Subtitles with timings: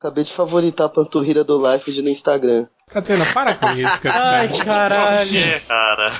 [0.00, 2.66] Acabei de favoritar a panturrilha do Life no Instagram.
[2.88, 4.24] Catena, para com isso, Catena.
[4.24, 5.28] Ai, caralho.
[5.30, 6.12] Que, cara.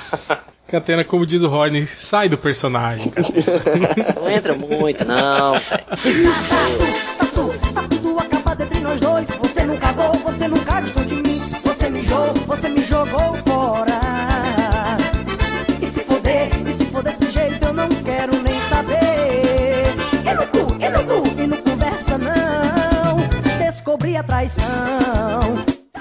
[0.68, 3.46] Catena, como diz o Rodney, sai do personagem, Catena.
[4.16, 5.54] Não entra muito, não.
[5.54, 9.28] Tá tudo, tá tudo acabado entre nós dois.
[9.28, 11.38] Você nunca cagou, você nunca gostou de mim.
[11.64, 13.38] Você me jogou, você me jogou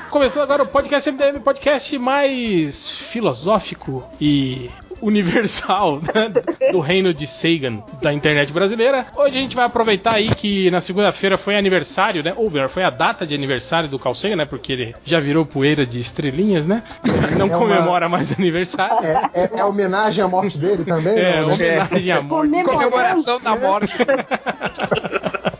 [0.09, 4.71] Começando agora o podcast MDM, podcast mais filosófico e
[5.01, 6.31] universal né,
[6.71, 9.05] do reino de Sagan da internet brasileira.
[9.17, 12.33] Hoje a gente vai aproveitar aí que na segunda-feira foi aniversário, né?
[12.37, 14.45] Ou melhor, foi a data de aniversário do Carl Sagan, né?
[14.45, 16.81] Porque ele já virou poeira de estrelinhas, né?
[17.03, 19.05] Ele não É uma- comemora mais aniversário.
[19.05, 21.17] É, é, é homenagem à morte dele também?
[21.19, 22.63] É, não, homenagem à morte.
[22.63, 23.93] Comemoração da morte.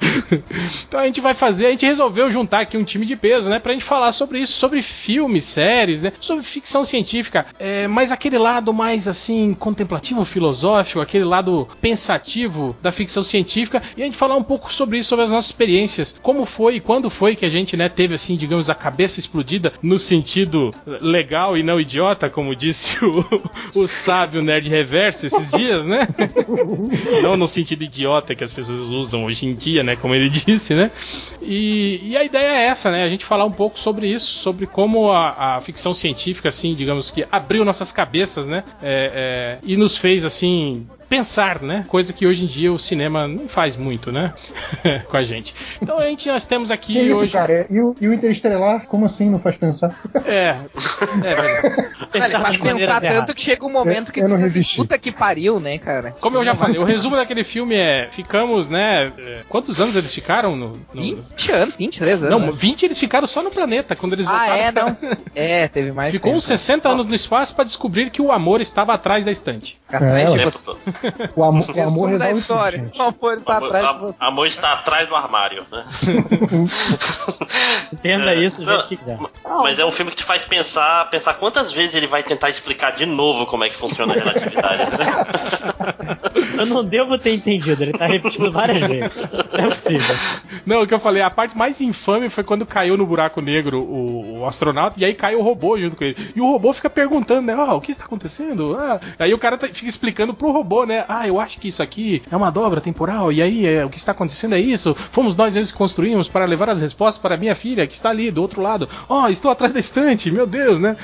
[0.88, 3.60] Então a gente vai fazer, a gente resolveu juntar aqui um time de peso, né?
[3.60, 6.14] Pra gente falar sobre isso, sobre filmes, séries, né?
[6.20, 12.92] Sobre ficção científica, é, mas aquele lado mais assim, contemplativo, filosófico, aquele lado pensativo da
[12.92, 16.46] ficção científica, e a gente falar um pouco sobre isso, sobre as nossas experiências, como
[16.46, 20.00] foi e quando foi que a gente, né, teve assim, digamos, a cabeça explodida no
[20.00, 23.26] sentido legal e não idiota, como disse o,
[23.76, 26.08] o sábio nerd reverso esses dias, né?
[27.22, 29.96] não no sentido idiota que as pessoas usam hoje em dia, né?
[30.02, 30.92] Como ele disse, né?
[31.42, 33.04] E, e a ideia é essa, né?
[33.04, 37.12] A gente falar um pouco sobre isso, sobre como a, a ficção científica, assim, digamos
[37.12, 38.64] que abriu nossas cabeças, né?
[38.82, 41.84] É, é, e nos fez, assim, pensar, né?
[41.88, 44.34] Coisa que hoje em dia o cinema não faz muito, né?
[45.10, 45.54] Com a gente.
[45.82, 47.34] Então a gente, nós temos aqui Que isso, hoje.
[47.34, 47.66] cara?
[47.70, 50.00] E o, e o Interestelar, como assim não faz pensar?
[50.26, 50.56] É.
[52.14, 52.42] É verdade.
[52.44, 54.78] Faz pensar tanto que chega um momento que Eu tu não pensa, resisti.
[54.78, 56.14] puta que pariu, né, cara?
[56.20, 59.12] Como eu já falei, o resumo daquele filme é: ficamos, né?
[59.18, 60.80] é, Quantos anos eles ficaram no.
[60.94, 62.40] no- 20 anos, 23 anos.
[62.40, 62.54] Não, né?
[62.56, 64.54] 20 eles ficaram só no planeta quando eles Ah, voltaram.
[64.56, 64.98] é, pra- não.
[65.36, 66.12] É, teve mais.
[66.14, 66.38] Ficou tempo.
[66.38, 69.78] uns 60 anos no espaço pra descobrir que o amor estava atrás da estante.
[69.88, 70.38] Atrás É, de.
[70.38, 70.99] Tempo você.
[71.36, 72.80] O, amo- o amor Resumo da resolve história.
[72.80, 73.00] tudo, gente.
[73.00, 74.24] O amor está Amor, atrás de você.
[74.24, 75.86] amor está atrás do armário, né?
[77.94, 79.18] Entenda É, isso não, quiser.
[79.64, 82.92] Mas é um filme que te faz pensar, pensar quantas vezes ele vai tentar explicar
[82.92, 84.84] de novo como é que funciona a relatividade.
[84.92, 86.18] né?
[86.60, 89.16] Eu não devo ter entendido, ele tá repetindo várias vezes.
[89.54, 90.16] Não é possível.
[90.66, 93.82] Não, o que eu falei, a parte mais infame foi quando caiu no buraco negro
[93.82, 96.16] o, o astronauta e aí caiu o robô junto com ele.
[96.36, 97.54] E o robô fica perguntando, né?
[97.58, 98.76] Ah, o que está acontecendo?
[98.78, 100.89] Ah, aí o cara tá- fica explicando pro robô, né?
[101.08, 103.32] Ah, eu acho que isso aqui é uma dobra temporal.
[103.32, 104.94] E aí é, o que está acontecendo é isso.
[105.12, 108.32] Fomos nós mesmos que construímos para levar as respostas para minha filha que está ali
[108.32, 108.88] do outro lado.
[109.08, 110.96] Oh, estou atrás da estante, meu Deus, né?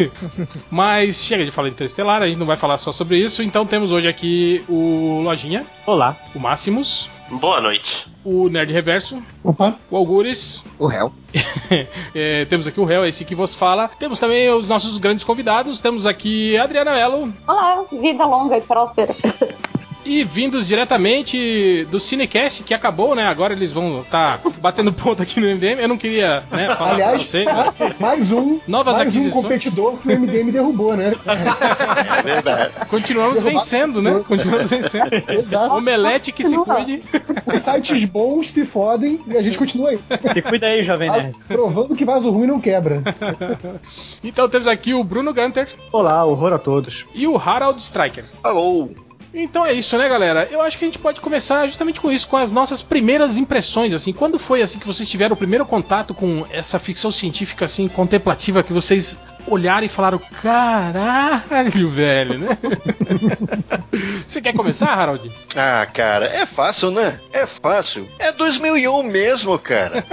[0.70, 3.42] Mas chega de falar de Interestelar, a gente não vai falar só sobre isso.
[3.42, 6.16] Então temos hoje aqui o Lojinha, Olá.
[6.34, 8.06] o Máximos, Boa noite.
[8.24, 10.64] o Nerd Reverso, Opa, o Algures.
[10.78, 11.12] O réu.
[12.14, 13.88] É, temos aqui o réu, esse que vos fala.
[13.88, 15.80] Temos também os nossos grandes convidados.
[15.80, 17.30] Temos aqui a Adriana Mello.
[17.46, 19.14] Olá, vida longa e próspera.
[20.08, 23.26] E vindos diretamente do Cinecast, que acabou, né?
[23.26, 25.80] Agora eles vão estar batendo ponto aqui no MDM.
[25.80, 27.44] Eu não queria né, falar pra aliás, vocês.
[27.44, 29.42] mas- ma- mais um, Novas mais um aquisições.
[29.42, 31.12] competidor que o MDM derrubou, né?
[31.26, 32.70] É verdade.
[32.88, 34.22] Continuamos Derrubar- vencendo, né?
[34.26, 35.10] Continuamos vencendo.
[35.28, 35.74] Exato.
[35.74, 37.02] Omelete que se cuide.
[37.58, 39.98] Sites bons se fodem e a gente continua aí.
[40.32, 41.36] Se cuida aí, Jovem Ah, Nerd.
[41.48, 43.02] Provando que vaso ruim não quebra.
[44.22, 47.06] Então temos aqui o Bruno Gunter Olá, horror a todos.
[47.14, 48.24] e o Harald Striker.
[48.44, 48.88] Alô!
[49.38, 50.48] Então é isso, né, galera?
[50.50, 53.92] Eu acho que a gente pode começar justamente com isso, com as nossas primeiras impressões,
[53.92, 54.10] assim.
[54.10, 58.62] Quando foi assim que vocês tiveram o primeiro contato com essa ficção científica assim contemplativa
[58.62, 62.58] que vocês olharam e falaram, caralho, velho, né?
[64.26, 65.30] Você quer começar, Harold?
[65.56, 67.18] Ah, cara, é fácil, né?
[67.32, 68.06] É fácil.
[68.18, 70.04] É 2001 mesmo, cara.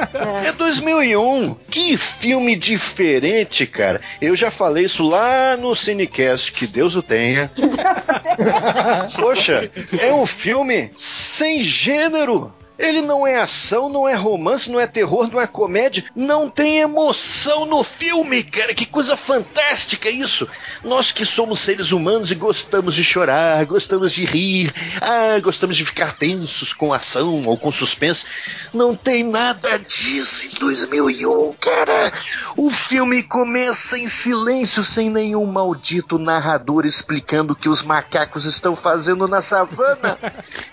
[0.46, 1.56] É 2001.
[1.70, 4.00] Que filme diferente, cara.
[4.22, 7.52] Eu já falei isso lá no Cinecast, que Deus o tenha.
[9.16, 12.54] Poxa, é um filme sem gênero.
[12.84, 16.80] Ele não é ação, não é romance, não é terror, não é comédia, não tem
[16.80, 18.76] emoção no filme, cara.
[18.76, 20.48] Que coisa fantástica isso.
[20.84, 25.86] Nós que somos seres humanos e gostamos de chorar, gostamos de rir, ah, gostamos de
[25.86, 28.26] ficar tensos com ação ou com suspense.
[28.74, 32.12] Não tem nada disso em 2001, cara.
[32.58, 38.76] O filme começa em silêncio, sem nenhum maldito narrador explicando o que os macacos estão
[38.76, 40.20] fazendo na savana.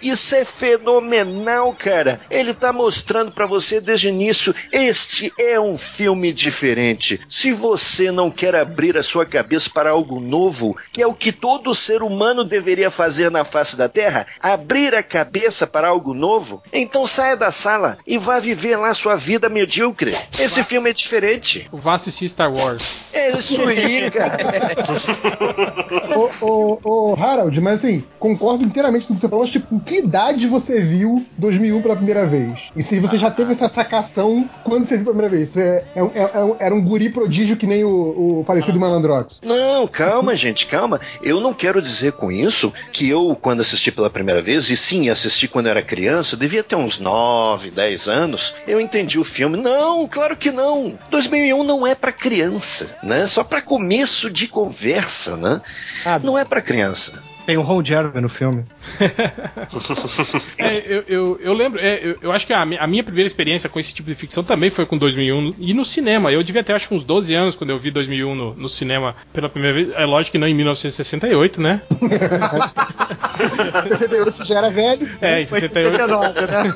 [0.03, 2.00] Isso é fenomenal, cara.
[2.01, 7.21] Cara, ele tá mostrando pra você desde o início, este é um filme diferente.
[7.29, 11.31] Se você não quer abrir a sua cabeça para algo novo, que é o que
[11.31, 16.63] todo ser humano deveria fazer na face da Terra, abrir a cabeça para algo novo,
[16.73, 20.17] então saia da sala e vá viver lá sua vida medíocre.
[20.39, 21.69] Esse filme é diferente.
[21.71, 23.01] Vá assistir Star Wars.
[23.13, 24.39] É isso aí, cara.
[26.17, 29.81] Ô, ô, ô, Harold, mas assim, concordo inteiramente com o que você falou, mas tipo,
[29.81, 32.71] que idade você viu 2001 pela primeira vez?
[32.77, 35.51] E se você já teve essa sacação quando você viu pela primeira vez?
[35.51, 38.79] Você é, um- é- é um- era um guri prodígio que nem o, o falecido
[38.79, 39.41] Malandrox.
[39.45, 41.01] Não, calma, gente, calma.
[41.23, 45.09] Eu não quero dizer com isso que eu, quando assisti pela primeira vez, e sim,
[45.09, 49.57] assisti quando era criança, devia ter uns 9, 10 anos, eu entendi o filme.
[49.57, 50.99] Não, claro que não.
[51.11, 53.27] 2001 não é pra criança, né?
[53.27, 55.61] Só pra começo de conversa, né?
[56.27, 57.23] Não é pra criança.
[57.51, 58.65] Tem o Ron Jeremy no filme.
[60.57, 63.69] É, eu, eu, eu lembro, é, eu, eu acho que a, a minha primeira experiência
[63.69, 66.31] com esse tipo de ficção também foi com 2001 e no cinema.
[66.31, 69.17] Eu devia ter acho que uns 12 anos quando eu vi 2001 no, no cinema
[69.33, 69.91] pela primeira vez.
[69.97, 71.81] É lógico que não em 1968, né?
[73.89, 75.09] 68 você já era velho.
[75.21, 75.97] É, em Foi 68.
[75.97, 76.75] 69, né?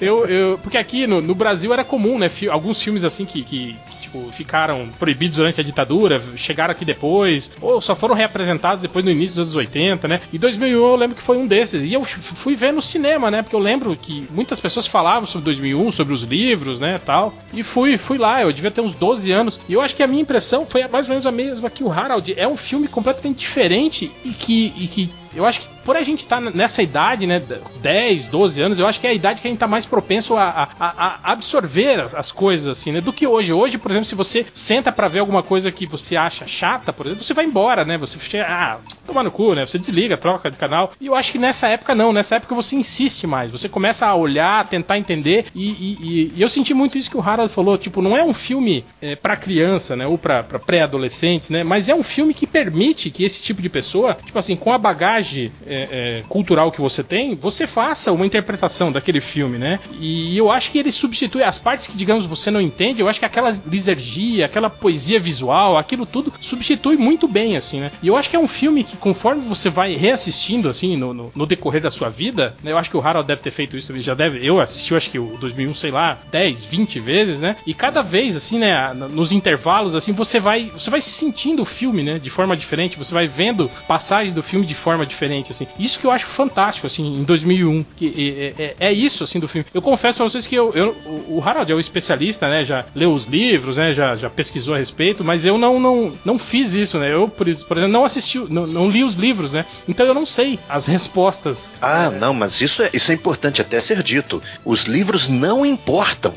[0.00, 2.28] Eu, eu, porque aqui no, no Brasil era comum, né?
[2.28, 3.76] fi- alguns filmes assim que, que,
[4.14, 9.10] tipo, ficaram proibidos durante a ditadura, chegaram aqui depois, ou só foram reapresentados depois no
[9.10, 10.20] início dos anos 80, né?
[10.32, 11.82] E 2001 eu lembro que foi um desses.
[11.82, 13.42] E eu fui ver no cinema, né?
[13.42, 17.00] Porque eu lembro que muitas pessoas falavam sobre 2001, sobre os livros, né?
[17.04, 17.34] Tal.
[17.52, 19.60] E fui, fui lá, eu devia ter uns 12 anos.
[19.68, 21.90] E eu acho que a minha impressão foi mais ou menos a mesma que o
[21.90, 22.34] Harold.
[22.36, 24.72] É um filme completamente diferente e que.
[24.76, 27.40] E que eu acho que por a gente estar nessa idade, né,
[27.80, 30.36] 10, 12 anos, eu acho que é a idade que a gente tá mais propenso
[30.36, 33.52] a, a- a- absorver as, as coisas, assim, né, do que hoje.
[33.52, 37.06] Hoje, por exemplo, se você senta pra ver alguma coisa que você acha chata, por
[37.06, 40.50] exemplo, você vai embora, né, você fica, ah, toma no cu, né, você desliga, troca
[40.50, 40.92] de canal.
[41.00, 44.14] E eu acho que nessa época não, nessa época você insiste mais, você começa a
[44.14, 48.00] olhar, tentar entender, e, e- e- eu senti muito isso que o Harold falou, tipo,
[48.00, 52.02] não é um filme é, para criança, né, ou pra pré-adolescentes, né, mas é um
[52.02, 55.88] filme que permite que esse tipo de pessoa, tipo assim, com a bagagem é,
[56.20, 59.80] é, cultural que você tem, você faça uma interpretação daquele filme, né?
[59.98, 63.18] E eu acho que ele substitui as partes que, digamos, você não entende, eu acho
[63.18, 67.90] que aquela lisergia, aquela poesia visual, aquilo tudo substitui muito bem, assim, né?
[68.02, 71.32] E eu acho que é um filme que, conforme você vai reassistindo, assim, no, no-
[71.34, 72.72] no decorrer da sua vida, né?
[72.72, 74.44] Eu acho que o Harold deve ter feito isso também, já deve.
[74.46, 77.56] Eu assisti, acho que o 2001, sei lá, 10, 20 vezes, né?
[77.66, 78.92] E cada vez, assim, né?
[78.94, 82.18] Nos intervalos, assim, você vai, você vai sentindo o filme, né?
[82.18, 85.63] De forma diferente, você vai vendo passagens do filme de forma diferente, assim.
[85.78, 87.84] Isso que eu acho fantástico, assim, em 2001.
[87.96, 89.66] Que é, é- é isso, assim, do filme.
[89.72, 90.96] Eu confesso pra vocês que eu, eu-
[91.28, 92.64] o Harold é o especialista, né?
[92.64, 93.92] Já leu os livros, né?
[93.92, 97.12] Já, já pesquisou a respeito, mas eu não, não, não fiz isso, né?
[97.12, 99.64] Eu, por, por exemplo, não assisti, não, não li os livros, né?
[99.88, 101.70] Então eu não sei as respostas.
[101.80, 104.42] Ah, não, mas isso é, isso é importante até ser dito.
[104.64, 106.32] Os livros não importam.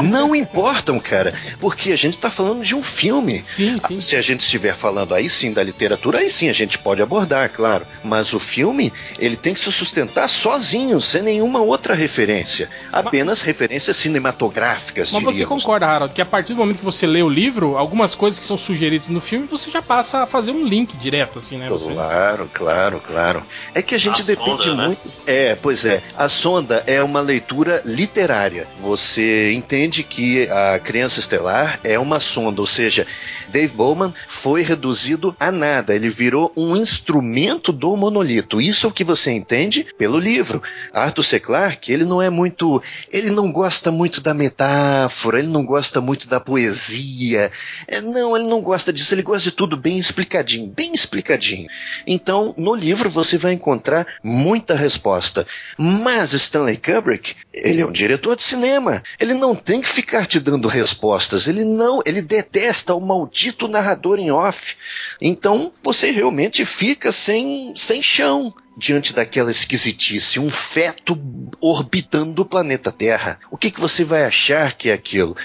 [0.00, 1.32] Não importam, cara.
[1.58, 3.40] Porque a gente tá falando de um filme.
[3.44, 4.00] Sim, sim.
[4.00, 7.48] Se a gente estiver falando aí sim da literatura, aí sim a gente pode abordar,
[7.50, 7.86] claro.
[8.04, 12.68] Mas o filme, ele tem que se sustentar sozinho, sem nenhuma outra referência.
[12.92, 15.62] Apenas referências cinematográficas, Mas você diríamos.
[15.62, 18.44] concorda, Harold, que a partir do momento que você lê o livro, algumas coisas que
[18.44, 21.68] são sugeridas no filme, você já passa a fazer um link direto, assim, né?
[21.68, 21.92] Você...
[21.92, 23.42] Claro, claro, claro.
[23.74, 24.86] É que a gente A depende sonda, né?
[24.88, 25.00] muito.
[25.26, 26.02] É, pois é.
[26.16, 28.66] A sonda é uma leitura literária.
[28.80, 33.06] Você entende que a criança estelar é uma sonda, ou seja,
[33.48, 35.94] Dave Bowman foi reduzido a nada.
[35.94, 38.41] Ele virou um instrumento do monolito.
[38.60, 40.62] Isso é o que você entende pelo livro.
[40.92, 41.40] Arthur C.
[41.40, 42.82] Clarke, ele não é muito.
[43.10, 47.50] Ele não gosta muito da metáfora, ele não gosta muito da poesia.
[47.86, 51.68] É, não, ele não gosta disso, ele gosta de tudo bem explicadinho, bem explicadinho.
[52.06, 55.46] Então, no livro você vai encontrar muita resposta.
[55.78, 59.02] Mas Stanley Kubrick, ele é um diretor de cinema.
[59.20, 61.46] Ele não tem que ficar te dando respostas.
[61.46, 64.76] Ele não, ele detesta o maldito narrador em off.
[65.20, 68.31] Então, você realmente fica sem, sem chão
[68.76, 71.18] diante daquela esquisitice, um feto
[71.60, 73.38] orbitando o planeta Terra.
[73.50, 75.36] O que, que você vai achar que é aquilo?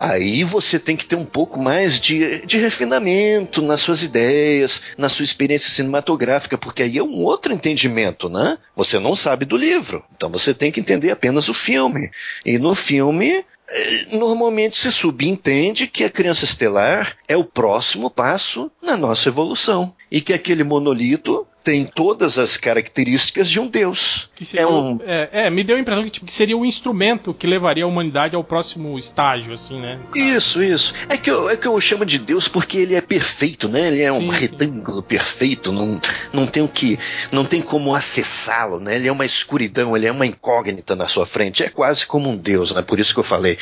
[0.00, 5.10] Aí você tem que ter um pouco mais de, de refinamento nas suas ideias, na
[5.10, 8.56] sua experiência cinematográfica, porque aí é um outro entendimento, né?
[8.74, 12.10] Você não sabe do livro, então você tem que entender apenas o filme.
[12.46, 18.72] E no filme, eh, normalmente se subentende que a criança estelar é o próximo passo
[18.82, 19.94] na nossa evolução.
[20.10, 24.28] E que aquele monolito tem todas as características de um deus.
[24.34, 26.64] Que seria, É um- é, é, me deu a impressão que, tipo, que seria o
[26.64, 29.98] instrumento que levaria a humanidade ao próximo estágio, assim, né?
[30.14, 30.94] Isso, isso.
[31.08, 33.88] É que, eu, é que eu chamo de Deus porque ele é perfeito, né?
[33.88, 36.00] Ele é um Sim, retângulo perfeito, não,
[36.32, 36.98] não tem o que.
[37.32, 38.96] não tem como acessá-lo, né?
[38.96, 41.62] Ele é uma escuridão, ele é uma incógnita na sua frente.
[41.62, 42.82] É quase como um Deus, né?
[42.82, 43.58] Por isso que eu falei.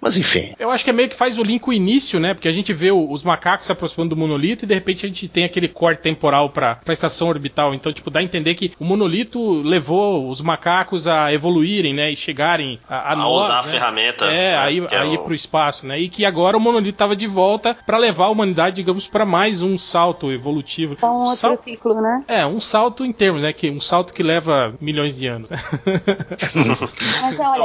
[0.00, 0.52] Mas enfim.
[0.58, 2.34] Eu acho que é meio que faz o link com o início, né?
[2.34, 5.28] Porque a gente vê os macacos se aproximando do monolito e de repente a gente
[5.28, 7.72] tem aquele corte temporal pra, pra estação orbital.
[7.74, 12.10] Então, tipo, dá a entender que o monolito levou os macacos a evoluírem, né?
[12.10, 13.44] E chegarem a, a A nós.
[13.44, 13.68] usar a né?
[13.70, 15.98] ferramenta, É, né, aí, é aí o- pro espaço, né?
[15.98, 19.62] E que agora o monolito tava de volta pra levar a humanidade, digamos, pra mais
[19.62, 20.94] um salto evolutivo.
[20.94, 22.24] Então, outro Sal- ciclo, né?
[22.28, 23.52] É, um salto em termos, né?
[23.52, 25.48] Que, um salto que leva milhões de anos.
[27.22, 27.64] Mas olha,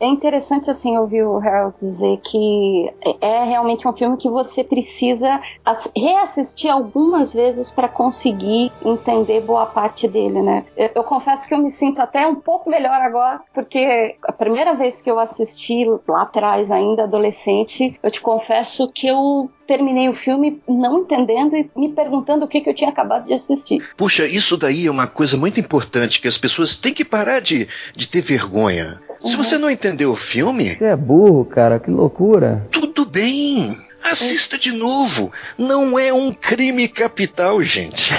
[0.00, 2.90] é, é interessante assim ouvir o Harold dizer que
[3.22, 9.09] é é realmente um filme que você precisa ass- reassistir algumas vezes para conseguir entender
[9.46, 10.64] boa parte dele, né?
[10.76, 14.74] Eu, eu confesso que eu me sinto até um pouco melhor agora, porque a primeira
[14.74, 20.14] vez que eu assisti lá atrás, ainda adolescente, eu te confesso que eu terminei o
[20.14, 23.88] filme não entendendo e me perguntando o que, que eu tinha acabado de assistir.
[23.96, 27.68] Puxa, isso daí é uma coisa muito importante que as pessoas têm que parar de,
[27.94, 29.00] de ter vergonha.
[29.22, 32.66] Se você não entendeu o filme, Você é burro, cara, que loucura.
[32.70, 33.76] tudo bem.
[34.02, 35.32] Assista de novo.
[35.58, 38.12] Não é um crime capital, gente.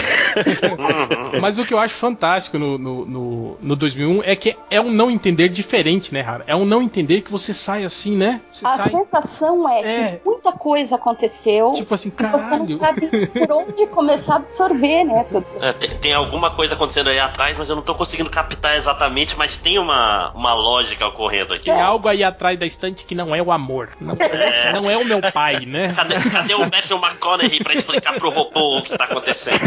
[1.42, 4.92] Mas o que eu acho fantástico no, no, no, no 2001 é que é um
[4.92, 6.44] não entender diferente, né, Rara?
[6.48, 8.42] É um não entender que você sai assim, né?
[8.52, 8.90] Você A sai.
[8.90, 10.16] sensação é, É.
[10.18, 12.70] que muita coisa aconteceu Tipo assim, e você não caralho.
[12.76, 15.26] sabe por onde começar a absorver, né?
[15.62, 19.38] É, tem, tem alguma coisa acontecendo aí atrás, mas eu não tô conseguindo captar exatamente,
[19.38, 21.66] mas tem uma, uma lógica ocorrendo aqui.
[21.66, 23.90] Tem algo aí atrás da estante que não é o amor.
[24.00, 25.94] Não é, não é o meu pai, né?
[25.94, 29.62] Cadê, cadê o Matthew McConaughey pra explicar pro robô o que tá acontecendo?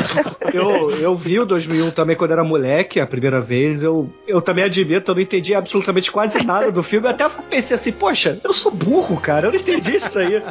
[0.52, 3.82] Eu, eu vi o 2001 também quando era moleque, a primeira vez.
[3.82, 7.06] Eu, eu também admito, eu não entendi absolutamente quase nada do filme.
[7.06, 10.42] Eu até pensei assim, poxa, eu sou burro, cara, eu não entendi isso aí.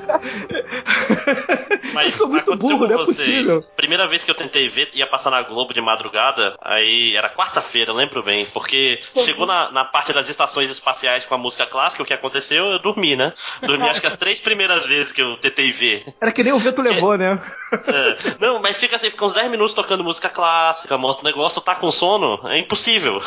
[1.93, 3.17] Mas eu sou muito aconteceu burro, com não é vocês.
[3.17, 3.63] possível.
[3.75, 7.91] Primeira vez que eu tentei ver, ia passar na Globo de madrugada, aí era quarta-feira,
[7.91, 12.03] eu lembro bem, porque chegou na, na parte das estações espaciais com a música clássica,
[12.03, 12.65] o que aconteceu?
[12.65, 13.33] Eu dormi, né?
[13.61, 16.05] Dormi acho que as três primeiras vezes que eu tentei ver.
[16.19, 17.39] Era que nem o vento levou, né?
[17.73, 18.15] É.
[18.39, 21.75] Não, mas fica assim, fica uns 10 minutos tocando música clássica, mostra o negócio, tá
[21.75, 23.21] com sono, é impossível.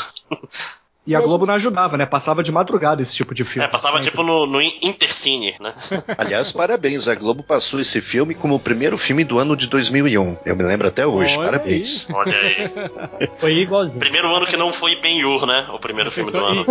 [1.06, 2.04] E a Globo não ajudava, né?
[2.04, 3.64] Passava de madrugada esse tipo de filme.
[3.66, 4.10] É, passava sempre.
[4.10, 5.72] tipo no, no In- Intercine, né?
[6.18, 7.06] Aliás, parabéns.
[7.06, 10.38] A Globo passou esse filme como o primeiro filme do ano de 2001.
[10.44, 11.36] Eu me lembro até hoje.
[11.38, 12.08] Olha parabéns.
[12.12, 12.70] Olha aí.
[13.38, 14.00] Foi igualzinho.
[14.00, 15.68] Primeiro ano que não foi Ben-Hur, né?
[15.72, 16.64] O primeiro filme do ano.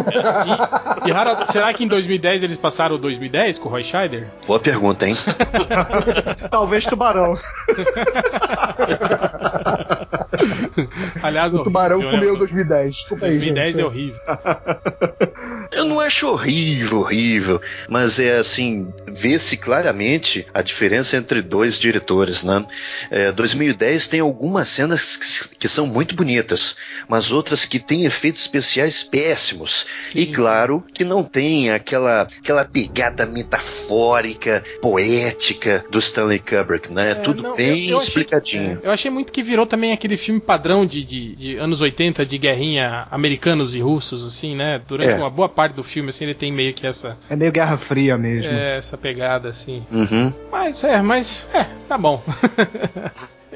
[1.05, 4.27] E, e, Harold, será que em 2010 eles passaram o 2010 com o Roy Scheider?
[4.45, 5.15] Boa pergunta, hein?
[6.51, 7.37] Talvez Tubarão.
[11.23, 12.11] Aliás, O tubarão né?
[12.11, 12.95] comeu 2010.
[12.95, 13.81] Desculpa aí, 2010 gente.
[13.81, 14.19] é horrível.
[15.71, 22.43] Eu não acho horrível, horrível, mas é assim, vê-se claramente a diferença entre dois diretores,
[22.43, 22.65] né?
[23.11, 26.75] É, 2010 tem algumas cenas que, que são muito bonitas,
[27.07, 29.85] mas outras que têm efeitos especiais péssimos.
[30.03, 37.11] Sim, e claro que não tem aquela, aquela pegada metafórica, poética do Stanley Kubrick, né?
[37.11, 38.79] É, Tudo não, bem eu- eu achei- explicadinho.
[38.83, 42.37] Eu achei muito que virou também aquele filme padrão de, de, de anos 80 de
[42.37, 44.81] guerrinha americanos e russos, assim, né?
[44.87, 45.15] Durante É.
[45.15, 48.17] uma boa parte do filme, assim, ele tem meio que essa, É meio Guerra Fria
[48.17, 48.51] mesmo.
[48.53, 49.83] é, essa pegada, assim.
[49.91, 50.31] Uhum.
[50.51, 52.21] Mas, é, mas, é, tá bom.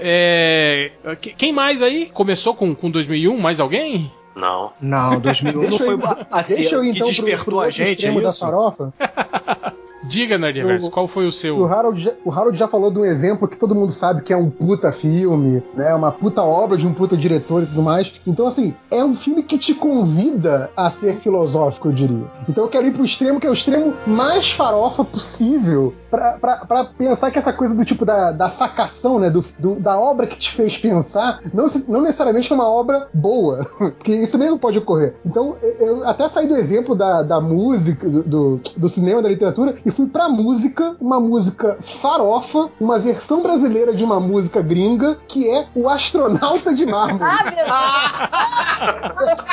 [0.02, 2.06] É, que- quem mais aí?
[2.14, 3.38] Começou com, com 2001?
[3.38, 4.10] Mais alguém?
[4.34, 4.72] Não.
[4.80, 7.54] Não, 2001 não Deixa foi eu, ir- assim, deixa eu ir, que então pro, despertou
[7.56, 8.40] pro a gente, é extremo da isso?
[8.40, 8.94] farofa.
[10.10, 11.64] Diga, Nerdverse, O- qual foi o O seu?
[11.66, 14.38] Harold, já, o Harold já falou de um exemplo que todo mundo sabe que é
[14.38, 15.94] um puta filme, né?
[15.94, 18.12] Uma puta obra de um puta diretor e tudo mais.
[18.26, 22.26] Então, assim, é um filme que te convida a ser filosófico, eu diria.
[22.48, 26.66] Então eu quero ir pro extremo que é o extremo mais farofa possível pra, pra,
[26.66, 29.30] pra pensar que essa coisa do tipo da, da sacação, né?
[29.30, 33.66] Do, do- da obra que te fez pensar, não, não necessariamente é uma obra boa.
[33.78, 35.14] Porque isso também não pode ocorrer.
[35.26, 39.30] Então, eu- eu até saí do exemplo da, da música, do, do, do cinema, da
[39.30, 45.18] literatura, e fui pra música, uma música farofa, uma versão brasileira de uma música gringa,
[45.28, 47.26] que é o Astronauta de Mármore.
[47.26, 49.50] Ah, meu Deus!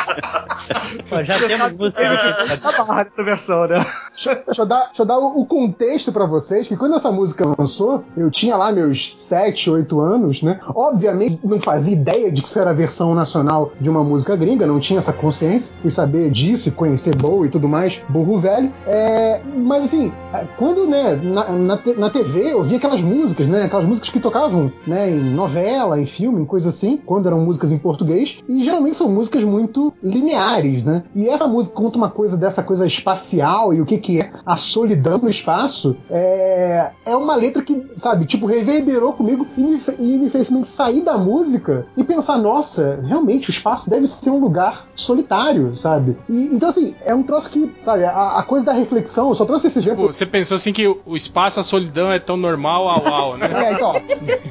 [1.10, 2.02] Ó, já temos música.
[2.44, 3.84] Essa barra dessa versão, né?
[4.10, 7.10] Deixa, deixa eu dar, deixa eu dar o, o contexto pra vocês, que quando essa
[7.10, 10.60] música lançou, eu tinha lá meus 7, 8 anos, né?
[10.74, 14.66] Obviamente não fazia ideia de que isso era a versão nacional de uma música gringa,
[14.66, 15.74] não tinha essa consciência.
[15.82, 18.72] Fui saber disso e conhecer Bowie e tudo mais, burro velho.
[18.86, 20.12] É, mas assim,
[20.56, 23.64] quando, né, na, na, na TV eu via aquelas músicas, né?
[23.64, 27.72] Aquelas músicas que tocavam, né, em novela, em filme, em coisa assim, quando eram músicas
[27.72, 31.04] em português, e geralmente são músicas muito lineares, né?
[31.14, 34.56] E essa música conta uma coisa dessa coisa espacial e o que, que é a
[34.56, 40.18] solidão no espaço, é, é uma letra que, sabe, tipo, reverberou comigo e me, e
[40.18, 44.86] me fez sair da música e pensar, nossa, realmente o espaço deve ser um lugar
[44.94, 46.16] solitário, sabe?
[46.28, 49.44] E, então, assim, é um troço que, sabe, a, a coisa da reflexão, eu só
[49.44, 52.88] trouxe esse exemplo Pô, Você pensou assim que o espaço, a solidão é tão normal,
[52.88, 53.48] au au, né?
[53.52, 54.00] É, então,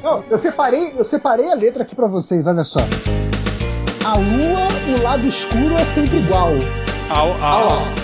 [0.02, 0.20] ó.
[0.30, 2.80] Eu separei, eu separei a letra aqui pra vocês, olha só.
[4.04, 4.68] A lua,
[4.98, 6.50] o lado escuro é sempre igual.
[7.10, 7.94] Au Olha au, lá.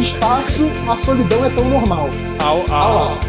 [0.00, 2.08] Espaço, a solidão é tão normal.
[2.40, 2.94] au au.
[2.94, 3.20] lá.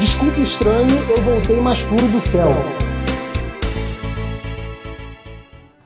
[0.00, 2.50] Desculpe estranho, eu voltei mais puro do céu.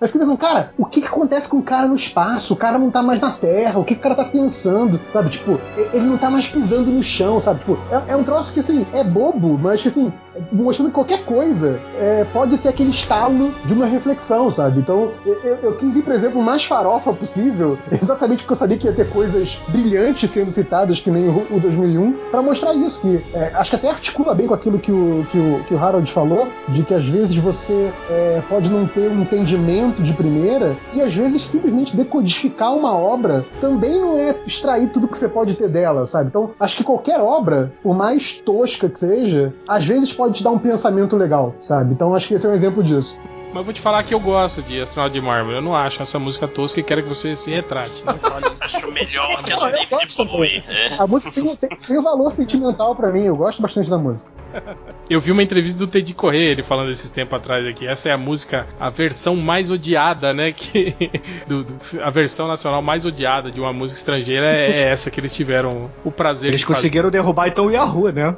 [0.01, 2.55] Eu fico pensando, cara, o que, que acontece com o cara no espaço?
[2.55, 5.01] O cara não tá mais na Terra, o que, que o cara tá pensando?
[5.09, 5.61] Sabe, tipo,
[5.93, 7.61] ele não tá mais pisando no chão, sabe?
[7.61, 10.13] Tipo, é, é um troço que, assim, é bobo, mas que, assim,
[10.53, 14.81] mostrando que qualquer coisa é, pode ser aquele estalo de uma reflexão, sabe?
[14.81, 18.87] Então, eu, eu- quis ir, por exemplo, mais farofa possível, exatamente porque eu sabia que
[18.87, 23.21] ia ter coisas brilhantes sendo citadas, que nem o, o 2001, pra mostrar isso, que
[23.35, 26.11] é, acho que até articula bem com aquilo que o, que o, que o Harold
[26.13, 31.01] falou, de que às vezes você é, pode não ter um entendimento de primeira, e
[31.01, 35.69] às vezes simplesmente decodificar uma obra também não é extrair tudo que você pode ter
[35.69, 36.29] dela, sabe?
[36.29, 40.51] Então, acho que qualquer obra, por mais tosca que seja, às vezes pode te dar
[40.51, 41.93] um pensamento legal, sabe?
[41.95, 43.17] Então, acho que esse é um exemplo disso.
[43.49, 45.57] Mas eu vou te falar que eu gosto de Astronauta de Mármore.
[45.57, 48.05] Eu não acho essa música tosca e quero que você se retrate.
[48.05, 48.63] Não fale isso.
[48.63, 50.65] Acho melhor que a Eu do David Bowie.
[50.99, 54.31] A música tem, tem, tem um valor sentimental pra mim, eu gosto bastante da música.
[55.11, 57.87] Eu vi uma entrevista do Teddy Corrêa, ele falando esses tempos atrás aqui.
[57.87, 60.53] Essa é a música, a versão mais odiada, né?
[60.53, 60.95] Que,
[61.49, 65.19] do- do- a versão nacional mais odiada de uma música estrangeira é, é essa que
[65.19, 66.77] eles tiveram o prazer Eles de fazer.
[66.79, 68.37] conseguiram derrubar então o Yahoo, né?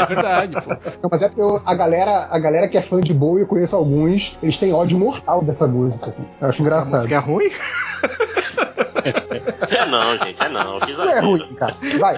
[0.00, 0.70] É verdade, pô.
[1.02, 3.46] Não, mas é porque eu- a galera, a galera que é fã de Bowie, eu
[3.46, 6.24] conheço alguns, eles têm ódio mortal dessa música, assim.
[6.40, 6.94] Eu acho A engraçado.
[7.00, 7.50] música é ruim?
[9.70, 10.80] É não, gente, é não.
[10.80, 11.74] Que Não é ruim, cara.
[11.98, 12.16] Vai.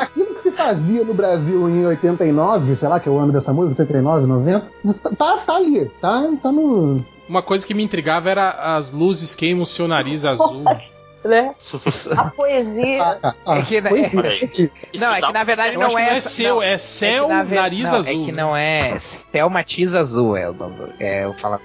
[0.00, 3.52] Aquilo que se fazia no Brasil em 89, sei lá, que é o ano dessa
[3.52, 4.66] música, 89, 90,
[5.16, 7.04] tá, tá ali, tá, tá no.
[7.28, 10.62] Uma coisa que me intrigava era as luzes queimam seu nariz azul.
[11.24, 11.54] Né?
[12.18, 13.02] A poesia.
[13.22, 14.34] Ah, ah, É que- poesia.
[14.44, 14.70] Isso
[15.02, 15.88] Não, é dá que na verdade não é.
[15.92, 18.12] não é seu, é céu, que na ver- nariz não, azul.
[18.22, 20.46] É que não é céu matiz azul, é
[21.00, 21.58] É, eu falo.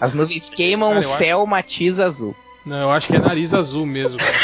[0.00, 2.34] As nuvens queimam, o eu acho- céu matiz azul.
[2.64, 4.18] Não, eu acho que é nariz azul mesmo.
[4.18, 4.34] cara.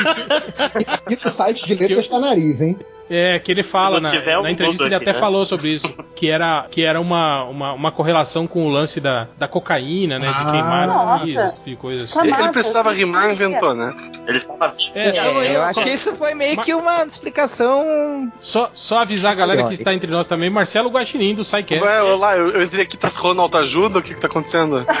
[1.10, 2.78] E no site de letras tá nariz, hein?
[3.10, 4.12] É, que ele fala, na,
[4.42, 5.18] na entrevista ele aqui, até né?
[5.18, 9.26] falou sobre isso, que era, que era uma, uma, uma correlação com o lance da,
[9.36, 10.50] da cocaína, né, de Ah.
[10.52, 11.26] queimar Nossa.
[11.26, 12.30] nariz e coisas Tá assim.
[12.30, 13.46] massa, Ele precisava rimar, sabia.
[13.46, 13.92] inventou, né?
[14.28, 18.30] Ele tava É, É, só, eu acho que isso foi meio que uma explicação.
[18.38, 21.82] só, só avisar a galera que está entre nós também, Marcelo Guaxinim do SciCast.
[21.84, 23.98] Ué, olá, eu, eu entrei aqui, tá rolando autoajuda?
[23.98, 24.86] O que que tá acontecendo?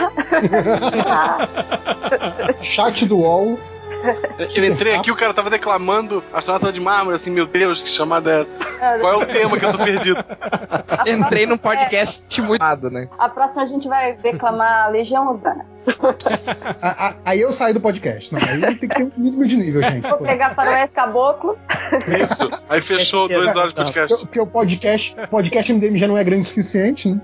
[2.60, 3.58] Chat do UOL.
[4.56, 8.30] Eu entrei aqui, o cara tava declamando Astronauta de Mármore, assim, meu Deus, que chamada
[8.30, 8.56] é essa?
[9.00, 10.24] Qual é o tema que eu tô perdido?
[11.06, 13.08] Entrei num podcast muito errado, né?
[13.10, 15.66] é, a próxima a gente vai declamar Legião Urbana.
[16.82, 18.32] A- a- Aí eu saio do podcast.
[18.34, 20.08] Não, aí tem que ter um mínimo de nível, gente.
[20.08, 20.24] Vou pô.
[20.24, 21.58] pegar Faroeste Caboclo.
[22.22, 22.50] Isso.
[22.68, 24.08] Aí fechou duas horas de podcast.
[24.08, 27.20] Porque, porque o podcast, podcast MDM já não é grande o suficiente, né?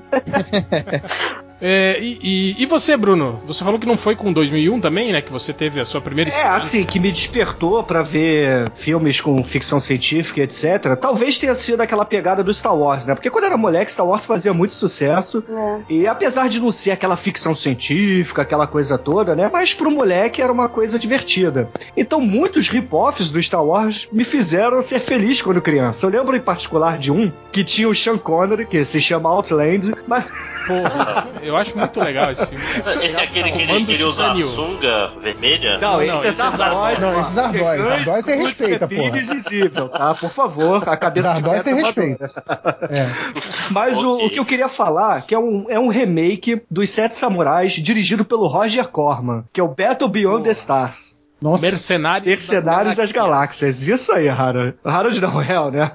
[1.61, 3.41] É, e, e, e você, Bruno?
[3.47, 5.23] Você falou que não foi com 2001 também, né?
[5.23, 9.43] Que você teve a sua primeira É, assim, que me despertou pra ver filmes com
[9.43, 10.97] ficção científica, etc.
[11.01, 13.15] Talvez tenha sido aquela pegada do Star Wars, né?
[13.15, 15.43] Porque quando eu era moleque, Star Wars fazia muito sucesso.
[15.49, 15.83] né?
[15.89, 19.49] E apesar de não ser aquela ficção científica, aquela coisa toda, né?
[19.53, 21.69] Mas pro moleque era uma coisa divertida.
[21.97, 26.07] Então muitos rip-offs do Star Wars me fizeram ser feliz quando criança.
[26.07, 29.93] Eu lembro em particular de um que tinha o Sean Connery, que se chama Outland,
[30.07, 30.25] mas
[30.67, 32.63] Porra, eu acho muito legal esse filme.
[32.65, 32.81] cara.
[33.07, 35.79] Esse é aquele que ele, Comando que ele usa a sunga vermelha?
[35.79, 37.01] Não, Não, esse não, é esse é Zardóis.
[37.01, 37.83] Não, esse é Zardóis.
[37.83, 39.03] Zardóis você Putz, respeita, porra.
[39.09, 40.15] invisível, tá?
[40.15, 42.33] Por favor, a cabeça Zardóis de você gato respeita.
[42.91, 43.07] É.
[43.71, 44.27] Mas o, Ok.
[44.27, 48.25] o que eu queria falar que é um, é um remake dos Sete Samurais dirigido
[48.25, 51.16] pelo Roger Corman, que é o Battle Beyond the Stars.
[51.41, 51.63] Nossa.
[51.63, 53.87] Mercenários, Mercenários das Galáxias.
[53.87, 54.75] Isso aí, Harold.
[54.83, 55.93] Harold não, Hell, né?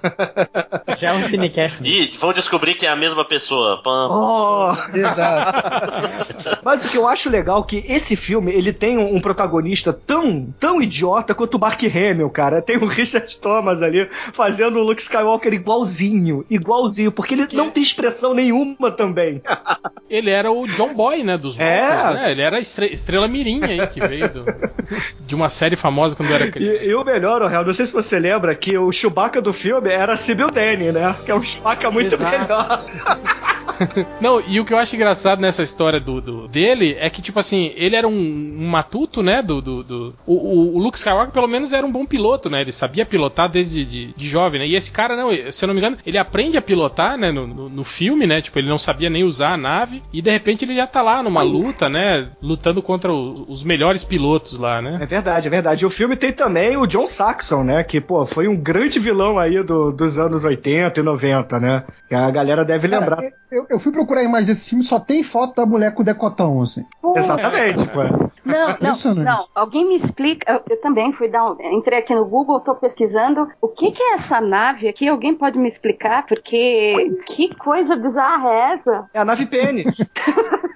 [0.99, 1.79] Já é um cinecast.
[1.83, 3.81] Ih, vão descobrir que é a mesma pessoa.
[3.83, 4.07] Pam.
[4.11, 4.97] Oh!
[4.97, 6.59] Exato.
[6.63, 10.53] Mas o que eu acho legal é que esse filme, ele tem um, protagonista tão,
[10.59, 12.61] tão idiota quanto o Mark Hamill, cara.
[12.61, 17.81] Tem o Richard Thomas ali fazendo o Luke Skywalker igualzinho, igualzinho, porque ele não tem
[17.81, 19.41] expressão nenhuma também.
[20.07, 21.35] Ele era o John Boy, né?
[21.37, 21.81] Dos É.
[21.81, 22.31] Walkers, né?
[22.31, 24.45] Ele era a estre- estrela mirim aí que veio do.
[25.31, 26.83] de uma série famosa quando eu era criança.
[26.83, 29.53] E, e o melhor, o real, não sei se você lembra que o Chewbacca do
[29.53, 31.15] filme era a Sibyl Danny, né?
[31.23, 32.37] Que é um Chewbacca muito Exato.
[32.37, 32.85] melhor.
[34.19, 37.39] Não, e o que eu acho engraçado nessa história do, do- dele é que, tipo
[37.39, 38.11] assim, ele era um,
[38.59, 39.41] um matuto, né?
[39.41, 42.61] Do, do, do- o, o- o Luke Skywalker, pelo menos, era um bom piloto, né?
[42.61, 44.67] Ele sabia pilotar desde de, de jovem, né?
[44.67, 47.31] E esse cara, não, se eu não me engano, ele aprende a pilotar, né?
[47.31, 48.41] No, no, no filme, né?
[48.41, 50.03] Tipo, ele não sabia nem usar a nave.
[50.13, 52.29] E de repente ele já tá lá numa luta, né?
[52.41, 54.99] Lutando contra o- os melhores pilotos lá, né?
[55.01, 55.83] É verdade, é verdade.
[55.83, 57.83] E o filme tem também o John Saxon, né?
[57.83, 61.83] Que, pô, foi um grande vilão aí do- dos anos 80 e 90, né?
[62.07, 63.21] Que a galera deve Cara, lembrar.
[63.51, 66.61] eu, eu fui procurar a imagem desse filme, só tem foto da mulher com decotão,
[66.61, 66.85] assim.
[67.15, 68.01] Exatamente, pô.
[68.45, 69.45] Não, não, não.
[69.53, 70.51] Alguém me explica.
[70.51, 71.57] Eu, eu também fui dar um.
[71.77, 73.47] Entrei aqui no Google, tô pesquisando.
[73.61, 75.07] O que, que é essa nave aqui?
[75.07, 76.25] Alguém pode me explicar?
[76.25, 79.05] Porque que coisa bizarra é essa?
[79.13, 79.83] É a nave Penny.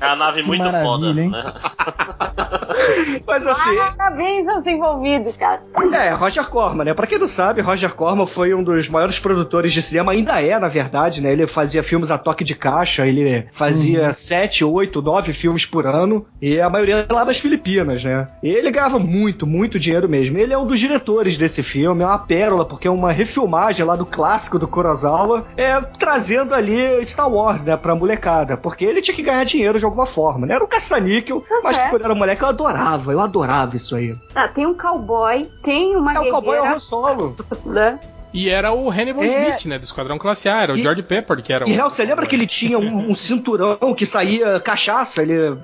[0.00, 1.30] É uma nave muito foda, hein?
[1.30, 1.54] né?
[3.26, 3.76] Mas assim.
[3.96, 5.62] Parabéns aos envolvidos, cara.
[5.92, 6.94] É, Roger Corman, né?
[6.94, 10.58] Pra quem não sabe, Roger Corman foi um dos maiores produtores de cinema, ainda é,
[10.58, 11.32] na verdade, né?
[11.32, 16.26] Ele fazia filmes a toque de caixa, ele fazia sete, oito, nove filmes por ano,
[16.40, 18.26] e a maioria lá das Filipinas, né?
[18.42, 20.36] E ele ganhava muito, muito dinheiro mesmo.
[20.38, 23.94] Ele é um dos diretores desse filme, é uma pérola, porque é uma refilmagem lá
[23.94, 28.31] do clássico do Kurosawa, é, trazendo ali Star Wars, né, pra molecada,
[28.62, 30.54] porque ele tinha que ganhar dinheiro de alguma forma, né?
[30.54, 31.90] Era um caça-níquel, mas certo.
[31.90, 34.14] quando eu era moleque eu adorava, eu adorava isso aí.
[34.32, 37.36] Tá, tem um cowboy, tem uma É o cowboy é o guerreira, Han Solo.
[37.66, 37.98] né?
[38.32, 39.26] E era o Hannibal É.
[39.50, 39.78] Smith, né?
[39.78, 41.74] Do Esquadrão Classe A, era o E- George Pepper, que era E o.
[41.74, 45.22] real, você lembra que ele tinha um, um cinturão que saía cachaça?
[45.22, 45.56] Ele.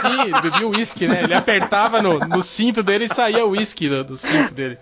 [0.00, 1.22] Sim, ele bebia uísque, né?
[1.22, 4.78] Ele apertava no, no cinto dele e saía o uísque do, do cinto dele.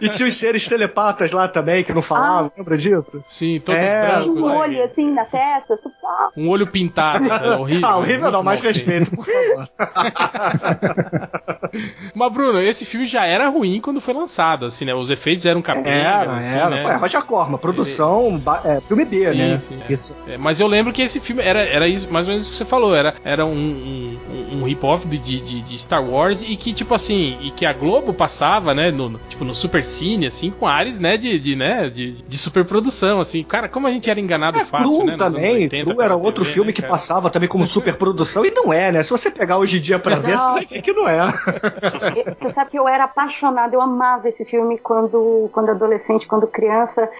[0.00, 3.24] E tinha os seres telepatas lá também que não falavam, lembra disso?
[3.26, 4.26] Sim, todos É, brancos.
[4.28, 4.54] Um né?
[4.54, 5.94] olho assim na testa, super.
[6.36, 7.50] Um olho pintado, né?
[7.58, 7.88] horrível.
[7.88, 9.68] Ah, horrível não, mais respeito, por favor.
[12.14, 14.94] Mas, Bruno, esse filme já era ruim quando foi lançado, assim, né?
[14.94, 16.70] Os efeitos eram capengas, Era, assim, era.
[16.70, 16.83] né?
[16.90, 19.58] É Roger Corma, produção, é, filme B, Sim, né?
[19.58, 19.92] sim, é.
[19.92, 20.16] Isso.
[20.26, 22.56] É, mas eu lembro que esse filme era, era isso, mais ou menos o que
[22.56, 24.18] você falou, era, era um, um,
[24.60, 28.12] um- rip-off de, de, de Star Wars e que, tipo assim, e que a Globo
[28.14, 31.88] passava, né, no, no- tipo, no Super Cine, assim, com ares, né, de, de, né,
[31.90, 33.42] de, de superprodução, assim.
[33.42, 35.16] Cara, como a gente era enganado É, fácil, Cru né?
[35.16, 38.72] também, 80 Cru era outro TV, filme né, que passava também como superprodução, e não
[38.72, 39.02] é, né?
[39.02, 41.18] Se você pegar hoje em dia pra ver, você vai ver que não é.
[41.20, 46.46] Eu- Você sabe que eu era apaixonada, eu amava esse filme quando, quando adolescente, quando
[46.46, 46.73] criança,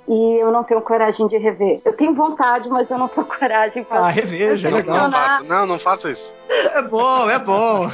[0.08, 1.80] e eu não tenho coragem de rever.
[1.84, 3.86] Eu tenho vontade, mas eu não tenho coragem.
[3.90, 4.96] Ah, reveja, é Não, legal.
[5.04, 6.34] não faça, não, não faça isso.
[6.48, 7.90] É bom, é bom.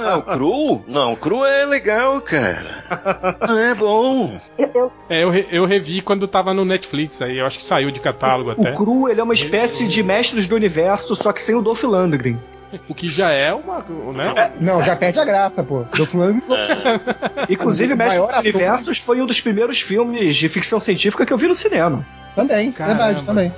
[0.00, 0.82] Não, cru?
[0.88, 3.36] Não, cru é legal, cara.
[3.46, 4.30] Não é bom.
[4.58, 7.64] Eu, eu- É, eu, re- eu revi quando tava no Netflix, aí eu acho que
[7.64, 8.70] saiu de catálogo até.
[8.70, 11.82] O Cru, ele é uma espécie de Mestres do Universo, só que sem o Dolph
[11.84, 12.38] Lundgren.
[12.88, 13.84] O que já é uma.
[14.14, 14.52] Né?
[14.60, 15.84] Não, já perde a graça, pô.
[15.94, 16.42] Do Flamengo.
[17.48, 18.38] Inclusive, O Mestres maior dos.
[18.38, 22.04] Universos foi um dos primeiros filmes de ficção científica que eu vi no cinema.
[22.34, 22.96] Também, Caramba.
[22.96, 23.52] verdade, também.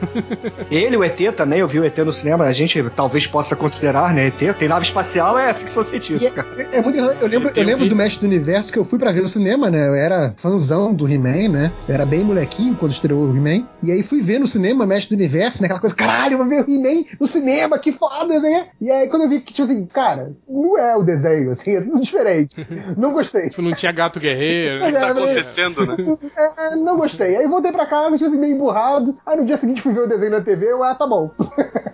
[0.69, 4.13] Ele, o ET também, eu vi o ET no cinema, a gente talvez possa considerar,
[4.13, 4.27] né?
[4.27, 6.45] ET, tem nave espacial, é ficção científica.
[6.73, 7.23] É muito engraçado.
[7.23, 9.71] Eu lembro, eu lembro do Mestre do Universo que eu fui pra ver no cinema,
[9.71, 9.87] né?
[9.87, 11.73] Eu era fãzão do He-Man, né?
[11.89, 13.65] Eu era bem molequinho quando estreou o He-Man.
[13.81, 15.67] E aí fui ver no cinema Mestre do Universo, né?
[15.67, 18.67] Aquela coisa, caralho, eu vou ver o He-Man no cinema, que foda, né?
[18.81, 21.81] E aí quando eu vi que, tipo assim, cara, não é o desenho, assim, é
[21.81, 22.55] tudo diferente.
[22.97, 23.51] Não gostei.
[23.51, 24.81] Tipo, não tinha gato guerreiro.
[24.81, 24.89] Né?
[24.89, 25.97] é, Tá acontecendo, né?
[26.37, 27.37] é, não gostei.
[27.37, 29.17] Aí voltei pra casa, tipo assim, meio emburrado.
[29.27, 31.31] Aí no dia seguinte fui ver o desenho na TV, eu, ah, tá bom.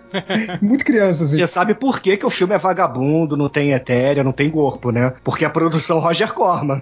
[0.61, 1.37] Muito criança, assim.
[1.37, 4.91] Você sabe por que, que o filme é vagabundo, não tem etérea, não tem corpo,
[4.91, 5.13] né?
[5.23, 6.81] Porque a produção Roger Corman.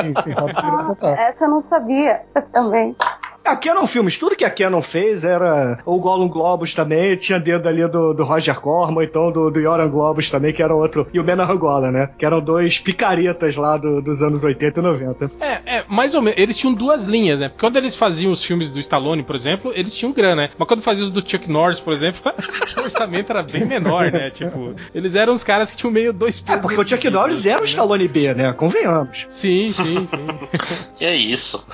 [0.00, 1.14] Sim, sim, falta total.
[1.14, 2.22] essa eu não sabia
[2.52, 2.96] também.
[3.44, 5.78] A Canon Filmes, tudo que a Canon fez era.
[5.84, 9.88] O Gollum Globus também, tinha dedo ali do, do Roger Corman, então do, do Yoran
[9.88, 11.06] Globus também, que era outro.
[11.12, 12.10] E o Menan Angola, né?
[12.18, 15.30] Que eram dois picaretas lá do- dos anos 80 e 90.
[15.40, 16.38] É, é, mais ou menos.
[16.38, 17.48] Eles tinham duas linhas, né?
[17.48, 20.50] Porque quando eles faziam os filmes do Stallone, por exemplo, eles tinham grana, né?
[20.56, 22.20] Mas quando faziam os do Chuck Norris, por exemplo,
[22.78, 24.30] o orçamento era bem menor, né?
[24.30, 26.62] Tipo, eles eram os caras que tinham meio dois É, pesos.
[26.62, 28.52] porque o Chuck Norris era o Stallone B, né?
[28.52, 29.24] Convenhamos.
[29.28, 30.26] Sim, sim, sim.
[30.94, 31.66] Que é isso?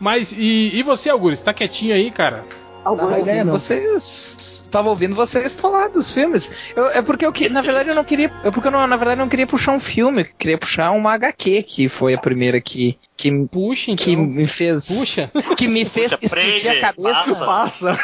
[0.00, 1.44] Mas, e, e você, Augusto?
[1.44, 2.44] Tá quietinho aí, cara?
[2.84, 3.52] Algum Não, ideia não.
[3.54, 4.66] vocês.
[4.70, 6.52] Tava ouvindo vocês falar dos filmes.
[6.76, 8.30] Eu- é porque eu que, na verdade eu não queria.
[8.44, 10.90] É porque eu não, na verdade eu não queria puxar um filme, eu queria puxar
[10.90, 14.04] uma HQ, que foi a primeira que, que, Puxa, então.
[14.04, 14.88] que me fez.
[14.88, 15.30] Puxa.
[15.56, 17.34] Que me fez Puxa, explodir prende, a cabeça.
[17.44, 17.98] Passa.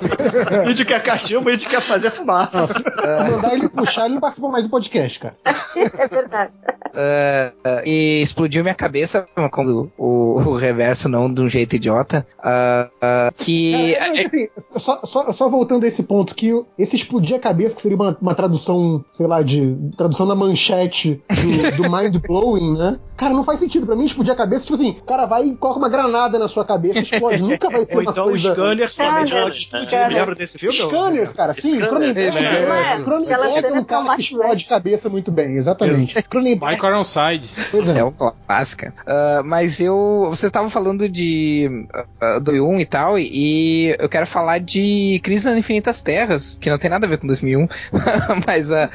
[0.68, 2.66] índio quer cachimbo, índio quer fazer fumaça.
[2.66, 2.82] Se
[3.30, 5.36] mandar ele puxar, ele não participa mais do podcast, cara.
[5.76, 6.52] É verdade.
[6.94, 11.76] Ah, ah, e explodiu minha cabeça com o, o, o reverso, não de um jeito
[11.76, 12.26] idiota.
[12.42, 13.94] ah, ah, que.
[13.94, 17.76] É, é, assim, só, só, só voltando a esse ponto, que esse explodir a cabeça,
[17.76, 22.76] que seria uma, uma tradução, sei lá, de tradução da manchete do, do mind blowing,
[22.76, 22.98] né?
[23.16, 23.86] Cara, não faz sentido.
[23.86, 26.48] Pra mim, explodir a cabeça, tipo assim, o cara vai e coloca uma granada na
[26.48, 27.42] sua cabeça, explode.
[27.42, 28.52] Nunca vai ser Ou uma então o coisa.
[28.52, 30.08] scanner somente pode explodir.
[30.08, 30.76] Lembra desse filme?
[30.76, 31.78] Scanners, cara, sim.
[31.78, 36.22] Cronenberg é, é um cara que explode cabeça muito bem, exatamente.
[36.24, 37.50] Cronenberg, Michael Ironside.
[37.70, 38.04] pois É é.
[38.04, 38.92] um clássico.
[39.06, 40.26] Ah, mas eu.
[40.28, 41.86] Vocês estavam falando de
[42.20, 46.70] ah, do 2001 e tal, e eu quero falar de Crise nas Infinitas Terras, que
[46.70, 47.68] não tem nada a ver com 2001,
[48.46, 48.88] mas a.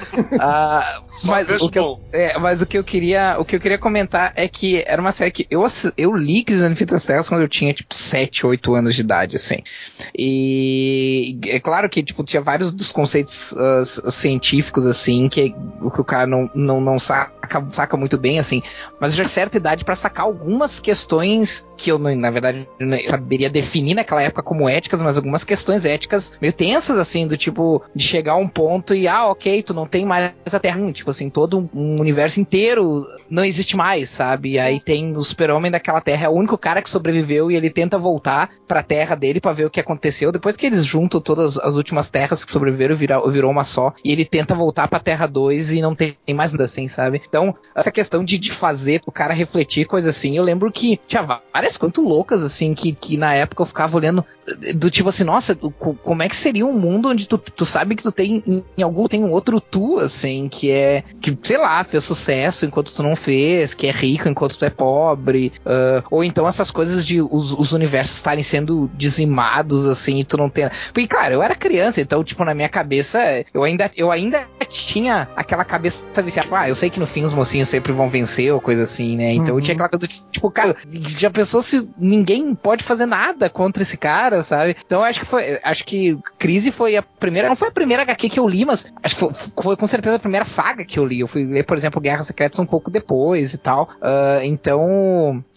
[1.23, 3.37] mas, o que eu, é, mas o que eu queria.
[3.39, 6.43] O que eu queria comentar é que era uma série que eu, assi- eu li
[6.43, 9.57] Crise nas Infinitas Terras quando eu tinha, tipo, 7, 8 anos de idade, assim.
[10.17, 13.53] E é claro que, tipo, tinha vários dos conceitos
[13.85, 18.39] c- científicos, assim, que o que o cara não, não, não saca, saca muito bem,
[18.39, 18.61] assim.
[18.99, 23.49] Mas eu já certa idade pra sacar algumas questões que eu, na verdade, não saberia
[23.49, 28.03] definir naquela época como éticas, mas algumas questões éticas meio tensas, assim, do tipo, de
[28.03, 31.29] chegar a um ponto e, ah, ok, tu não tem mais a Terra, tipo assim,
[31.29, 34.51] todo um universo inteiro não existe mais, sabe?
[34.51, 37.69] E aí tem o super-homem daquela Terra, é o único cara que sobreviveu e ele
[37.69, 41.57] tenta voltar pra Terra dele pra ver o que aconteceu, depois que eles juntam todas
[41.57, 45.27] as últimas terras que sobreviveram, virou, virou uma só, e ele tenta voltar pra Terra
[45.27, 47.21] 2 e não tem mais nada assim, sabe?
[47.27, 51.21] Então, essa questão de, de fazer o cara refletir coisa assim, eu lembro que tinha
[51.23, 54.23] várias coisas muito loucas, assim, que, que na época eu ficava olhando,
[54.75, 57.95] do tipo assim, nossa, co- como é que seria um mundo onde tu, tu sabe
[57.95, 61.57] que tu tem, em, em algum, tem um outro tu, assim, que é, que, sei
[61.57, 65.20] lá, fez sucesso enquanto tu não fez, que é rico enquanto tu é pobre,
[65.65, 70.37] ah, ou então essas coisas de os, os universos estarem sendo dizimados, assim, e tu
[70.37, 70.71] não ter.
[70.93, 73.19] Porque, cara, eu era criança, então, tipo, na minha cabeça,
[73.53, 77.23] eu ainda, eu ainda tinha aquela cabeça viciada, tipo, ah, eu sei que no fim
[77.23, 79.33] os mocinhos sempre vão vencer, ou coisa assim, né?
[79.33, 80.75] Então eu tinha aquela coisa do tipo, cara,
[81.17, 84.75] já pensou se ninguém pode fazer nada contra esse cara, sabe?
[84.85, 88.03] Então eu acho que foi, acho que Crise foi a primeira, não foi a primeira
[88.03, 90.97] HQ que eu li, mas acho que foi, foi com certeza a primeira saga que
[90.97, 91.19] eu li.
[91.19, 93.89] Eu fui ler, por exemplo, Guerra Secretas um pouco depois e tal.
[94.01, 94.81] Ah, então,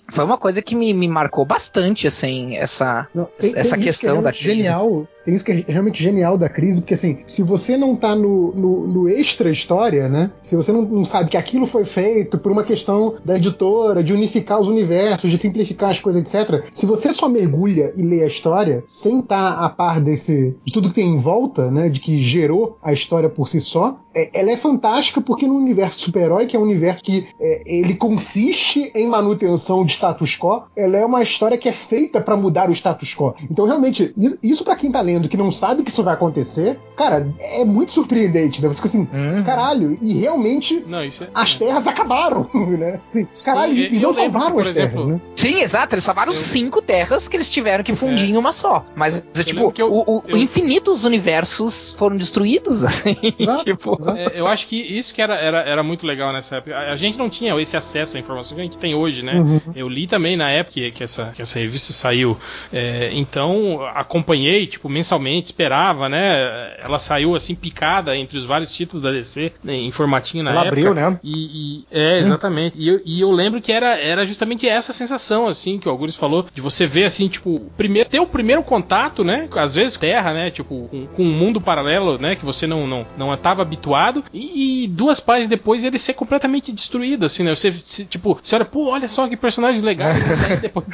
[0.08, 3.76] foi uma coisa que me, me marcou bastante, assim, essa, Não, tem- tem essa isso
[3.76, 4.44] que questão da crise.
[4.62, 8.14] Genial, tem isso que é realmente genial da crise, porque assim, se você não tá
[8.14, 10.30] no, no, no extra história, né?
[10.42, 14.12] Se você não, não sabe que aquilo foi feito por uma questão da editora, de
[14.12, 16.64] unificar os universos, de simplificar as coisas, etc.
[16.72, 20.88] Se você só mergulha e lê a história, sem estar a par desse, de tudo
[20.88, 21.88] que tem em volta, né?
[21.88, 26.00] De que gerou a história por si só, é- ela é fantástica porque no universo
[26.00, 30.96] super-herói, que é um universo que é, ele consiste em manutenção de status quo, ela
[30.96, 33.34] é uma história que é feita pra mudar o status quo.
[33.50, 37.28] Então, realmente, isso pra quem tá lendo que não sabe que isso vai acontecer, cara,
[37.40, 38.68] é muito surpreendente, né?
[38.68, 39.44] Você fica assim, Uhum.
[39.44, 41.28] caralho, e realmente Não, isso é.
[41.34, 43.00] as terras acabaram, né?
[43.44, 45.20] Caralho, Sim, e eu não salvaram as terras, exemplo, né?
[45.36, 45.94] Sim, exato.
[45.94, 48.84] Eles salvaram Eu- cinco terras que eles tiveram que fundir em uma só.
[48.94, 53.16] Mas, é, tipo, eu- o, o- eu- infinitos universos foram destruídos, assim.
[53.38, 54.18] Exato, tipo, exato.
[54.18, 56.76] É, eu acho que isso que era, era, era muito legal nessa época.
[56.76, 59.34] A, a gente não tinha esse acesso à informação que a gente tem hoje, né?
[59.34, 59.60] Uhum.
[59.74, 62.36] Eu li também na época que, que essa, que essa revista saiu.
[62.72, 66.74] É, então, acompanhei, tipo, mensalmente, esperava, né?
[66.82, 70.60] Ela saiu assim, picada entre os vários títulos da DC, né, em formatinho na Ela
[70.66, 70.72] época.
[70.80, 71.20] abriu, né?
[71.22, 72.78] E, e- é, exatamente.
[72.78, 76.18] E eu, e eu lembro que era, era justamente essa sensação, assim, que o Augusto
[76.18, 79.48] falou, de você ver, assim, tipo, primeiro, ter o primeiro contato, né?
[79.54, 80.50] Às vezes terra, né?
[80.50, 82.34] Tipo, com, com um mundo paralelo, né?
[82.34, 84.24] Que você não não não estava habituado.
[84.32, 87.54] E, e duas páginas depois ele ser completamente destruído, assim, né?
[87.54, 90.10] Você, se- tipo, você olha, pô, olha só que personagem legal.
[90.62, 90.86] depois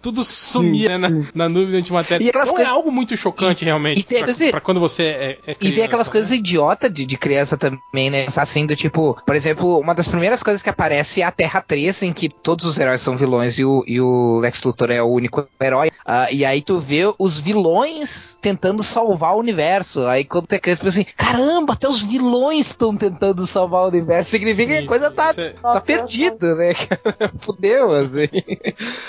[0.00, 1.08] tudo sumia, né?
[1.08, 2.24] Na, na nuvem de antimatéria.
[2.24, 4.00] E aquelas então coisas- é algo muito chocante, realmente.
[4.00, 6.12] e tem- pra, dizer, pra quando você é, é E tem criança, aquelas né?
[6.12, 8.26] coisas idiota de, de criança também, né?
[8.36, 12.02] Assim, do tipo, por exemplo, uma das primeiras coisas que aparece é a Terra 3,
[12.02, 15.06] em que todos os heróis são vilões e o, e o Lex Luthor é o
[15.06, 15.90] único herói.
[16.04, 20.06] Ah, e aí tu vê os vilões tentando salvar o universo.
[20.06, 23.82] Aí quando tu é criança, tu pensa assim, caramba, até os vilões estão tentando salvar
[23.84, 24.30] o universo.
[24.30, 26.72] Significa que a Sim, coisa sim, tá, é- tá Nossa, perdida, né?
[27.40, 28.28] Fudeu, assim.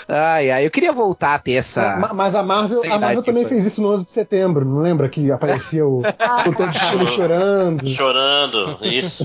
[0.07, 1.95] Ai, ai, eu queria voltar a ter essa...
[1.97, 3.49] Ma- Mas a Marvel, a Marvel também foi.
[3.51, 6.01] fez isso isso no 11 de setembro, não lembra que aparecia o
[6.45, 7.89] Doutor Destino chorando?
[7.89, 9.23] Chorando, isso.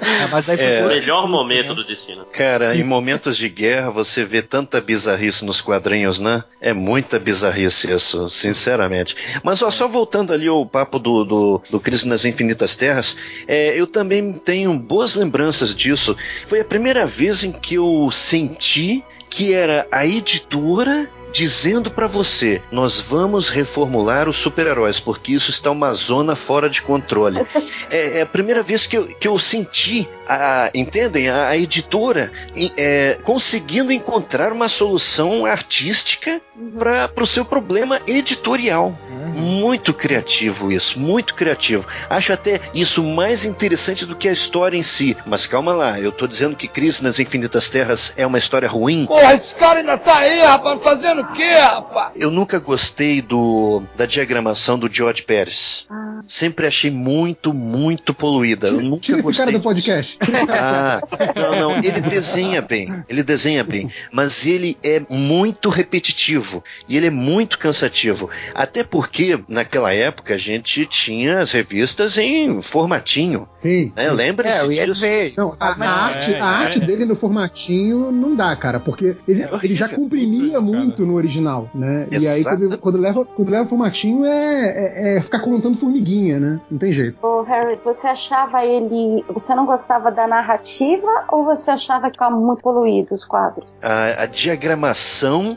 [0.00, 0.80] É, mas aí É.
[0.80, 2.24] O foi melhor momento do destino.
[2.32, 6.42] Cara, em momentos de guerra você vê tanta bizarrice nos quadrinhos, né?
[6.60, 9.14] É muita bizarrice isso, sinceramente.
[9.42, 13.78] Mas ó, só voltando ali ao papo do, do, do Crise nas Infinitas Terras, é,
[13.78, 16.16] eu também tenho boas lembranças disso.
[16.46, 22.62] Foi a primeira vez em que eu senti que era a editora dizendo pra você:
[22.70, 27.40] nós vamos reformular os super-heróis, porque isso está uma zona fora de controle.
[27.90, 31.28] É, é a primeira vez que eu, que eu senti, a, entendem?
[31.28, 32.30] A, a editora
[32.76, 36.40] é, conseguindo encontrar uma solução artística
[36.78, 38.96] para o seu problema editorial.
[39.34, 41.86] Muito criativo isso, muito criativo.
[42.08, 45.16] Acho até isso mais interessante do que a história em si.
[45.26, 49.06] Mas calma lá, eu tô dizendo que Crise nas Infinitas Terras é uma história ruim.
[49.06, 52.12] Porra, esse cara ainda tá aí, rapaz, fazendo o quê, rapaz?
[52.16, 55.86] Eu nunca gostei do da diagramação do George Pérez.
[56.26, 58.68] Sempre achei muito, muito poluída.
[58.68, 59.46] Eu nunca Tira esse gostei.
[59.46, 60.18] cara do podcast.
[60.50, 61.00] Ah,
[61.34, 67.06] não, não, ele desenha bem, ele desenha bem, mas ele é muito repetitivo e ele
[67.06, 68.28] é muito cansativo.
[68.54, 69.09] Até porque
[69.48, 73.48] naquela época a gente tinha as revistas em formatinho.
[73.58, 73.92] Sim.
[73.96, 74.10] Né?
[74.10, 74.94] Lembre-se É, eu ia disso.
[75.00, 75.34] dizer.
[75.36, 76.86] Não, a, Mas- a arte, é, a arte é.
[76.86, 82.06] dele no formatinho não dá, cara, porque ele, ele já comprimia muito no original, né?
[82.10, 86.60] E aí quando, quando leva quando leva formatinho é, é, é ficar contando formiguinha, né?
[86.70, 87.24] Não tem jeito.
[87.24, 89.24] Ô, Harry, você achava ele.
[89.28, 93.74] Você não gostava da narrativa ou você achava que ficava muito poluído os quadros?
[93.82, 95.56] A, a diagramação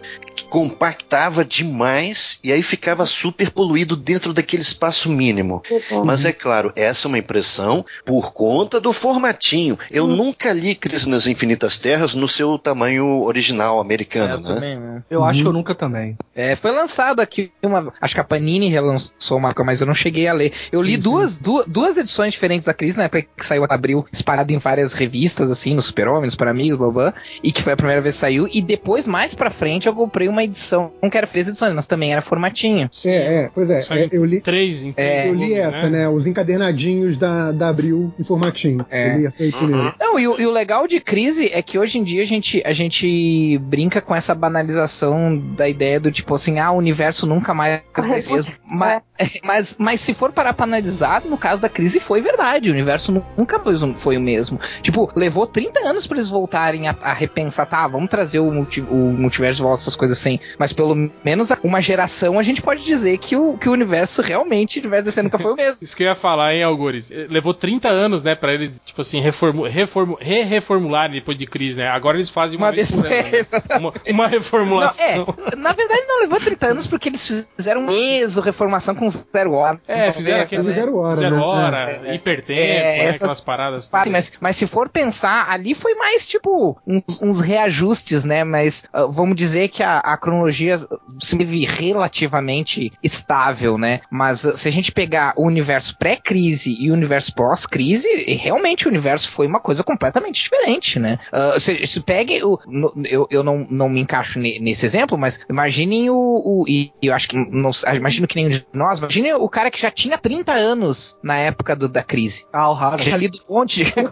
[0.49, 5.61] compactava demais e aí ficava super poluído dentro daquele espaço mínimo.
[6.05, 9.77] Mas é claro, essa é uma impressão por conta do formatinho.
[9.89, 14.53] Eu nunca li Crise nas Infinitas Terras no seu tamanho original americano, É, eu né?
[14.55, 15.03] também, né?
[15.09, 16.17] Eu acho que eu nunca também.
[16.35, 17.91] É, foi lançado aqui uma.
[18.01, 20.51] Acho que a Panini relançou uma mas eu não cheguei a ler.
[20.71, 21.01] Eu li Sim, sim.
[21.03, 24.93] duas, duas, duas edições diferentes da crise, na época que saiu abril, disparado em várias
[24.93, 28.01] revistas, assim, no Super Homem, no Super Amigos, blá blá, e que foi a primeira
[28.01, 28.47] vez que saiu.
[28.51, 31.85] E depois, mais pra frente, eu comprei uma edição, não que era três edições, mas
[31.85, 32.89] também era formatinho.
[33.05, 35.89] É, é, pois é, é, eu li Três em três É, eu li volumes, essa,
[35.89, 36.09] né?
[36.09, 38.85] Os encadernadinhos da, da Abril em formatinho.
[38.89, 39.13] É.
[39.13, 39.93] Eu li essa daí primeiro.
[39.99, 42.61] Não, e, o- e o legal de crise é que hoje em dia a gente,
[42.65, 47.53] a gente brinca com essa banalização da ideia do tipo assim, ah, o universo nunca
[47.53, 48.53] mais vai ser mesmo.
[48.65, 49.01] Mas,
[49.43, 53.11] mas, mas se for parar pra analisar, no caso da crise foi verdade, o universo
[53.11, 54.59] nu- nunca foi o- foi o mesmo.
[54.81, 58.81] Tipo, levou 30 anos pra eles voltarem a, a repensar, tá, vamos trazer o, multi-
[58.81, 60.39] o multiverso de volta, essas coisas assim.
[60.57, 64.77] Mas pelo menos uma geração a gente pode dizer que o, que o universo realmente,
[64.77, 65.83] o universo desse nunca foi o mesmo.
[65.83, 67.11] Isso que eu ia falar, hein, Algures?
[67.11, 71.79] Eh, Levou 30 anos, né, pra eles, tipo assim, reformu reformu re-reformularem depois de crise,
[71.79, 71.87] né?
[71.87, 73.21] Agora eles fazem uma, Uma vez por ano, né?
[73.79, 75.05] uma, uma reformulação.
[75.15, 79.53] Não, é, na verdade não levou 30 anos porque eles fizeram mesmo reformação com zero
[79.53, 79.87] horas.
[79.89, 81.41] É, fizeram aquele Teve zero hora, zero né?
[81.41, 83.89] hora, hipertempo, É, né, aquelas paradas.
[83.91, 88.43] Mas, mas se for pensar, ali foi mais tipo uns, uns reajustes, né?
[88.43, 90.79] Mas ah, vamos dizer que a, a cronologia
[91.19, 94.01] se teve relativamente estável, né?
[94.11, 98.07] Mas ah, se a gente pegar o universo pré-crise e o universo pós-crise,
[98.39, 101.19] realmente o universo foi uma coisa completamente diferente, né?
[101.31, 102.59] Ah, se, se pegue o.
[102.67, 106.15] no- eu, eu não, não me encaixo ne- nesse exemplo, mas imaginem o.
[106.15, 107.35] o e eu acho que.
[107.37, 111.37] Não, imagino que nenhum de nós, imagine o cara que já tinha 30 anos na
[111.37, 112.45] época do- da crise.
[112.51, 113.03] Ah, o Harald.
[113.03, 113.93] Que já lido um monte de.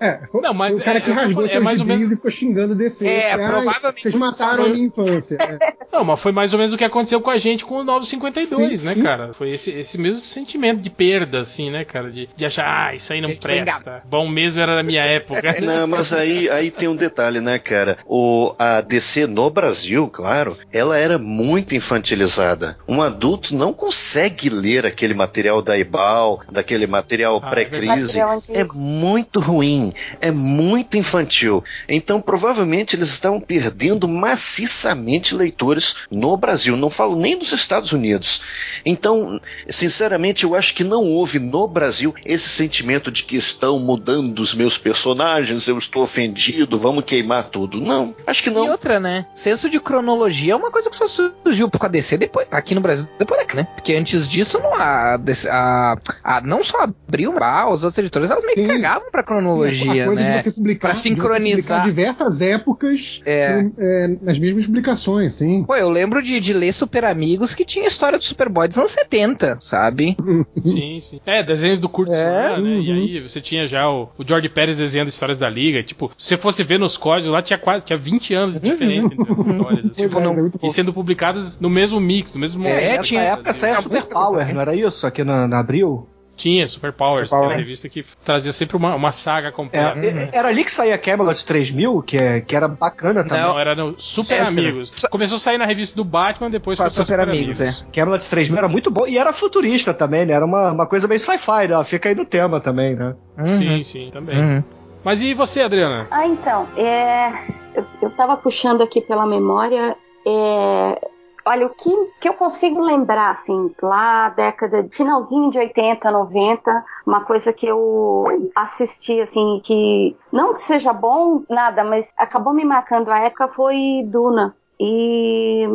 [0.00, 1.98] É, foi, Não, mas o cara é- que é- rasgou é seus mais ou gibis
[2.00, 3.06] menos- e ficou xingando DC.
[3.06, 5.36] É, Ai, provavelmente Vocês mataram a minha infância.
[5.40, 5.74] É.
[5.92, 8.82] Não, mas foi mais ou menos o que aconteceu com a gente com o 952,
[8.82, 9.32] né, cara?
[9.34, 12.10] Foi esse, esse mesmo sentimento de perda, assim, né, cara?
[12.10, 14.02] De, de achar, ah, isso aí não presta.
[14.08, 15.60] Bom mesmo era na minha época.
[15.60, 17.98] Não, mas aí, aí tem um detalhe, né, cara?
[18.06, 22.76] O, a DC no Brasil, claro, ela era muito infantilizada.
[22.88, 28.20] Um adulto não consegue ler aquele material da Ibal, daquele material Ah, é pré-crise.
[28.20, 28.58] Antigo.
[28.58, 31.62] É muito ruim, é muito infantil.
[31.88, 36.76] Então, provavelmente, eles estavam perdendo maciçamente leitores no Brasil.
[36.76, 38.40] Não falo nem dos Estados Unidos.
[38.84, 44.38] Então, sinceramente, eu acho que não houve no Brasil esse sentimento de que estão mudando
[44.38, 47.80] os meus personagens, eu estou ofendido, vamos queimar tudo.
[47.80, 48.68] Não, acho que E não.
[48.68, 49.26] outra, né?
[49.34, 52.80] Senso de cronologia é uma coisa que só surgiu com a DC depois, aqui no
[52.80, 53.64] Brasil, depois daqui, né?
[53.74, 55.18] Porque antes disso isso não a,
[55.50, 60.06] a, a não só abriu, ah, os outros editores elas meio que cagavam pra cronologia,
[60.10, 60.42] né?
[60.42, 61.82] de publicar, pra de sincronizar.
[61.82, 63.62] diversas épocas É.
[63.62, 65.64] no- é, nas mesmas publicações, sim.
[65.64, 68.90] Pô, eu lembro de, de ler Super Amigos que tinha história do Superboy dos anos
[68.90, 70.16] 70, sabe?
[70.62, 71.20] Sim, sim.
[71.26, 72.78] É, desenhos do Kurt É, né?
[72.80, 75.82] E aí você tinha já o, o George Pérez desenhando histórias da Liga.
[75.82, 79.12] Tipo, se você fosse ver nos códigos, lá tinha quase tinha 20 anos de diferença
[79.14, 79.86] entre as histórias.
[79.86, 80.02] assim.
[80.02, 82.78] Tipo, não- e sendo publicadas no mesmo mix, no mesmo momento.
[82.78, 85.06] É, Nessa tinha- época saía Super Power, não era isso?
[85.06, 86.06] Aqui na, na Abril?
[86.44, 89.98] Tinha Super Powers, que era uma revista que trazia sempre uma, uma saga completa.
[89.98, 93.40] é- Era ali que saía Camelot 3000, que, é, que era bacana também.
[93.42, 94.90] Não, era no Super É, Amigos.
[95.10, 97.72] Começou a sair na revista do Batman, depois foi a pra Super Amigos, é.
[97.94, 100.34] Camelot 3000 era muito bom e era futurista também, né?
[100.34, 101.82] Era uma, uma coisa bem sci-fi, né?
[101.82, 103.14] Fica aí no tema também, né?
[103.38, 104.36] Sim, sim, também.
[104.38, 104.64] Uhum.
[105.02, 106.06] Mas e você, Adriana?
[106.10, 107.28] Ah, então, é,
[107.74, 109.96] eu, eu tava puxando aqui pela memória.
[110.26, 111.08] é,
[111.46, 117.24] olha, o que, que eu consigo lembrar, assim, lá, década, finalzinho de 80, 90, uma
[117.24, 123.10] coisa que eu assisti, assim, que não que seja bom, nada, mas acabou me marcando
[123.10, 124.56] a época foi Duna.
[124.80, 125.68] E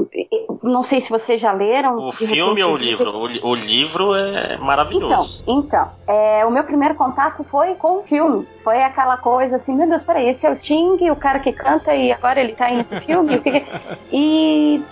[0.61, 2.09] não sei se vocês já leram.
[2.09, 3.09] O filme ou o livro?
[3.11, 5.41] O, o livro é então, maravilhoso.
[5.47, 8.45] então é, o meu primeiro contato foi com o filme.
[8.61, 11.95] Foi aquela coisa assim, meu Deus, peraí, esse é o Sting, o cara que canta
[11.95, 13.39] e agora ele tá aí nesse filme?
[13.39, 13.65] Que-
[14.11, 14.83] E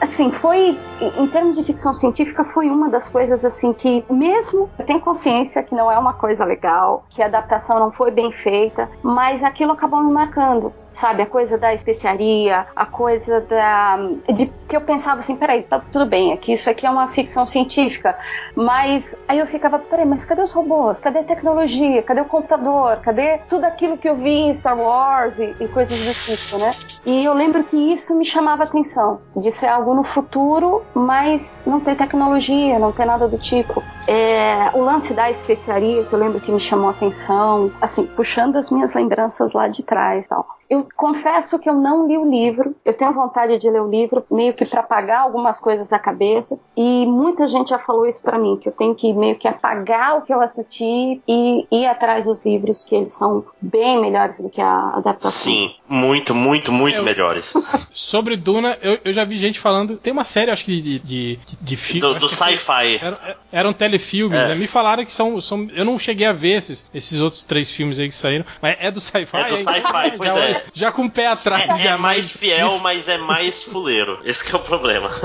[0.00, 4.84] assim, foi em termos de ficção científica foi uma das coisas assim que mesmo eu
[4.84, 8.88] tenho consciência que não é uma coisa legal, que a adaptação não foi bem feita,
[9.02, 10.72] mas aquilo acabou me marcando.
[10.90, 13.98] Sabe, a coisa da especiaria, a coisa da.
[14.32, 17.46] de que eu pensava assim, peraí, tá tudo bem, aqui isso aqui é uma ficção
[17.46, 18.16] científica,
[18.54, 21.00] mas aí eu ficava, peraí, mas cadê os robôs?
[21.00, 22.02] Cadê a tecnologia?
[22.02, 22.96] Cadê o computador?
[22.98, 26.72] Cadê tudo aquilo que eu vi em Star Wars e, e coisas do tipo, né?
[27.06, 31.80] E eu lembro que isso me chamava atenção, de ser algo no futuro, mas não
[31.80, 33.82] ter tecnologia, não ter nada do tipo.
[34.06, 38.56] É, o lance da especiaria, que eu lembro que me chamou a atenção, assim, puxando
[38.56, 40.46] as minhas lembranças lá de trás tal.
[40.68, 44.24] Eu confesso que eu não li o livro, eu tenho vontade de ler o livro,
[44.30, 48.38] meio que para apagar algumas coisas da cabeça, e muita gente já falou isso para
[48.38, 52.26] mim, que eu tenho que meio que apagar o que eu assisti e ir atrás
[52.26, 55.52] dos livros, que eles são bem melhores do que a adaptação.
[55.52, 57.52] Sim, muito, muito, muito Eu- melhores.
[57.92, 59.96] Sobre Duna, eu, eu já vi gente falando.
[59.96, 62.00] Tem uma série, acho que de, de, de, filme.
[62.00, 62.98] Do, do sci-fi.
[63.00, 63.16] Eram,
[63.50, 64.48] eram telefilmes, É.
[64.48, 64.54] né?
[64.54, 65.68] Me falaram que são, são.
[65.74, 68.90] Eu não cheguei a ver esses, esses outros três filmes aí que saíram, mas é
[68.90, 69.36] do sci-fi.
[69.36, 70.62] É do sci-fi, pois já, é.
[70.72, 71.68] já com o pé atrás.
[71.70, 74.20] É, já é mais fiel, mas é mais fuleiro.
[74.24, 75.10] Esse que é o problema.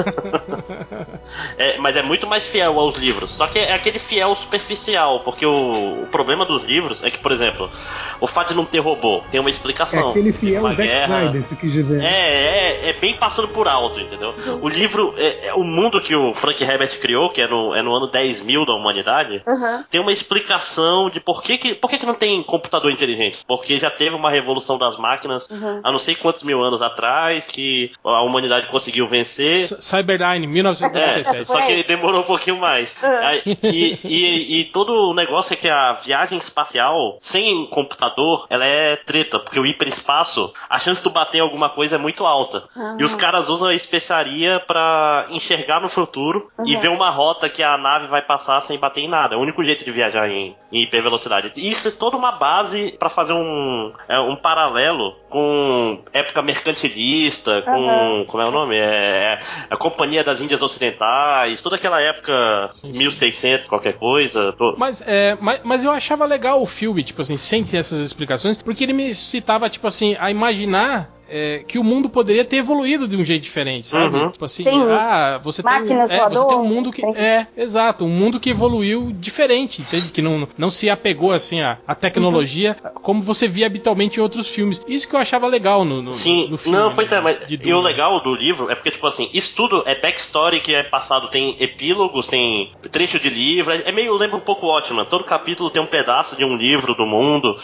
[1.58, 3.32] É, mas é muito mais fiel aos livros.
[3.32, 7.32] Só que é aquele fiel superficial, porque o, o problema dos livros é que, por
[7.32, 7.72] exemplo,
[8.20, 10.10] o fato de não ter robô tem uma É explicação.
[10.12, 11.20] aquele Fiel uma Zack guerra.
[11.22, 12.02] Snyder, você quis dizer.
[12.04, 14.34] É, é, é bem passando por alto, entendeu?
[14.62, 17.82] O livro, é, é o mundo que o Frank Herbert criou, que é no, é
[17.82, 19.84] no ano 10 mil da humanidade, Uhum.
[19.90, 23.40] tem uma explicação de por que, que, por que, que não tem computador inteligente.
[23.48, 25.82] Porque já teve uma revolução das máquinas Uhum.
[25.84, 29.60] há não sei quantos mil anos atrás que a humanidade conseguiu vencer.
[29.60, 31.46] C- Cyberdyne, É, 1997.
[31.46, 32.96] só que demorou um pouquinho mais.
[33.02, 38.66] Aí, E, e- e todo o negócio é que a viagem espacial sem computador, ela
[38.66, 42.26] é treta, porque o hiperespaço, a chance de tu bater em alguma coisa é muito
[42.26, 42.64] alta.
[42.76, 42.98] Ah.
[43.00, 46.82] E os caras usam a especiaria pra enxergar no futuro e Uhum.
[46.82, 49.36] ver uma rota que a nave vai passar sem bater em nada.
[49.36, 51.52] É o único jeito de viajar em, em hipervelocidade.
[51.56, 57.72] Isso é toda uma base pra fazer um, é, um paralelo com época mercantilista, com.
[57.72, 58.26] Uhum.
[58.26, 58.76] Como é o nome?
[58.78, 59.40] É,
[59.70, 62.98] a Companhia das Índias Ocidentais, toda aquela época, Sim, sim.
[63.00, 64.54] 1600, qualquer coisa.
[64.54, 68.00] to- Mas, é, mas, mas eu achava legal o filme, tipo assim, sem ter essas
[68.00, 72.58] explicações, porque ele me citava, tipo assim, a imaginar é, que o mundo poderia ter
[72.58, 74.16] evoluído de um jeito diferente, sabe?
[74.16, 74.30] Uhum.
[74.30, 74.84] Tipo assim, Sim.
[74.92, 77.02] ah, você tem, Máquinas é, você tem um mundo que.
[77.02, 77.16] sim.
[77.16, 80.12] É, exato, um mundo que evoluiu diferente, entende?
[80.12, 84.48] Que não, não se apegou assim à, à tecnologia como você via habitualmente em outros
[84.48, 84.80] filmes.
[84.88, 86.78] Isso que eu achava legal no, no, Sim, no filme.
[86.78, 89.28] não, pois né, é, mas de e o legal do livro é porque, tipo assim,
[89.34, 94.14] isso tudo é backstory que é passado, tem epílogos, tem trecho de livro, é meio,
[94.16, 97.58] lembra um pouco Watchman, todo capítulo tem um pedaço de um livro do mundo.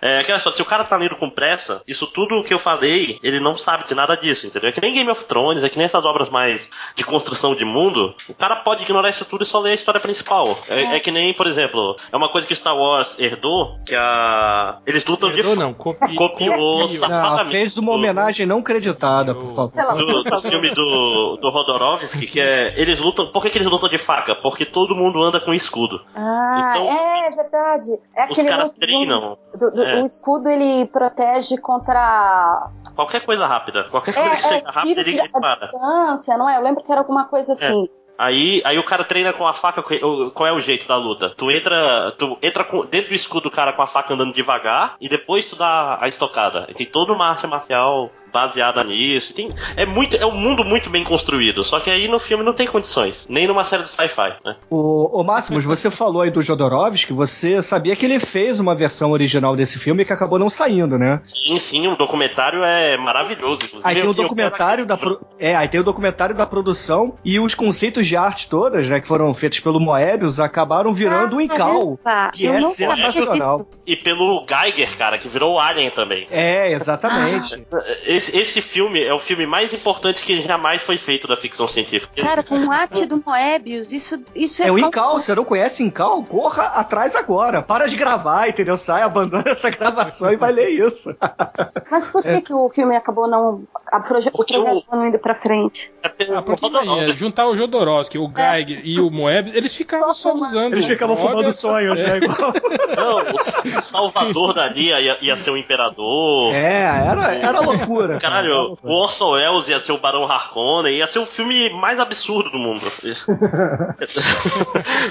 [0.00, 3.15] É aquela história, se o cara tá lendo com pressa, isso tudo que eu falei,
[3.22, 4.70] ele não sabe de nada disso, entendeu?
[4.70, 7.64] É que nem Game of Thrones, é que nem essas obras mais de construção de
[7.64, 10.58] mundo, o cara pode ignorar isso tudo e só ler a história principal.
[10.68, 14.78] É, é que nem, por exemplo, é uma coisa que Star Wars herdou, que a...
[14.86, 15.58] Eles lutam Herdou, de...
[15.60, 17.08] não, copi, Copiou, copiou.
[17.08, 19.72] Não, fez uma do- homenagem não creditada, por favor.
[19.72, 22.74] Pelo amor do, do filme do, do Rodorovsky, que é.
[22.76, 23.26] Eles lutam.
[23.28, 24.34] Por que, que eles lutam de faca?
[24.36, 26.00] Porque todo mundo anda com escudo.
[26.14, 27.98] Ah, Então, é verdade.
[28.16, 29.38] É Os caras treinam.
[29.56, 30.00] Do- do- É.
[30.00, 33.84] O escudo ele protege contra Qualquer coisa rápida.
[33.84, 35.54] Qualquer é, coisa que é, chega rápido, tiro ele de- a dispara.
[35.54, 36.56] distância, não é?
[36.56, 37.88] Eu lembro que era alguma coisa assim.
[38.18, 39.82] Aí, aí o cara treina com a faca.
[39.82, 41.34] Qual é o jeito da luta?
[41.36, 45.06] Tu entra, tu entra dentro do escudo do cara com a faca andando devagar e
[45.06, 46.64] depois tu dá a estocada.
[46.70, 49.32] E tem toda uma arte marcial baseada nisso.
[49.32, 51.64] Tem, é muito, é um mundo muito bem construído.
[51.64, 54.56] Só que aí no filme não tem condições, nem numa série de sci-fi, né?
[54.68, 59.12] O, o Máximos, você falou aí do Jodorowsky, você sabia que ele fez uma versão
[59.12, 61.20] original desse filme que acabou não saindo, né?
[61.22, 63.64] Sim, sim, o documentário é maravilhoso.
[63.64, 63.82] Inclusive.
[63.82, 65.20] Aí tem o documentário da pro...
[65.38, 69.08] é, aí tem o documentário da produção e os conceitos de arte todas, né, que
[69.08, 71.98] foram feitos pelo Moebius, acabaram virando ah, Incal,
[72.32, 73.66] que é sensacional.
[73.86, 76.26] E pelo Geiger, cara, que virou o Alien também.
[76.30, 77.64] É, exatamente.
[78.04, 82.22] Esse, esse filme é o filme mais importante que jamais foi feito da ficção científica.
[82.22, 84.68] Cara, com arte do Moebius, isso, isso é.
[84.68, 86.22] É o Incal, você não conhece Incal?
[86.24, 87.62] Corra atrás agora.
[87.62, 88.76] Para de gravar, entendeu?
[88.76, 91.14] Sai, abandona essa gravação e vai ler isso.
[91.90, 92.40] Mas por que, é.
[92.40, 93.64] que o filme acabou não.
[93.86, 94.96] A proje o projeto o...
[94.96, 95.90] não indo pra frente?
[96.02, 98.82] É ah, porque é, juntar o Jodorowsky, o Geiger é.
[98.84, 100.72] e o Moebius, eles ficavam só, só usando.
[100.72, 102.18] Eles ficavam fumando sonhos, né?
[102.18, 102.52] Igual.
[102.96, 106.54] Não, o Salvador dali ia, ia ser o imperador.
[106.54, 108.15] É, era, era loucura.
[108.20, 112.50] Caralho, o Orson Welles ia ser o Barão Harkonnen, ia ser o filme mais absurdo
[112.50, 112.80] do mundo.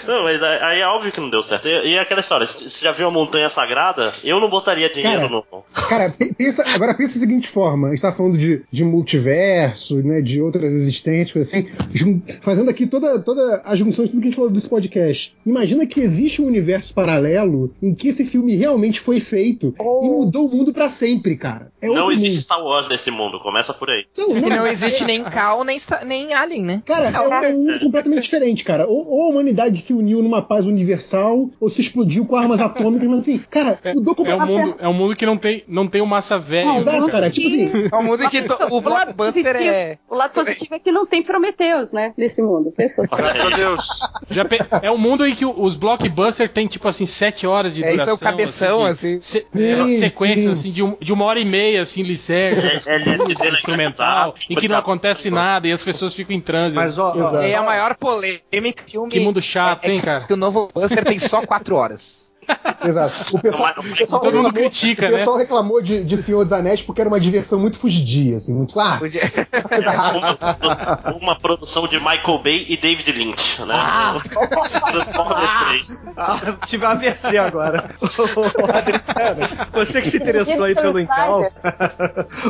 [0.07, 1.67] não, mas aí é óbvio que não deu certo.
[1.67, 4.13] E, e aquela história, você já viu a Montanha Sagrada?
[4.23, 5.43] Eu não botaria dinheiro cara, no.
[5.73, 10.21] Cara, pensa, agora pensa da seguinte forma: a gente tá falando de, de multiverso, né,
[10.21, 11.67] de outras existências, assim,
[12.41, 15.35] fazendo aqui toda, toda a junção de tudo que a gente falou desse podcast.
[15.45, 20.01] Imagina que existe um universo paralelo em que esse filme realmente foi feito oh.
[20.03, 21.71] e mudou o mundo para sempre, cara.
[21.81, 22.41] É não existe mundo.
[22.41, 24.05] Star Wars nesse mundo, começa por aí.
[24.17, 26.81] Não, não, não existe nem Cal, nem, nem Alien, né?
[26.85, 28.87] Cara, é, é um mundo completamente diferente, cara.
[28.87, 33.07] Ou, ou, a humanidade se uniu numa paz universal, ou se explodiu com armas atômicas,
[33.07, 34.51] mas assim, cara, é, mudou completamente.
[34.51, 36.69] É um mundo, é um mundo que não tem, não tem o massa velha.
[36.69, 37.29] É, exato, cara.
[37.29, 37.65] Tipo assim.
[37.95, 39.97] É um mundo que o blockbuster é.
[40.09, 42.13] O lado positivo é que não tem Prometheus, né?
[42.17, 42.73] Nesse mundo.
[42.77, 43.81] Meu Deus.
[44.29, 44.59] Já pe...
[44.81, 47.99] É um mundo em que os blockbusters tem, tipo assim, sete horas de duração.
[47.99, 49.17] É, isso é o cabeção, assim.
[49.17, 49.21] assim.
[49.21, 49.45] Se...
[49.51, 50.51] Sim, sequências, sim.
[50.51, 54.67] assim, de, um, de uma hora e meia, assim, licerce, é, é, instrumental, em que
[54.67, 56.75] não acontece nada e as pessoas ficam em transe.
[56.75, 59.09] Mas, ó, ó, é a maior polêmica filme.
[59.09, 60.21] Que mundo chato, é, hein, cara?
[60.21, 62.33] Que o novo Buster tem só quatro horas.
[62.85, 63.35] Exato.
[63.35, 65.17] O pessoal, o pessoal, Todo reclamou, critica, o né?
[65.17, 65.43] pessoal né?
[65.43, 68.79] reclamou de, de Senhor dos Anéis porque era uma diversão muito fugidia, assim, muito.
[68.79, 68.99] Ah,
[70.61, 73.73] uma, uma, produção de Michael Bay e David Lynch, né?
[73.75, 74.17] Ah.
[74.91, 76.07] Transformers 3.
[76.17, 77.89] Ah, tive uma AVC agora.
[78.67, 81.51] Adriano, você que se interessou aí pelo Incal.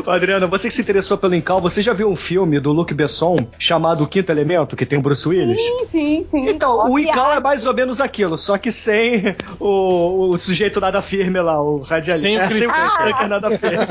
[0.08, 3.38] Adriano, você que se interessou pelo Incal, você já viu um filme do Luc Besson
[3.58, 5.62] chamado O Quinto Elemento, que tem o Bruce Willis?
[5.62, 6.50] Sim, sim, sim.
[6.50, 11.02] Então, o Incal é mais ou menos aquilo, só que sem o o, sujeito nada
[11.02, 12.28] firme lá, o radialista.
[12.28, 13.24] Sem o, é, sem o ah!
[13.24, 13.86] É nada firme.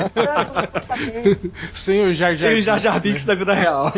[1.73, 3.35] sem o Jar Jar Sem o Jar Jar Binks né?
[3.35, 3.93] da vida real.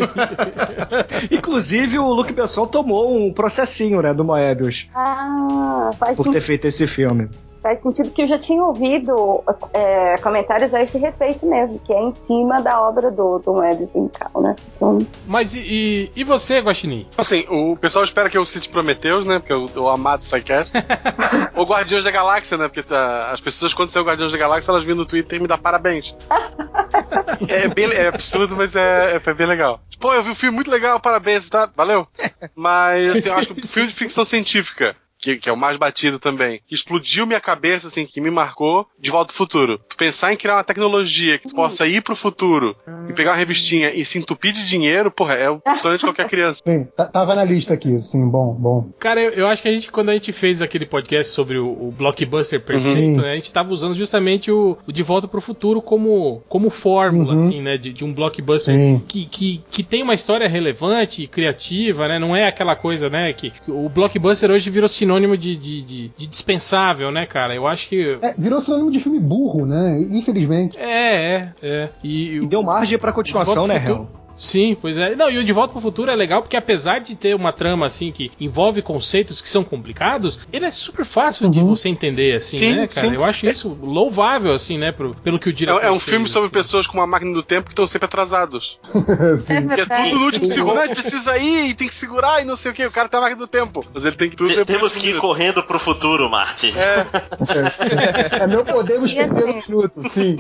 [1.31, 4.89] Inclusive, o Luke Besson tomou um processinho, né, do Moebius.
[4.95, 7.29] Ah, faz Por ter feito esse filme
[7.67, 9.43] faz sentido que eu já tinha ouvido
[9.75, 13.91] é, comentários a esse respeito mesmo, que é em cima da obra do, do Moebius
[13.91, 14.55] Vincal, né?
[14.77, 14.99] Então...
[15.27, 17.09] Mas e, e você, Guaxinim?
[17.19, 19.41] Assim, o pessoal espera que eu cite Prometheus, né?
[19.41, 20.73] Porque eu, o amado Psycast.
[21.57, 22.69] Ou Guardiões da Galáxia, né?
[22.69, 25.49] Porque tá, as pessoas, quando saiu Guardiões da Galáxia, elas vêm no Twitter e me
[25.49, 26.15] dão parabéns.
[27.51, 29.81] é, bem, é absurdo, mas é, é, bem legal.
[29.99, 31.69] Pô, eu vi um filme muito legal, parabéns, tá?
[31.75, 32.07] Valeu.
[32.55, 34.95] Mas assim, eu acho que filme de ficção científica
[35.27, 38.87] que, que, é o mais batido também, que explodiu minha cabeça, assim, que me marcou
[38.99, 39.81] de volta ao futuro.
[39.89, 42.77] Tu pensar em criar uma tecnologia que tu possa ir pro futuro
[43.09, 46.29] e pegar uma revistinha e se entupir de dinheiro, porra, é o sonho de qualquer
[46.29, 46.63] criança.
[46.67, 48.91] Sim, tava na lista aqui, sim, bom, bom.
[48.99, 51.67] Cara, eu, eu, acho que a gente, quando a gente fez aquele podcast sobre o,
[51.67, 53.23] o blockbuster perfeito, uhum.
[53.23, 57.35] né, a gente tava usando justamente o, o, De Volta pro Futuro como, como fórmula,
[57.35, 57.39] uhum.
[57.39, 62.19] assim, né, de, de um blockbuster que, que, que tem uma história relevante, criativa, né,
[62.19, 66.09] não é aquela coisa, né, que o blockbuster hoje virou sinônimo sinônimo de, de, de,
[66.17, 67.55] de, dispensável, né, cara?
[67.55, 68.19] Eu acho que.
[68.21, 69.99] É, virou sinônimo de filme burro, né?
[70.11, 70.79] Infelizmente.
[70.79, 71.89] É, é, é.
[72.05, 74.09] E, e deu margem pra continuação, né, Hel?
[74.39, 75.15] Sim, pois é.
[75.15, 77.87] Não, e o De Volta pro Futuro é legal porque apesar de ter uma trama
[77.87, 81.51] assim que envolve conceitos que são complicados, ele é super fácil uhum.
[81.51, 83.09] de você entender assim, sim, né, cara?
[83.09, 83.15] Sim.
[83.15, 86.11] Eu acho isso louvável assim, né, pro, pelo que o diretor É, é um fez,
[86.11, 86.55] filme sobre assim.
[86.55, 88.79] pessoas com uma máquina do tempo que estão sempre atrasados.
[89.39, 89.55] sim.
[89.55, 90.89] É, é tudo no último segundo, né?
[90.89, 92.85] precisa ir e tem que segurar e não sei o que.
[92.85, 94.65] O cara tem a máquina do tempo, mas ele tem que tudo.
[94.65, 96.73] temos que ir correndo pro futuro, Martin.
[96.77, 98.43] É.
[98.43, 100.39] é, não podemos perder assim, um minuto, sim.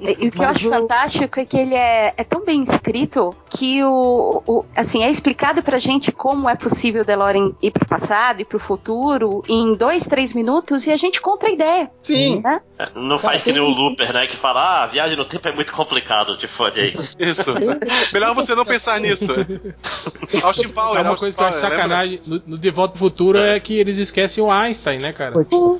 [0.00, 0.70] E o que mas eu acho o...
[0.70, 5.62] fantástico é que ele é, é tão bem escrito que o, o, assim é explicado
[5.62, 10.06] pra gente como é possível o DeLorean ir pro passado e pro futuro em dois,
[10.06, 11.90] três minutos e a gente compra a ideia.
[12.02, 12.40] Sim.
[12.42, 12.60] Né?
[12.78, 14.26] É, Não faz que nem o Looper, né?
[14.26, 16.94] Que fala, ah, viagem no tempo é muito complicado, te fode aí.
[17.18, 17.50] Isso.
[18.12, 19.32] Melhor você não pensar nisso.
[20.42, 22.94] Austin Power, É uma Austin coisa que eu acho Power, sacanagem no, no De Volta
[22.94, 25.34] ao Futuro é que eles esquecem o Einstein, né, cara?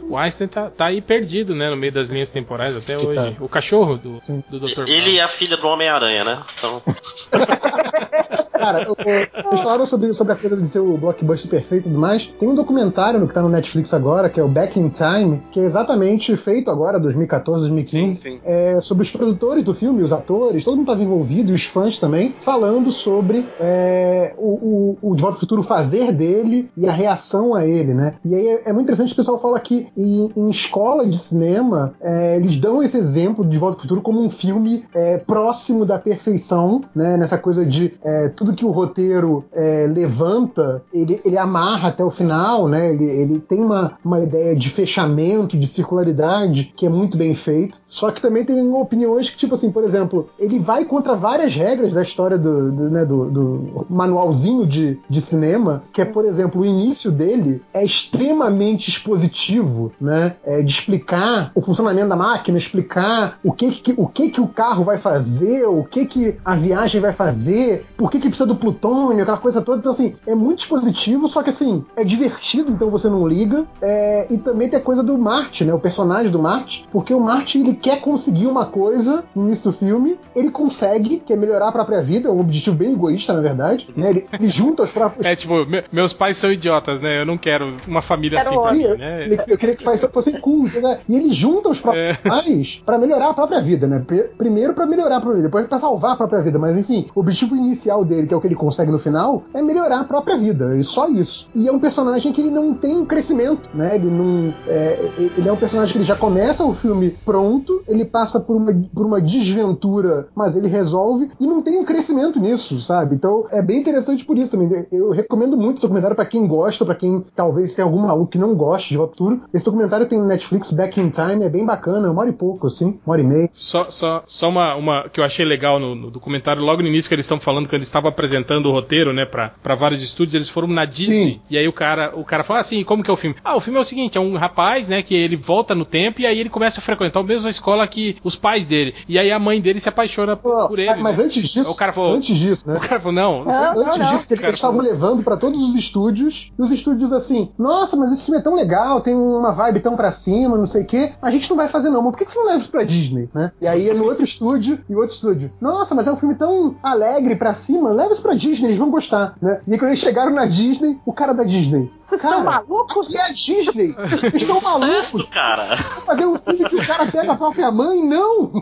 [0.09, 3.36] O Einstein tá, tá aí perdido, né, no meio das linhas temporais até hoje.
[3.40, 4.88] O cachorro do, do Dr.
[4.88, 6.42] Ele e a filha do Homem-Aranha, né?
[6.57, 6.82] Então,
[8.59, 12.26] Cara, vocês falaram sobre, sobre a coisa de ser o blockbuster perfeito e tudo mais.
[12.26, 15.42] Tem um documentário no que tá no Netflix agora, que é o Back in Time,
[15.53, 18.41] que é exatamente feito agora, 2014, 2015, Sim, sim.
[18.45, 21.99] É, sobre os produtores do filme, os atores, todo mundo estava envolvido, e os fãs
[21.99, 26.93] também, falando sobre é, o, o, o De Volta ao Futuro fazer dele e a
[26.93, 28.14] reação a ele, né?
[28.24, 31.18] E aí é, é muito interessante que o pessoal fala que em, em escola de
[31.18, 35.16] cinema, é, eles dão esse exemplo de De Volta ao Futuro como um filme é,
[35.16, 37.16] próximo da perfeição, né?
[37.16, 39.45] Nessa coisa de é, tudo que o roteiro
[39.93, 42.91] levanta, ele, ele amarra até o final, né?
[42.91, 47.80] Ele, ele tem uma, uma ideia de fechamento, de circularidade, que é muito bem feito.
[47.86, 51.92] Só que também tem opiniões que, tipo assim, por exemplo, ele vai contra várias regras
[51.92, 56.60] da história do, do, né, do, do manualzinho de, de cinema, que é, por exemplo,
[56.60, 60.36] o início dele é extremamente expositivo, né?
[60.44, 64.46] É, de explicar o funcionamento da máquina, explicar o que, que, o que que o
[64.46, 68.56] carro vai fazer, o que que a viagem vai fazer, por que que precisa do
[68.56, 69.78] plutônio, aquela coisa toda.
[69.78, 73.64] Então, assim, é muito expositivo, só que, assim, é divertido, então você não liga.
[73.80, 75.72] É, e também tem a coisa do Marte, né?
[75.72, 79.72] O personagem do Marte, porque o Marte, ele quer conseguir uma coisa no início do
[79.72, 83.40] filme, ele consegue, que é melhorar a própria vida, é um objetivo bem egoísta, na
[83.40, 84.10] verdade, né?
[84.10, 85.24] Ele, ele junta os próprios...
[85.26, 87.20] É tipo, me- meus pais são idiotas, né?
[87.20, 89.24] Eu não quero uma família assim pra mim, né?
[89.24, 90.98] ele- eu queria que os pais fossem cool, né?
[91.08, 94.02] E ele junta os próprios pais pra melhorar a própria vida, né?
[94.06, 96.58] Pri- Primeiro pra melhorar a própria vida, depois pra salvar a própria vida.
[96.58, 99.62] Mas enfim, o objetivo inicial dele, que é o que ele consegue no final, é
[99.62, 100.76] melhorar a própria vida.
[100.76, 101.48] E só isso.
[101.54, 103.94] E é um personagem que ele não tem um crescimento, né?
[103.94, 104.52] Ele não.
[104.68, 108.57] é, ele é um personagem que ele já começa o filme pronto, ele passa por
[108.57, 113.14] uma, por uma desventura, mas ele resolve e não tem um crescimento nisso, sabe?
[113.14, 114.86] Então é bem interessante por isso também.
[114.92, 118.38] Eu recomendo muito esse documentário pra quem gosta, pra quem talvez tenha algum maluco que
[118.38, 119.42] não goste de Volta Futuro.
[119.52, 122.66] Esse documentário tem no Netflix, Back in Time, é bem bacana, uma hora e pouco,
[122.66, 123.50] assim, uma hora e meia.
[123.52, 127.09] Só, só, só uma, uma que eu achei legal no, no documentário, logo no início
[127.09, 130.34] que eles estão falando, quando eles estavam apresentando o roteiro, né, pra, pra vários estúdios,
[130.34, 131.40] eles foram na Disney.
[131.48, 133.36] E aí o cara, o cara fala assim, como que é o filme?
[133.44, 136.20] Ah, o filme é o seguinte, é um rapaz, né, que ele volta no tempo
[136.20, 138.94] e aí ele começa a frequentar a mesma escola que os pais dele.
[139.09, 140.94] E aí a mãe dele se apaixona por, por ele.
[140.97, 141.24] Mas né?
[141.24, 142.76] antes disso, o cara falou, antes disso, né?
[142.76, 143.44] O cara falou, não,
[143.76, 147.51] antes disso, que O eles estavam levando pra todos os estúdios, e os estúdios assim,
[147.59, 150.82] nossa, mas esse filme é tão legal, tem uma vibe tão pra cima, não sei
[150.82, 152.59] o quê, a gente não vai fazer não, mas por que que você não leva
[152.59, 153.53] isso pra Disney, né?
[153.61, 156.34] E aí é no outro estúdio, e o outro estúdio, nossa, mas é um filme
[156.34, 159.61] tão alegre pra cima, leva isso pra Disney, eles vão gostar, né?
[159.66, 163.14] E aí quando eles chegaram na Disney, o cara da Disney, Vocês cara, estão malucos?
[163.14, 165.76] é a Disney, eles estão malucos, cara.
[166.07, 168.53] fazer um filme que o cara pega a própria mãe, não!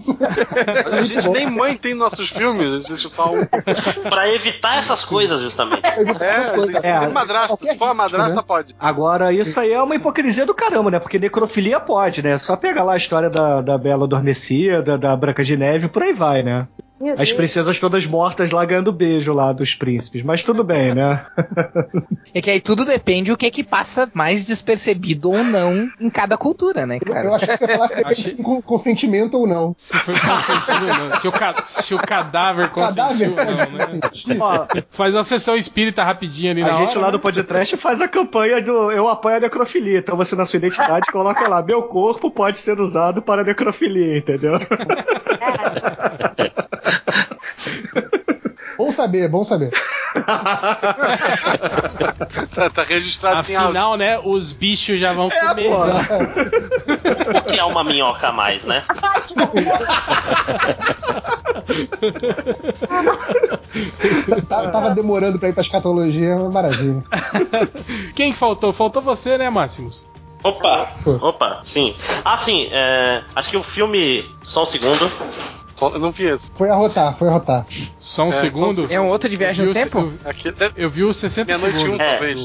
[0.92, 3.44] A gente nem mãe tem nossos filmes, a gente só um.
[4.08, 5.82] pra evitar essas coisas, justamente.
[5.86, 6.04] É,
[6.50, 7.56] tem que ser madrasta.
[7.60, 8.74] Se for a madrasta, pode.
[8.78, 10.98] Agora, isso aí é uma hipocrisia do caramba, né?
[10.98, 12.38] Porque necrofilia pode, né?
[12.38, 16.12] Só pegar lá a história da, da Bela Adormecida, da Branca de Neve, por aí
[16.12, 16.66] vai, né?
[17.04, 17.32] Meu As Deus.
[17.34, 20.22] princesas todas mortas lá ganhando beijo lá dos príncipes.
[20.22, 21.26] Mas tudo bem, né?
[22.36, 26.10] É que aí tudo depende o que é que passa mais despercebido ou não em
[26.10, 27.22] cada cultura, né, cara?
[27.26, 29.72] Eu achei que você falasse depende Achei- se com consentimento ou não.
[29.78, 31.16] Se foi consentido ou não.
[31.20, 34.84] Se o, ca- se o cadáver consentiu ou não, né?
[34.90, 37.12] Faz uma sessão espírita rapidinha ali A na gente hora, lá né?
[37.12, 39.98] do podcast faz a campanha do Eu apoio a necrofilia.
[39.98, 44.54] Então você na sua identidade coloca lá: Meu corpo pode ser usado para necrofilia, entendeu?
[48.76, 49.70] Bom saber, bom saber.
[52.54, 53.54] Tá, tá registrado em.
[53.56, 55.70] Afinal, né, os bichos já vão É, comer.
[57.38, 58.82] O que é uma minhoca a mais, né?
[64.48, 67.02] Tá- Tava demorando pra ir pra escatologia, é uma maravilha.
[68.14, 68.72] Quem que faltou?
[68.72, 70.06] Faltou você, né, Máximos?
[70.42, 71.94] Opa, opa, sim.
[72.24, 74.24] Ah, sim, é, acho que o filme.
[74.42, 75.10] Só um segundo.
[75.80, 76.50] Eu não vi esse.
[76.54, 77.66] Foi arrotar, foi arrotar.
[77.98, 78.82] Só um É, segundo.
[78.82, 79.98] só um É um outro de viagem no o- tempo?
[79.98, 80.72] eu- Aqui deve...
[80.76, 82.06] Eu vi o 60 Meia-noite e um, segundos.
[82.06, 82.40] É, talvez.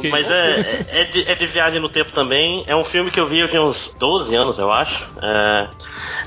[0.00, 0.10] Cage.
[0.10, 2.62] Mas é, é, é de, é de viagem no tempo também.
[2.66, 5.04] É um filme que eu vi eu tinha uns 12 anos, eu acho.
[5.22, 5.68] É,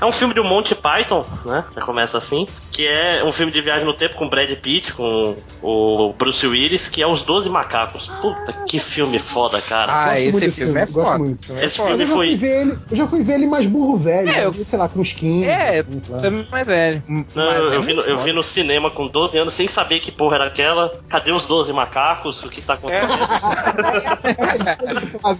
[0.00, 1.64] É um filme do Monty Python, né?
[1.74, 2.46] Já começa assim.
[2.70, 6.88] Que é um filme de viagem no tempo com Brad Pitt, com o Bruce Willis,
[6.88, 8.10] que é Os Doze Macacos.
[8.20, 9.92] Puta, que filme foda, cara.
[9.92, 11.18] Ah, Gosto esse filme é gosto foda.
[11.18, 11.46] muito.
[11.46, 11.88] Filme é Esse foda.
[11.90, 12.36] Filme eu já, fui foi.
[12.36, 14.28] ver ele, eu já fui ver ele mais burro velho.
[14.28, 15.44] É, eu sei lá, com uns 15.
[15.46, 15.82] É,
[16.20, 17.02] também mais velho.
[17.08, 20.00] Não, Mas eu, é vi no, eu vi no cinema com 12 anos sem saber
[20.00, 20.92] que porra era aquela.
[21.08, 22.42] Cadê os 12 macacos?
[22.42, 23.18] O que está acontecendo?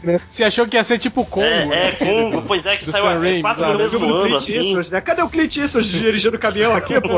[0.03, 0.21] Né?
[0.29, 1.47] Você achou que ia ser tipo Congo?
[1.47, 1.89] É, né?
[1.89, 3.77] é, Congo, pois é, que Do saiu Sam é, quase no né?
[3.77, 4.59] mesmo ano, Clint assim.
[4.59, 5.01] Eastwood, né?
[5.01, 7.09] Cadê o Clint Eastwood dirigindo o caminhão aqui, pô?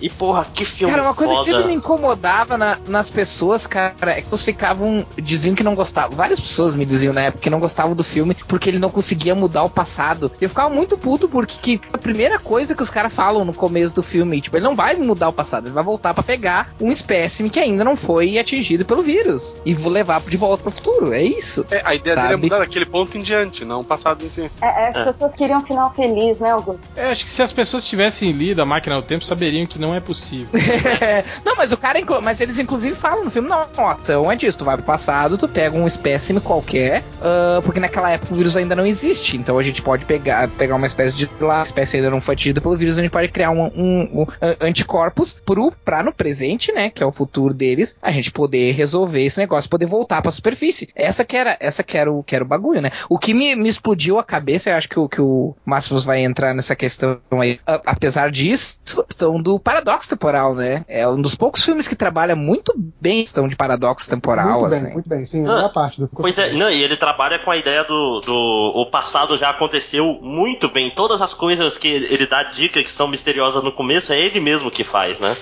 [0.00, 1.50] E porra, que filme Cara, uma coisa que foda.
[1.52, 5.06] sempre me incomodava na- nas pessoas, cara, é que eles ficavam.
[5.16, 6.16] diziam que não gostavam.
[6.16, 9.34] Várias pessoas me diziam na época que não gostavam do filme porque ele não conseguia
[9.34, 10.30] mudar o passado.
[10.40, 13.94] Eu ficava muito puto porque que a primeira coisa que os caras falam no começo
[13.94, 16.90] do filme, tipo, ele não vai mudar o passado, ele vai voltar pra pegar um
[16.90, 21.12] espécime que ainda não foi atingido pelo vírus e vou levar de volta pro futuro.
[21.12, 21.64] É isso.
[21.70, 22.42] É, a ideia dele é Sabe?
[22.42, 24.50] mudar daquele ponto em diante, não o passado em si.
[24.60, 26.80] É, é, as pessoas queriam um final feliz, né, Augusto?
[26.96, 29.94] É, acho que se as pessoas tivessem lido a máquina do tempo, saberiam que não
[29.94, 30.48] é possível.
[31.44, 33.66] não, mas o cara, mas eles inclusive falam no filme, não,
[34.00, 38.10] então é disso, tu vai pro passado, tu pega um espécime qualquer, ah, porque naquela
[38.10, 41.28] época o vírus ainda não existe, então a gente pode pegar, pegar uma espécie de
[41.40, 44.22] lá, a espécie ainda não foi atingida pelo vírus, a gente pode criar um, um-
[44.22, 48.30] um, ah, anticorpos pro, pra no presente, né, que é o futuro deles, a gente
[48.30, 50.88] poder resolver esse negócio, poder voltar pra superfície.
[50.94, 52.90] Essa que era, essa que era o, que era o bagulho, né?
[53.08, 56.22] O que me, me explodiu a cabeça, eu acho que o, que o Máximos vai
[56.22, 60.84] entrar nessa questão aí, a- apesar disso, a questão do paradoxo temporal, né?
[60.88, 64.74] É um dos poucos filmes que trabalha muito bem a questão de paradoxo temporal, muito
[64.74, 64.84] assim.
[64.84, 65.26] bem, muito bem.
[65.26, 67.84] Sim, Ah, a melhor parte do Pois é, não, e ele trabalha com a ideia
[67.84, 70.90] do, do o passado já aconteceu muito bem.
[70.94, 74.40] Todas as coisas que ele ele dá dica que são misteriosas no começo é ele
[74.40, 75.34] mesmo que faz, né?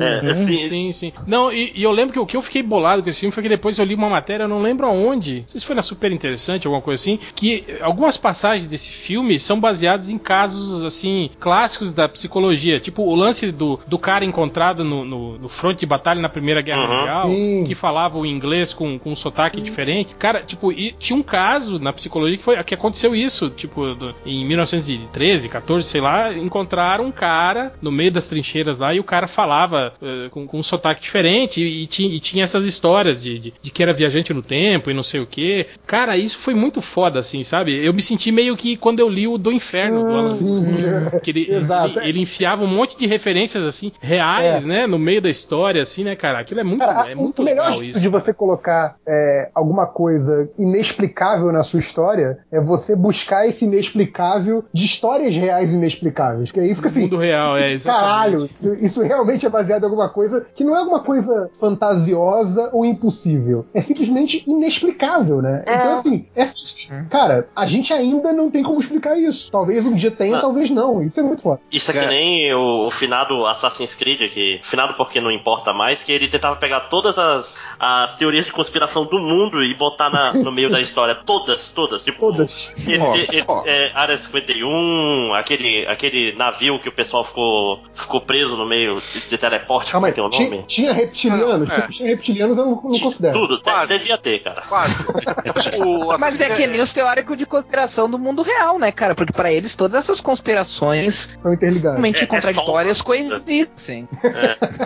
[0.00, 1.12] É, Sim, assim, sim, sim.
[1.26, 3.42] Não, e, e eu lembro que o que eu fiquei bolado com esse filme foi
[3.42, 5.82] que depois eu li uma matéria, eu não lembro aonde, não sei se foi na
[5.82, 11.30] Super Interessante, alguma coisa assim, que algumas passagens desse filme são baseadas em casos, assim,
[11.40, 12.80] clássicos da psicologia.
[12.80, 16.60] Tipo, o lance do, do cara encontrado no, no, no fronte de batalha na Primeira
[16.62, 16.96] Guerra Uhum.
[16.98, 17.64] Mundial, Sim.
[17.66, 20.14] que falava o inglês com, com um sotaque diferente.
[20.14, 24.14] Cara, tipo, e tinha um caso na psicologia que, foi, que aconteceu isso, tipo, do-
[24.24, 24.44] em
[24.82, 29.26] 1913, 14, sei lá, encontraram um cara no meio das trincheiras lá e o cara
[29.26, 33.38] falava eh, com, com um sotaque diferente e, e tinha, e tinha essas histórias de,
[33.38, 35.66] de, de que era viajante no tempo e não sei o que.
[35.86, 37.74] Cara, isso foi muito foda, assim, sabe?
[37.74, 40.62] Eu me senti meio que quando eu li o Do Inferno, do Alan Sim.
[40.64, 41.98] Moore, que ele, Exato.
[42.00, 46.04] ele, ele enfiava um monte de referências, assim, reais, né, no meio da história, assim,
[46.04, 46.38] né, cara?
[46.40, 48.00] Aquilo é muito, Cara, é o- muito o melhor legal jeito isso.
[48.00, 54.64] de você colocar é, alguma coisa inexplicável na sua história é você buscar esse inexplicável
[54.72, 56.50] de histórias reais inexplicáveis.
[56.52, 57.02] Que aí fica assim.
[57.02, 58.52] mundo real, é, isso- Caralho, exatamente.
[58.52, 62.84] isso, isso realmente é baseado em alguma coisa que não é alguma coisa fantasiosa ou
[62.84, 63.66] impossível.
[63.74, 65.62] É simplesmente inexplicável, né?
[65.66, 65.76] É.
[65.76, 66.48] Então, assim, é.
[67.10, 69.50] Cara, a gente ainda não tem como explicar isso.
[69.50, 70.40] Talvez um dia tenha, Ah.
[70.40, 71.02] talvez não.
[71.02, 71.60] Isso é muito foda.
[71.72, 74.60] Isso é que nem o, o finado Assassin's Creed, que.
[74.62, 79.04] Finado porque não importa mais, que ele tentava pegar todas as, as teorias de conspiração
[79.04, 81.14] do mundo e botar na- no meio da história.
[81.28, 82.04] Todas, todas.
[82.04, 82.74] Tipo, Todas.
[82.86, 83.62] E- e- e- ó.
[83.66, 89.28] é, Área 51, aquele, aquele navio que o pessoal ficou, ficou preso no meio de,
[89.28, 90.64] de teleporte, Calma como aí, que é o tinha, nome?
[90.66, 91.68] tinha reptilianos?
[91.68, 91.88] Não, é.
[91.88, 93.38] Tinha reptilianos, eu não, não considero.
[93.38, 93.88] Tudo, Quase.
[93.88, 94.62] devia ter, cara.
[94.62, 94.94] Quase.
[95.84, 99.14] o, Mas é que nem os teóricos de conspiração do mundo real, né, cara?
[99.14, 101.92] Porque pra eles todas essas conspirações Estão interligados.
[101.92, 104.08] realmente É- é contraditórias só- coexistem.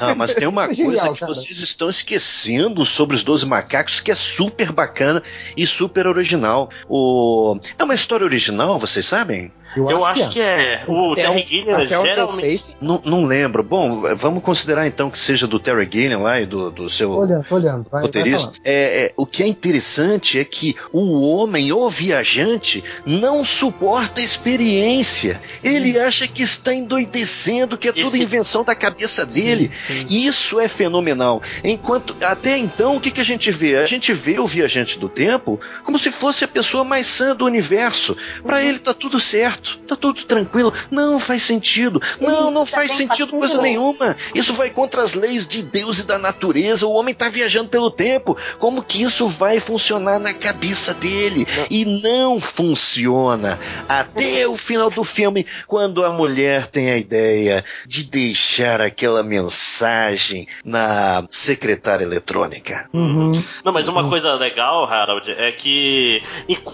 [0.01, 1.35] Ah, mas tem uma é coisa genial, que cara.
[1.35, 5.23] vocês estão esquecendo sobre os Doze Macacos que é super bacana
[5.57, 6.69] e super original.
[6.89, 7.59] O...
[7.79, 9.53] É uma história original, vocês sabem?
[9.77, 10.85] Eu acho que é.
[10.87, 12.59] O Até Terry o- Gilliam até onde eu geralmente.
[12.63, 12.75] sim.
[12.81, 13.63] Não, não lembro.
[13.63, 17.19] Bom, vamos considerar então que seja do Terry Gilliam lá e do, do seu Tô
[17.21, 17.83] olhando, tô olhando.
[17.85, 18.41] Vai, vai roteirista.
[18.49, 18.61] falando.
[18.65, 24.25] É, é, o que é interessante é que o homem, o viajante, não suporta a
[24.25, 25.41] experiência.
[25.63, 29.71] Ele acha que está endoidecendo, que é tudo Esse- invenção da cabeça dele.
[29.87, 30.07] sim.
[30.09, 31.43] Isso é fenomenal.
[31.65, 33.77] Enquanto até então, o que, que a gente vê?
[33.79, 37.45] A gente vê o viajante do tempo como se fosse a pessoa mais sã do
[37.45, 38.17] universo.
[38.45, 40.73] Para ele tá tudo certo, tá tudo tranquilo.
[40.91, 42.01] Não faz sentido.
[42.21, 44.17] Não, não Isso faz sentido coisa nenhuma.
[44.35, 46.87] Isso vai contra as leis de Deus e da natureza.
[46.87, 48.37] O homem tá viajando pelo tempo.
[48.59, 51.47] Como que isso vai funcionar na cabeça dele?
[51.71, 53.59] E não funciona.
[53.89, 60.47] Até o final do filme, quando a mulher tem a ideia de deixar aquela mensagem
[60.65, 62.89] na secretária eletrônica.
[62.93, 63.33] Uhum.
[63.65, 66.23] Não, mas uma coisa legal, Harold, é que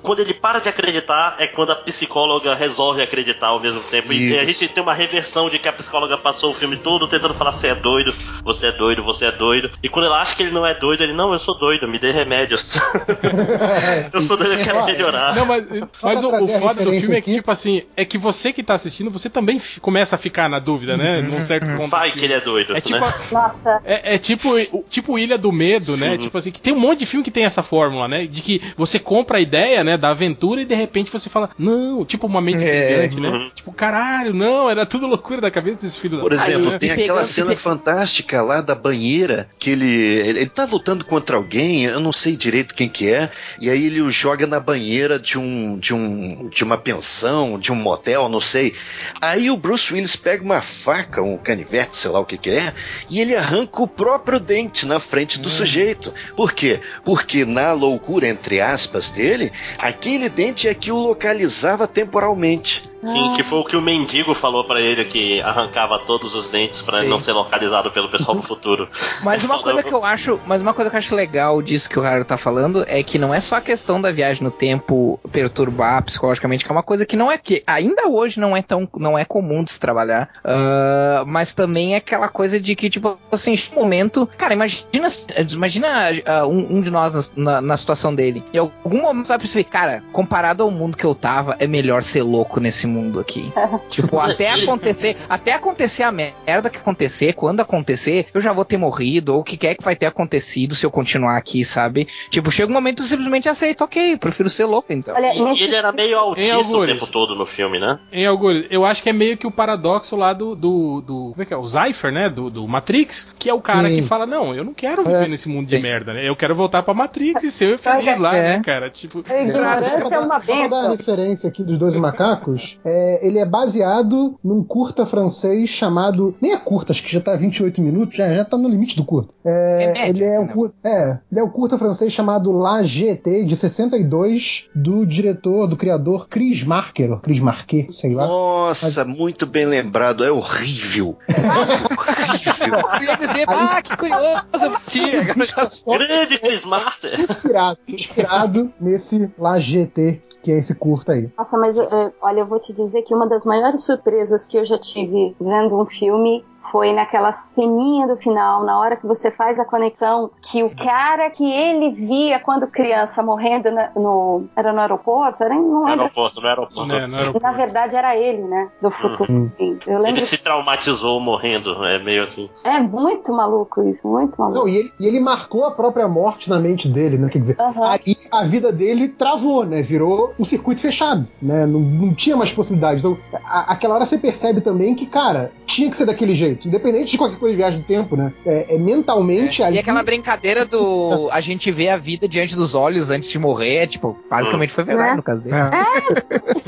[0.02, 4.12] quando ele para de acreditar é quando a psicóloga resolve resolve acreditar ao mesmo tempo.
[4.12, 4.40] E Isso.
[4.40, 7.52] a gente tem uma reversão de que a psicóloga passou o filme todo tentando falar
[7.52, 8.14] você é doido,
[8.44, 9.70] você é doido, você é doido.
[9.82, 11.98] E quando ela acha que ele não é doido, ele, não, eu sou doido, me
[11.98, 12.74] dê remédios.
[14.14, 15.34] eu sou doido, eu quero melhorar.
[15.34, 15.66] Não, mas,
[16.02, 17.34] mas o, o foda do filme é que, aqui.
[17.34, 20.96] tipo assim, é que você que tá assistindo, você também começa a ficar na dúvida,
[20.96, 21.20] né?
[21.20, 21.88] Num certo ponto.
[21.88, 23.06] Vai que ele é doido, É tipo, né?
[23.06, 24.48] a- Nossa, é, é tipo,
[24.88, 26.12] tipo Ilha do Medo, né?
[26.12, 26.18] Sim.
[26.18, 28.26] Tipo assim, que tem um monte de filme que tem essa fórmula, né?
[28.26, 32.04] De que você compra a ideia, né, da aventura e de repente você fala, não,
[32.04, 32.92] tipo uma mente É.
[33.08, 33.28] brilhante, né?
[33.28, 33.50] Uhum.
[33.54, 36.78] Tipo, caralho, não, era tudo loucura da cabeça desse filho Por da exemplo, né?
[36.78, 41.04] tem aquela pegando- cena pe- fantástica lá da banheira, que ele, ele, ele tá lutando
[41.04, 44.60] contra alguém, eu não sei direito quem que é, e aí ele o joga na
[44.60, 48.74] banheira de um, de um de uma pensão, de um motel, não sei.
[49.20, 52.72] Aí o Bruce Willis pega uma faca, um canivete, sei lá o que que é,
[53.08, 56.12] e ele arranca o próprio dente na frente do sujeito.
[56.36, 56.80] Por quê?
[57.04, 62.82] Porque na loucura, entre aspas, dele, aquele dente é que o localizava temporalmente gente.
[63.04, 66.82] Sim, que foi o que o mendigo falou pra ele que arrancava todos os dentes
[66.82, 67.08] pra Sim.
[67.08, 68.88] não ser localizado pelo pessoal do futuro.
[69.22, 71.98] Mas uma coisa que eu acho, mas uma coisa que eu acho legal disso que
[71.98, 75.18] o Haru tá falando é que não é só a questão da viagem no tempo
[75.32, 78.88] perturbar psicologicamente, que é uma coisa que não é que ainda hoje não é tão
[78.96, 83.18] não é comum de se trabalhar, ah, mas também é aquela coisa de que tipo
[83.30, 85.08] assim, em um momento, cara, imagina
[85.52, 85.88] imagina
[86.26, 88.42] ah, um, um de nós na, na- na situação dele.
[88.52, 92.02] Em algum momento você vai perceber, cara, comparado ao mundo que eu tava, é melhor
[92.02, 93.52] ser louco nesse mundo aqui.
[93.88, 98.76] tipo, até acontecer, até acontecer a merda que acontecer, quando acontecer, eu já vou ter
[98.76, 102.06] morrido, ou o que quer que vai ter acontecido se eu continuar aqui, sabe?
[102.30, 105.14] Tipo, chega um momento que eu simplesmente aceito, ok, prefiro ser louco então.
[105.14, 107.98] olha, E, nesse e ele era meio autista o tempo todo no filme, né?
[108.12, 110.54] Em Algures, eu acho que é meio que o paradoxo lá do.
[110.54, 111.56] do, do como é que é?
[111.56, 112.28] O Cypher, né?
[112.28, 113.96] Do, do Matrix, que é o cara Sim.
[113.96, 115.76] que fala: Não, eu não quero viver É, nesse mundo sim.
[115.76, 116.28] de merda, né?
[116.28, 118.42] Eu quero voltar pra Matrix e ser feliz lá, É.
[118.56, 118.90] né, cara?
[118.90, 119.24] Tipo.
[119.28, 120.96] a ignorância é uma Só pra dar a benção.
[120.96, 126.34] referência aqui dos dois macacos, é, ele é baseado num curta francês chamado.
[126.40, 129.04] Nem é curta, acho que já tá 28 minutos, já, já tá no limite do
[129.04, 129.32] curta.
[129.44, 130.52] É, É ele, é um né?
[130.52, 135.76] curta, é, ele é o curta francês chamado La GT, de 62, do diretor, do
[135.76, 138.26] criador Chris Marker, ou Chris Marquet, sei lá.
[138.26, 141.16] Nossa, muito bem lembrado, é horrível.
[141.28, 142.78] horrível.
[143.00, 145.24] Eu ia dizer, ah, que curioso, tia.
[145.24, 147.08] Grande Chris Martin!
[147.18, 151.30] inspirado, inspirado nesse La GT, que é esse curta aí.
[151.36, 154.64] Nossa, mas é, olha, eu vou te dizer que uma das maiores surpresas que eu
[154.64, 159.58] já tive vendo um filme foi naquela ceninha do final, na hora que você faz
[159.58, 164.44] a conexão, que o cara que ele via quando criança morrendo na- no.
[164.56, 165.42] Era no aeroporto?
[165.42, 166.86] Era, em- não No aeroporto, no aeroporto.
[166.86, 167.46] Né, no aeroporto.
[167.46, 168.68] Na verdade era ele, né?
[168.80, 169.48] Do futuro.
[169.50, 169.78] Sim.
[169.86, 170.18] Eu lembro.
[170.18, 172.48] Ele se traumatizou morrendo, é meio assim.
[172.64, 174.58] É muito maluco isso, muito maluco.
[174.58, 177.28] Não, e ele, e ele marcou a própria morte na mente dele, né?
[177.28, 177.90] Quer dizer, Aham.
[177.90, 179.82] aí a vida dele travou, né?
[179.82, 181.66] Virou um circuito fechado, né?
[181.66, 183.04] Não, não tinha mais possibilidades.
[183.04, 187.12] Então, a- aquela hora você percebe também que, cara, tinha que ser daquele jeito, independente
[187.12, 188.32] de qualquer coisa de viagem do tempo, né?
[188.46, 189.76] É, é mentalmente ali.
[189.76, 193.76] E aquela brincadeira do a gente vê a vida diante dos olhos antes de morrer,
[193.76, 195.16] é, tipo, basicamente foi verdade Né?
[195.16, 195.54] no caso dele.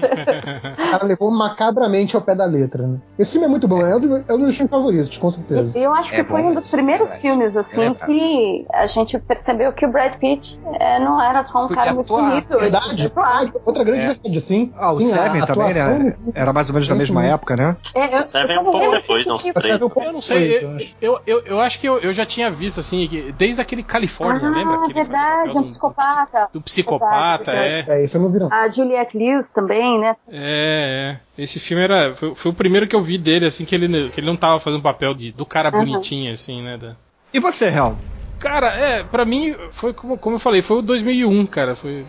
[0.01, 2.99] O cara levou macabramente ao pé da letra, né?
[3.19, 5.73] Esse filme é muito bom, é um, é um dos meus filmes favoritos, com certeza.
[5.79, 9.19] Eu acho que É foi bom um dos primeiros filmes, assim, É que a gente
[9.19, 12.31] percebeu que o Brad Pitt é, não era só um Podia cara muito atuar.
[12.31, 12.59] bonito.
[12.59, 13.53] Verdade, verdade.
[13.65, 14.07] Outra grande É.
[14.09, 14.73] verdade, assim.
[14.77, 16.15] Ah, o Sim, a Seven também, né?
[16.35, 17.77] Era mais ou menos da mesma época, né?
[17.95, 19.45] É, eu, Seven eu um pouco depois, que- uns
[19.89, 20.07] três.
[20.09, 20.97] Eu não sei, eu, eu acho.
[21.01, 24.51] eu, eu, eu acho que eu, eu já tinha visto, assim, desde aquele Califórnia, Ah,
[24.51, 24.77] lembra?
[24.87, 26.49] Que ele faz o papel verdade, é um do- psicopata.
[26.53, 28.01] Do psicopata, Verdade, é.
[28.01, 28.53] É, isso eu não vi, não.
[28.53, 30.15] A Juliette Lewis também, né?
[30.29, 31.43] É, é.
[31.43, 32.15] Esse filme era.
[32.15, 34.59] Foi, foi o primeiro que eu vi dele, assim, que ele, que ele não tava
[34.61, 35.79] fazendo papel de, do cara Aham.
[35.79, 36.77] bonitinho, assim, né?
[36.77, 36.97] da-
[37.33, 37.99] E você, Real?
[38.41, 41.77] Cara, é, pra mim, foi como, como eu falei, foi o 2001, cara.
[41.77, 42.05] Foi,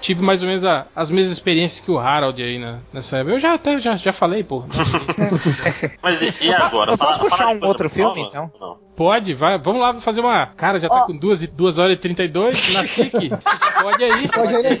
[0.00, 3.34] tive mais ou menos a- as mesmas experiências que o Harold aí na, nessa época.
[3.34, 4.62] Eu já até já, já falei, pô.
[6.02, 6.92] Mas e, e agora?
[6.92, 8.50] eu posso Fala- puxar fala um outro filme, então?
[8.60, 8.90] Não.
[8.96, 10.44] Pode, vai, vamos lá fazer uma.
[10.44, 13.30] Cara, já tá com 2 duas horas e 32 na SIC.
[13.80, 14.28] Pode aí.
[14.28, 14.78] Pode aí.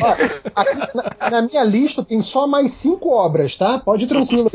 [0.00, 0.78] Ó, aqui
[1.20, 3.80] na, na minha lista tem só mais cinco obras, tá?
[3.80, 4.48] Pode ir tranquilo.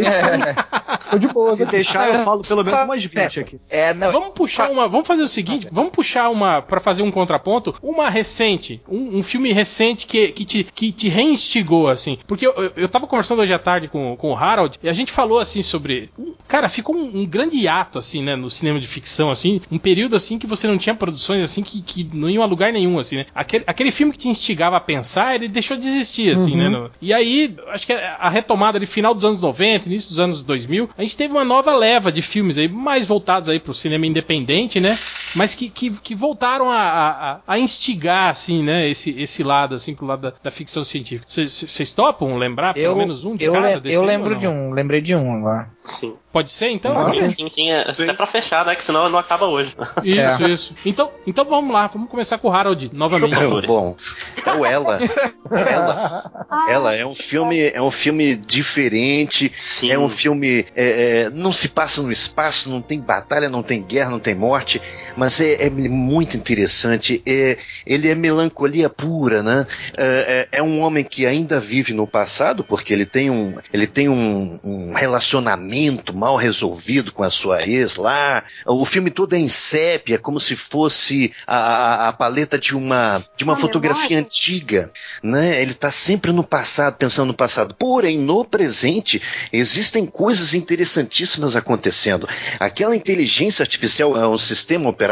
[1.10, 1.56] Tô de boa.
[1.56, 1.72] Se aqui.
[1.72, 3.42] deixar, eu falo pelo menos umas 20 peça.
[3.42, 3.60] aqui.
[3.70, 4.88] É, não, Vamos puxar uma.
[4.88, 6.62] Vamos fazer o seguinte: vamos puxar uma.
[6.62, 8.82] Pra fazer um contraponto, uma recente.
[8.88, 12.18] Um, um filme recente que, que, te, que te reinstigou, assim.
[12.28, 14.94] Porque eu, eu, eu tava conversando hoje à tarde com, com o Harold e a
[14.94, 16.10] gente falou, assim, sobre.
[16.48, 19.62] Cara, ficou um, um grande hiato, assim, né, no cinema de ficção, assim.
[19.72, 22.72] Um período, assim, que você não tinha produções, assim, que, que não iam a lugar
[22.72, 23.26] nenhum, assim, né.
[23.34, 26.70] Aquele, aquele filme que te instigava a pensar, ele deixou de existir, assim, né.
[26.70, 30.44] no- e aí, acho que a retomada ali, final dos anos 90, início dos anos
[30.44, 34.06] 2000, a gente teve uma nova leva de filmes aí, mais voltados aí pro cinema
[34.06, 34.98] independente, né?
[35.36, 39.94] mas que, que, que voltaram a, a, a instigar, assim, né, esse, esse lado, assim,
[39.94, 41.28] pro lado da, da ficção científica.
[41.30, 45.02] Vocês topam lembrar pelo Eu, menos um de eu, cada eu lembro de um, lembrei
[45.02, 45.70] de um agora.
[45.88, 46.16] Sim.
[46.32, 46.94] Pode ser, então?
[46.94, 47.32] Pode ser.
[47.32, 48.76] Sim, sim, é, até pra fechar, né?
[48.76, 49.76] Que senão não acaba hoje.
[50.04, 50.50] Isso, É.
[50.50, 50.76] isso.
[50.86, 53.36] Então, então vamos lá, vamos começar com o Harold novamente.
[53.66, 53.96] Bom,
[54.38, 55.00] então ela,
[55.50, 56.32] ela,
[56.70, 59.92] ela é um filme, é um filme diferente, Sim.
[59.92, 63.82] é um filme, é, é, não se passa no espaço, não tem batalha, não tem
[63.82, 64.82] guerra, não tem morte,
[65.18, 67.22] mas é, é muito interessante.
[67.26, 69.66] É, ele é melancolia pura, né?
[69.98, 73.88] É, é- é um homem que ainda vive no passado, porque ele tem um, ele
[73.88, 78.44] tem um, um relacionamento mal resolvido com a sua ex lá.
[78.66, 83.24] O filme todo é em sépia, como se fosse a, a- a paleta de uma,
[83.36, 84.92] de uma fotografia antiga,
[85.24, 85.62] né?
[85.62, 87.76] Ele está sempre no passado, pensando no passado.
[87.78, 92.28] Porém, no presente, existem coisas interessantíssimas acontecendo.
[92.60, 95.07] Aquela inteligência artificial é um sistema operacional,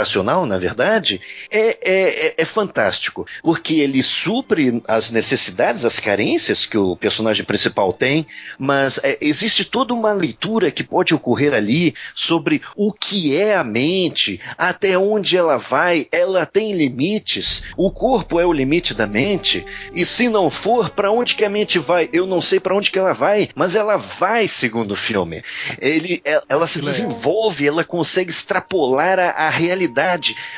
[0.46, 1.22] na verdade,
[1.52, 7.43] é, é, é- é fantástico, porque ele supre as necessidades, as carências que o personagem
[7.46, 8.26] principal tem,
[8.58, 13.64] mas é, existe toda uma leitura que pode ocorrer ali sobre o que é a
[13.64, 19.66] mente, até onde ela vai, ela tem limites, o corpo é o limite da mente,
[19.93, 22.10] e se não for, para onde que a mente vai?
[22.12, 25.41] Eu não sei para onde que ela vai, mas ela vai, segundo o filme.
[25.82, 29.85] Ele, ela, ela se desenvolve, ela consegue extrapolar a, a realidade.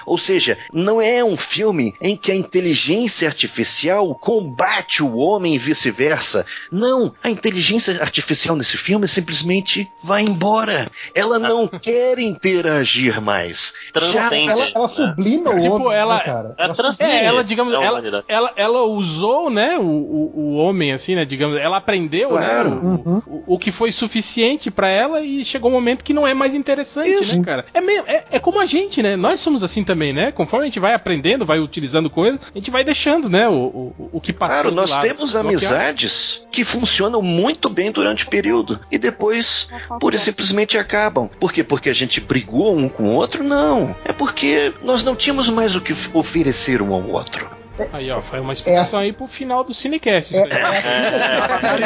[0.06, 5.58] Ou seja, não é um filme em que a inteligência artificial combate o homem e
[5.58, 6.46] vice-versa.
[6.72, 10.88] Não, a inteligência artificial nesse filme simplesmente vai embora.
[11.16, 13.74] Ela não quer interagir mais.
[13.94, 14.50] Já Transcende.
[14.52, 16.56] Ela, ela sublima o Tipo, homem, né, ela- cara.
[16.58, 17.12] É Ela transcende.
[17.12, 21.26] É, ela, digamos, a ela, ela, ela usou, né, o, o, o homem, assim, né,
[21.26, 22.70] digamos, ela aprendeu, Claro.
[22.70, 26.28] né, o, o, o que foi suficiente pra ela e chegou um momento que não
[26.28, 27.66] é mais interessante, né, cara?
[27.74, 30.68] É, meio, é, é como a gente, né, nós somos assim também, né, conforme a
[30.68, 34.34] gente vai aprendendo, vai utilizando coisas, a gente vai deixando, né, o, o, o que
[34.34, 35.02] passou Claro, nós lado.
[35.02, 35.48] temos Bloqueado.
[35.48, 41.30] amizades que funcionam muito bem durante o período e depois pura e simplesmente acabam.
[41.40, 41.64] Por quê?
[41.64, 43.44] Porque a gente brigou um com o outro?
[43.44, 43.96] Não.
[44.04, 47.50] É porque nós não tínhamos mais o que oferecer um ao outro.
[47.94, 50.36] Aí, ó, foi uma explicação Essa- aí pro final do Cinecast.
[50.36, 51.84] É, é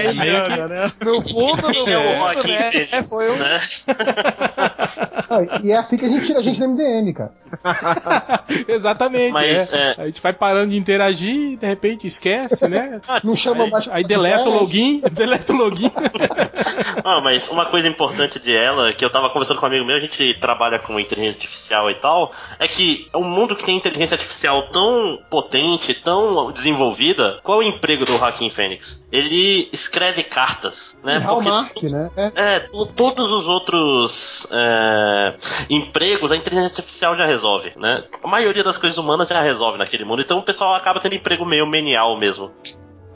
[0.00, 0.90] é estranho, né?
[1.04, 2.70] No fundo, no É o fundo, Joaquim né?
[2.72, 3.60] Phoenix, Foi um né?
[5.62, 7.32] E é assim que a gente tira a gente da MDM, cara.
[8.66, 9.94] Exatamente, Mas, é.
[9.98, 10.02] é.
[10.02, 13.00] A gente vai parando de interagir, de repente esquece, né?
[13.22, 13.88] Não chama Aí, mais.
[13.88, 15.92] aí deleta o É, login, deleta o login.
[17.04, 19.96] Ah, mas uma coisa importante de ela, que eu tava conversando com um amigo meu,
[19.96, 23.76] a gente trabalha com inteligência artificial e tal, é que é um mundo que tem
[23.76, 27.38] inteligência artificial tão potente, tão desenvolvida.
[27.42, 29.04] Qual é o emprego do Joaquim Fênix?
[29.12, 31.16] Ele escreve cartas, né?
[31.16, 32.10] E Hallmark, né?
[32.16, 32.32] É.
[32.56, 35.34] É, to- todos os outros é,
[35.70, 38.04] empregos a inteligência artificial já resolve, né?
[38.22, 41.44] A maioria das coisas humanas já resolve naquele mundo, então o pessoal acaba tendo emprego
[41.44, 42.50] meio menial mesmo.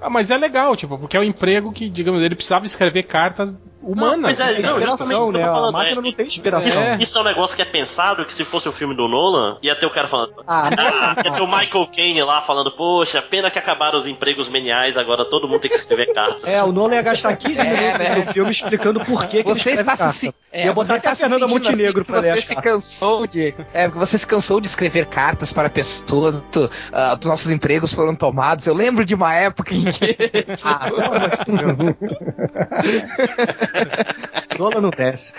[0.01, 3.57] Ah, mas é legal, tipo, porque é um emprego que, digamos, ele precisava escrever cartas
[3.83, 4.17] humanas.
[4.17, 5.43] Não, pois é, não, isso Inspiração, que eu né?
[5.45, 6.05] tô A falando, máquina é.
[6.05, 6.83] não tem inspiração.
[6.83, 7.03] É.
[7.03, 9.75] Isso é um negócio que é pensado que se fosse o filme do Nolan, ia
[9.77, 10.33] ter o cara falando.
[10.47, 14.49] Ah, Ah, ia ter o Michael Caine lá falando, poxa, pena que acabaram os empregos
[14.49, 16.45] meniais, agora todo mundo tem que escrever cartas.
[16.45, 18.15] É, o Nolan ia gastar 15 É, minutos né?
[18.17, 20.13] no filme explicando por que, que ele Você escreve está carta.
[20.13, 22.57] se, é, Ia botar você até a Fernanda sentindo Montenegro assim, pra ler Você se
[22.57, 23.55] cansou de.
[23.73, 26.45] É, porque você se cansou de escrever cartas para pessoas.
[26.53, 28.67] Tu, ah, os nossos empregos foram tomados.
[28.67, 30.17] Eu lembro de uma época em que.
[30.65, 30.91] Ah,
[34.59, 35.35] Nolan não desce.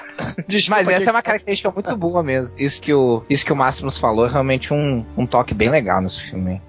[0.69, 2.55] Mas essa é uma característica muito boa mesmo.
[2.57, 5.69] Isso que o, isso que o Márcio nos falou é realmente um, um toque bem
[5.69, 6.61] legal nesse filme.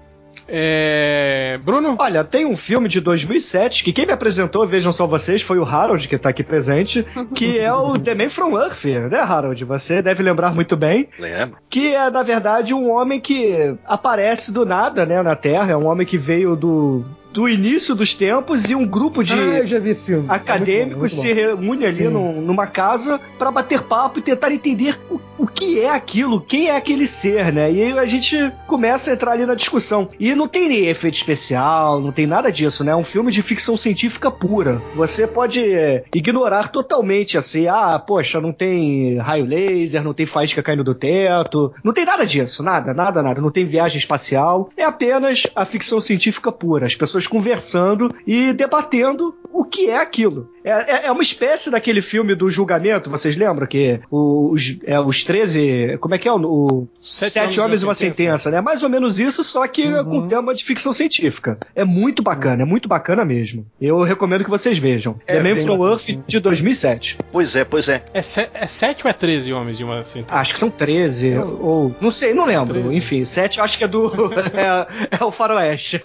[0.47, 1.59] É.
[1.63, 1.95] Bruno?
[1.97, 5.65] Olha, tem um filme de 2007 que quem me apresentou, vejam só vocês, foi o
[5.65, 9.63] Harold, que tá aqui presente, que é o The Man from Earth, né, Harold?
[9.65, 11.09] Você deve lembrar muito bem.
[11.17, 11.57] Lembra?
[11.69, 15.71] Que é, na verdade, um homem que aparece do nada, né, na Terra.
[15.71, 17.03] É um homem que veio do,
[17.35, 20.25] do início dos tempos e um grupo de Ah, eu já vi esse filme.
[20.29, 24.97] acadêmicos Muito bom, se reúne ali num- numa casa para bater papo e tentar entender
[25.11, 27.69] o, o que é aquilo, quem é aquele ser, né?
[27.69, 30.07] E aí a gente começa a entrar ali na discussão.
[30.17, 32.93] E não tem nem efeito especial, não tem nada disso, né?
[32.93, 34.81] É um filme de ficção científica pura.
[34.95, 40.63] Você pode é, ignorar totalmente assim, ah, poxa, não tem raio laser, não tem faísca
[40.63, 43.41] caindo do teto, não tem nada disso, nada, nada, nada.
[43.41, 44.69] Não tem viagem espacial.
[44.77, 46.85] É apenas a ficção científica pura.
[46.85, 50.49] As pessoas conversando e debatendo o que é aquilo.
[50.65, 53.67] É, é, é uma espécie daquele filme do julgamento, vocês lembram?
[53.67, 55.99] Que os, é, os 13.
[56.01, 56.31] Como é que é?
[56.31, 58.61] O, o Sete Sete, Homens Homens e e uma sentença, né?
[58.61, 61.59] Mais ou menos isso, só que com tema de ficção científica.
[61.75, 63.65] É muito bacana, é muito bacana mesmo.
[63.79, 65.19] Eu recomendo que vocês vejam.
[65.27, 67.17] É, The Man from Earth de 2007.
[67.31, 68.03] Pois é, pois é.
[68.11, 70.33] É, se, é 7 ou é 13 homens de uma sentença?
[70.33, 71.95] Acho que são 13, ou.
[72.01, 72.79] Não sei, não lembro.
[72.79, 72.97] 13.
[72.97, 74.11] Enfim, 7 eu acho que é do.
[74.53, 76.03] é, é o Faroeste.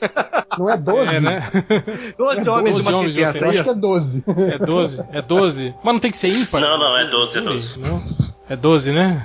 [0.58, 1.16] Não é 12?
[1.16, 1.50] É, né?
[2.18, 3.44] 12 homens e uma 12 homens e uma sentença.
[3.44, 3.80] Eu acho que é isso.
[3.80, 4.24] 12.
[4.54, 5.04] É 12.
[5.12, 5.74] É 12.
[5.82, 6.60] Mas não tem que ser ímpar?
[6.60, 7.78] Não, não, é 12, é 12.
[7.78, 8.02] Não?
[8.48, 9.24] É 12, né?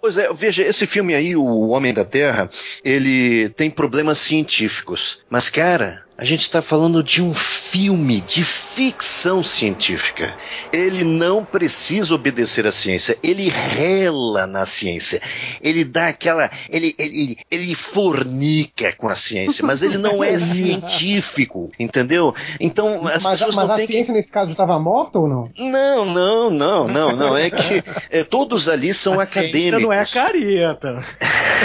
[0.00, 2.48] Pois é, veja, esse filme aí, O Homem da Terra,
[2.84, 5.18] ele tem problemas científicos.
[5.28, 10.36] Mas, cara, a gente está falando de um filme de ficção científica.
[10.70, 15.22] Ele não precisa obedecer à ciência, ele rela na ciência.
[15.62, 16.50] Ele dá aquela.
[16.68, 22.34] Ele, ele, ele fornica com a ciência, mas ele não é científico, entendeu?
[22.60, 25.26] Então, as Mas, pessoas mas não a têm que ciência nesse caso estava morta ou
[25.26, 25.48] não?
[25.56, 27.34] não, não, não, não, não.
[27.34, 29.58] É que é, todos ali são A acadêmicos.
[29.62, 31.02] ciência não é careta.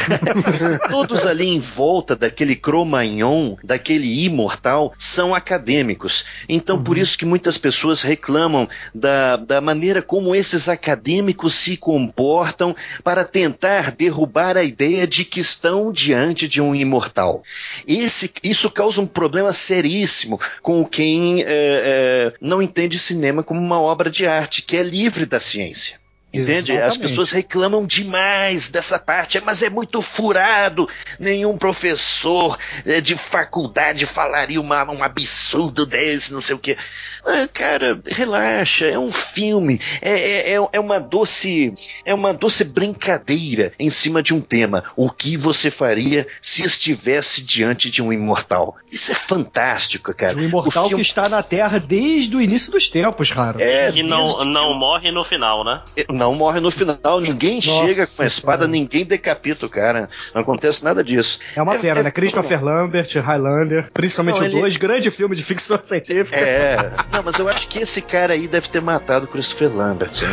[0.91, 6.25] Todos ali em volta daquele Cromagnon, daquele imortal, são acadêmicos.
[6.47, 12.75] Então, por isso que muitas pessoas reclamam da, da maneira como esses acadêmicos se comportam
[13.03, 17.43] para tentar derrubar a ideia de que estão diante de um imortal.
[17.87, 23.81] Esse, isso causa um problema seríssimo com quem eh, eh, não entende cinema como uma
[23.81, 26.04] obra de arte, que é livre da ciência.
[26.41, 26.71] Entende?
[26.73, 26.99] As Exatamente.
[26.99, 30.87] pessoas reclamam demais dessa parte, mas é muito furado.
[31.19, 36.77] Nenhum professor eh, de faculdade falaria uma, um absurdo desse, não sei o quê.
[37.25, 41.73] Ah, cara, relaxa, é um filme, é, é, é- é uma doce,
[42.05, 44.83] é uma doce brincadeira em cima de um tema.
[44.95, 48.75] O que você faria se estivesse diante de um imortal?
[48.91, 50.35] Isso é fantástico, cara.
[50.35, 53.61] De um imortal filme- que está na Terra desde o início dos tempos, raro.
[53.61, 55.81] É, que não, não morre no final, né?
[56.09, 58.67] Não morre no final, ninguém Nossa, chega com a espada, cara.
[58.69, 60.09] ninguém decapita o cara.
[60.33, 61.39] Não acontece nada disso.
[61.55, 62.09] É uma pena, né?
[62.11, 66.37] Christopher Lambert, Highlander, principalmente Não, o ele- dois, grande filme de ficção científica.
[66.37, 66.91] É.
[67.11, 70.11] Não, mas eu acho que esse cara aí deve ter matado o Christopher Lambert.
[70.23, 70.29] hein?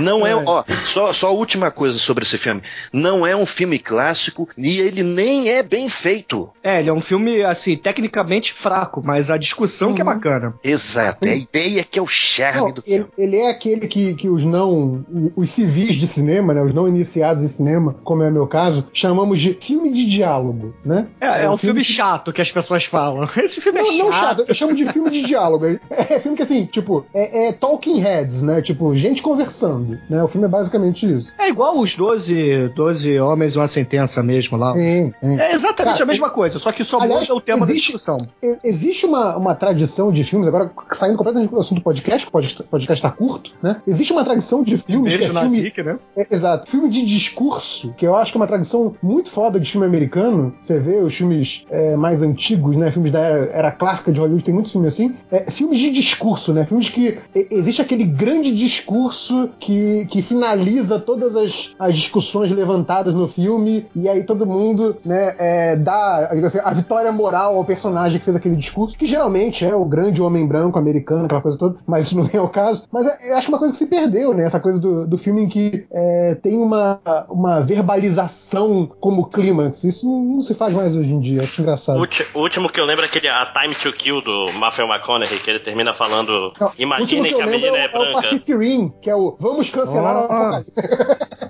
[0.00, 2.62] Não é, ó, só, só a última coisa sobre esse filme.
[2.92, 6.50] Não é um filme clássico e ele nem é bem feito.
[6.62, 10.54] É, ele é um filme, assim, tecnicamente fraco, mas a discussão que é bacana.
[10.64, 13.10] Exato, é a ideia que é o charme Não, do ele, filme.
[13.18, 15.04] ele é aquele que, que os não.
[15.36, 16.62] Os civis de cinema, né?
[16.62, 20.74] Os não iniciados em cinema, como é o meu caso, chamamos de filme de diálogo,
[20.84, 21.06] né?
[21.20, 23.28] É, é, um filme, que- chato que as pessoas falam.
[23.36, 24.04] Esse filme é Não, chato.
[24.04, 25.66] não chato, eu chamo de filme de diálogo.
[25.66, 25.78] É,
[26.14, 28.60] é filme que assim, tipo, é, é talking heads, né?
[28.62, 30.22] Tipo, gente conversando, né?
[30.22, 31.32] O filme é basicamente isso.
[31.38, 34.72] É igual os 12, 12 homens e uma sentença mesmo lá.
[34.74, 35.38] Sim, sim.
[35.40, 37.86] É exatamente Cara, a mesma coisa, só que só Aliás, muda o tema da existe-
[37.92, 38.16] discussão.
[38.42, 42.28] E- Existe uma, uma tradição de filmes, agora saindo completamente do assunto do podcast, que
[42.28, 43.80] o pod- podcast tá curto, né?
[43.86, 45.98] Existe uma tradição de filmes que Beijo é na filme, né?
[46.16, 46.68] É, exato.
[46.70, 50.54] Filme de discurso, que eu acho que é uma tradição muito foda de filme americano.
[50.60, 52.90] Você vê os filmes é, mais antigos, né?
[52.92, 55.14] Filmes da era, era clássica de Hollywood, tem muitos filmes assim.
[55.30, 56.64] É, filmes de discurso, né?
[56.66, 57.18] Filmes que
[57.50, 59.69] existe aquele grande discurso que,
[60.10, 65.76] que finaliza todas as, as discussões levantadas no filme e aí todo mundo, né, é,
[65.76, 69.84] dá assim, a vitória moral ao personagem que fez aquele discurso, que geralmente é o
[69.84, 72.86] grande homem branco americano, aquela coisa toda, mas isso não é o caso.
[72.92, 74.44] Mas é- eu acho uma coisa que se perdeu, né?
[74.44, 79.84] Essa coisa do, do filme em que é, tem uma, uma verbalização como clímax.
[79.84, 81.96] Isso não, não se faz mais hoje em dia, acho engraçado.
[81.96, 84.86] O, ulti- o último que eu lembro é aquele A Time to Kill do Matthew
[84.86, 87.86] McConaughey, que ele termina falando: Não, Imaginem que que, a lembro menina é, é o-
[87.86, 88.22] é o branca.
[88.22, 90.24] Pacific Rim, que é o Vamos cancelar o Ah.
[90.62, 90.72] apocalipse.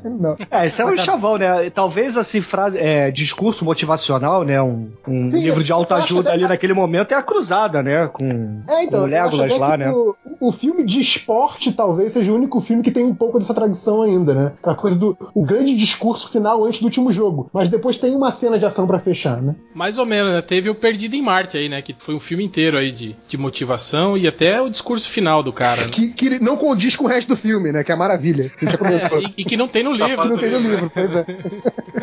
[0.18, 0.36] não.
[0.50, 1.70] É, isso é um chavão, né?
[1.70, 4.60] Talvez assim, frase, é, discurso motivacional, né?
[4.62, 8.08] Um, um Sim, livro de autoajuda ali naquele momento é a cruzada, né?
[8.08, 9.90] Com, É, então, com o Legolas lá, né?
[9.92, 13.52] O, o filme de esporte talvez seja o único filme que tem um pouco dessa
[13.54, 14.52] tradição ainda, né?
[14.60, 17.50] Aquela coisa do o grande discurso final antes do último jogo.
[17.52, 19.54] Mas depois tem uma cena de ação pra fechar, né?
[19.74, 20.40] Mais ou menos, né?
[20.40, 21.82] Teve o Perdido em Marte aí, né?
[21.82, 25.52] Que foi um filme inteiro aí de, de motivação e até o discurso final do
[25.52, 25.82] cara.
[25.82, 25.88] né?
[25.90, 27.84] Que, que não condiz com o resto do filme, né?
[27.84, 28.48] Que é a maravilha.
[28.48, 29.18] Que a gente já comentou.
[29.18, 30.22] É, e, e que não tem no livro.
[30.22, 31.26] que não tem no livro, pois é.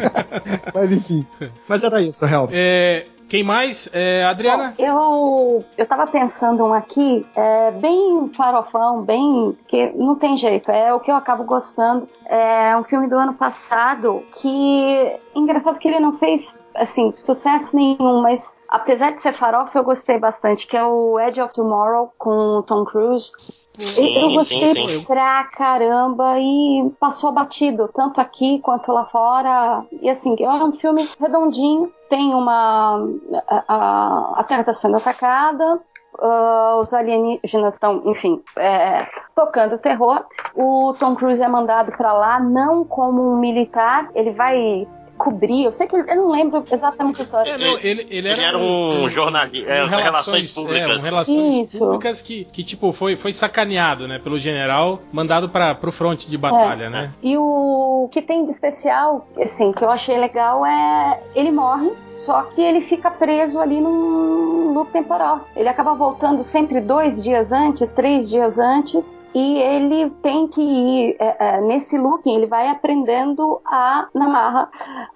[0.73, 1.25] Mas enfim.
[1.67, 2.47] Mas era isso, real.
[2.51, 3.89] É, quem mais?
[3.91, 4.73] É, Adriana?
[4.77, 9.57] Bom, eu, eu tava pensando um aqui, é, bem farofão, bem.
[9.67, 12.07] que não tem jeito, é o que eu acabo gostando.
[12.25, 15.19] É um filme do ano passado que.
[15.35, 20.19] Engraçado que ele não fez assim, sucesso nenhum, mas apesar de ser farofa, eu gostei
[20.19, 23.31] bastante, que é o Edge of Tomorrow com Tom Cruise.
[23.77, 25.03] Sim, eu gostei sim, sim.
[25.05, 29.85] pra caramba e passou batido, tanto aqui quanto lá fora.
[30.01, 33.07] E assim, é um filme redondinho, tem uma.
[33.47, 35.79] A, a, a Terra está sendo atacada,
[36.19, 40.25] ah, os alienígenas estão, enfim, é, tocando terror.
[40.55, 45.65] O Tom Cruise é mandado pra lá não como um militar, ele vai cobrir.
[45.65, 47.51] Eu sei que ele, eu não lembro exatamente a história.
[47.51, 50.81] É, não, ele, ele era, Ele era um jornalista, é, um relações, públicas.
[50.81, 51.79] É, um relações Isso.
[51.79, 56.37] públicas que, que, tipo, foi, foi sacaneado, né, pelo general, mandado para pro fronte de
[56.37, 56.89] batalha, É.
[56.89, 57.13] né?
[57.21, 62.43] E o que tem de especial, assim, que eu achei legal é ele morre, só
[62.43, 65.47] que ele fica preso ali num loop temporal.
[65.55, 71.15] Ele acaba voltando sempre dois dias antes, três dias antes, e ele tem que ir
[71.19, 74.69] é, é, nesse looping, ele vai aprendendo a na marra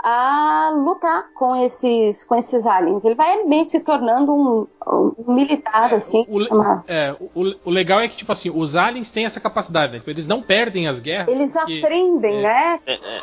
[0.03, 3.03] a lutar com esses com esses aliens.
[3.05, 4.67] Ele vai meio que se tornando um,
[5.17, 6.25] um militar assim.
[6.27, 6.83] O, amarra.
[6.87, 9.99] é, o, o legal é que, tipo assim, os aliens têm essa capacidade, né?
[9.99, 11.27] Tipo, Eles não perdem as guerras.
[11.35, 12.79] Eles porque- aprendem, né?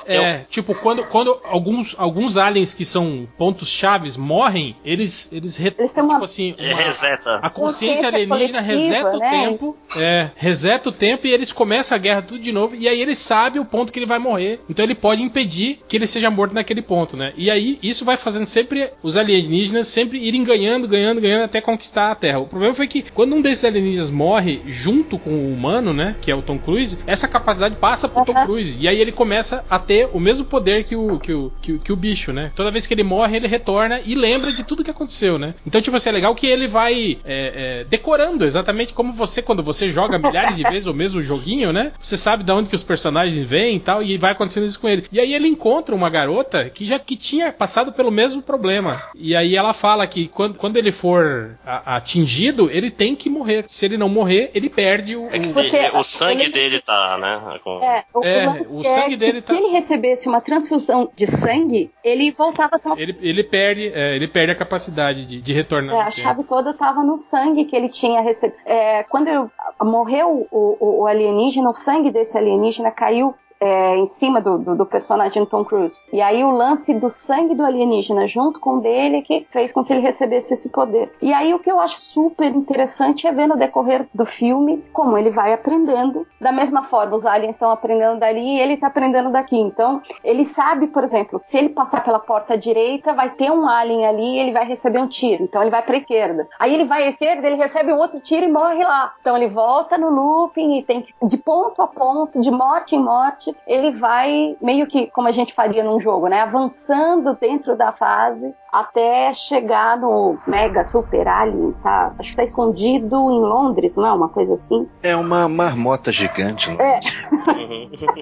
[0.06, 5.74] É, tipo, quando, quando alguns, alguns aliens que são pontos chaves morrem, eles eles, re,
[5.78, 7.36] Eles têm uma- tipo assim, É, uma- reseta.
[7.42, 9.30] a consciência Consciência alienígena reseta o né?
[9.30, 13.00] tempo, é, reseta o tempo e eles começam a guerra tudo de novo e aí
[13.00, 14.60] ele sabe o ponto que ele vai morrer.
[14.68, 17.32] Então ele pode impedir que ele seja morto naquele ponto, né?
[17.36, 22.10] E aí isso vai fazendo sempre os alienígenas sempre irem ganhando, ganhando, ganhando até conquistar
[22.10, 22.38] a Terra.
[22.38, 26.30] O problema foi que quando um desses alienígenas morre junto com o humano, né, que
[26.30, 29.78] é o Tom Cruise, essa capacidade passa pro Tom Cruise e aí ele começa a
[29.78, 32.50] ter o mesmo poder que o que o, que, que o bicho, né?
[32.54, 35.54] Toda vez que ele morre, ele retorna e lembra de tudo que aconteceu, né?
[35.66, 39.62] Então, tipo assim, é legal que ele vai é, é, decorando exatamente como você, quando
[39.62, 41.92] você joga milhares de vezes o mesmo joguinho, né?
[41.98, 44.88] Você sabe de onde que os personagens vêm e tal, e vai acontecendo isso com
[44.88, 45.04] ele.
[45.12, 49.02] E aí ele encontra uma garota que já que tinha passado pelo mesmo problema.
[49.14, 53.64] E aí ela fala que quando, quando ele for a- atingido, ele tem que morrer.
[53.68, 55.26] Se ele não morrer, ele perde o.
[55.28, 57.58] É que o- se- Porque o sangue ele- dele tá, né?
[57.62, 57.82] Com...
[57.82, 61.26] É, o, É, o é sangue que dele se tá- ele recebesse uma transfusão de
[61.26, 65.40] sangue, ele voltava a ser uma Ele, ele perde, é, ele perde a capacidade de,
[65.40, 65.94] de retornar.
[65.96, 68.58] É, a chave toda estava no sangue que ele tinha recebido.
[68.64, 69.48] É, quando ele-
[69.82, 74.76] morreu o, o- o alienígena, o sangue desse alienígena caiu é, em cima do, do,
[74.76, 76.00] do personagem Tom Cruise.
[76.12, 79.84] E aí o lance do sangue do alienígena junto com o dele que fez com
[79.84, 81.12] que ele recebesse esse poder.
[81.20, 85.16] E aí o que eu acho super interessante é ver no decorrer do filme como
[85.16, 86.26] ele vai aprendendo.
[86.40, 89.56] Da mesma forma, os aliens estão aprendendo dali e ele está aprendendo daqui.
[89.56, 94.06] Então, ele sabe, por exemplo, se ele passar pela porta direita, vai ter um alien
[94.06, 95.44] ali e ele vai receber um tiro.
[95.44, 96.48] Então ele vai para a esquerda.
[96.58, 99.14] Aí ele vai à esquerda, ele recebe um outro tiro e morre lá.
[99.20, 103.02] Então ele volta no looping e tem que, de ponto a ponto, de morte em
[103.02, 106.40] morte, ele vai meio que como a gente faria num jogo, né?
[106.40, 112.12] Avançando dentro da fase até chegar no mega super alien, tá?
[112.18, 114.12] Acho que tá escondido em Londres, não é?
[114.12, 114.86] Uma coisa assim.
[115.02, 116.70] É uma marmota gigante.
[116.78, 117.00] É.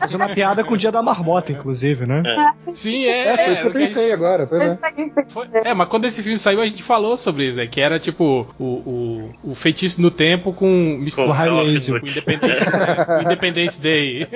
[0.01, 2.23] Faz uma piada com o dia da marmota, inclusive, né?
[2.73, 3.29] Sim, é.
[3.29, 4.47] É, foi isso que eu era o que a pensei agora.
[4.47, 4.79] Pois é.
[5.29, 7.67] Foi- É, mas quando esse filme saiu, a gente falou sobre isso, né?
[7.67, 12.01] Que era tipo o, o, o feitiço no tempo com Call of Laser.
[12.01, 12.65] com Independence,
[13.07, 14.29] com Independence Day.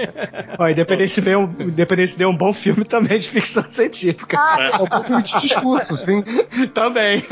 [0.59, 4.37] Ó, Independence Day, é um, Independence Day é um bom filme também de ficção científica.
[4.59, 6.23] É um bom filme de discurso, sim.
[6.75, 7.25] também.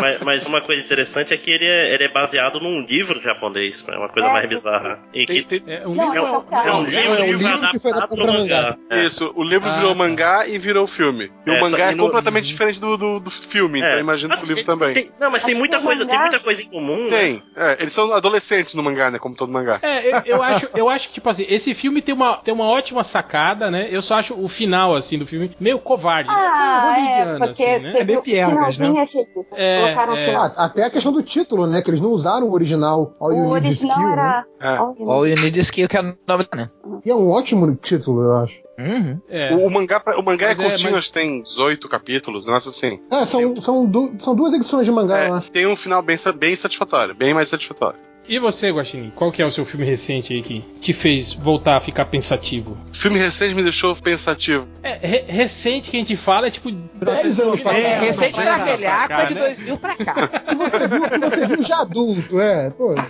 [0.00, 3.84] Mas, mas uma coisa interessante é que ele é, ele é baseado num livro japonês,
[3.88, 4.32] é uma coisa É.
[4.32, 4.98] mais bizarra.
[5.14, 6.44] E que Tem- tem- É um Não, livro.
[6.50, 8.76] é é um livro, Não, é um livro adaptado que foi adaptado pro pra mangá.
[8.90, 9.04] É.
[9.04, 11.30] Isso, o livro Ah, virou mangá e virou filme.
[11.46, 14.30] E É, o mangá é no- completamente diferente do, do, do filme, então eu imagino
[14.34, 14.92] que o Mas livro tem- também.
[14.94, 17.08] tem- não, mas tem Acho muita coisa, tem mangá- muita coisa em comum.
[17.10, 17.18] né?
[17.18, 19.18] Tem, é, eles são adolescentes no mangá, né?
[19.18, 19.78] Como todo mangá.
[19.82, 22.64] É, eu, eu acho, eu acho que, tipo assim, esse filme tem uma, tem uma
[22.64, 23.88] ótima sacada, né?
[23.90, 26.28] Eu só acho o final, assim, do filme meio covarde.
[26.28, 26.34] né?
[26.36, 27.92] Ah, é, porque assim, né?
[28.00, 29.02] É o piegas, finalzinho né?
[29.02, 29.52] é feliz.
[29.54, 30.34] É, Colocaram é.
[30.34, 31.82] Ah, até a questão do título, né?
[31.82, 34.12] Que eles não usaram o original All You O Need Is original Kill, né?
[34.12, 34.46] era.
[34.60, 34.76] É.
[34.76, 36.18] All You All Need- You Need Is Kill, que é o nome
[36.50, 36.70] da né?
[37.04, 38.60] E é um ótimo título, eu acho.
[38.78, 39.20] Uhum.
[39.28, 39.54] É.
[39.54, 42.46] O, o mangá, o mangá é Mas é, curtinho, mas- acho que tem 18 capítulos,
[42.46, 42.98] negócio assim.
[43.12, 45.50] É, são, são, du- são duas edições de mangá, eu É, acho.
[45.52, 47.98] tem um final bem, bem satisfatório, bem mais satisfatório.
[48.32, 51.76] E você, Guaxinim, qual que é o seu filme recente aí que te fez voltar
[51.76, 52.78] a ficar pensativo?
[52.92, 54.68] Filme recente me deixou pensativo.
[54.84, 56.70] É, re- recente que a gente fala é tipo.
[56.70, 57.78] 10 anos pra cá.
[57.78, 59.40] É, recente pra da cá, velhaca pra cá, de né?
[59.40, 60.28] 2000 pra cá.
[60.28, 62.94] Que você viu, que você viu já adulto, é, pô.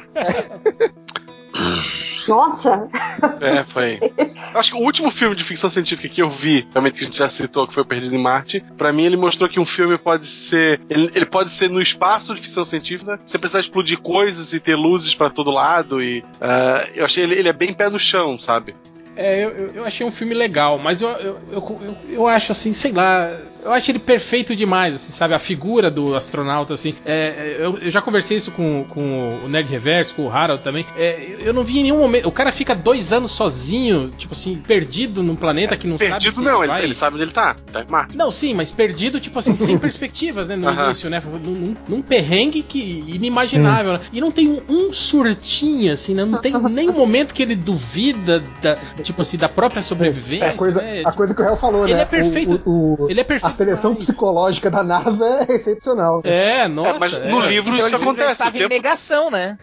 [2.29, 2.89] Nossa!
[3.41, 3.99] É, foi.
[4.01, 7.07] Eu acho que o último filme de ficção científica que eu vi, realmente que a
[7.07, 9.99] gente já citou, que foi Perdido em Marte, pra mim ele mostrou que um filme
[9.99, 10.81] pode ser.
[10.89, 14.77] Ele, ele pode ser no espaço de ficção científica, sem precisar explodir coisas e ter
[14.77, 16.03] luzes pra todo lado.
[16.03, 18.75] E ah, eu achei ele, ele é bem pé no chão, sabe?
[19.17, 22.73] É, eu, eu- achei um filme legal, mas eu, eu, eu, eu, eu acho assim,
[22.73, 23.31] sei lá.
[23.63, 25.35] Eu acho ele perfeito demais, assim, sabe?
[25.35, 26.95] A figura do astronauta, assim.
[27.05, 30.87] É, eu, eu já conversei isso com, com o Nerd Reverso, com o Harold também.
[30.97, 32.27] É, eu não vi em nenhum momento.
[32.27, 36.33] O cara fica dois anos sozinho, tipo assim, perdido num planeta que não sabe Perdido
[36.33, 36.83] se não, ele, vai...
[36.85, 37.55] ele sabe onde ele tá.
[37.71, 38.17] Tá Marte.
[38.17, 40.57] Não, sim, mas perdido, tipo assim, sem perspectivas, né?
[40.57, 40.87] No Aham.
[40.87, 41.23] início, né?
[41.23, 44.01] Num, num- num perrengue que inimaginável, né?
[44.11, 46.25] E não tem um, um surtinho, assim, né?
[46.25, 50.45] Não tem nenhum momento que ele duvida da, tipo assim, da própria sobrevivência.
[50.45, 51.03] É a coisa, né?
[51.05, 52.03] a coisa que o Real falou, Ele né?
[52.03, 52.61] é perfeito.
[52.65, 56.21] O, o- Ele é perfeito a seleção psicológica da NASA é excepcional.
[56.25, 56.99] É, nossa.
[56.99, 58.33] mas no livro Então isso acontece.
[58.33, 59.57] estava o em tempo- negação, né?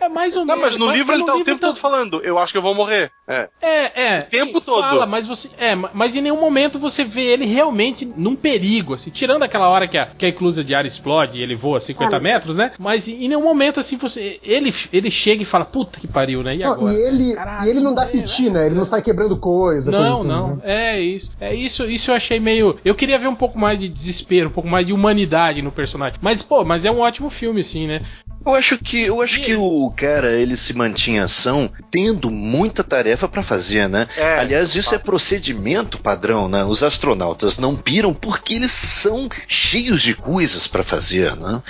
[0.00, 0.72] É mais ou Não, menos.
[0.72, 3.10] mas no livro ele tá o tempo todo falando, eu acho que eu vou morrer.
[3.28, 3.48] É.
[3.60, 4.20] É, é.
[4.22, 4.80] tempo sim, todo.
[4.82, 5.48] Fala, mas você.
[5.58, 9.10] É, ma- mas em nenhum momento você vê ele realmente num perigo, assim.
[9.10, 12.16] Tirando aquela hora que a, que a eclusa de ar explode e ele voa 50
[12.16, 12.20] Ah.
[12.20, 12.72] metros, né?
[12.78, 14.38] Mas em nenhum momento, assim, você.
[14.42, 16.56] Ele, ele chega e fala, puta que pariu, né?
[16.56, 16.92] E Não, agora?
[16.92, 18.66] e ele, Caralho, e ele não dá é, piti, né?
[18.66, 19.90] Ele não sai quebrando coisa.
[19.90, 20.56] coisa Não, assim, não.
[20.56, 20.62] né?
[20.64, 21.30] É isso.
[21.40, 21.84] É isso.
[21.84, 22.76] Isso eu achei meio.
[22.84, 26.18] Eu queria ver um pouco mais de desespero, um pouco mais de humanidade no personagem.
[26.20, 28.02] Mas, pô, mas é um ótimo filme, sim, né?
[28.44, 32.82] Eu acho que eu acho que o cara ele se mantinha em ação tendo muita
[32.82, 34.08] tarefa pra fazer, né?
[34.16, 36.64] É, Aliás, isso é procedimento padrão, né?
[36.64, 41.62] Os astronautas não piram porque eles são cheios de coisas pra fazer, né?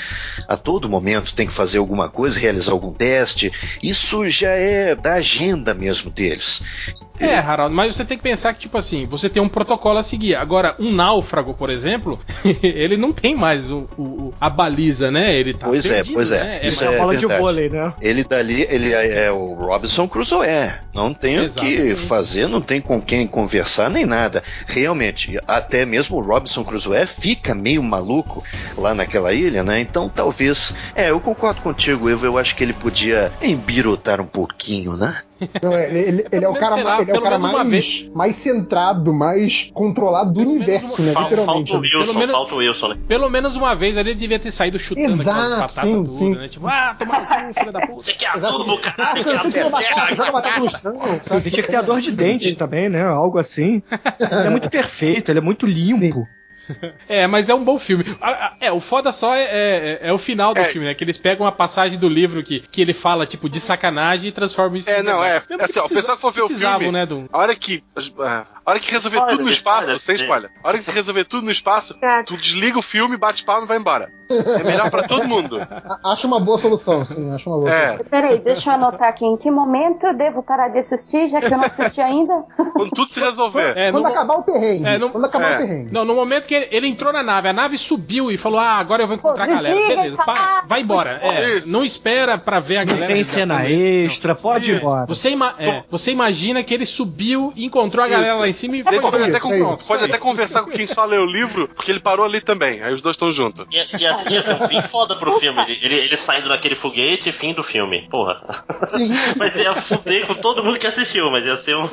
[0.48, 3.52] A todo momento tem que fazer alguma coisa, realizar algum teste.
[3.82, 6.62] Isso já é da agenda mesmo deles.
[7.22, 10.02] É, Harald, mas você tem que pensar que, tipo assim, você tem um protocolo a
[10.02, 10.34] seguir.
[10.34, 12.18] Agora, um náufrago, por exemplo,
[12.62, 15.34] ele não tem mais o, o- a baliza, né?
[15.34, 16.42] Ele tá Pois é, perdido, pois é.
[16.44, 16.60] né?
[16.64, 17.92] Isso mais- é bola de vôlei, né?
[18.00, 20.46] Ele dali, ele é, é o Robinson Crusoe.
[20.94, 24.42] Não tem o que fazer, não tem com quem conversar nem nada.
[24.66, 28.42] Realmente, até mesmo o Robinson Crusoe fica meio maluco
[28.76, 29.80] lá naquela ilha, né?
[29.80, 30.72] Então talvez.
[30.94, 32.26] É, eu concordo contigo, Evo.
[32.26, 35.14] Eu acho que ele podia embirotar um pouquinho, né?
[35.62, 38.08] Não, é, ele, ele- ele é o cara, lá, ele é o pelo cara mais,
[38.14, 41.12] mais centrado, mais controlado do universo, né?
[41.12, 41.70] Fal- Literalmente.
[41.72, 41.88] Falta o né?
[41.88, 42.96] Wilson, Pelo menos- falta o Wilson, né?
[43.08, 46.34] Pelo menos uma vez ali ele devia ter saído chutando Exato, sim, tudo, sim.
[46.34, 46.46] né?
[46.48, 47.92] Tipo, ah, toma no cu, filha da puta.
[48.02, 48.54] Você quer Exato.
[48.62, 49.24] adubo, Ah, caralho?
[49.24, 50.96] cansei de Quer batata, joga batata no chão.
[51.32, 53.02] Ele tinha que ter a dor de dente também, né?
[53.02, 53.82] Algo assim.
[54.20, 56.26] Ele é muito perfeito, ele é muito limpo.
[57.08, 58.04] É, mas é um bom filme.
[58.20, 60.66] Ah, ah, É, o foda só é, é- é o final do É.
[60.66, 60.94] filme, né?
[60.94, 64.32] Que eles pegam a passagem do livro que, que ele fala, tipo, de sacanagem e
[64.32, 65.40] transformam isso É, em não, é.
[65.40, 65.46] verdade.
[65.50, 67.28] Mesmo assim, o pessoal que for ver o filme, né, do...
[67.32, 67.82] a hora que.
[68.64, 70.50] A hora que resolver Spoiler, tudo no espaço, spoiler, sem spoiler.
[70.62, 73.68] A hora que você resolver tudo no espaço, tu desliga o filme, bate palma e
[73.68, 74.10] vai embora.
[74.30, 75.58] É melhor pra todo mundo.
[76.04, 77.34] Acho uma boa solução, sim.
[77.34, 77.86] Acho uma boa É.
[77.88, 78.06] solução.
[78.08, 79.26] Peraí, deixa eu anotar aqui.
[79.26, 82.44] Em que momento eu devo parar de assistir, já que eu não assisti ainda?
[82.72, 83.76] Quando tudo se resolver.
[83.76, 84.86] É, Quando no- acabar o perrengue.
[84.86, 85.54] É, não- Quando acabar é.
[85.56, 85.92] o perrengue.
[85.92, 88.76] Não, no momento que ele, ele entrou na nave, a nave subiu e falou: Ah,
[88.78, 89.74] agora eu vou encontrar Pô, a galera.
[89.74, 91.10] Beleza, para, vai embora.
[91.22, 93.12] É, não espera pra ver a Não galera.
[93.12, 95.04] tem cena extra, pode ir embora.
[95.06, 98.40] Você, ima- é, você imagina que ele subiu e encontrou a galera Isso.
[98.40, 99.88] lá em cima e pode até, isso, con- é pronto, isso.
[99.88, 102.82] pode É até conversar com quem só leu o livro, porque ele parou ali também.
[102.82, 103.66] Aí os dois estão juntos.
[103.70, 105.60] E, e assim, ia ser um fim foda pro filme.
[105.62, 108.08] Ele, ele, ele saindo daquele foguete e fim do filme.
[108.10, 108.40] Porra.
[108.88, 109.10] Sim.
[109.36, 111.88] Mas ia fuder com todo mundo que assistiu, mas ia ser um.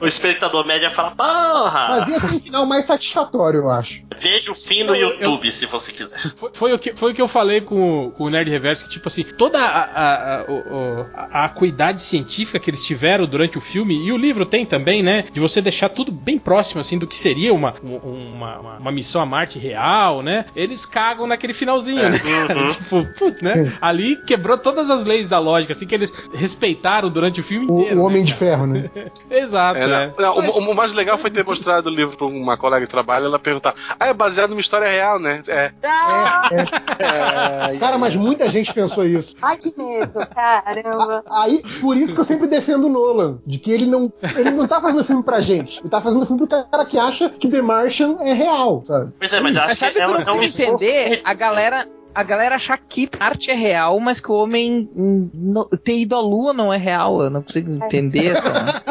[0.00, 1.86] o espectador médio ia falar, porra!
[1.90, 4.02] Mas ia ser um final mais satisfatório, eu acho.
[4.18, 6.18] Veja o fim no Eu- eu- YouTube, se você quiser.
[6.36, 8.84] Foi, foi o que, foi o que eu falei com, o- com o Nerd Reverso,
[8.84, 13.58] que tipo assim, toda a, a, a, o- a acuidade científica que eles tiveram durante
[13.58, 15.24] o filme, e o livro tem também, né?
[15.34, 18.92] De você deixar tudo bem próximo, assim, do que seria uma, um- uma, uma, uma
[18.92, 20.46] missão a Marte real, né?
[20.56, 22.18] Eles cagam naquele finalzinho, né?
[22.18, 22.58] cara?
[22.58, 22.68] Uhum.
[22.70, 23.72] tipo, putz, né?
[23.80, 27.80] Ali quebrou todas as leis da lógica, assim, que eles respeitaram durante o filme O,
[27.80, 28.00] inteiro.
[28.00, 28.90] o Homem né, de Ferro, né?
[29.30, 30.12] Exato, É, é.
[30.18, 32.90] não, Mas- o, o mais legal foi ter mostrado o livro pra uma colega de
[32.90, 35.40] trabalho ela perguntar: Ah, é baseado numa história real, né?
[35.48, 35.72] É.
[37.78, 39.34] Cara, mas muita gente pensou isso.
[39.42, 41.22] Ai, que medo, caramba.
[41.30, 44.66] Aí, por isso que eu sempre defendo o Nolan, de que ele não, ele não
[44.66, 47.62] tá fazendo filme pra gente, ele tá fazendo filme pro cara que acha que The
[47.62, 49.12] Martian é real, sabe?
[49.18, 50.44] Pois é, mas acho Mas sabe que que é, eu um- não é um consigo
[50.44, 51.20] esforço entender?
[51.24, 51.88] A galera.
[52.16, 56.14] A galera achar que arte é real, mas que o homem hum, no- ter ido
[56.14, 57.20] à lua não é real.
[57.20, 58.82] Eu não consigo entender essa.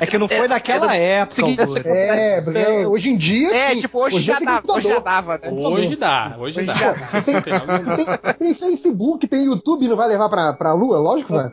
[0.00, 1.42] É que não foi naquela época.
[1.42, 1.78] Essa Augusto.
[1.86, 2.52] É, contradição.
[2.52, 3.54] porque hoje em dia.
[3.54, 5.48] É, sim, tipo, hoje, já tem dá, hoje já dava, né?
[5.48, 7.06] Hoje dá, hoje dá.
[7.06, 8.16] 69 não dá.
[8.18, 10.98] Tem, tem Facebook, tem YouTube, não vai levar pra, pra lua?
[10.98, 11.52] Lógico que vai.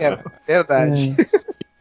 [0.00, 1.14] É, verdade.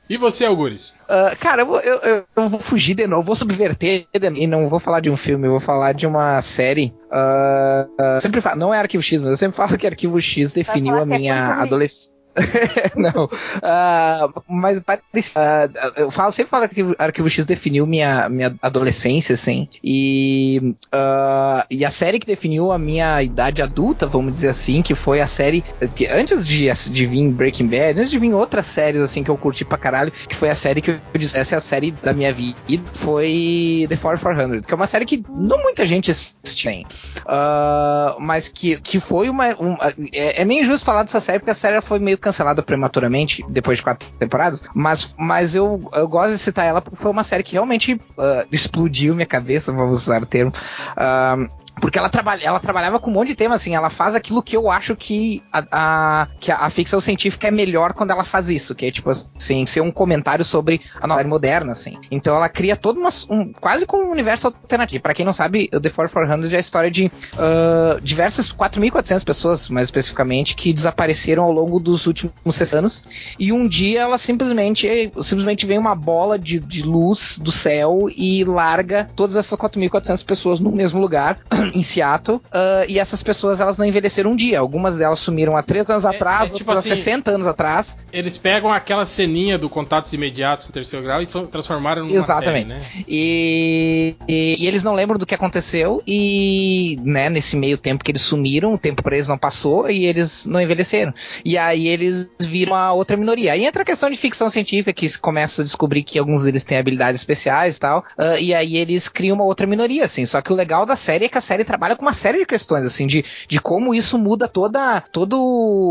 [0.10, 0.98] E você, Algures?
[1.10, 1.98] Ah, cara, eu, vou- eu,
[2.36, 5.48] eu- vou fugir de novo, vou subverter de- e não vou falar de um filme,
[5.48, 6.94] eu vou falar de uma série.
[7.12, 10.54] Ah, ah, sempre falo, não é Arquivo X, mas eu sempre falo que Arquivo X
[10.54, 12.17] definiu a é minha adolescência.
[12.96, 13.30] não.
[13.62, 19.34] Ah, mas parece- ah, eu falo, sempre falo que Arquivo- X definiu minha, minha adolescência,
[19.34, 19.68] assim.
[19.84, 24.96] E, ah, e a série que definiu a minha idade adulta, vamos dizer assim, que
[24.96, 25.64] foi a série.
[25.96, 29.38] Que antes de, de vir Breaking Bad, antes de vir outras séries, assim, que eu
[29.38, 32.14] curti pra caralho, que foi a série que eu disse, essa é a série da
[32.14, 32.58] minha vida,
[32.94, 36.86] foi The 4400, que é uma série que não muita gente assiste.
[37.26, 39.48] Ah, mas que, que foi uma.
[39.62, 39.78] um-
[40.14, 43.78] é, é meio injusto falar dessa série, porque a série foi meio cancelada prematuramente, depois
[43.78, 44.64] de quatro temporadas.
[44.74, 48.46] Mas, mas eu, eu gosto de citar ela porque foi uma série que realmente ah,
[48.52, 50.52] explodiu minha cabeça, vamos usar o termo.
[50.96, 51.38] Ah,
[51.80, 54.56] porque ela, trabalha, ela trabalhava com um monte de tema, assim, ela faz aquilo que
[54.56, 58.76] eu acho que a, a- que a, ficção científica é melhor quando ela faz isso,
[58.76, 61.98] que é tipo assim, ser um comentário sobre a nova moderna, assim.
[62.12, 65.02] Então ela cria todo uma, um, quase como um universo alternativo.
[65.02, 69.70] Pra quem não sabe, o The 4400 é a história de ah, diversas 4.400 pessoas,
[69.70, 73.04] mais especificamente, que desapareceram ao longo dos últimos 60 anos.
[73.40, 78.44] E um dia ela simplesmente, simplesmente vem uma bola de, de luz do céu e
[78.44, 81.38] larga todas essas 4.400 pessoas no mesmo lugar,
[81.74, 82.42] em Seattle.
[82.52, 84.60] ah, e essas pessoas elas não envelheceram um dia.
[84.60, 87.98] Algumas delas sumiram há 3 anos atrás, tipo outras há assim, 60 anos atrás.
[88.12, 92.68] Eles pegam aquela ceninha do contatos imediatos do terceiro grau e tra- transformaram numa Exatamente.
[92.70, 92.86] série, né?
[93.08, 98.12] E, e- e eles não lembram do que aconteceu e, né, nesse meio tempo que
[98.12, 101.14] eles sumiram, o tempo pra eles não passou e eles não envelheceram.
[101.44, 103.54] E aí eles viram a outra minoria.
[103.54, 106.64] Aí entra a questão de ficção científica, que se começa a descobrir que alguns deles
[106.64, 110.26] têm habilidades especiais e tal, ah, e aí eles criam uma outra minoria, assim.
[110.26, 112.46] Só que o legal da série é que a série trabalha com uma série de
[112.46, 115.36] questões, assim, de, de como isso muda toda, toda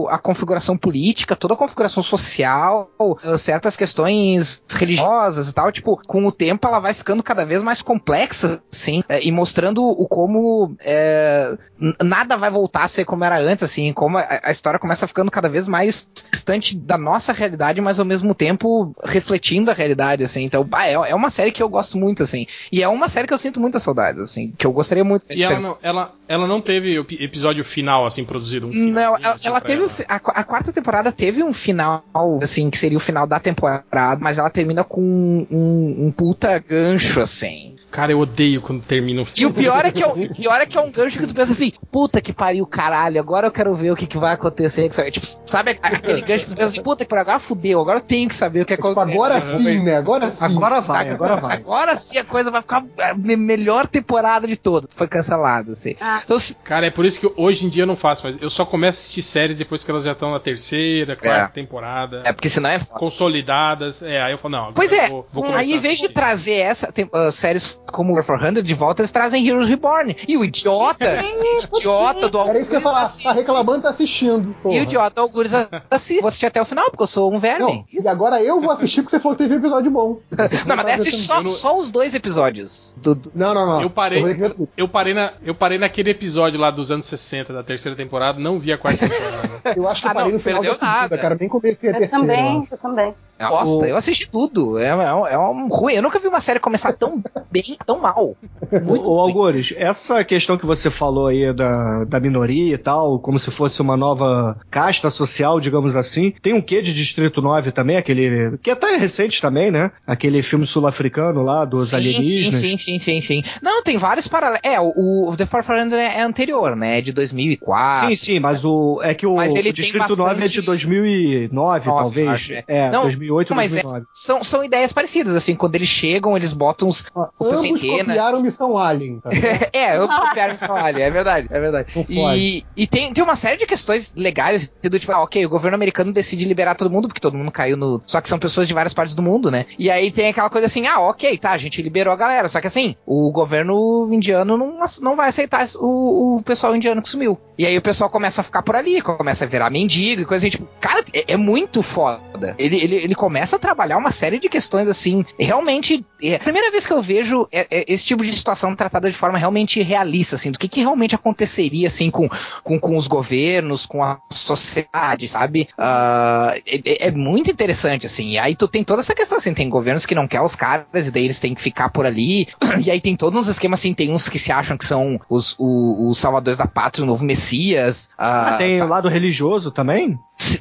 [0.09, 6.25] a configuração política, toda a configuração social, ah, certas questões religiosas e tal, tipo, com
[6.27, 10.75] o tempo ela vai ficando cada vez mais complexa, assim, é, e mostrando o como
[10.81, 11.57] é,
[12.03, 15.49] nada vai voltar a ser como era antes, assim, como a, história começa ficando cada
[15.49, 20.45] vez mais distante da nossa realidade, mas ao mesmo tempo refletindo a realidade, assim.
[20.45, 22.47] Então, é, é uma série que eu gosto muito, assim.
[22.73, 25.45] E é uma série que eu sinto muitas saudades, assim, que eu gostaria muito E
[25.57, 28.69] ela não, ela, ela não teve episódio final, assim, produzido.
[28.69, 29.91] Um Não, ela, assim, ela teve ela.
[30.09, 32.05] a, a quarta temporada teve um final,
[32.43, 36.59] assim, que seria o final da temporada, mas ela termina com um, um, um puta
[36.59, 37.77] gancho, assim.
[37.97, 40.67] Cara, eu odeio quando termina um E o pior é que é, o pior é
[40.67, 43.75] que é um gancho que tu pensa assim, puta que pariu, caralho, agora eu quero
[43.75, 44.93] ver o que, que vai acontecer.
[44.93, 45.13] sabe?
[45.13, 48.03] Tipo, sabe aquele gancho que tu pensa assim, puta que pariu, agora fudeu, agora eu
[48.03, 49.13] tenho que saber o que acontece.
[49.17, 49.97] agora sim, né?
[49.97, 50.45] Agora sim.
[50.45, 51.57] Agora vai, agora vai.
[51.57, 54.95] Agora sim a coisa vai ficar a me- melhor temporada de todas.
[54.95, 55.97] Foi cancelada, assim.
[56.23, 58.51] Então, se- Cara, é por isso que hoje em dia eu não faço, mas eu
[58.51, 62.23] só começo a assistir séries depois que elas já estão na terceira, quarta temporada.
[62.27, 64.03] É, porque senão é consolidadas.
[64.03, 65.79] É, aí eu falo, não, agora Pois eu é, vou, vou hum, começar aí em
[65.79, 69.69] vez de trazer essa tem, ah, séries como War 400 de volta, eles trazem Heroes
[69.69, 70.17] Reborn.
[70.27, 71.05] E o idiota,
[71.79, 73.11] idiota do Era isso que eu ia falar.
[73.23, 74.51] Tá reclamando, tá assistindo.
[74.51, 74.75] E porra.
[74.75, 75.53] o idiota Algures
[75.91, 76.21] assiste.
[76.21, 77.65] Vou assistir até o final, porque eu sou um verme.
[77.65, 80.19] Não, e agora eu vou assistir porque você falou que teve um episódio bom.
[80.67, 82.95] Não, mas daí assiste só, só os dois episódios.
[83.01, 83.83] Do, do- Não, não, não.
[83.83, 87.63] Eu parei, que- eu, parei na, eu parei naquele episódio lá dos anos 60 da
[87.63, 89.49] terceira temporada, não vi a quarta temporada.
[89.77, 91.19] Eu acho que eu Ah, parei não, no final da perdeu segunda, nada.
[91.19, 91.37] cara.
[91.39, 92.21] Nem comecei a Eu terceira.
[92.27, 93.15] também, eu também.
[93.39, 94.79] Bosta, O- eu assisti tudo.
[94.79, 95.95] É, é, é um ruim.
[95.95, 98.37] Eu nunca vi uma série começar tão bem, tão mal.
[98.85, 99.21] Muito Ô.
[99.21, 103.81] Algures, essa questão que você falou aí da, da minoria e tal, como se fosse
[103.83, 108.57] uma nova casta social, digamos assim, tem um quê de Distrito 9 também, aquele.
[108.63, 109.91] que até é recente também, né?
[110.07, 112.61] Aquele filme sul-africano lá, dos Sim, alienígenas.
[112.61, 113.43] Sim, sim, sim, sim, sim.
[113.63, 114.61] Não, tem vários paralelos.
[114.63, 116.99] É, o, o The 400 é anterior, né?
[116.99, 118.09] É de 2004.
[118.09, 119.01] Sim, sim, mas o.
[119.03, 122.29] É que o, Mas ele o Distrito 9 é de bastante- 2009, Nove, talvez.
[122.29, 122.65] acho, é.
[122.67, 124.07] É, Não, 2008, mas é- 2009.
[124.13, 127.05] são, são ideias parecidas, assim, quando eles chegam, eles botam uns.
[127.39, 128.05] o Ambos centena.
[128.05, 129.21] copiaram Missão Alien.
[129.21, 129.31] Tá?
[129.73, 131.93] é, eu copiaram isso ali, é verdade, é verdade.
[132.09, 135.75] E, e tem, tem uma série de questões legais, do tipo, ah, ok, o governo
[135.75, 138.03] americano decide liberar todo mundo, porque todo mundo caiu no.
[138.07, 139.67] Só que são pessoas de várias partes do mundo, né?
[139.79, 142.49] E aí tem aquela coisa assim, ah, ok, tá, a gente liberou a galera.
[142.49, 147.09] Só que assim, o governo indiano não, não vai aceitar o, o pessoal indiano que
[147.09, 147.39] sumiu.
[147.59, 150.47] E aí o pessoal começa a ficar por ali, começa a virar mendigo e coisa
[150.47, 152.55] assim, tipo, cara, é, é muito foda.
[152.59, 156.05] Ele, ele, ele começa a trabalhar uma série de questões assim, realmente.
[156.23, 159.17] É a primeira vez que eu vejo é- é esse tipo de situação tratada de
[159.17, 162.29] forma realmente realista, assim, do que, que realmente aconteceria, assim, com,
[162.63, 165.69] com, com os governos, com a sociedade, sabe?
[165.79, 168.31] Ah, é, é- muito interessante, assim.
[168.33, 171.07] E aí tu tem toda essa questão, assim, tem governos que não querem os caras,
[171.07, 172.49] e daí eles têm que ficar por ali.
[172.87, 175.57] E aí tem todos uns esquemas, assim, tem uns que se acham que são os,
[175.59, 178.11] o- os salvadores da pátria, o novo Messias.
[178.19, 178.91] Ah, ah, tem o sabe?
[178.91, 180.19] lado religioso também?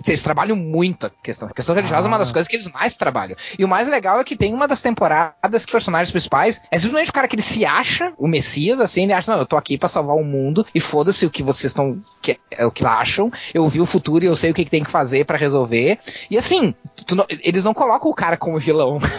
[0.07, 2.95] Eles trabalham muito a questão, a questão religiosa é uma das coisas que eles mais
[2.95, 3.35] trabalham.
[3.59, 6.77] E o mais legal é que tem uma das temporadas que os personagens principais é
[6.85, 9.57] simplesmente o cara que ele se acha o Messias, assim, ele acha, não, eu tô
[9.57, 12.85] aqui pra salvar o mundo e foda-se o que vocês estão, que, é o que
[12.85, 15.37] acham, eu vi o futuro e eu sei o que, que tem que fazer pra
[15.37, 15.97] resolver.
[16.29, 16.73] E assim,
[17.13, 18.99] não- eles não colocam o cara como vilão.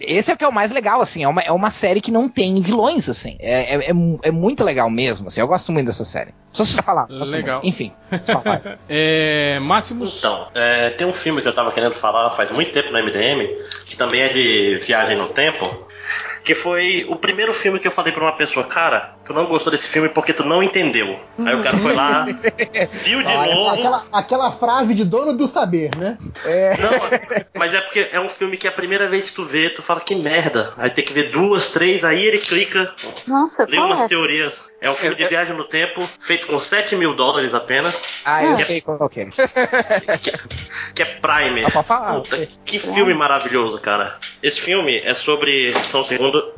[0.00, 2.10] Esse é o que é o mais legal, assim, é uma, é uma série que
[2.10, 3.36] não tem vilões, assim.
[3.40, 6.32] É, é, é é muito legal mesmo, assim, eu gosto muito dessa série.
[6.52, 7.06] Só se você falar.
[7.08, 7.56] Legal.
[7.56, 7.66] muito.
[7.68, 8.78] Enfim, se falar.
[8.88, 10.18] É, Máximos.
[10.18, 13.46] Então, é, tem um filme que eu tava querendo falar faz muito tempo no MDM,
[13.86, 15.88] que também é de viagem no tempo,
[16.44, 19.70] que foi o primeiro filme que eu falei pra uma pessoa, cara, tu não gostou
[19.70, 21.18] desse filme porque tu não entendeu.
[21.38, 22.24] Aí o cara foi lá,
[23.04, 23.70] viu de Ah, é novo.
[23.70, 26.16] aquela, aquela frase de dono do saber, né?
[26.20, 29.82] Não, mas é porque é um filme que a primeira vez que tu vê, tu
[29.82, 30.72] fala que merda.
[30.76, 32.92] Aí tem que ver duas, três, aí ele clica,
[33.26, 34.08] Nossa, lê umas é?
[34.08, 34.70] teorias.
[34.80, 38.56] É um filme de viagem no tempo, feito com 7 mil dólares apenas, Ah, eu
[38.56, 39.28] Que é- sei qual que é.
[40.94, 41.66] que é Primer.
[41.66, 42.14] Ah, pode falar.
[42.20, 44.16] Puta, que filme maravilhoso, cara.
[44.42, 45.72] Esse filme é sobre.
[45.84, 46.54] Só um segundo.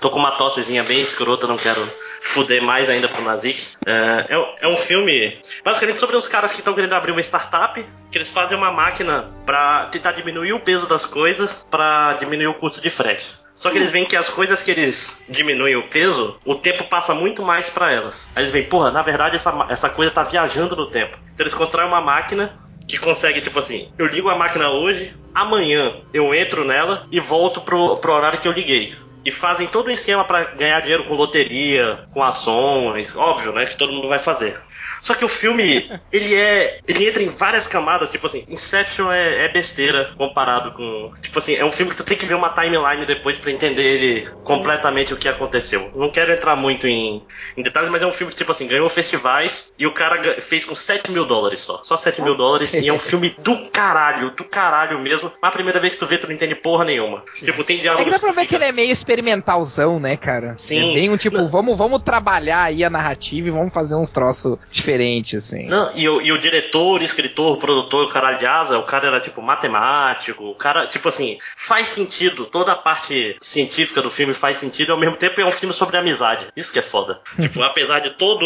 [0.00, 1.80] Tô com uma tossezinha bem escrota, não quero
[2.20, 3.68] fuder mais ainda pro Nazik.
[3.86, 7.20] É, é, um- é um filme basicamente sobre uns caras que estão querendo abrir uma
[7.20, 12.48] startup, que eles fazem uma máquina pra tentar diminuir o peso das coisas, pra diminuir
[12.48, 13.26] o custo de frete.
[13.54, 17.14] Só que eles veem que as coisas que eles diminuem o peso, o tempo passa
[17.14, 18.28] muito mais pra elas.
[18.34, 21.16] Aí eles veem, porra, na verdade essa, essa coisa tá viajando no tempo.
[21.34, 26.00] Então eles constroem uma máquina que consegue, tipo assim, eu ligo a máquina hoje, amanhã
[26.12, 28.94] eu entro nela e volto pro, pro horário que eu liguei.
[29.24, 33.64] E fazem todo um esquema pra ganhar dinheiro com loteria, com ações, óbvio, né?
[33.64, 34.60] Que todo mundo vai fazer.
[35.04, 36.78] Só que o filme, ele é.
[36.88, 41.12] Ele entra em várias camadas, tipo assim, Inception é, é besteira comparado com.
[41.20, 43.82] Tipo assim, é um filme que tu tem que ver uma timeline depois pra entender
[43.82, 45.90] ele completamente o que aconteceu.
[45.94, 47.22] Não quero entrar muito em,
[47.54, 50.64] em detalhes, mas é um filme que, tipo assim, ganhou festivais e o cara fez
[50.64, 51.82] com 7 mil dólares só.
[51.84, 52.72] Só 7 mil dólares.
[52.72, 55.30] e é um filme do caralho, do caralho mesmo.
[55.42, 57.22] Mas a primeira vez que tu vê, tu não entende porra nenhuma.
[57.34, 58.04] Tipo, tem É diálogos.
[58.06, 60.54] que dá pra ver que ele é meio experimentalzão, né, cara?
[60.56, 60.92] Sim.
[60.92, 64.56] É bem um tipo, vamos, vamos trabalhar aí a narrativa e vamos fazer uns troços
[64.70, 64.93] diferentes,
[65.36, 65.66] assim.
[65.66, 69.20] Não, e, o, e o diretor, escritor, produtor, o caralho de asa, o cara era
[69.20, 74.58] tipo matemático, o cara, tipo assim, faz sentido, toda a parte científica do filme faz
[74.58, 76.46] sentido, e ao mesmo tempo é um filme sobre amizade.
[76.56, 77.20] Isso que é foda.
[77.40, 78.44] tipo, apesar de todo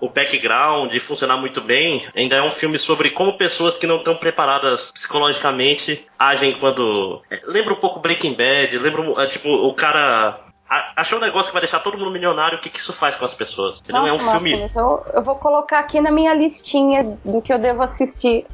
[0.00, 3.98] o- background e funcionar muito bem, ainda é um filme sobre como pessoas que não
[3.98, 7.22] estão preparadas psicologicamente agem quando.
[7.30, 10.38] é, Lembra um pouco Breaking Bad, lembra, é, tipo, o cara.
[10.68, 13.24] Achou um negócio que vai deixar todo mundo milionário, o que, que isso faz com
[13.24, 13.78] as pessoas?
[13.80, 14.02] Entendeu?
[14.02, 14.50] Nossa, é um filme.
[14.50, 18.44] Máximos, eu, eu vou colocar aqui na minha listinha do que eu devo assistir.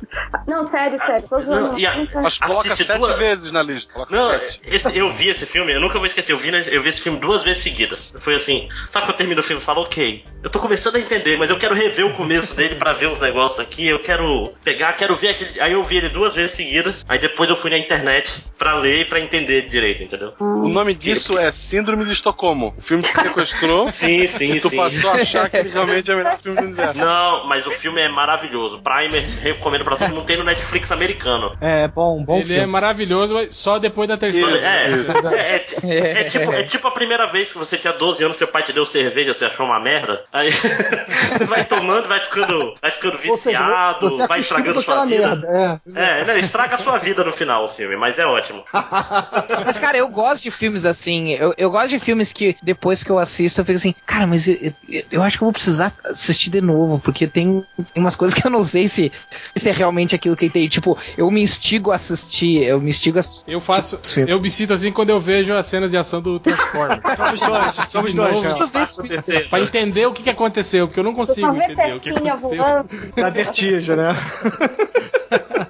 [0.47, 1.69] Não, sério, sério, tô zoando.
[1.73, 3.93] Não, e a- Mas coloca sete duas- vezes na lista.
[3.93, 4.35] Coloca Não,
[4.65, 6.33] esse- eu vi esse filme, eu nunca vou esquecer.
[6.33, 8.13] Eu vi, eu vi esse filme duas vezes seguidas.
[8.19, 11.01] Foi assim, sabe quando eu termino o filme e falo, ok, eu tô começando a
[11.01, 13.87] entender, mas eu quero rever o começo dele pra ver os negócios aqui.
[13.87, 15.61] Eu quero pegar, quero ver aquele.
[15.61, 17.03] Aí eu vi ele duas vezes seguidas.
[17.09, 20.35] Aí depois eu fui na internet pra ler e pra entender direito, entendeu?
[20.39, 22.75] O nome disso é Síndrome de Estocolmo.
[22.79, 23.85] O filme que sequestrou.
[23.93, 24.77] Sim, sim, e tu sim.
[24.77, 26.99] passou a achar que ele realmente é o melhor filme do universo.
[26.99, 28.83] Não, mas o filme é maravilhoso.
[28.83, 30.25] Primer, recomendo pra todo mundo.
[30.25, 31.57] Tem no Netflix americano.
[31.61, 32.63] É, bom, bom ele filme.
[32.63, 34.59] é maravilhoso, mas só depois da terceira.
[34.59, 35.09] É, vez.
[35.27, 38.49] é, é, é tipo, é tipo a primeira vez que você tinha 12 anos, seu
[38.49, 40.25] pai te deu cerveja, você achou uma merda.
[40.33, 40.69] Aí você
[41.47, 45.29] vai tomando, vai ficando, vai ficando seja, viciado, você vai estragando sua vida.
[45.29, 45.81] merda.
[45.97, 46.21] É.
[46.21, 48.65] É, não, estraga a sua vida no final o filme, mas é ótimo.
[49.65, 51.31] Mas, cara, eu gosto de filmes assim.
[51.31, 54.49] Eu, eu gosto de filmes que depois que eu assisto, eu fico assim, cara, mas
[54.49, 58.17] eu, eu, eu acho que eu vou precisar assistir de novo, porque tem, tem umas
[58.17, 59.13] coisas que eu não sei se,
[59.55, 60.69] se é realmente aquilo que tem.
[60.69, 63.23] Tipo, eu me instigo a assistir, eu me instigo a.
[63.47, 64.01] Eu faço.
[64.27, 67.01] Eu me sinto assim quando eu vejo as cenas de ação do Transformers.
[67.17, 69.49] Somos dois, somos dois, novo.
[69.51, 72.37] Pra entender o que, que aconteceu, porque eu não consigo entender o que aconteceu.
[72.39, 72.89] voando.
[73.15, 74.17] Da vertigem, né?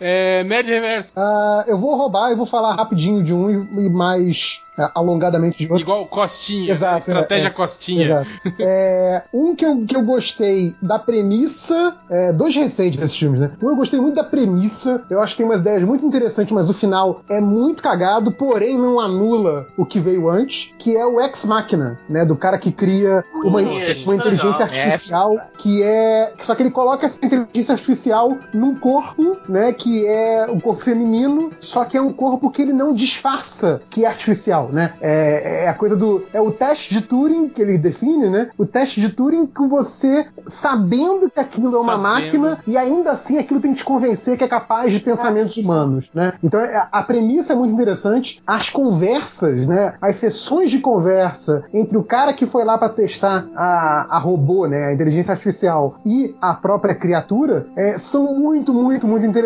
[0.00, 1.12] É, Nerd Reverso.
[1.16, 5.58] Ah, eu vou roubar e vou falar rapidinho de um e, e mais ah, alongadamente
[5.58, 5.84] de outro.
[5.84, 6.70] Igual Costinha.
[6.70, 7.50] Exato, Estratégia é, é.
[7.50, 8.02] Costinha.
[8.02, 8.30] Exato.
[8.62, 11.96] É, um que eu, que eu gostei da premissa.
[12.10, 13.50] é, dois recentes esses filmes, né?
[13.62, 15.02] Um eu gostei muito da premissa.
[15.08, 18.78] Eu acho que tem umas ideias muito interessantes, mas o final é muito cagado, porém
[18.78, 22.24] não anula o que veio antes, que é o Ex Machina, né?
[22.24, 26.32] Do cara que cria uma, uma é inteligência artificial que é.
[26.38, 29.59] Só que ele coloca essa inteligência artificial num corpo né?
[29.76, 34.04] Que é um corpo feminino, só que é um corpo que ele não disfarça que
[34.04, 34.94] é artificial, né?
[35.00, 36.24] É, é a coisa do.
[36.32, 38.50] É o teste de Turing que ele define, né?
[38.58, 42.02] O teste de Turing com você sabendo que aquilo é uma Sabendo.
[42.02, 46.10] máquina e ainda assim aquilo tem que te convencer que é capaz de pensamentos humanos,
[46.14, 46.32] né?
[46.42, 48.42] Então é- a premissa é muito interessante.
[48.46, 49.94] As conversas, né?
[50.00, 54.66] As sessões de conversa entre o cara que foi lá pra testar a, a robô,
[54.66, 54.86] né?
[54.86, 59.39] A inteligência artificial e a própria criatura é, são muito, muito, muito interessantes.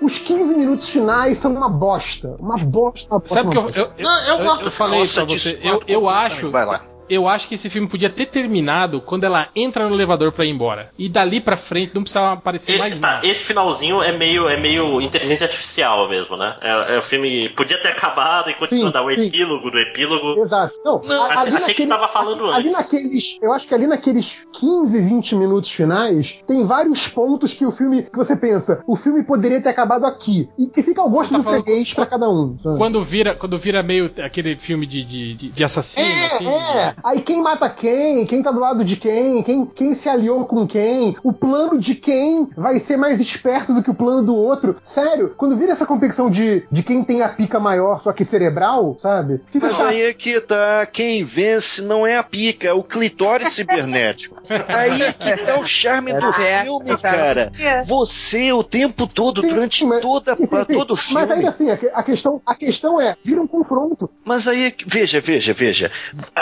[0.00, 2.36] Os 15 minutos finais são uma bosta.
[2.40, 3.34] Uma bosta, uma bosta.
[3.34, 3.80] Sabe que uma eu, bosta.
[3.98, 5.60] eu, eu, eu- eu falei isso pra você.
[5.62, 6.50] Eu, eu acho.
[6.50, 6.82] Vai lá.
[7.10, 10.50] Eu acho que esse filme podia ter terminado quando ela entra no elevador pra ir
[10.50, 10.90] embora.
[10.98, 13.26] E dali pra frente não precisava aparecer mais Esse, tá, nada.
[13.26, 16.56] esse finalzinho é meio, é meio inteligência artificial mesmo, né?
[16.60, 19.26] É, é o filme podia ter acabado e continua Sim, dar o sim.
[19.26, 20.40] epílogo do epílogo.
[20.40, 20.80] Exato.
[20.84, 22.72] Não, Não, a- achei- que tava falando ali antes.
[22.72, 27.72] naqueles, eu acho que ali naqueles 15, 20 minutos finais, tem vários pontos que o
[27.72, 30.48] filme, que você pensa, o filme poderia ter acabado aqui.
[30.58, 32.56] E que fica ao gosto tá do falando- freguês pra cada um.
[32.62, 32.76] sabe?
[32.78, 36.48] Quando vira, quando vira meio aquele filme de, de, de, de assassino, assim.
[36.48, 36.94] É, é.
[37.02, 40.66] Aí quem mata quem, quem tá do lado de quem, quem, quem se aliou com
[40.66, 44.76] quem, o plano de quem vai ser mais esperto do que o plano do outro.
[44.82, 48.96] Sério, quando vira essa competição de, de quem tem a pica maior, só que cerebral,
[48.98, 49.40] sabe?
[49.46, 49.88] Fica Mas chato.
[49.88, 50.86] aí é que tá.
[50.86, 54.40] Quem vence não é a pica, é o clitóris cibernético.
[54.68, 56.98] Aí é que tá o charme do certo, filme, tá.
[56.98, 57.52] cara.
[57.86, 60.74] Você o tempo todo, durante toda, Sim, sim, sim.
[60.78, 61.14] todo o filme.
[61.20, 64.10] Mas ainda assim, a, que- a questão, a questão é, vira um confronto.
[64.24, 65.90] Mas aí, é que- veja, veja, veja.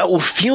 [0.09, 0.48] O filme,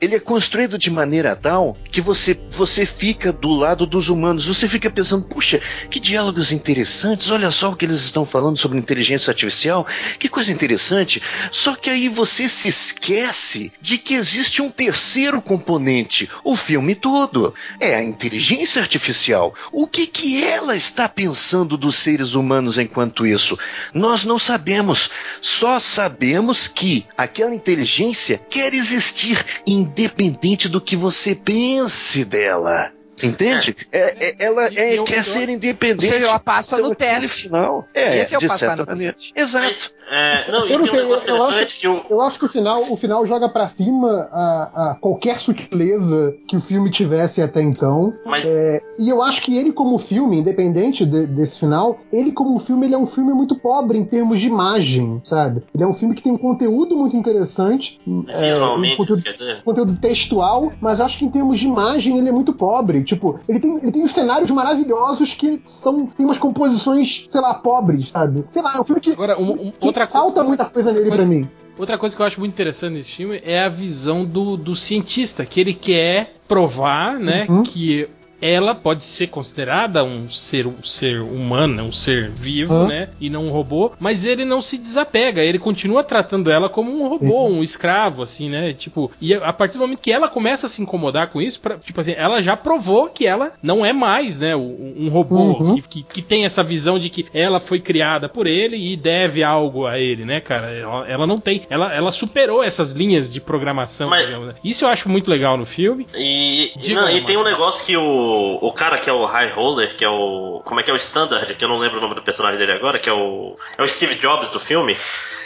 [0.00, 4.46] ele é construído de maneira tal que você, você fica do lado dos humanos.
[4.46, 5.60] Você fica pensando, puxa,
[5.90, 7.30] que diálogos interessantes.
[7.30, 9.86] Olha só o que eles estão falando sobre inteligência artificial.
[10.18, 11.22] Que coisa interessante.
[11.50, 16.28] Só que aí você se esquece de que existe um terceiro componente.
[16.42, 17.54] O filme todo.
[17.80, 19.54] É a inteligência artificial.
[19.72, 23.58] O que que ela está pensando dos seres humanos enquanto isso?
[23.92, 25.10] Nós não sabemos.
[25.40, 29.23] Só sabemos que aquela inteligência quer existir
[29.66, 32.93] independente do que você pense dela.
[33.22, 33.76] Entende?
[33.92, 36.06] É, é- ela é- eu- quer eu- ser independente.
[36.06, 37.42] Ou seja, ela passa Então, no teste.
[37.44, 37.86] final.
[37.94, 39.12] É, Esse é o de passar certa no maneira.
[39.12, 39.32] teste.
[39.36, 39.90] Exato.
[40.10, 42.02] É, não, Eu não sei, um eu, eu acho, que o.
[42.10, 46.56] eu acho que o final, o final joga pra cima a, a qualquer sutileza que
[46.56, 48.12] o filme tivesse até então.
[48.24, 52.58] Mas- É, e eu acho que ele, como filme, independente de- desse final, ele, como
[52.58, 55.62] filme, ele é um filme muito pobre em termos de imagem, sabe?
[55.74, 57.98] Ele é um filme que tem um conteúdo muito interessante.
[58.28, 59.62] é, Visualmente, um conteúdo, quer dizer.
[59.64, 63.03] conteúdo textual, mas eu acho que em termos de imagem ele é muito pobre.
[63.04, 66.06] Tipo, ele tem, ele tem uns cenários maravilhosos que são.
[66.06, 68.44] tem umas composições, sei lá, pobres, sabe?
[68.50, 70.92] Sei lá, é um filme que, Agora, um- um- que outra falta coisa- muita coisa
[70.92, 71.48] nele coisa- pra mim.
[71.76, 75.44] Outra coisa que eu acho muito interessante nesse filme é a visão do, do cientista,
[75.44, 77.62] que ele quer provar, né, Uhum.
[77.64, 78.08] que
[78.40, 82.86] ela pode ser considerada um ser, um ser humano, um ser vivo, Uhum.
[82.88, 86.90] né, e não um robô, mas ele não se desapega, ele continua tratando ela como
[86.92, 90.66] um robô, um escravo, assim, né, tipo, e a partir do momento que ela começa
[90.66, 93.92] a se incomodar com isso, pra- tipo assim, ela já provou que ela não é
[93.92, 95.74] mais, né, um, um robô Uhum.
[95.76, 99.42] que, que, que tem essa visão de que ela foi criada por ele e deve
[99.42, 100.70] algo a ele, né, cara?
[100.70, 101.62] Ela, ela não tem.
[101.70, 104.54] Ela, ela superou essas linhas de programação, Mas- digamos, né?
[104.64, 106.06] Isso eu acho muito legal no filme.
[106.14, 108.02] E, Diga não, e tem um negócio que o,
[108.34, 110.62] o cara que é o High Roller, que é o.
[110.64, 112.72] Como é que é o Standard, que eu não lembro o nome do personagem dele
[112.72, 113.56] agora, que é o.
[113.76, 114.96] É o Steve Jobs do filme.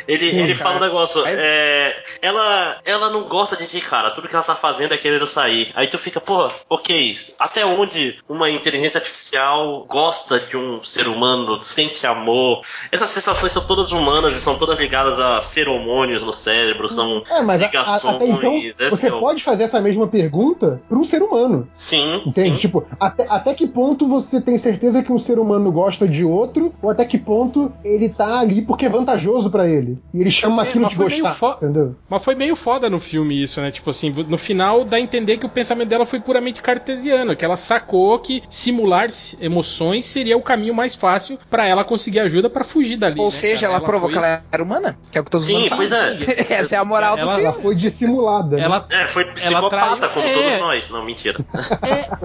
[0.09, 0.71] Ele, Sim, ele cara.
[0.71, 4.11] fala um negócio, Mas- é, ela, ela não gosta de ti, cara.
[4.13, 5.71] Tudo que ela tá fazendo é querendo sair.
[5.75, 11.61] Aí tu fica, pô, ok, até onde uma inteligência artificial gosta de um ser humano,
[11.63, 12.63] sente amor?
[12.91, 17.43] Essas sensações são todas humanas e são todas ligadas a feromônios no cérebro, são É,
[17.43, 18.15] mas a- a- ligações.
[18.15, 18.61] até então
[18.91, 21.69] você é pode fazer essa mesma pergunta para um ser humano.
[21.75, 22.57] Sim, Entende?
[22.57, 22.61] sim.
[22.63, 26.73] Tipo, até, até que ponto você tem certeza que um ser humano gosta de outro,
[26.81, 29.98] ou até que ponto ele tá ali porque é vantajoso pra ele.
[30.15, 31.97] E ele chama É, aquilo de gostar, fo- entendeu?
[32.09, 33.71] Mas foi meio foda no filme isso, né?
[33.71, 37.45] Tipo assim, no final dá a entender que o pensamento dela foi puramente cartesiano, que
[37.45, 39.09] ela sacou que simular
[39.41, 43.19] emoções seria o caminho mais fácil pra ela conseguir ajuda pra fugir dali.
[43.21, 43.73] Ou né, seja, cara?
[43.79, 45.77] ela, provou foi- que ela era humana, que é o que todos os Sim, humanos
[45.77, 46.19] pois sabem.
[46.49, 46.53] é.
[46.61, 47.45] Essa é a moral do Ela- filme.
[47.51, 48.57] Ela foi dissimulada.
[48.57, 48.63] né?
[48.65, 49.69] Ela É, foi psicopata,
[50.09, 50.35] traiu- como é.
[50.35, 50.91] todos nós.
[50.91, 51.37] Não, mentira.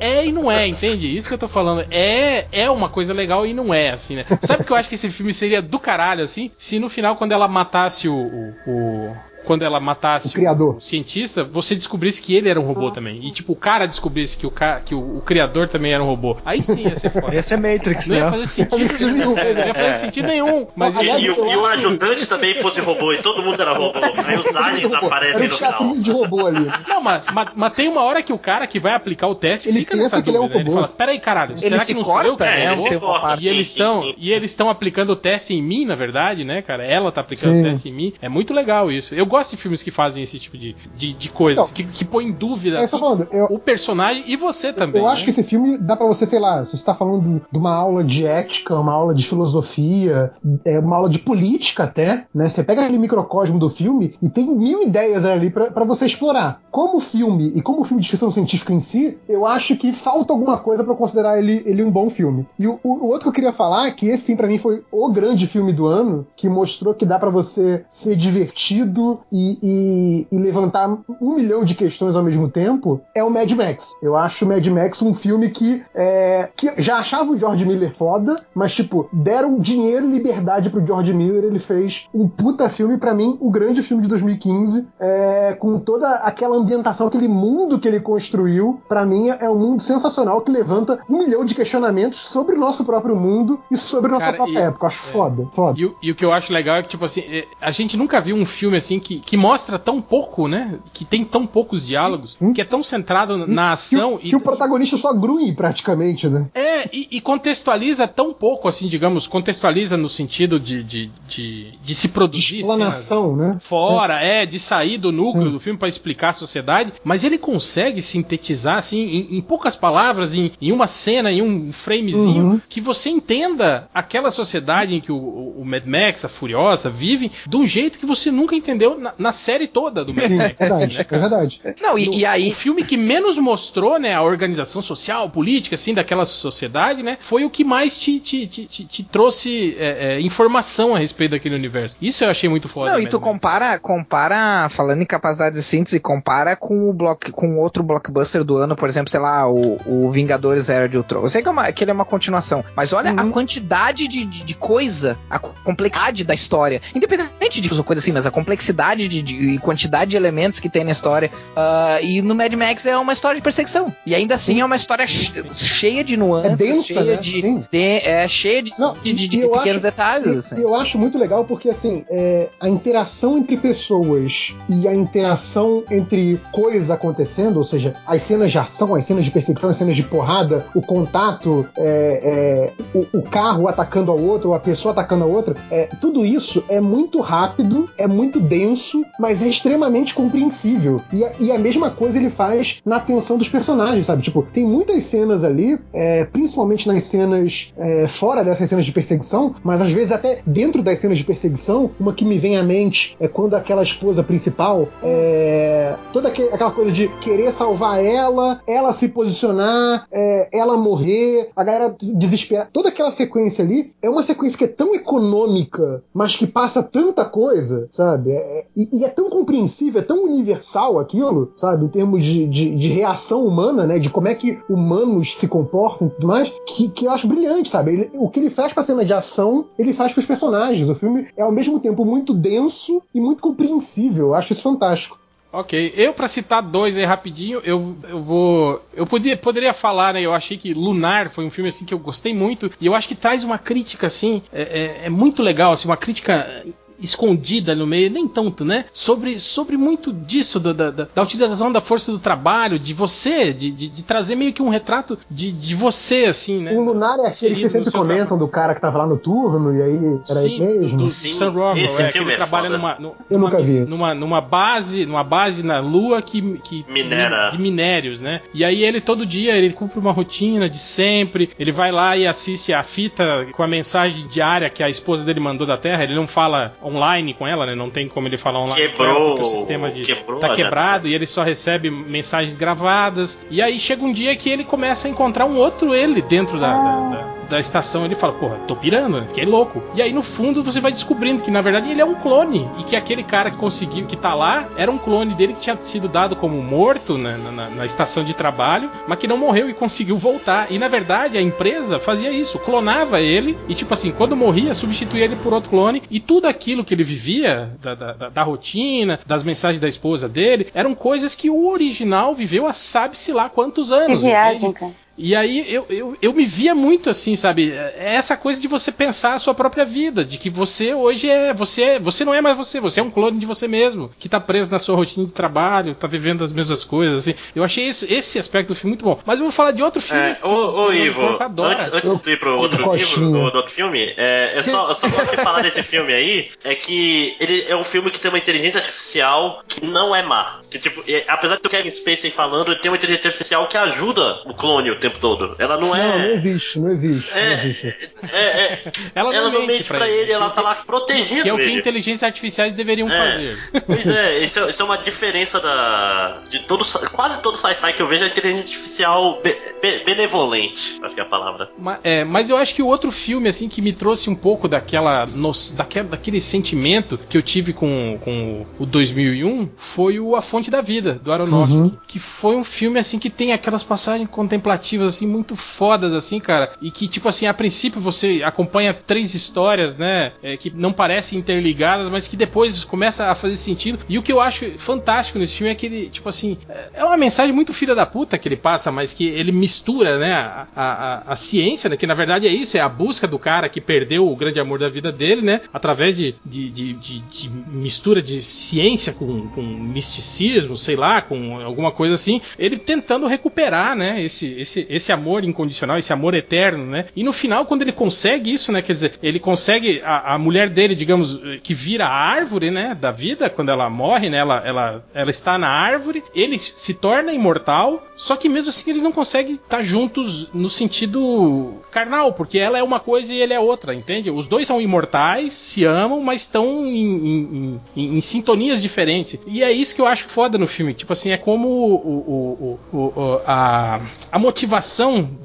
[0.01, 1.15] É, é e não é, entende?
[1.15, 1.85] Isso que eu tô falando.
[1.91, 4.25] É, é uma coisa legal e não é, assim, né?
[4.41, 6.51] Sabe que eu acho que esse filme seria do caralho, assim?
[6.57, 8.15] Se no final, quando ela matasse o.
[8.15, 10.77] o, o- quando ela matasse O criador.
[10.79, 13.25] cientista, você descobrisse que ele era um robô também.
[13.25, 14.79] E tipo, o cara descobrisse que o, ca...
[14.79, 16.37] que o, o criador também era um robô.
[16.45, 17.33] Aí sim ia ser foda.
[17.35, 18.31] Esse é Matrix, Não ia né?
[18.31, 19.35] fazer sentido nenhum.
[19.35, 19.37] Não
[19.67, 20.67] ia fazer sentido nenhum.
[20.75, 23.73] Mas E, ia- e o- e o ajudante também fosse robô e todo mundo era
[23.73, 23.99] robô.
[24.25, 25.95] Aí os aliens Era aparecem um no final.
[25.97, 26.67] de robô ali.
[26.87, 29.69] Não, mas, mas, mas tem uma hora que o cara que vai aplicar o teste
[29.69, 30.63] Ele fica pensa nessa que ele é um dúvida.
[30.63, 30.69] né?
[30.69, 30.81] robô.
[30.83, 32.73] fala, peraí, caralho, Ele será se que não sou eu que É, né?
[32.73, 33.27] ele Um corta.
[33.27, 33.45] parte.
[33.45, 34.15] E eles estão sim, sim.
[34.17, 36.85] e eles estão aplicando o teste em mim, na verdade, né, cara?
[36.85, 37.61] Ela tá aplicando Sim.
[37.61, 38.13] o teste em mim.
[38.21, 39.13] É muito legal isso.
[39.15, 42.05] Eu gosto de filmes que fazem esse tipo de, de, de coisas, Então, que, que
[42.05, 45.01] põem em dúvida É assim, falando, eu, o personagem e você também.
[45.01, 45.25] eu acho né?
[45.25, 47.73] que esse filme dá pra você, sei lá, se você tá falando de, de uma
[47.75, 50.31] aula de ética, uma aula de filosofia,
[50.65, 52.47] é, uma aula de política até, né?
[52.49, 56.61] Você pega aquele microcosmo do filme e tem mil ideias ali pra pra você explorar.
[56.69, 60.57] Como filme e como filme de ficção científica em si, eu acho que falta alguma
[60.57, 62.45] coisa pra considerar ele, ele um bom filme.
[62.59, 65.09] E o, o- outro que eu queria falar, que esse sim pra mim foi o
[65.11, 70.37] grande filme do ano, que mostrou que dá pra você ser divertido e, e- e
[70.39, 70.89] levantar
[71.21, 73.93] um milhão de questões ao mesmo tempo, é o Mad Max.
[74.01, 77.93] Eu acho o Mad Max um filme que, é, que já achava o George Miller
[77.95, 82.97] foda, mas tipo, deram dinheiro e liberdade pro George Miller, ele fez um puta filme,
[82.97, 87.87] pra mim, o grande filme de 2015, é, com toda aquela ambientação, aquele mundo que
[87.87, 92.55] ele construiu, pra mim é um mundo sensacional que levanta um milhão de questionamentos sobre
[92.55, 94.85] o nosso próprio mundo e sobre a nossa Cara, própria e- época.
[94.85, 95.79] Eu acho foda, foda.
[95.79, 97.95] E, o- e o que eu acho legal é que, tipo assim, é, a gente
[97.97, 100.79] nunca viu um filme assim que, que mostra tão pouco, né?
[100.93, 104.35] Que tem tão poucos diálogos, que é tão centrado na- na ação que, o- que
[104.35, 106.47] o protagonista só grunhe praticamente, né?
[106.53, 111.95] É, e, e contextualiza tão pouco, assim, digamos, contextualiza no sentido de, de, de, de
[111.95, 112.59] se produzir.
[112.61, 113.57] Explanação, né?
[113.61, 114.45] Fora, é.
[114.45, 118.99] de sair do núcleo do filme pra explicar a sociedade, mas ele consegue sintetizar, assim,
[118.99, 122.61] em, em poucas palavras, em, em uma cena, em um framezinho, Uhum.
[122.69, 127.31] que você entenda aquela sociedade em que o, o- o Mad Max, a Furiosa, vive,
[127.47, 130.37] de um jeito que você nunca entendeu na, na série toda do Mad Sim, é
[130.37, 130.61] Max.
[130.61, 131.61] assim, verdade, né, é verdade.
[131.81, 132.49] Não, e, No- e aí.
[132.51, 137.43] O filme que menos mostrou, né, a organização social, política, assim, daquela sociedade, né, foi
[137.45, 141.55] o que mais te, te, te, te- te trouxe é, é, informação a respeito daquele
[141.55, 141.95] universo.
[142.01, 142.91] Isso eu achei muito foda.
[142.91, 143.23] Não, e tu Max.
[143.23, 148.57] compara, compara, falando em capacidade de síntese, compara com o block, com outro blockbuster do
[148.57, 151.21] ano, por exemplo, sei lá, o, o Vingadores Era de Ultron.
[151.21, 154.23] Eu sei que, é uma, que ele é uma continuação, mas olha a quantidade de,
[154.25, 156.81] de, de coisa, a complexidade da história.
[156.93, 160.83] Independente de coisa assim, mas a complexidade de, de- e quantidade de elementos que tem
[160.83, 161.31] na história.
[161.55, 163.93] Ah, e no Mad Max é uma história de perseguição.
[164.05, 167.21] E ainda assim é uma história che- cheia de nuances, É densa, cheia né?
[167.21, 167.65] de, Sim.
[167.71, 168.71] de- é cheia de,
[169.03, 170.35] de, de- de eu pequenos acho- detalhes.
[170.35, 170.61] e- assim.
[170.61, 176.39] eu acho muito legal porque, assim, é, a interação entre pessoas e a interação entre
[176.51, 180.03] coisas acontecendo, ou seja, as cenas de ação, as cenas de perseguição, as cenas de
[180.03, 185.23] porrada, o contato, é, é, o, o carro atacando ao outro, ou a pessoa atacando
[185.23, 188.72] a outra, é, tudo isso é muito rápido, é muito denso,
[189.19, 191.01] mas é extremamente compreensível.
[191.11, 194.21] E a, e a mesma coisa ele faz na atenção dos personagens, sabe?
[194.23, 199.55] Tipo, tem muitas cenas ali, é, principalmente nas cenas é, fora dessas cenas de perseguição,
[199.63, 203.15] mas às vezes até dentro das cenas de perseguição, uma que me vem à mente
[203.19, 208.93] é quando aquela esposa principal, é, toda aque- aquela coisa de querer salvar ela, ela
[208.93, 214.57] se posicionar, é, ela morrer, a galera desesperar, toda aquela sequência ali é uma sequência
[214.57, 218.31] que é tão econômica, mas que passa tanta coisa, sabe?
[218.75, 221.85] E, e é tão compreensível, é tão universal aquilo, sabe?
[221.85, 223.99] Em termos de, de, de reação humana, né?
[223.99, 227.69] De como é que humanos se comportam e tudo mais, que, que eu acho brilhante,
[227.69, 227.91] sabe?
[227.93, 230.89] Ele- o que ele faz pra cena de ação, ele faz pros personagens.
[230.89, 234.27] O filme é ao mesmo tempo muito denso e muito compreensível.
[234.27, 235.19] Eu acho isso fantástico.
[235.55, 238.81] Ok, eu pra citar dois aí rapidinho, eu, eu vou.
[238.91, 240.21] Eu podia, poderia falar, né?
[240.23, 243.07] Eu achei que Lunar foi um filme assim que eu gostei muito, e eu acho
[243.07, 246.63] que traz uma crítica assim, é, é- é muito legal, assim, uma crítica
[247.03, 248.85] escondida no meio, nem tanto, né?
[248.93, 253.53] Sobre, sobre muito disso, da, da, da- da utilização da força do trabalho, de você,
[253.53, 256.71] de, de, de trazer meio que um retrato de, de você, assim, né?
[256.73, 259.75] O Lunar é aquele que vocês sempre comentam do cara que tava lá no turno,
[259.75, 259.97] e aí
[260.29, 260.97] era Sim, ele mesmo.
[260.97, 262.77] do, do Sam Rockwell, esse é, que ele é trabalha foda.
[262.77, 266.85] numa, nu- Eu numa, nunca vi numa, numa base, numa base na Lua que, que
[266.89, 267.49] Minera.
[267.49, 268.41] de minérios, né?
[268.53, 272.25] E aí ele todo dia ele cumpre uma rotina de sempre, ele vai lá e
[272.27, 276.15] assiste a fita com a mensagem diária que a esposa dele mandou da Terra, ele
[276.15, 277.75] não fala online com ela, né?
[277.75, 280.53] Não tem como ele falar online com ela Quebrou- porque o sistema de quebrou tá
[280.55, 283.45] quebrado e ele só recebe mensagens gravadas.
[283.49, 286.73] E aí chega um dia que ele começa a encontrar um outro ele dentro da-
[286.77, 289.81] da- da da estação, ele fala, porra, tô pirando, que é louco.
[289.95, 292.83] E aí no fundo você vai descobrindo que na verdade ele é um clone e
[292.83, 296.07] que aquele cara que conseguiu, que tá lá, era um clone dele que tinha sido
[296.07, 299.73] dado como morto né, na, na, na estação de trabalho, mas que não morreu e
[299.73, 300.71] conseguiu voltar.
[300.71, 305.23] E na verdade a empresa fazia isso, clonava ele e tipo assim, quando morria, substituía
[305.25, 309.43] ele por outro clone e tudo aquilo que ele vivia, da, da, da- rotina, das
[309.43, 313.93] mensagens da esposa dele, eram coisas que o original viveu há sabe-se lá quantos Que
[313.95, 314.23] anos.
[314.23, 314.73] viagem, entende?
[314.73, 314.91] cara.
[315.17, 317.71] E aí eu, eu, eu me via muito assim, sabe?
[317.71, 321.53] É essa coisa de você pensar a sua própria vida, de que você hoje é.
[321.53, 324.27] Você, é- você não é mais você, você é um clone de você mesmo, que
[324.27, 327.35] tá preso na sua rotina de trabalho, tá vivendo as mesmas coisas, assim.
[327.55, 329.19] Eu achei esse, esse aspecto do filme muito bom.
[329.25, 330.21] Mas eu vou falar de outro filme.
[330.23, 330.49] É, ô,
[330.85, 331.21] ô, Ivo,
[331.63, 334.89] antes, antes de tu ir pro outro livro, do, do outro filme, é, eu, só,
[334.89, 338.19] eu só gosto de falar desse filme aí, é que ele é um filme que
[338.19, 340.59] tem uma inteligência artificial que não é má.
[340.71, 343.77] Que, tipo, é- apesar de o Kevin Spacey falando, ele tem uma inteligência artificial que
[343.77, 345.55] ajuda o clone tempo todo.
[345.59, 346.31] Ela não Não, não é...
[346.31, 347.31] existe, não existe.
[347.37, 347.87] É, não existe.
[348.31, 351.53] é, é, Ela, ela não não mente pra ele, ela tá lá protegendo Que é
[351.53, 351.73] o que ele.
[351.79, 353.17] inteligências artificiais deveriam É.
[353.31, 353.83] fazer.
[353.85, 356.39] Pois é, isso é, isso é uma diferença da.
[356.49, 361.13] De todo, quase todo sci-fi que eu vejo é inteligência artificial be- be- benevolente, acho
[361.15, 361.69] que é a palavra.
[361.77, 364.67] Ma- é, mas eu acho que o outro filme, assim, que me trouxe um pouco
[364.67, 370.41] daquela, no- daquela daquele sentimento que eu tive com, com o 2001 foi o A
[370.41, 371.73] Fonte da Vida, do Aronofsky.
[371.81, 371.97] Uhum.
[372.07, 376.71] Que foi um filme, assim, que tem aquelas passagens contemplativas, assim, muito fodas, assim, cara.
[376.81, 380.33] E que, tipo assim, a princípio você acompanha três histórias, né?
[380.43, 383.99] é, que não parecem interligadas, mas que depois começa a fazer sentido.
[384.09, 387.05] E o que eu acho fantástico nesse filme é que ele, tipo assim, é- é
[387.05, 390.67] uma mensagem muito filha da puta que ele passa, mas que ele mistura, né, a,
[390.75, 393.69] a, a- a ciência, né, que na verdade é isso, é a busca do cara
[393.69, 397.49] que perdeu o grande amor da vida dele, né, através de, de, de, de- de
[397.49, 399.61] mistura de ciência com, com
[400.07, 405.43] misticismo, sei lá, com alguma coisa assim, ele tentando recuperar, né, esse, esse, esse amor
[405.43, 409.13] incondicional, esse amor eterno, né, e no final, quando ele consegue isso, né, quer dizer,
[409.21, 413.69] ele consegue, a, a mulher dele, digamos, que vira a árvore, né, da vida, quando
[413.69, 418.47] ela morre, né, ela, ela, ela está na árvore, ele se torna imortal, só que
[418.49, 423.33] mesmo assim eles não conseguem estar juntos no sentido carnal, porque ela é uma coisa
[423.33, 424.29] e ele é outra, entende?
[424.31, 429.39] Os dois são imortais, se amam, mas estão em, em- em- em sintonias diferentes.
[429.45, 430.93] E é isso que eu acho foda no filme.
[430.93, 433.99] Tipo assim, é como o, o- o- a,
[434.31, 434.72] a motivação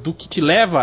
[0.02, 0.80] do que te leva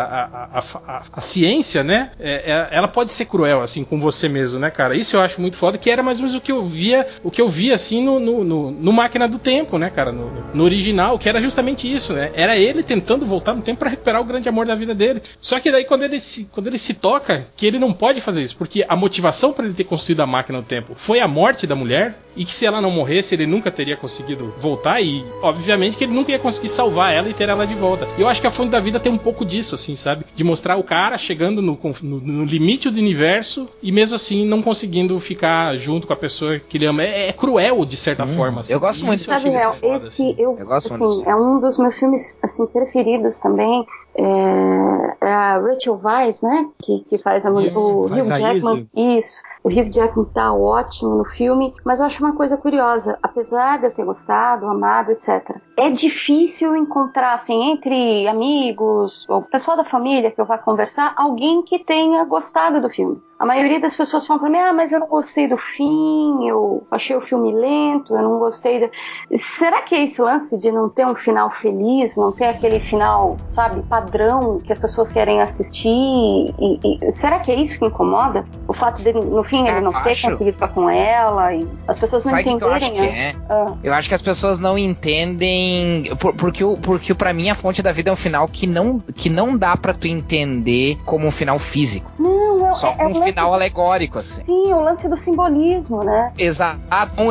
[1.13, 2.11] à ciência, né?
[2.19, 4.95] É- é- ela pode ser cruel, assim, com você mesmo, né, cara?
[4.95, 7.31] Isso eu acho muito foda, que era mais ou menos o que eu via, o
[7.31, 10.11] que eu via, assim, no, no, no- no Máquina do Tempo, né, cara?
[10.11, 12.31] No, no original, que era justamente isso, né?
[12.33, 15.21] Era ele tentando voltar no tempo para recuperar o grande amor da vida dele.
[15.39, 18.41] Só que daí, quando ele se, quando ele se toca, que ele não pode fazer
[18.41, 21.67] isso, porque a motivação para ele ter construído a máquina do tempo foi a morte
[21.67, 25.95] da mulher, e que se ela não morresse, ele nunca teria conseguido voltar, e obviamente
[25.95, 28.05] que ele nunca ia conseguir salvar ela e ter ela de volta.
[28.17, 30.25] E eu acho que a Fonte da Vida tem um pouco disso, assim, sabe?
[30.35, 34.61] De mostrar o cara chegando no, no- no limite do universo e mesmo assim não
[34.61, 37.01] conseguindo ficar junto com a pessoa que ele ama.
[37.03, 38.59] É, é cruel, de certa forma.
[38.61, 38.73] assim.
[38.73, 40.35] eu gosto muito Sabe, Léo, foda, esse assim.
[40.37, 41.29] eu, Eu gosto assim, muito.
[41.29, 43.85] é um dos meus filmes assim preferidos também.
[44.17, 46.65] É, é a Rachel Weisz, né?
[46.81, 48.87] Que, que faz a Isso, o Hugh Jackman.
[49.17, 49.41] Isso.
[49.65, 53.17] O Hugh Jackman tá ótimo no filme, mas eu acho uma coisa curiosa.
[53.23, 55.57] Apesar de eu ter gostado, amado, etc.
[55.75, 61.63] É difícil encontrar, assim, entre amigos, ou pessoal da família que eu vá conversar, alguém
[61.63, 63.19] que tenha gostado do filme.
[63.37, 66.87] A maioria das pessoas falam pra mim, ah, mas eu não gostei do fim, eu
[66.89, 68.89] achei o filme lento, eu não gostei do...
[69.37, 73.35] Será que é esse lance de não ter um final feliz, não ter aquele final,
[73.49, 75.89] sabe, padrão que as pessoas querem assistir?
[75.89, 78.45] E, e- será que é isso que incomoda?
[78.69, 80.29] O fato dele, no fim, ele não ter Acho.
[80.29, 82.83] conseguido ficar com ela e as pessoas não Sabe o que eu entenderem.
[82.83, 83.29] acho que né?
[83.29, 83.35] é?
[83.49, 83.73] Ah.
[83.83, 86.15] Eu acho que as pessoas não entendem.
[86.19, 88.99] por- porque, o- porque para mim a fonte da vida é um final que não,
[88.99, 92.11] que não dá pra tu entender como um final físico.
[92.19, 94.43] Não, é, Só é, é um lance- final alegórico, assim.
[94.43, 96.31] Sim, o lance do simbolismo, né?
[96.37, 96.79] Exato.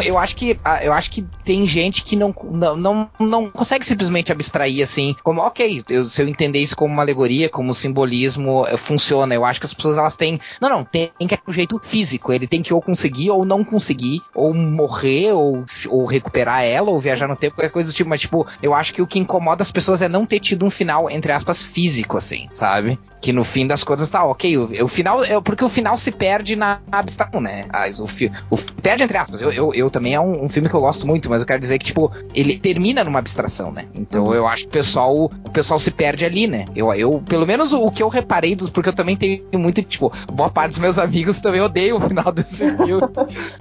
[0.04, 3.84] Eu acho que ah, eu acho que tem gente que não, não, não, não consegue
[3.84, 8.64] simplesmente abstrair assim, como ok, eu- se eu entender isso como uma alegoria, como simbolismo,
[8.68, 9.34] eh, funciona.
[9.34, 11.80] Eu acho que as pessoas elas têm, não, não, tem, tem que é um jeito
[11.82, 12.13] físico.
[12.32, 17.00] Ele tem que ou conseguir ou não conseguir, ou morrer ou, ou recuperar ela, ou
[17.00, 18.10] viajar no tempo, qualquer coisa do tipo.
[18.10, 20.70] Mas tipo, eu acho que o que incomoda as pessoas é não ter tido um
[20.70, 22.98] final entre aspas físico, assim, sabe?
[23.24, 24.58] Que no fim das contas tá ok.
[24.58, 27.64] O, o final é porque o final se perde na abstração, né?
[27.72, 29.40] Ah, o, fi- o perde entre aspas.
[29.40, 31.58] Eu, eu, eu também é um, um filme que eu gosto muito, mas eu quero
[31.58, 33.86] dizer que tipo ele termina numa abstração, né?
[33.94, 36.66] Então eu acho que o pessoal o pessoal se perde ali, né?
[36.76, 39.82] Eu, eu pelo menos o, o que eu reparei dos porque eu também tenho muito
[39.82, 43.00] tipo boa parte dos meus amigos também odeiam o final desse filme.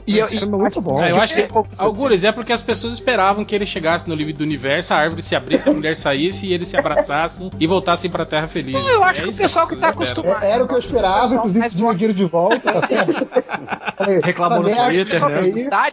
[0.05, 0.99] e eu, e- é muito bom.
[0.99, 1.51] Ah, eu acho que, assim.
[1.79, 5.21] alguns, é porque as pessoas esperavam que ele chegasse no limite do universo, a árvore
[5.21, 8.85] se abrisse, a mulher saísse e eles se abraçassem e voltassem pra Terra felizes.
[8.87, 10.43] eu acho É que o isso pessoal que tá acostumado.
[10.43, 13.27] É- Era o que eu esperava, inclusive pedi meu dinheiro de volta, tá certo?
[14.23, 15.35] Reclamou no Twitter, isso né?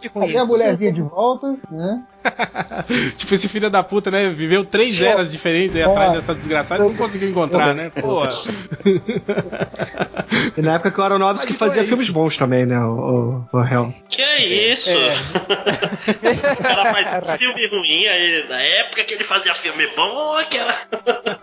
[0.09, 0.47] com Cadê a isso.
[0.47, 2.01] mulherzinha de volta, né?
[3.17, 4.29] tipo, esse filho da puta, né?
[4.29, 5.05] Viveu três Pô.
[5.05, 5.85] eras diferentes aí É.
[5.85, 7.89] atrás dessa desgraçada e não conseguiu encontrar, né?
[7.89, 8.21] Pô.
[10.57, 12.79] E na época que o Aronofsky Mas então fazia é filmes bons também, né?
[12.79, 13.93] O, o, o Hell.
[14.09, 14.89] Que é isso?
[14.89, 15.13] É.
[16.53, 20.57] o cara faz filme ruim aí, na época que ele fazia filme bom, que.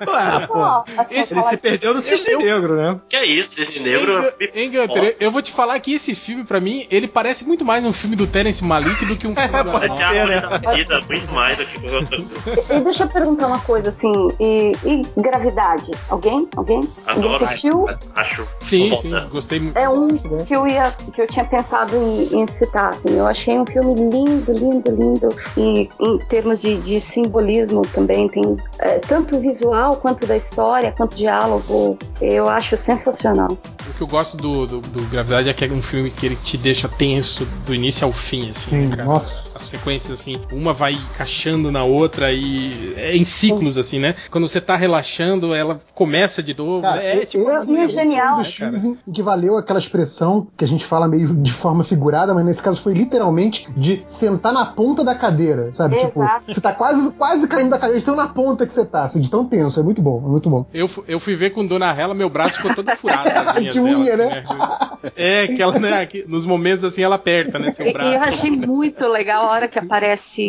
[0.06, 2.98] Ah, Só, assim, Ele se perdeu no Cisne Negro, né?
[3.08, 4.32] Que é isso, Cisne Negro.
[4.54, 7.84] Hein, Gunter, eu vou te falar que esse filme, pra mim, ele parece muito mais
[7.84, 10.12] um filme do Terence Malik do que um filme do Pode Aronofsky.
[10.14, 10.42] ser, né?
[10.70, 12.24] Da vida, muito mais do que o outro.
[12.70, 15.90] E deixa eu perguntar uma coisa assim, e, e gravidade?
[16.08, 16.48] Alguém?
[16.56, 16.80] Alguém?
[17.06, 17.44] Alguém Adoro.
[17.44, 17.86] assistiu?
[18.14, 18.46] Acho.
[18.60, 19.76] Sim, sim, gostei muito.
[19.76, 22.94] É um dos que eu ia, que eu tinha pensado em, em citar.
[22.94, 28.28] Assim, eu achei um filme lindo, lindo, lindo e em termos de, de simbolismo também
[28.28, 31.98] tem é, tanto visual quanto da história, quanto diálogo.
[32.20, 33.48] Eu acho sensacional.
[33.88, 36.36] O que eu gosto do, do, do Gravidade é que é um filme que ele
[36.36, 39.04] te deixa tenso do início ao fim, assim, Sim, né, cara?
[39.04, 39.58] nossa.
[39.58, 44.14] As sequências, assim, uma vai encaixando na outra e é em ciclos, assim, né?
[44.30, 46.82] Quando você tá relaxando, ela começa de novo.
[46.82, 47.22] Cara, né?
[47.22, 48.36] É tipo eu, uma filme coisa, genial.
[48.36, 48.72] do né, cara?
[48.72, 52.44] X em que valeu aquela expressão que a gente fala meio de forma figurada, mas
[52.44, 55.96] nesse caso foi literalmente de sentar na ponta da cadeira, sabe?
[55.96, 56.08] Exato.
[56.40, 59.04] Tipo, você tá quase, quase caindo da cadeira, de tão na ponta que você tá,
[59.04, 59.80] assim, de tão tenso.
[59.80, 60.66] É muito bom, é muito bom.
[60.72, 63.28] Eu, eu fui ver com Dona Rela, meu braço ficou todo furado.
[63.72, 64.44] De unha, dela, né?
[64.46, 67.88] assim, É, que ela, né, que nos momentos assim, ela aperta, né, E, seu e
[67.88, 68.24] eu braço.
[68.24, 70.47] achei muito legal a hora que aparece.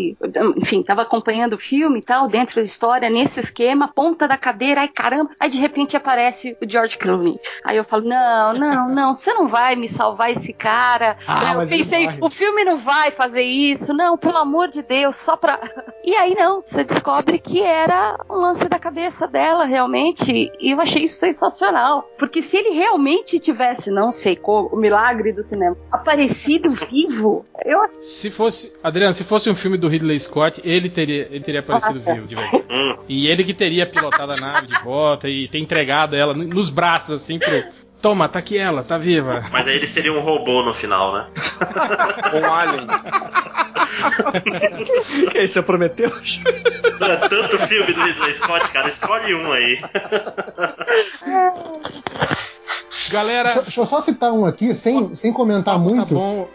[0.58, 4.82] Enfim, tava acompanhando o filme e tal, dentro da história, nesse esquema, ponta da cadeira,
[4.82, 7.40] ai caramba, aí de repente aparece o George Clooney.
[7.64, 11.18] Aí eu falo: não, não, não, você não vai me salvar esse cara.
[11.28, 15.36] Ah, eu pensei, o filme não vai fazer isso, não, pelo amor de Deus, só
[15.36, 15.60] pra.
[16.02, 20.82] E aí não, você descobre que era um lance da cabeça dela, realmente, e eu
[20.82, 22.10] achei isso sensacional.
[22.18, 27.80] Porque se ele realmente tivesse, não sei como, o milagre do cinema, aparecido vivo, eu
[28.00, 32.02] Se fosse, Adriano, se fosse um filme do Ridley Scott, ele teria, ele teria aparecido
[32.06, 32.64] Ah, vivo, de verdade.
[32.70, 32.96] Hum.
[33.10, 36.70] E ele que teria pilotado a nave de volta e ter entregado ela no- nos
[36.70, 37.64] braços, assim, pro.
[38.02, 39.44] Toma, tá aqui ela, tá viva.
[39.52, 41.28] Mas aí ele seria um robô no final, né?
[42.34, 42.88] Um alien.
[45.32, 46.42] Que é isso, é Prometeus?
[46.46, 49.78] É tanto filme do Ridley Scott, cara, escolhe um aí.
[53.12, 56.14] Galera, Deixa, deixa eu só citar um aqui, sem, sem comentar tá muito.
[56.14, 56.48] bom.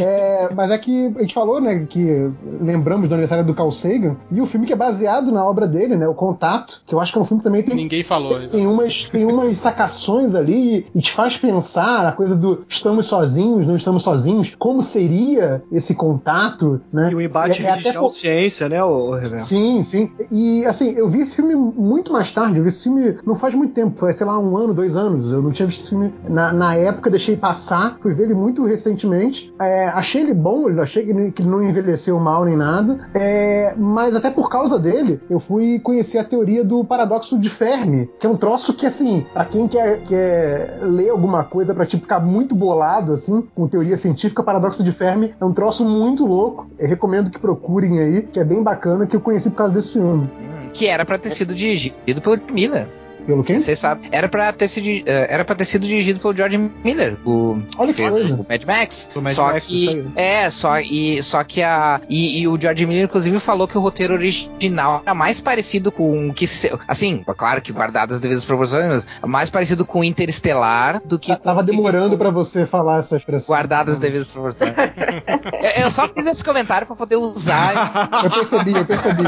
[0.00, 2.30] É, mas é que a gente falou, né, que
[2.60, 5.96] lembramos do aniversário do Carl Sagan, e o filme que é baseado na obra dele,
[5.96, 8.38] né, O Contato, que eu acho que é um filme que também tem, Ninguém falou.
[8.48, 13.66] tem, umas, tem umas sacações ali e te faz pensar a coisa do estamos sozinhos,
[13.66, 17.10] não estamos sozinhos, como seria esse contato, né?
[17.12, 19.46] E o embate É- é até por- religião-ciência, né, o Reverso?
[19.46, 20.10] Sim, sim.
[20.30, 22.58] E assim, eu vi esse filme muito mais tarde.
[22.58, 25.30] Eu vi esse filme não faz muito tempo, foi, sei lá, um ano, dois anos.
[25.32, 27.96] Eu não tinha visto esse filme na, na época, deixei passar.
[28.00, 29.52] Fui ver ele muito recentemente.
[29.60, 32.98] É, achei ele bom, achei que ele, não envelheceu mal nem nada.
[33.14, 38.10] É, mas até por causa dele, eu fui conhecer a teoria do paradoxo de Fermi,
[38.18, 42.02] que é um troço que, assim, pra quem quer, quer ler alguma coisa pra tipo,
[42.02, 46.68] ficar muito bolado, assim, com teoria científica, paradoxo de Fermi é um troço muito louco.
[46.78, 49.92] Eu recomendo que procurem aí, que é bem bacana, que eu conheci por causa desse
[49.92, 50.30] filme.
[50.72, 52.88] Que era pra ter sido dirigido pelo Miller.
[53.30, 53.60] Pelo quem?
[53.60, 54.08] Vocês sabem.
[54.12, 57.88] Era pra ter sido, eh, era pra ter sido dirigido pelo George Miller, o Olha
[57.92, 58.34] que fez coisa.
[58.34, 59.10] o Mad Max.
[59.14, 60.06] O Mad só Max, que isso aí.
[60.16, 63.80] é, só e só que a e, e o George Miller inclusive falou que o
[63.80, 68.44] roteiro original era mais parecido com o que se- assim, claro que guardadas as devidas
[68.44, 73.16] proporções, mas mais parecido com Interestelar do que Tá- Tava demorando pra você falar essa
[73.16, 73.54] expressão.
[73.54, 74.74] guardadas as devidas proporções.
[75.76, 78.20] eu, eu só fiz esse comentário pra poder usar.
[78.24, 79.22] Eu percebi, eu percebi.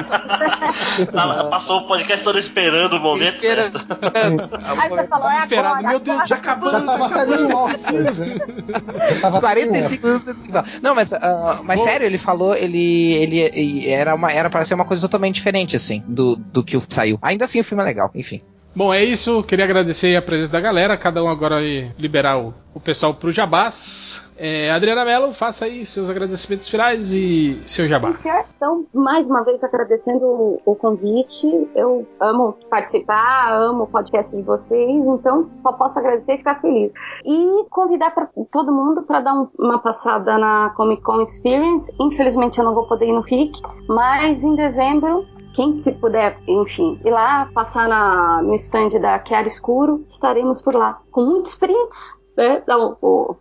[0.97, 1.13] percebi.
[1.13, 3.79] Tá, passou o podcast todo esperando o momento Esperando.
[4.63, 6.71] Aí você falou, é Desesperado, agora, meu Deus, já acabou.
[6.71, 10.49] Já tava até meio Os até meio 45 anos.
[10.83, 14.75] Não, mas, ah, mas sério, ele falou, ele, ele, ele era, uma, era para ser
[14.75, 17.19] uma coisa totalmente diferente, assim, do, do que o saiu.
[17.23, 18.43] Ainda assim, o filme é legal, enfim.
[18.75, 19.43] Bom, é isso.
[19.43, 20.97] Queria agradecer a presença da galera.
[20.97, 21.57] Cada um agora
[21.99, 24.33] liberar o, o pessoal pro Jabás.
[24.39, 28.13] É, Adriana Mello, faça aí seus agradecimentos finais e seu Jabá.
[28.57, 31.47] Então, mais uma vez agradecendo o, o convite.
[31.77, 36.95] Eu amo participar, amo o podcast de vocês, então só posso agradecer e ficar feliz.
[37.25, 41.95] E convidar pra todo mundo para dar um- uma passada na Comic Con Experience.
[42.01, 43.53] Infelizmente eu não vou poder ir no FIC,
[43.87, 49.47] mas em dezembro quem que puder, enfim, ir lá, passar na, no stand da Chiara
[49.47, 51.01] Escuro, estaremos por lá.
[51.11, 52.59] Com muitos prints, né?
[52.63, 53.37] Então, o-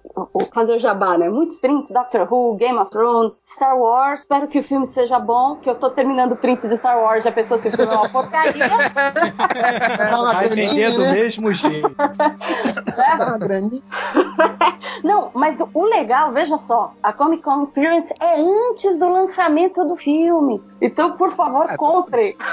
[0.54, 1.30] fazer o jabá, né?
[1.30, 4.22] Muitos prints, Doctor Who, Game of Thrones, Star Wars.
[4.22, 7.24] Espero que o filme seja bom, que eu tô terminando o print de Star Wars,
[7.24, 8.68] já pensou se o filme é uma porcaria?
[10.34, 11.90] Vai vender do mesmo jeito.
[15.04, 19.96] Não, mas o legal, veja só, a Comic Con Experience é antes do lançamento do
[19.96, 20.62] filme.
[20.82, 22.36] Então, por favor, compre.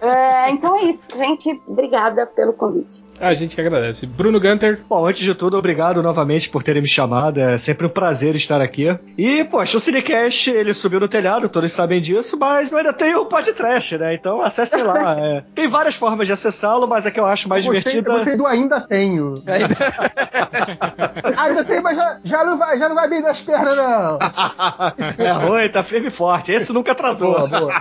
[0.00, 1.60] É, então é isso, gente.
[1.66, 3.04] Obrigada pelo convite.
[3.20, 4.06] A gente que agradece.
[4.06, 4.80] Bruno Gunter.
[4.88, 7.40] Bom, antes de tudo, obrigado novamente por terem me chamado.
[7.40, 8.96] É sempre um prazer estar aqui.
[9.16, 13.20] E, poxa, o Cinecast, ele subiu no telhado, todos sabem disso, mas eu ainda tenho
[13.22, 14.14] o podcast, né?
[14.14, 15.00] Então acessem lá.
[15.20, 15.42] É.
[15.54, 18.12] Tem várias formas de acessá-lo, mas a que eu acho mais Eu gostei, divertida.
[18.12, 19.42] eu gostei do ainda tenho.
[21.36, 24.18] ainda tenho, mas já, já, não vai, já não vai bem das pernas, não.
[25.18, 26.52] É ruim, tá firme e forte.
[26.52, 27.34] Esse nunca atrasou.
[27.34, 27.74] Boa, boa.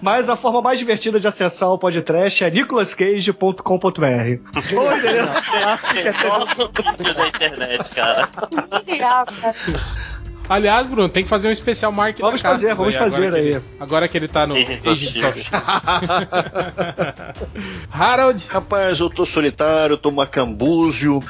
[0.00, 4.76] Mas a forma mais divertida de acessar o podcast é nicolascage.com.br.
[4.76, 6.12] Ou o endereço clássico que é
[6.68, 8.28] vídeo da internet, cara.
[10.46, 12.20] Aliás, Bruno, tem que fazer um especial marketing.
[12.20, 13.48] Vamos da fazer, vamos fazer agora que aí.
[13.54, 14.84] ele- agora que ele tá no Agents
[15.24, 15.50] of.
[17.90, 18.46] Harold.
[18.50, 21.22] Rapaz, eu tô solitário, tô macambúzio.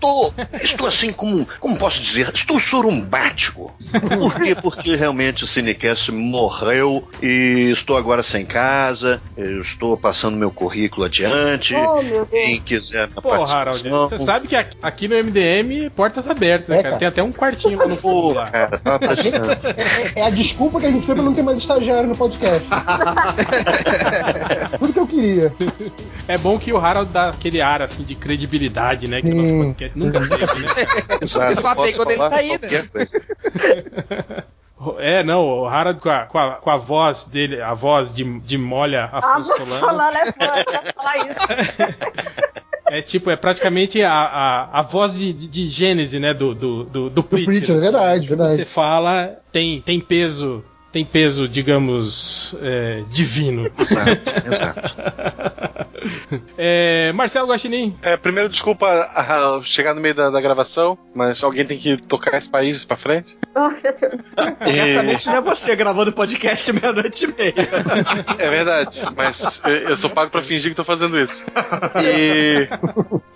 [0.00, 3.74] Tô, estou assim como, como posso dizer, estou sorumbático.
[3.90, 4.54] Por quê?
[4.54, 11.06] Porque realmente o Cinecast morreu e estou agora sem casa, eu estou passando meu currículo
[11.06, 11.74] adiante.
[11.74, 12.28] Oh, meu Deus.
[12.30, 14.08] Quem quiser minha Pô, participação.
[14.08, 16.88] você sabe que aqui, aqui no MDM, portas abertas, né, É, cara?
[16.90, 16.98] cara.
[16.98, 18.46] Tem até um quartinho lá no fundo lá.
[18.50, 19.52] Cara, tava precisando.
[19.52, 22.66] É, é a desculpa que a gente sempre não tem mais estagiário no podcast.
[24.78, 25.52] Tudo que eu queria.
[26.26, 29.20] É bom que o Harold dá aquele ar, assim, de credibilidade, né?
[29.20, 29.58] Que o nosso Sim.
[29.88, 31.18] Podcast nunca teve, né?
[31.22, 32.88] Exato, Só pegou dele falar tá aí, né?
[34.98, 38.38] É, não, o Harold com a, com a, com a voz dele, a voz de,
[38.40, 41.40] de molha A Afonso Solano, Solana é ia falar isso.
[42.86, 47.10] é tipo, é praticamente a, a, a voz de, de, Gênese, né, do, do, do,
[47.10, 47.46] do Preacher.
[47.46, 48.54] Preacher, é verdade, verdade.
[48.54, 53.68] Você fala, tem, tem peso, tem peso, digamos, é, divino.
[53.76, 55.87] Exato, exato.
[56.56, 61.64] É, Marcelo Guaxinim, É, primeiro, desculpa ah, chegar no meio da, da gravação, mas alguém
[61.64, 63.36] tem que tocar esse país pra frente.
[63.54, 64.34] Oh, meu Deus.
[64.66, 67.54] E- Certamente não é você gravando podcast meia-noite e meia.
[68.38, 71.44] É verdade, mas eu, eu sou pago pra fingir que tô fazendo isso.
[72.02, 72.68] E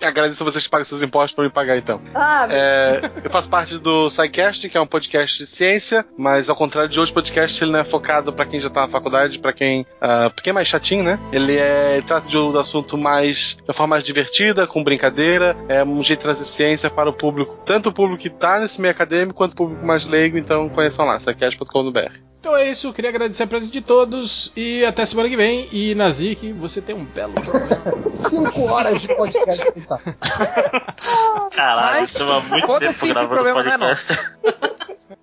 [0.05, 2.01] agradeço a vocês que pagam seus impostos pra me pagar então.
[2.13, 6.55] Ah, É, eu faço parte do SciCast, que é um podcast de ciência, mas ao
[6.55, 9.53] contrário de outros podcasts, ele não é focado pra quem já tá na faculdade, pra
[9.53, 11.19] quem, ah, pra quem é mais chatinho, né?
[11.31, 15.55] Ele é ele trata de um assunto mais de uma forma mais divertida, com brincadeira,
[15.67, 18.81] é um jeito de trazer ciência para o público, tanto o público que tá nesse
[18.81, 22.17] meio acadêmico quanto o público mais leigo, então conheçam lá, SciCast.com.br.
[22.39, 25.67] então é isso, queria agradecer a presença de todos e até semana que vem.
[25.71, 28.09] E Nazik, você tem um belo programa.
[28.15, 29.81] Cinco horas de podcast.
[29.81, 29.99] Tá.
[31.55, 34.13] Caralho, Mas, tava muito foda-se tempo que o gravando problema não é podcast.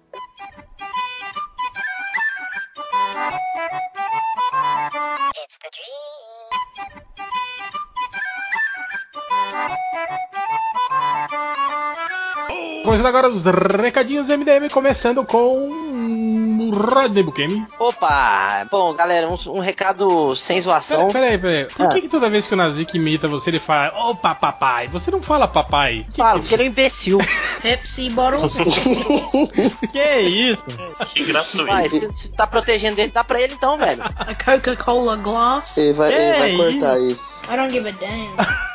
[12.85, 17.65] Começando agora os recadinhos MDM, começando com Rodney Bukemi.
[17.78, 18.66] Opa!
[18.70, 21.11] Bom, galera, um, um recado sem zoação.
[21.11, 21.66] Peraí, peraí.
[21.66, 21.89] Por Ah.
[21.91, 24.89] que, que toda vez que o Nazik imita você, ele fala, opa, papai?
[24.89, 26.05] Você não fala papai.
[26.16, 27.19] Fala, porque ele é um imbecil.
[27.62, 28.55] Pepsi Bottles.
[29.93, 30.66] Que isso?
[31.12, 31.66] Que gratuito.
[31.66, 34.03] Vai, se, se tá protegendo ele, dá pra ele então, velho.
[34.03, 35.77] A Coca-Cola glass.
[35.77, 37.43] Ele vai, ele vai Que cortar isso.
[37.45, 38.35] I don't give a damn.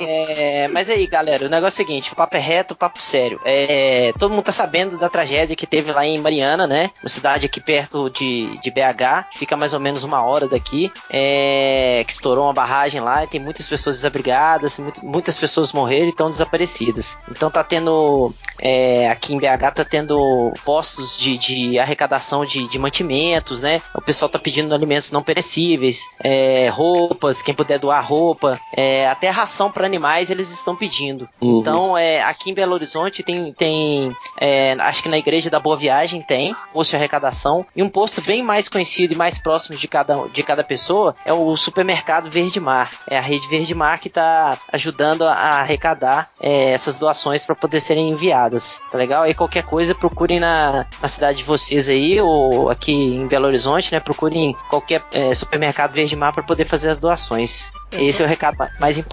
[0.00, 3.40] É, mas aí, galera, o negócio é o seguinte: o papo é reto, papo sério.
[3.44, 6.90] É, todo mundo tá sabendo da tragédia que teve lá em Mariana, né?
[7.02, 10.90] Uma cidade aqui perto de, de BH, fica mais ou menos uma hora daqui.
[11.10, 16.06] é, que estourou uma barragem lá e tem muitas pessoas desabrigadas, muito- muitas pessoas morreram
[16.06, 17.16] e estão desaparecidas.
[17.30, 18.34] Então tá tendo.
[18.60, 23.80] é, aqui em BH tá tendo postos de, de arrecadação de, de mantimentos, né?
[23.94, 29.30] O pessoal tá pedindo alimentos não perecíveis, é, roupas, quem puder doar roupa, é, até
[29.30, 31.28] ração para animais eles estão pedindo.
[31.40, 31.60] Uhum.
[31.60, 35.76] Então, é, aqui em Belo Horizonte tem, tem é, acho que na Igreja da Boa
[35.76, 39.88] Viagem tem posto de arrecadação e um posto bem mais conhecido e mais próximo de
[39.88, 42.90] cada, de cada pessoa é o supermercado Verde Mar.
[43.08, 47.54] É a rede Verde Mar que está ajudando a, a arrecadar é, essas doações para
[47.54, 48.80] poder serem enviadas.
[48.92, 49.22] Tá legal?
[49.22, 53.92] Aí qualquer coisa procurem na, na cidade de vocês aí ou aqui em Belo Horizonte,
[53.92, 54.00] né?
[54.00, 57.72] Procurem qualquer é, supermercado Verde Mar para poder fazer as doações.
[57.92, 59.05] Esse é o recado ma- mais importante.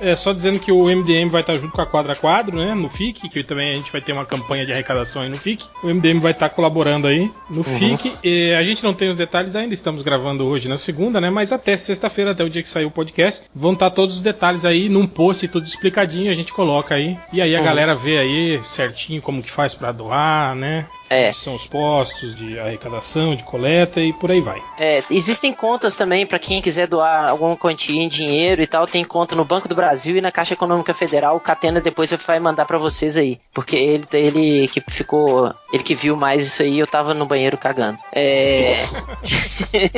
[0.00, 2.74] É só dizendo que o MDM vai estar junto com a Quadra Quadro, né?
[2.74, 5.64] No FIC, que também a gente vai ter uma campanha de arrecadação aí no FIC.
[5.82, 8.12] O MDM vai estar colaborando aí no FIC.
[8.22, 11.30] E a gente não tem os detalhes ainda, estamos gravando hoje na segunda, né?
[11.30, 14.64] Mas até sexta-feira, até o dia que sair o podcast, vão estar todos os detalhes
[14.64, 17.16] aí num post tudo explicadinho, a gente coloca aí.
[17.32, 17.64] E aí a Uhum.
[17.64, 20.86] galera vê aí certinho como que faz pra doar, né?
[21.08, 21.32] É.
[21.32, 24.62] São os postos de arrecadação, de coleta e por aí vai.
[24.78, 28.86] É, existem contas também para quem quiser doar alguma quantia em dinheiro e tal.
[28.86, 31.36] Tem conta no Banco do Brasil e na Caixa Econômica Federal.
[31.36, 35.94] O Catena depois vai mandar para vocês aí, porque ele, ele que ficou, ele que
[35.94, 36.78] viu mais isso aí.
[36.78, 37.98] Eu tava no banheiro cagando.
[38.12, 38.74] É.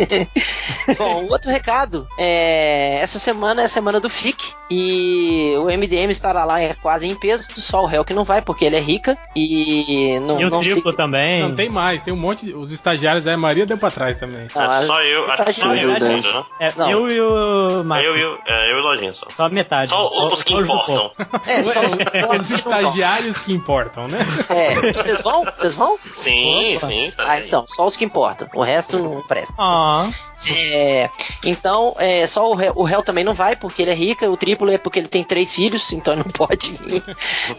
[0.96, 6.10] Bom, o outro recado é essa semana é a semana do FIC e o MDM
[6.10, 7.48] estará lá é quase em peso.
[7.56, 10.60] Só o réu que não vai porque ele é rica e não, E o não
[10.60, 11.40] triplo também.
[11.42, 12.54] Não tem mais, tem um monte de.
[12.54, 14.44] Os estagiários aí, a Maria deu pra trás também.
[14.44, 16.22] É só as- eu, acho que só eu ainda, né?
[16.60, 18.06] É, eu e o Marcos.
[18.06, 19.26] Eu e o- é, eu e o Lojinha só.
[19.30, 19.88] Só metade.
[19.88, 21.10] Só os que importam.
[21.46, 24.18] É, só os, Os estagiários que importam, né?
[24.50, 25.44] É, vocês vão?
[25.44, 25.98] Vocês vão?
[26.12, 26.86] Sim, Opa.
[26.88, 27.12] sim.
[27.16, 27.46] Tá Ah, aí.
[27.46, 28.46] então, só os que importam.
[28.54, 29.54] O resto não presta.
[29.58, 30.08] Ah,
[30.48, 31.08] É,
[31.44, 34.36] então, é, só o réu, o réu também não vai, porque ele é rico, o
[34.36, 37.02] triplo é porque ele tem três filhos, então não pode vir.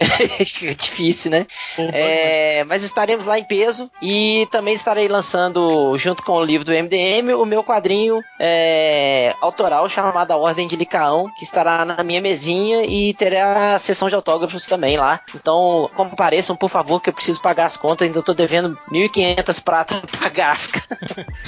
[0.00, 1.46] é difícil, né?
[1.78, 6.72] É, mas estaremos lá em peso e também estarei lançando, junto com o livro do
[6.72, 12.20] MDM, o meu quadrinho é, autoral chamado A Ordem de Licaão, que estará na minha
[12.20, 15.20] mesinha e terá a sessão de autógrafos também lá.
[15.34, 20.02] Então, compareçam, por favor, que eu preciso pagar as contas, ainda estou devendo 1.500 prata
[20.18, 20.82] pra gráfica.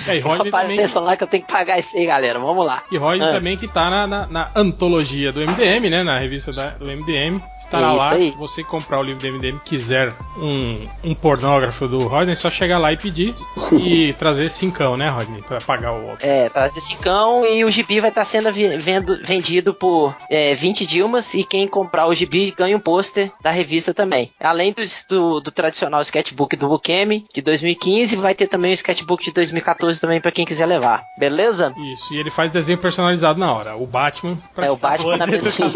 [0.06, 0.84] É, e Rodney também.
[1.04, 2.38] Lá que eu tenho que pagar isso aí, galera.
[2.38, 2.82] Vamos lá.
[2.90, 3.32] E Rodney Ah.
[3.32, 6.02] também que tá na, na, na antologia do MDM, né?
[6.02, 7.40] Na revista da- do MDM.
[7.58, 8.10] Estará Isso lá.
[8.12, 8.30] aí.
[8.32, 12.50] Se você comprar o livro do MDM quiser um, um pornógrafo do Rodney, é só
[12.50, 13.34] chegar lá e pedir.
[13.72, 15.42] e trazer cincão, né, Rodney?
[15.42, 16.26] Pra pagar o outro.
[16.26, 20.84] É, trazer cincão e o gibi vai estar sendo vi- vendo- vendido por é, 20
[20.86, 24.30] Dilmas e quem comprar o gibi ganha um pôster da revista também.
[24.40, 29.24] Além do, do, do tradicional sketchbook do Bukemi de 2015, vai ter também o sketchbook
[29.24, 31.02] de 2014 também pra quem quiser levar.
[31.16, 31.72] Beleza?
[31.76, 33.76] Isso, e ele faz desenho personalizado na hora.
[33.76, 34.36] O Batman.
[34.54, 35.68] pra É, o Batman na posição.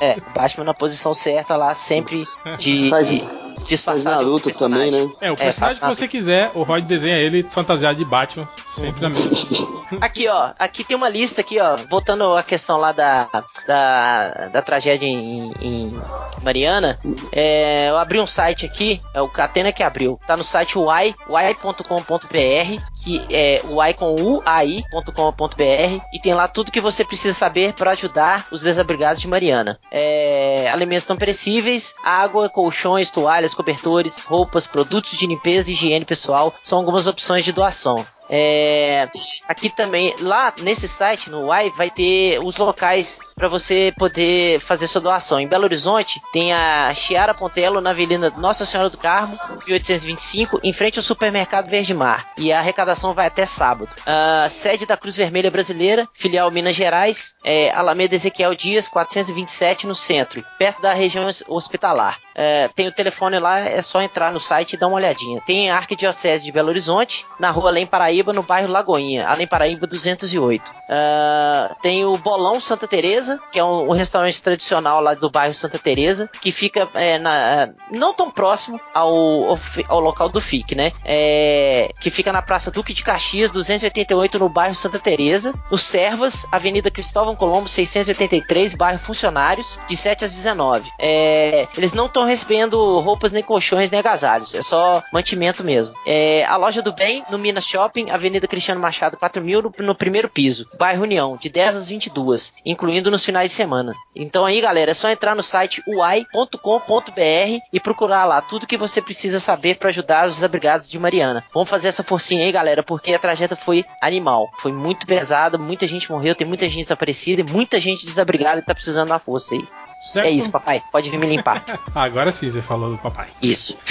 [0.00, 2.26] É, o Batman na posição certa lá, sempre
[2.58, 3.22] de, Faz- de
[3.66, 4.24] disfarçado.
[4.24, 5.10] Naruto também, né?
[5.20, 9.10] É, o personagem que você quiser, o Rod desenha ele fantasiado de Batman, sempre na
[9.10, 9.78] mesma.
[10.02, 13.26] Aqui, ó, aqui tem uma lista aqui, ó, voltando à questão lá da,
[13.66, 15.94] da, da tragédia em, em
[16.42, 16.98] Mariana,
[17.32, 21.14] é, eu abri um site aqui, é o Catena que abriu, tá no site uai,
[21.28, 27.92] uai.com.br, que é uai com uai.com.br, e tem lá tudo que você precisa saber para
[27.92, 29.78] ajudar os desabrigados de Mariana.
[29.90, 36.54] É, alimentos não perecíveis, água, colchões, toalhas, cobertores, roupas, produtos de limpeza e higiene pessoal,
[36.62, 38.06] são algumas opções de doação.
[38.28, 39.08] É,
[39.46, 44.86] aqui também, lá nesse site, no UAI, vai ter os locais para você poder fazer
[44.86, 45.40] sua doação.
[45.40, 50.72] Em Belo Horizonte, tem a Chiara Pontello na Avenida Nossa Senhora do Carmo, 1825, em
[50.72, 52.26] frente ao supermercado Verde Mar.
[52.36, 53.88] E a arrecadação vai até sábado.
[54.04, 59.94] A sede da Cruz Vermelha Brasileira, filial Minas Gerais, é Alameda Ezequiel Dias, 427, no
[59.94, 62.18] centro, perto da região hospitalar.
[62.34, 65.40] É, tem o telefone lá, é só entrar no site e dar uma olhadinha.
[65.44, 69.86] Tem a Arquidiocese de Belo Horizonte, na rua Além Paraíba, no bairro Lagoinha, Além Paraíba
[69.86, 70.70] 208.
[70.88, 75.54] Ah, tem o Bolão Santa Teresa, que é um, um restaurante tradicional lá do bairro
[75.54, 79.08] Santa Teresa, que fica é, na- não tão próximo ao,
[79.50, 79.58] ao,
[79.88, 80.92] ao local do FIC, né?
[81.04, 85.52] É, que fica na Praça Duque de Caxias, 288, no bairro Santa Teresa.
[85.70, 90.90] No Servas, Avenida Cristóvão Colombo, 683, bairro Funcionários, de 7 às 19.
[90.98, 94.54] É, eles não estão recebendo roupas, nem colchões, nem agasalhos.
[94.54, 95.94] É só mantimento mesmo.
[96.06, 100.28] É, a loja do bem, no Minas Shopping, Avenida Cristiano Machado, 4000, no, no primeiro
[100.28, 100.68] piso.
[100.78, 103.92] Bairro União, de 10 às 22, incluindo nos finais de semana.
[104.14, 109.00] Então aí, galera, é só entrar no site uai.com.br e procurar lá tudo que você
[109.00, 111.44] precisa saber para ajudar os desabrigados de Mariana.
[111.52, 114.50] Vamos fazer essa forcinha aí, galera, porque a tragédia foi animal.
[114.58, 118.66] Foi muito pesada, muita gente morreu, tem muita gente desaparecida e muita gente desabrigada que
[118.66, 119.66] tá precisando da força aí.
[120.00, 120.26] Certo?
[120.26, 120.82] É isso, papai.
[120.92, 121.64] Pode vir me limpar.
[121.94, 123.28] Agora sim você falou do papai.
[123.42, 123.76] Isso.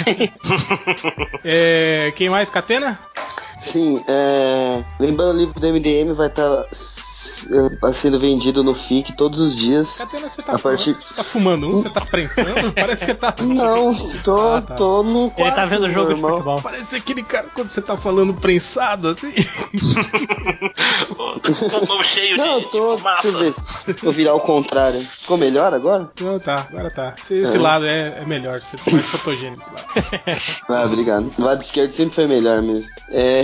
[1.44, 2.98] É, quem mais, Catena?
[3.58, 4.84] Sim, é...
[4.98, 6.64] lembrando o livro do MDM vai estar
[7.92, 9.98] sendo vendido no FIC todos os dias.
[9.98, 11.72] Catena, você tá, A partir- fumando, você tá fumando um?
[11.78, 12.72] Você tá prensando?
[12.74, 13.34] Parece que você tá.
[13.40, 14.74] Não, tô, Ah, tá.
[14.74, 16.32] tô no quarto Ele tá vendo o jogo de normal.
[16.38, 16.60] futebol.
[16.62, 19.32] Parece aquele cara quando você tá falando prensado assim.
[21.80, 22.94] Com mão cheio Não, de, eu tô.
[22.96, 23.22] de fumaça.
[23.22, 23.42] Deixa eu
[23.86, 25.00] ver se vou virar ao contrário.
[25.00, 25.97] Ficou melhor agora?
[26.20, 27.14] Não, tá, agora tá.
[27.18, 27.60] Esse, esse É.
[27.60, 29.86] lado é, é melhor, você tá mais fotogênico esse lado.
[30.68, 31.30] Ah, obrigado.
[31.38, 32.90] O lado esquerdo sempre foi melhor mesmo.
[33.10, 33.42] É.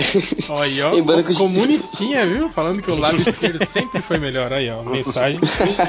[0.49, 2.49] Olha, ó, comunistinha, viu?
[2.49, 4.51] Falando que o lado esquerdo sempre Sempre foi melhor.
[4.51, 4.81] Aí, ó.
[4.83, 5.39] Mensagem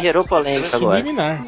[0.01, 0.99] Gerou polêmica agora.
[0.99, 1.43] subliminar.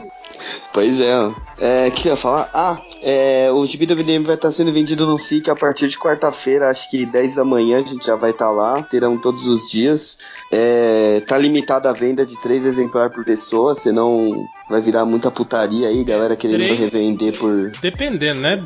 [0.73, 1.31] Pois é.
[1.61, 2.49] É, que eu ia falar?
[2.55, 5.99] Ah, é, o gibi do MDM vai estar sendo vendido no FIC a partir de
[5.99, 9.69] quarta-feira, acho que 10 da manhã a gente já vai estar lá, terão todos os
[9.69, 10.19] dias.
[10.53, 15.89] É, tá limitada a venda de três exemplares por pessoa, senão vai virar muita putaria
[15.89, 16.79] aí, galera querendo Três?
[16.79, 17.73] revender por.
[17.81, 18.63] Dependendo, né?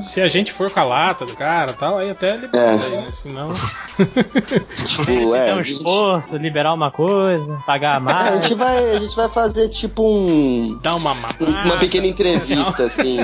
[0.00, 2.74] Se a gente for com a lata do cara e tal, aí até libera É.
[2.76, 3.08] isso aí, né?
[3.10, 3.50] Senão.
[4.86, 5.46] Tipo, é.
[5.46, 8.46] Tem um a gente- esforço, liberar uma coisa, pagar É, a mais.
[8.46, 10.78] gente vai, a gente vai fazer tipo um.
[10.82, 11.44] Dá uma mamada.
[11.44, 13.18] Uma pequena entrevista, assim.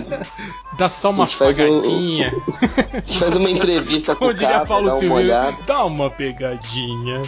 [0.76, 2.32] Dá só uma A pegadinha.
[2.92, 5.56] A gente faz uma entrevista com Como o diria Paulo dá uma Silveira, olhada.
[5.66, 7.22] dá uma pegadinha.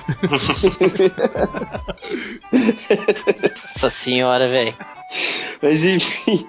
[3.75, 4.75] Nossa senhora, velho.
[5.63, 6.47] Mas enfim.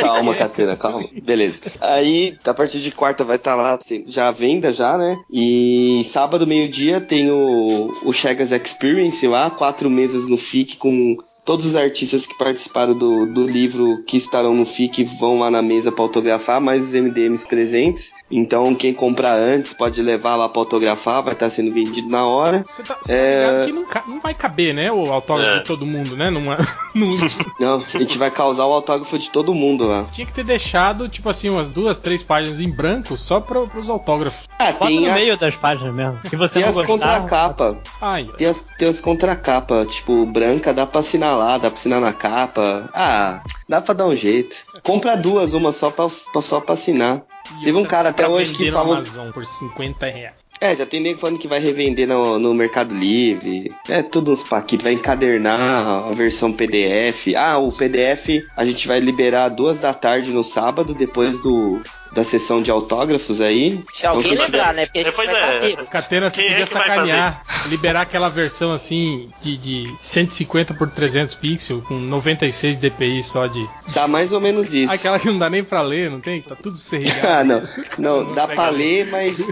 [0.00, 1.08] calma, Catena, calma.
[1.22, 1.62] Beleza.
[1.80, 5.18] Aí, a partir de quarta vai estar lá assim, já à venda, já, né?
[5.30, 11.16] E sábado, meio-dia, tem o, o Chegas Experience lá, quatro mesas no FIC com.
[11.46, 15.62] Todos os artistas que participaram do, do livro que estarão no FIC vão lá na
[15.62, 18.12] mesa para autografar, mais os MDMs presentes.
[18.30, 22.64] Então, quem comprar antes pode levar lá para autografar, vai estar sendo vendido na hora.
[22.68, 23.64] Você tá, você tá É.
[23.66, 23.72] ligado que
[24.08, 24.90] não, não vai caber, né?
[24.90, 25.58] O autógrafo É.
[25.58, 26.30] de todo mundo, né?
[26.30, 26.56] Numa,
[26.94, 27.16] num-
[27.60, 30.04] Não, a gente vai causar o autógrafo de todo mundo lá.
[30.10, 33.88] Tinha que ter deixado, tipo assim, umas duas, três páginas em branco só pro, pros
[33.88, 34.46] autógrafos.
[34.58, 36.18] Ah, Bota tem no a- meio das páginas mesmo.
[36.28, 37.78] Se você Tem não as gostar, contracapa.
[38.00, 42.00] Ai, Tem as, tem as contracapa, tipo, branca, dá pra assinar lá, dá pra assinar
[42.00, 42.88] na capa.
[42.92, 44.56] Ah, dá pra dar um jeito.
[44.82, 47.22] Compra duas, uma só pra, só pra assinar.
[47.62, 48.94] Teve um cara até hoje que falou.
[48.94, 50.46] Amazon por 50 reais.
[50.60, 53.70] É, já tem nego falando que vai revender no, no Mercado Livre.
[53.88, 54.84] É tudo uns paquitos.
[54.84, 55.60] Vai encadernar
[56.08, 57.34] a versão PDF.
[57.36, 61.82] Ah, o PDF a gente vai liberar duas da tarde no sábado, depois do
[62.16, 63.80] da sessão de autógrafos aí.
[63.92, 64.86] Se alguém Então, quem tiver- lembrar, né?
[64.86, 65.60] Porque a gente Pois vai é.
[65.60, 65.86] vivo.
[65.86, 70.74] Catena, você Quem é podia que vai sacanear, liberar aquela versão assim de, de 150
[70.74, 73.68] por 300 pixels, com 96 dpi só de.
[73.94, 74.92] Dá mais ou menos isso.
[74.92, 76.40] Aquela que não dá nem pra ler, não tem?
[76.42, 77.26] Tá tudo serrilhado.
[77.28, 77.62] Ah, não.
[77.98, 79.46] Não, dá pra ler, mas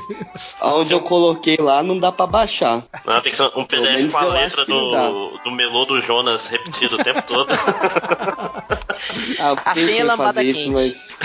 [0.61, 2.82] aonde eu coloquei lá não dá pra baixar.
[3.05, 6.49] Não, tem que ser um PDF com a letra não do, do melô do Jonas
[6.49, 7.49] repetido o tempo todo.
[9.39, 10.73] Ah, eu A pensei senha em lambada fazer isso, quente.
[10.73, 11.16] mas.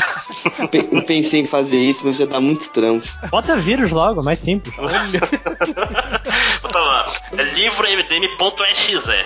[1.08, 3.06] Pensei em fazer isso, mas ia dar muito trampo.
[3.30, 4.74] bota vírus logo, mais simples.
[6.62, 9.26] Bota lá, é livromdm.exe, né?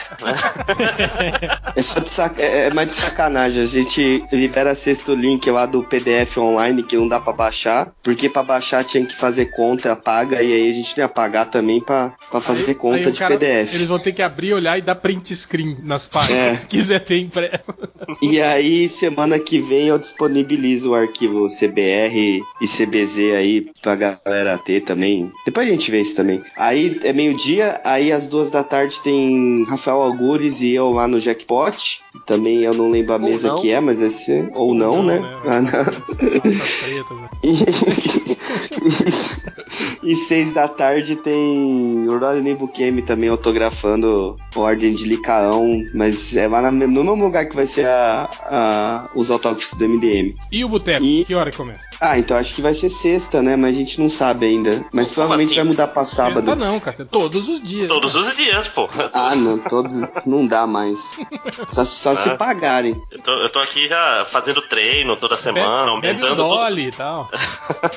[1.75, 2.39] É, só de sac...
[2.39, 3.61] é, é mais de sacanagem.
[3.61, 8.29] A gente libera sexto link lá do PDF online que não dá pra baixar, porque
[8.29, 12.13] pra baixar tinha que fazer conta, paga, e aí a gente ia pagar também pra,
[12.31, 13.73] pra fazer Aí- conta aí de cara- PDF.
[13.73, 16.55] Eles vão ter que abrir, olhar e dar print screen nas páginas, É.
[16.55, 17.73] se quiser ter impresso.
[18.21, 24.57] E aí, semana que vem eu disponibilizo o arquivo CBR e CBZ aí pra galera
[24.57, 25.31] ter também.
[25.45, 26.43] Depois a gente vê isso também.
[26.55, 31.19] Aí é meio-dia, aí às duas da tarde tem Rafael Algures e eu lá no
[31.19, 32.02] Jackpot.
[32.25, 33.55] Também eu não lembro a Ou mesa não.
[33.59, 34.49] que é, mas vai ser.
[34.53, 35.21] Ou não, né?
[35.45, 35.69] Ah, não.
[35.69, 37.29] Tretas, né?
[40.03, 46.35] E, e seis da tarde tem o Rodney Bukemi também autografando Ordem de Licaão, mas
[46.35, 50.33] é lá na- no mesmo lugar que vai ser a, a- os autógrafos do MDM.
[50.51, 51.03] E o boteco?
[51.03, 51.87] E- Que hora que começa?
[51.99, 53.55] Ah, então acho que vai ser sexta, né?
[53.55, 54.85] Mas a gente não sabe ainda.
[54.91, 55.55] Mas provavelmente assim?
[55.55, 56.45] vai mudar pra sábado.
[56.45, 57.05] Sexta não, cara.
[57.09, 57.87] Todos os dias.
[57.87, 58.87] Todos os dias, pô.
[59.13, 59.95] Ah, não, todos.
[60.25, 61.17] Não dá mais.
[61.71, 62.35] Só, só se Ah.
[62.37, 63.01] pagarem.
[63.09, 66.49] Eu tô, eu tô aqui já fazendo treino toda semana, um aumentando tudo.
[66.49, 67.29] Dolly e tal.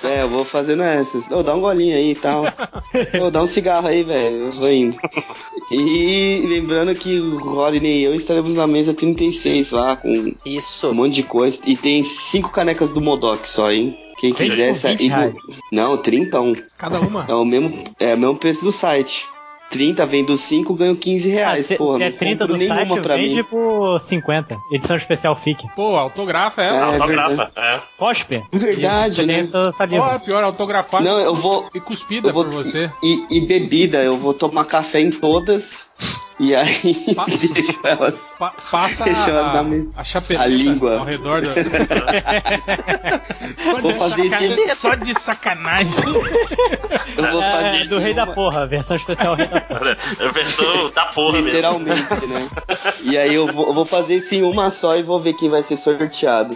[0.02, 1.26] É, eu vou fazendo essas.
[1.30, 2.44] Ô, dá um golinho aí e tal.
[3.20, 4.46] Ô, dá um cigarro aí, velho.
[4.46, 4.96] Eu vou indo.
[5.70, 10.88] E lembrando que o Rodney e eu estaremos na mesa 36 lá, com Isso.
[10.88, 11.60] um monte de coisa.
[11.66, 13.96] E tem cinco canecas do Modok só, hein?
[14.18, 14.96] Quem quiser com sair.
[14.96, 15.34] 20 reais.
[15.72, 16.54] Não, 30 um.
[16.78, 17.26] Cada uma.
[17.28, 19.26] É o mesmo, é o mesmo preço do site.
[19.70, 21.66] 30, vendo 5, ganho 15 Ah, reais.
[21.66, 23.44] se, Porra, se é não 30 compro do nenhuma site, pra vende mim.
[23.44, 24.56] por 50.
[24.72, 25.66] Edição especial FIC.
[25.74, 26.66] Pô, autografa é.
[26.66, 27.80] É, Autografa, é.
[27.98, 28.42] Cospe.
[28.52, 29.44] Verdade, né?
[29.72, 30.14] saliva.
[30.14, 31.68] Ó, pior, autografado Não, eu vou.
[31.74, 32.90] e cuspida Eu vou- por você.
[33.02, 35.88] E, e bebida, eu vou tomar café em todas.
[36.38, 37.24] E aí Pa-
[37.88, 38.34] elas.
[38.38, 40.98] Pa- passa elas a, na a chapeleta a língua.
[40.98, 41.48] ao redor do...
[43.64, 44.74] Só Vou de fazer.
[44.76, 45.94] Só de sacanagem.
[47.16, 49.96] Eu vou fazer É, isso do Rei da uma- Porra, versão especial Rei da Porra.
[50.20, 51.48] É a versão da porra mesmo.
[51.48, 52.50] Literalmente, né?
[53.02, 55.48] E aí eu vou, eu vou fazer isso em uma só e vou ver quem
[55.48, 56.54] vai ser sorteado.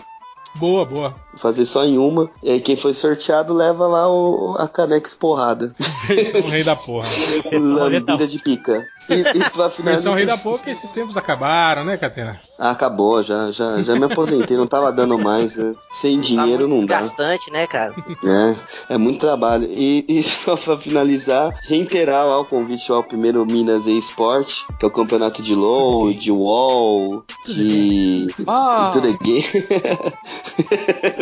[0.56, 1.14] Boa, boa.
[1.36, 2.28] Fazer só em uma.
[2.42, 5.74] E aí quem foi sorteado leva lá o, a Canex porrada.
[6.06, 7.08] Versão rei da porra.
[7.52, 8.86] Lambida de pica.
[9.08, 9.84] E, e pra finalizar.
[9.84, 12.40] Versão rei da porra, porque esses tempos acabaram, né, Catena?
[12.58, 15.74] Ah, acabou, já, já, já me aposentei, não tava dando mais, né?
[15.90, 17.00] Sem dinheiro não dá.
[17.00, 17.94] Desgastante, né, cara?
[18.24, 19.64] É, é muito trabalho.
[19.68, 24.88] E, e só pra finalizar, reiterar lá o convite ao primeiro Minas e-Sport, que é
[24.88, 28.28] o campeonato de LoL, de WoW, de...
[28.46, 28.90] Ah.
[28.92, 29.44] Tudo é gay.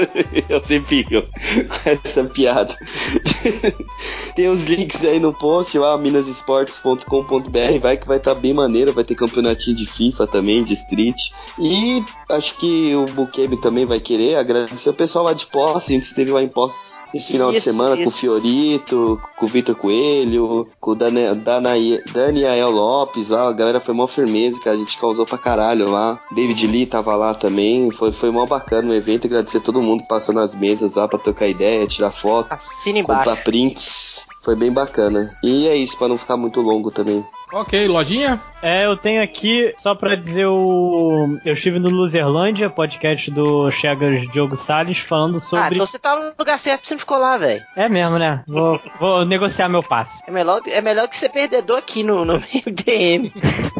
[0.48, 2.76] Eu sempre rio com essa piada.
[4.34, 9.04] Tem os links aí no post lá, minasesportes.com.br, vai que vai estar bem maneiro, vai
[9.04, 11.30] ter campeonatinho de FIFA também, de Street.
[11.58, 15.92] E acho que o Bukemi também vai querer agradecer o pessoal lá de Poços, a
[15.92, 18.18] gente esteve lá em Poços esse final de Isso, semana com o isso.
[18.18, 23.94] Fiorito, com o Vitor Coelho, com o Dani- Danaí- Daniel Lopes lá, a galera foi
[23.94, 26.20] mó firmeza, cara, a gente causou pra caralho lá.
[26.30, 29.87] David Lee tava lá também, foi, foi mó bacana o evento, agradecer a todo mundo
[29.96, 33.44] que passou nas mesas lá pra trocar ideia, tirar foto, Assina comprar embaixo.
[33.44, 35.34] prints, foi bem bacana.
[35.42, 37.24] E é isso, pra não ficar muito longo também.
[37.50, 38.38] Ok, lojinha?
[38.60, 41.38] É, eu tenho aqui, só pra dizer o.
[41.46, 45.74] Eu estive no Luzerlândia, podcast do Chegas Diogo Salles, falando Ah, sobre.
[45.76, 47.62] então você tava no lugar certo, você não ficou lá, velho.
[47.74, 48.42] É mesmo, né?
[48.46, 50.20] Vou, vou negociar meu passe.
[50.26, 53.32] É melhor, é melhor que ser perdedor aqui no, no MDM.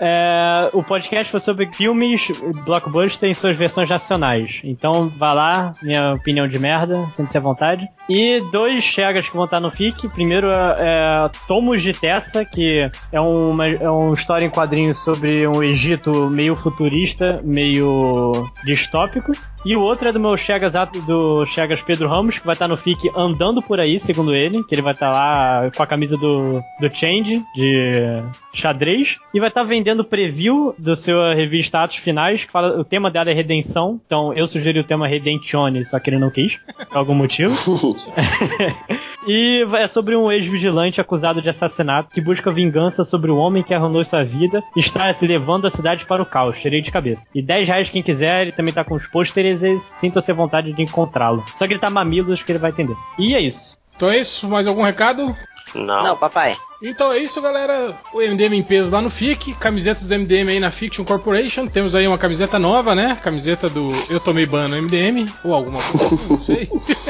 [0.00, 2.30] É, o podcast foi sobre filmes
[2.64, 4.60] blockbuster em suas versões nacionais.
[4.62, 7.88] Então vá lá, minha opinião de merda, sente-se à vontade.
[8.08, 10.08] E dois chegas que vão estar no FIC.
[10.08, 15.46] Primeiro é, é Tomos de Tessa, que é uma, é uma história em quadrinhos sobre
[15.46, 18.32] um Egito meio futurista, meio
[18.64, 19.32] distópico.
[19.64, 20.74] E o outro é do meu Chegas,
[21.06, 24.62] do Chegas Pedro Ramos, que vai estar no FIC andando por aí, segundo ele.
[24.64, 28.22] Que ele vai estar lá com a camisa do, do Change, de
[28.54, 29.16] xadrez.
[29.34, 33.30] E vai estar vendendo preview do seu revista Atos Finais, que fala, o tema dela
[33.30, 34.00] é redenção.
[34.06, 36.58] Então eu sugeri o tema Redentione, só que ele não quis,
[36.88, 37.52] por algum motivo.
[39.28, 43.74] E é sobre um ex-vigilante acusado de assassinato que busca vingança sobre o homem que
[43.74, 47.28] arruinou sua vida e está se levando a cidade para o caos, tirei de cabeça.
[47.34, 50.72] E 10 reais quem quiser, ele também tá com os pôsteres e sinta-se à vontade
[50.72, 51.44] de encontrá-lo.
[51.58, 52.96] Só gritar mamilos que ele vai entender.
[53.18, 53.76] E é isso.
[53.94, 55.36] Então é isso, mais algum recado?
[55.74, 56.02] Não.
[56.02, 56.56] Não, papai.
[56.80, 57.98] Então é isso, galera.
[58.12, 61.66] O MDM em peso lá no FIC, camisetas do MDM aí na Fiction Corporation.
[61.66, 63.18] Temos aí uma camiseta nova, né?
[63.22, 66.68] Camiseta do Eu Tomei Ban no MDM, ou alguma coisa, não sei.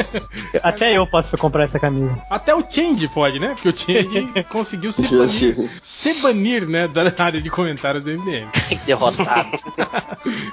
[0.62, 2.16] Até eu posso comprar essa camisa.
[2.30, 3.54] Até o Change pode, né?
[3.54, 8.48] Porque o Change conseguiu se banir, se banir, né, da área de comentários do MDM.
[8.86, 9.50] Derrotado.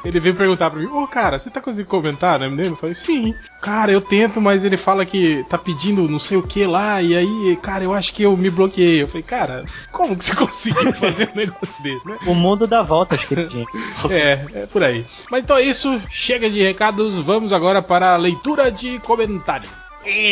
[0.03, 2.71] Ele veio perguntar pra mim, ô cara, você tá conseguindo comentar no MDM?
[2.71, 3.33] Eu falei, sim.
[3.61, 7.15] Cara, eu tento, mas ele fala que tá pedindo não sei o que lá, e
[7.15, 9.04] aí, cara, eu acho que eu me bloqueei.
[9.05, 12.17] Eu falei, cara, como que você conseguiu fazer um negócio desse, né?
[12.25, 13.65] O mundo dá voltas, queridinho.
[14.09, 15.05] É, é por aí.
[15.29, 19.84] Mas então é isso, chega de recados, vamos agora para a leitura de comentários.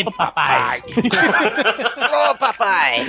[0.06, 0.82] Ô, papai!
[2.30, 3.06] Ô, papai!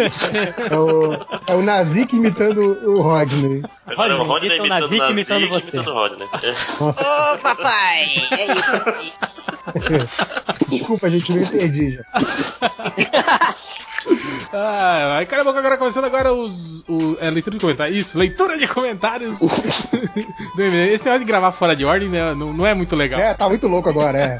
[0.70, 1.12] É o,
[1.46, 3.62] é o Nazik imitando o Rodney.
[3.86, 5.78] É o Rodney Imita o imitando Nazik, o Nazik, imitando imitando, você.
[5.78, 6.28] o Rodney.
[6.42, 6.54] É.
[6.82, 8.06] Ô, papai!
[8.30, 8.74] É isso.
[10.68, 12.02] desculpa, gente, me perdi já.
[14.52, 16.84] Ah, vai, cara, agora começando agora os.
[16.88, 17.98] O, é, leitura de comentários.
[17.98, 19.40] Isso, leitura de comentários.
[19.40, 23.18] Esse negócio de gravar fora de ordem né, não, não é muito legal.
[23.18, 24.38] É, tá muito louco agora, é.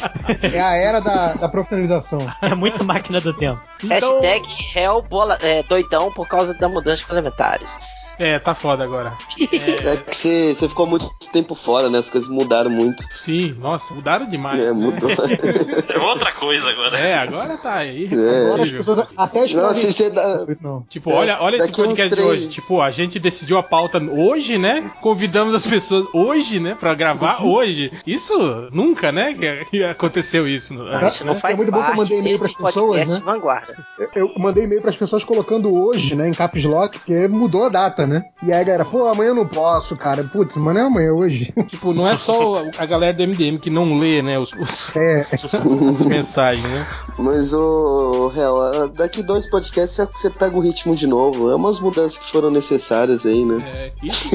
[0.54, 2.13] É a era da, da profissionalização.
[2.40, 3.60] É muito máquina do tempo.
[3.82, 7.70] Então- Hashtag réu bola, é, doidão por causa da mudança de parlamentares.
[8.18, 9.12] É, tá foda agora.
[9.40, 11.98] É que você você ficou muito tempo fora, né?
[11.98, 13.02] As coisas mudaram muito.
[13.16, 14.60] Sim, nossa, mudaram demais.
[14.60, 14.72] É, né?
[14.72, 15.10] mudou.
[15.10, 16.98] É outra coisa agora.
[16.98, 18.08] É, agora tá aí.
[18.12, 18.46] É.
[18.46, 20.46] Agora as pessoas até Não, se você dá.
[20.62, 20.82] não.
[20.88, 22.48] Tipo, olha, olha esse podcast de hoje.
[22.48, 24.90] Tipo, a gente decidiu a pauta hoje, né?
[25.00, 26.76] Convidamos as pessoas hoje, né?
[26.78, 27.90] Pra gravar hoje.
[28.06, 28.32] Isso
[28.72, 29.34] nunca, né?
[29.70, 30.76] Que aconteceu isso.
[30.76, 31.08] Tá?
[31.08, 33.22] Isso não É faz muito bom que eu parte mandei e-mail desse pras pessoas, né?
[33.24, 33.76] vanguarda.
[33.98, 37.68] Eu, eu mandei e-mail pras pessoas colocando hoje, né, em caps lock, porque mudou a
[37.68, 38.24] data, né?
[38.42, 40.24] E aí a galera, pô, amanhã eu não posso, cara.
[40.24, 41.52] Putz, mas não é amanhã, é hoje.
[41.68, 44.38] Tipo, não é só a galera do MDM que não lê, né?
[44.38, 46.86] Os, os- É, as mensagens, né?
[47.18, 51.50] Mas o Real, daqui dois podcasts você- você pega o ritmo de novo.
[51.50, 53.62] É umas mudanças que foram necessárias aí, né?
[53.66, 54.28] É, isso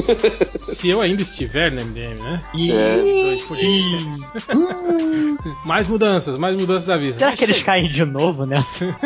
[0.58, 2.40] se eu ainda estiver no MDM, né?
[2.54, 2.96] E É.
[3.24, 4.30] dois podcasts.
[5.64, 7.18] mais mudanças, mais mudanças à vista.
[7.20, 8.86] Será que eles caem de novo nessa?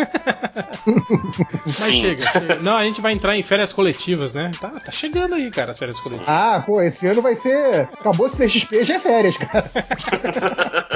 [1.67, 2.55] Mas chega, chega.
[2.57, 4.51] Não, a gente vai entrar em férias coletivas, né?
[4.61, 6.29] Tá, tá chegando aí, cara, as férias coletivas.
[6.33, 7.89] Ah, pô, esse ano vai ser.
[7.99, 9.71] Acabou de ser XP, já é férias, cara.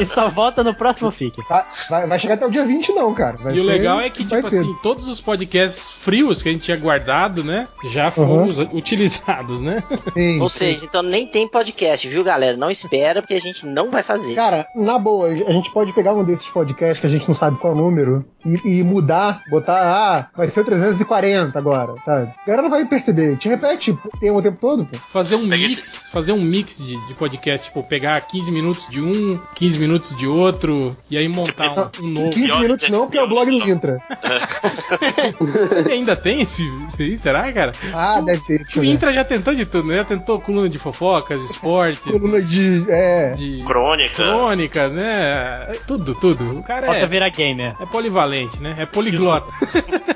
[0.00, 1.46] E só volta no próximo FIC.
[1.48, 3.36] Tá, vai, vai chegar até o dia 20, não, cara.
[3.38, 4.62] Vai e o ser- legal é que, tipo cedo.
[4.62, 7.68] assim, todos os podcasts frios que a gente tinha guardado, né?
[7.90, 8.68] Já foram Uhum.
[8.72, 9.82] utilizados, né?
[10.16, 10.58] Sim, Ou sim.
[10.58, 12.56] seja, então nem tem podcast, viu, galera?
[12.56, 14.34] Não espera, porque a gente não vai fazer.
[14.34, 17.47] Cara, na boa, a gente pode pegar um desses podcasts que a gente não sabe
[17.48, 22.32] sabe qual número, e, e mudar, botar, ah, vai ser o 340 agora, sabe?
[22.42, 23.36] A galera vai perceber.
[23.36, 24.96] Te repete o tema o tempo todo, pô.
[25.10, 29.40] Fazer um mix, fazer um mix de, de podcast, tipo, pegar 15 minutos de um,
[29.54, 32.30] 15 minutos de outro, e aí montar um, um novo.
[32.30, 33.98] 15 minutos não, porque é o blog do Intra.
[35.90, 37.72] ainda tem esse, esse aí, será, cara?
[37.92, 38.66] Ah, deve ter.
[38.76, 39.96] O Intra já tentou de tudo, né?
[39.96, 42.10] Já tentou coluna de fofocas, esporte.
[42.10, 42.84] coluna de.
[42.88, 43.32] É.
[43.32, 44.14] De Crônica.
[44.14, 45.76] crônica, né?
[45.86, 46.58] Tudo, tudo.
[46.58, 47.74] O cara é, virar gamer.
[47.80, 48.76] é polivalente, né?
[48.78, 49.46] É poliglota.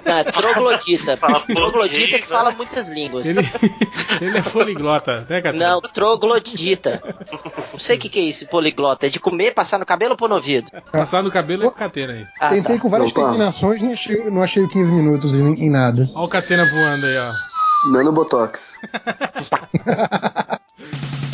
[0.05, 1.16] Não, é troglodita.
[1.16, 3.26] Fala troglodita que fala muitas línguas.
[3.26, 3.40] Ele,
[4.20, 5.68] ele é poliglota, né, Catarina?
[5.68, 7.02] Não, troglodita.
[7.72, 9.06] Não sei o que, que é isso, poliglota.
[9.06, 10.70] É de comer, passar no cabelo ou pôr no ouvido?
[10.90, 12.26] Passar no cabelo é cateira aí.
[12.40, 12.82] Ah, Tentei tá.
[12.82, 13.22] com várias Opa.
[13.22, 16.09] terminações, não achei, não achei o 15 minutos em, em nada.
[16.14, 17.32] Olha o catena voando aí, ó.
[17.90, 18.78] Nanobotox.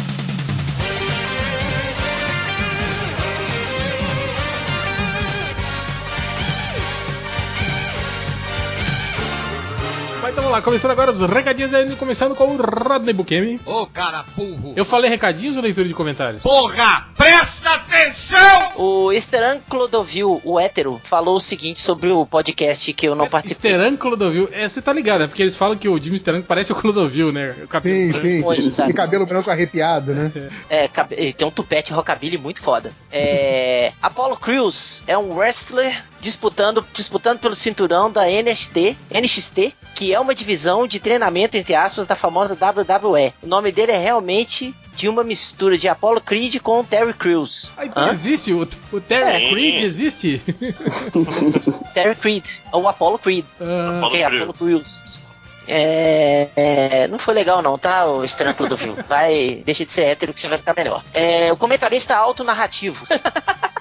[10.38, 13.60] então vamos lá, começando agora os recadinhos aí, começando com o Rodney Bukemi.
[13.66, 14.72] Ô, cara burro.
[14.76, 16.44] Eu falei recadinhos ou leitura de comentários?
[16.44, 18.70] Porra, presta atenção!
[18.76, 23.72] O Esteran Clodovil, o hétero, falou o seguinte sobre o podcast que eu não participei.
[23.72, 26.70] Esteran Clodovil, é, você tá ligado, é porque eles falam que o Jimmy Esteran parece
[26.70, 27.56] o Clodovil, né?
[27.64, 28.26] O cabelo Sim, branco.
[28.26, 28.44] sim.
[28.44, 28.88] Hoje, tá.
[28.88, 30.30] E cabelo branco arrepiado, né?
[30.70, 32.92] É, cabe- ele tem um tupete rockabilly muito foda.
[33.10, 40.20] É, Apollo Crews é um wrestler disputando, disputando pelo cinturão da NXT, NXT, que é
[40.20, 43.32] uma divisão de treinamento, entre aspas, da famosa WWE.
[43.42, 47.70] O nome dele é realmente de uma mistura de Apollo Creed com Terry Crews.
[47.76, 48.10] Ah, então Hã?
[48.10, 48.52] existe?
[48.52, 49.50] O, o Terry É.
[49.50, 50.42] Creed existe?
[51.94, 53.44] Terry Creed, ou Apollo Creed.
[53.60, 55.26] Ah, Ok, Apollo Crews.
[55.70, 59.02] É, é, não foi legal não, tá, o estranho do filme.
[59.06, 61.02] Vai, deixa de ser hétero que você vai ficar melhor.
[61.12, 63.06] É, o comentarista auto-narrativo.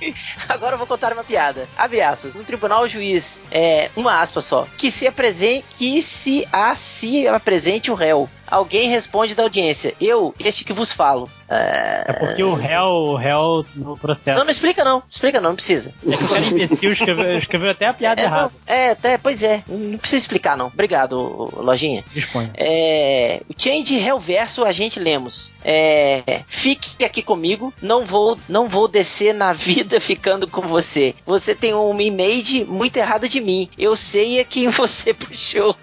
[0.48, 1.68] Agora eu vou contar uma piada.
[1.76, 2.34] Abre aspas.
[2.34, 7.26] No tribunal, o juiz, é, uma aspa só, que se apresente, que se a se
[7.28, 8.28] apresente o réu.
[8.46, 9.94] Alguém responde da audiência.
[10.00, 11.28] Eu, este que vos falo.
[11.48, 14.38] É, É porque o réu, o réu no processo.
[14.38, 15.02] Não, não explica não.
[15.10, 15.92] Explica não, não precisa.
[16.06, 18.42] É que o cara imbecil escreveu, escreveu até a piada É, errada.
[18.66, 19.62] não, é, até, pois é.
[19.68, 20.66] Não precisa explicar, não.
[20.66, 21.16] Obrigado,
[21.56, 22.04] Lojinha.
[22.12, 22.50] Disponha.
[22.54, 25.52] É, o Change Relverso, a gente lemos.
[25.64, 31.14] É, fique aqui comigo, não vou, não vou descer na vida ficando com você.
[31.26, 33.68] Você tem uma image muito errada de mim.
[33.78, 35.76] Eu sei a quem você puxou.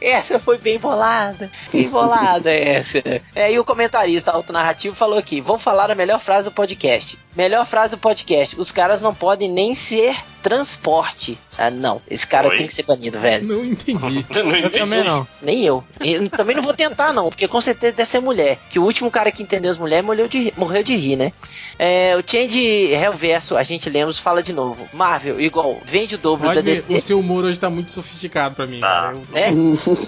[0.00, 1.50] Essa foi bem bolada.
[1.72, 2.98] Bem bolada essa.
[3.34, 7.18] É, e o comentarista autonarrativo falou aqui: vou falar a melhor frase do podcast.
[7.34, 8.58] Melhor frase do podcast.
[8.58, 11.38] Os caras não podem nem ser transporte.
[11.58, 12.00] Ah, não.
[12.08, 12.56] Esse cara Oi?
[12.58, 13.46] tem que ser banido, velho.
[13.46, 14.24] não entendi.
[14.30, 15.26] Não Eu também não.
[15.42, 15.84] Nem eu.
[16.00, 18.58] Eu também não vou tentar, não, porque com certeza deve ser mulher.
[18.70, 21.32] Que o último cara que entendeu as mulheres morreu de, morreu de rir, né?
[21.78, 24.88] É, o Change Reverso, a gente lemos, fala de novo.
[24.92, 26.94] Marvel, igual, vende o dobro da Rodney, DC.
[26.94, 28.80] o seu humor hoje tá muito sofisticado pra mim.
[28.80, 29.50] Eu- É?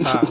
[0.02, 0.22] tá.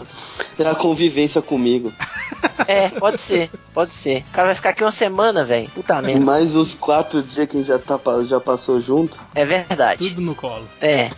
[0.60, 1.92] É a convivência comigo.
[2.68, 4.24] É, pode ser, pode ser.
[4.30, 5.70] O cara vai ficar aqui uma semana, velho.
[5.70, 6.20] Puta merda.
[6.20, 9.24] Mais os quatro dias que a gente já, tá, já passou junto.
[9.34, 10.10] É verdade.
[10.10, 10.68] Tudo no colo.
[10.80, 11.10] É.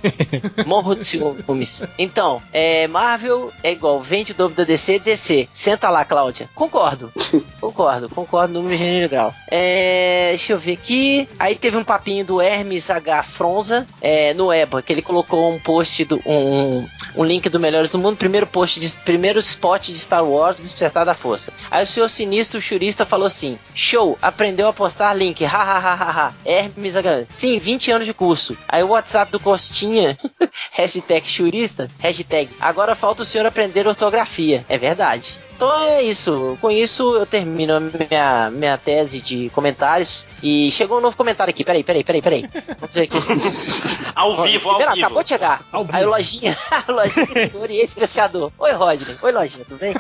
[0.66, 1.84] Morro de ciúmes.
[1.98, 5.48] Então, é, Marvel é igual, vende o dobro da DC, DC.
[5.52, 6.50] Senta lá, Cláudia.
[6.56, 7.12] Concordo.
[7.60, 9.34] Concordo, concordo, número general.
[9.50, 11.30] É, deixa eu ver aqui.
[11.40, 13.24] Aí teve um papinho do Hermes H.
[13.24, 17.92] Fronza é, no EBA, que ele colocou um post, do, um, um link do Melhores
[17.92, 21.33] do Mundo, primeiro post, de, primeiro spot de Star Wars, Despertar da Força.
[21.70, 26.34] Aí o senhor sinistro, churista, falou assim: Show, aprendeu a postar link, hahaha.
[26.46, 26.94] Hermes.
[27.32, 28.58] Sim, 20 anos de curso.
[28.68, 30.18] Aí o WhatsApp do Costinha,
[30.72, 32.50] hashtag churista, hashtag.
[32.60, 34.66] Agora falta o senhor aprender ortografia.
[34.70, 35.38] É verdade.
[35.56, 36.58] Então é isso.
[36.60, 40.28] Com isso eu termino a minha, minha tese de comentários.
[40.42, 41.64] E chegou um novo comentário aqui.
[41.64, 42.50] Peraí, peraí, peraí, peraí.
[42.80, 43.18] Vamos ver aqui.
[44.16, 45.06] Ao vivo, ao Primeiro, vivo.
[45.06, 45.62] acabou de chegar.
[45.92, 46.58] Aí o Lojinha,
[46.88, 48.52] Lojinha escritor e ex-pescador.
[48.58, 49.16] Oi, Rodney.
[49.22, 49.94] Oi, Lojinha, tudo bem?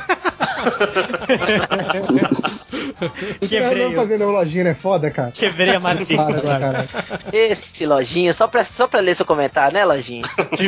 [3.47, 5.31] Quebrei, Não fazendo lojinha é foda, cara.
[5.31, 6.59] quebrei a matriz agora.
[6.59, 6.87] cara.
[7.31, 10.23] Esse Lojinha, só pra, só pra ler seu comentário, né, Lojinha?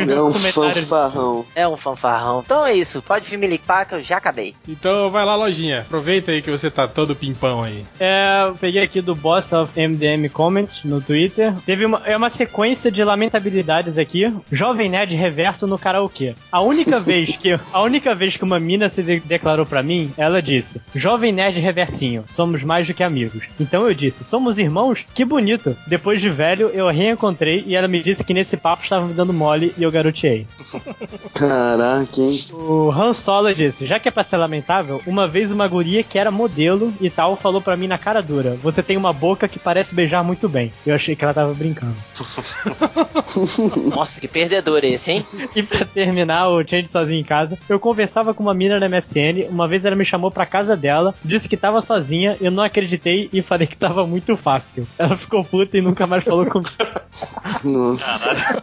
[0.08, 1.46] É um fanfarrão.
[1.54, 2.42] É um fanfarrão.
[2.44, 3.00] Então é isso.
[3.02, 4.54] Pode vir me limpar que eu já acabei.
[4.68, 5.80] Então vai lá, lojinha.
[5.80, 7.84] Aproveita aí que você tá todo pimpão aí.
[7.98, 11.54] É, eu peguei aqui do Boss of MDM Comments no Twitter.
[11.64, 14.32] Teve uma, é uma sequência de lamentabilidades aqui.
[14.50, 16.34] Jovem Nerd Reverso no karaokê.
[16.50, 20.10] A única vez que a única vez que uma mina se de- declarou pra mim,
[20.16, 23.44] ela disse: Jovem Nerd Reversinho, somos mais do que amigos.
[23.60, 25.04] Então eu disse: Somos irmãos?
[25.14, 25.76] Que bonito.
[25.86, 29.14] Depois de velho, eu a reencontrei e ela me disse que nesse papo estava me
[29.14, 30.46] dando mole e eu garoteei.
[31.34, 32.38] Caraca, hein?
[32.52, 34.65] O Han Solo disse: Já que é pra ser lamentável,
[35.06, 38.56] uma vez uma guria que era modelo e tal falou pra mim na cara dura:
[38.62, 40.72] Você tem uma boca que parece beijar muito bem.
[40.86, 41.94] Eu achei que ela tava brincando.
[43.94, 45.24] Nossa, que perdedor esse, hein?
[45.54, 49.48] E pra terminar o Change sozinho em casa, eu conversava com uma mina na MSN,
[49.48, 53.28] uma vez ela me chamou pra casa dela, disse que tava sozinha, eu não acreditei
[53.32, 54.86] e falei que tava muito fácil.
[54.98, 56.70] Ela ficou puta e nunca mais falou comigo.
[57.62, 58.62] Nossa.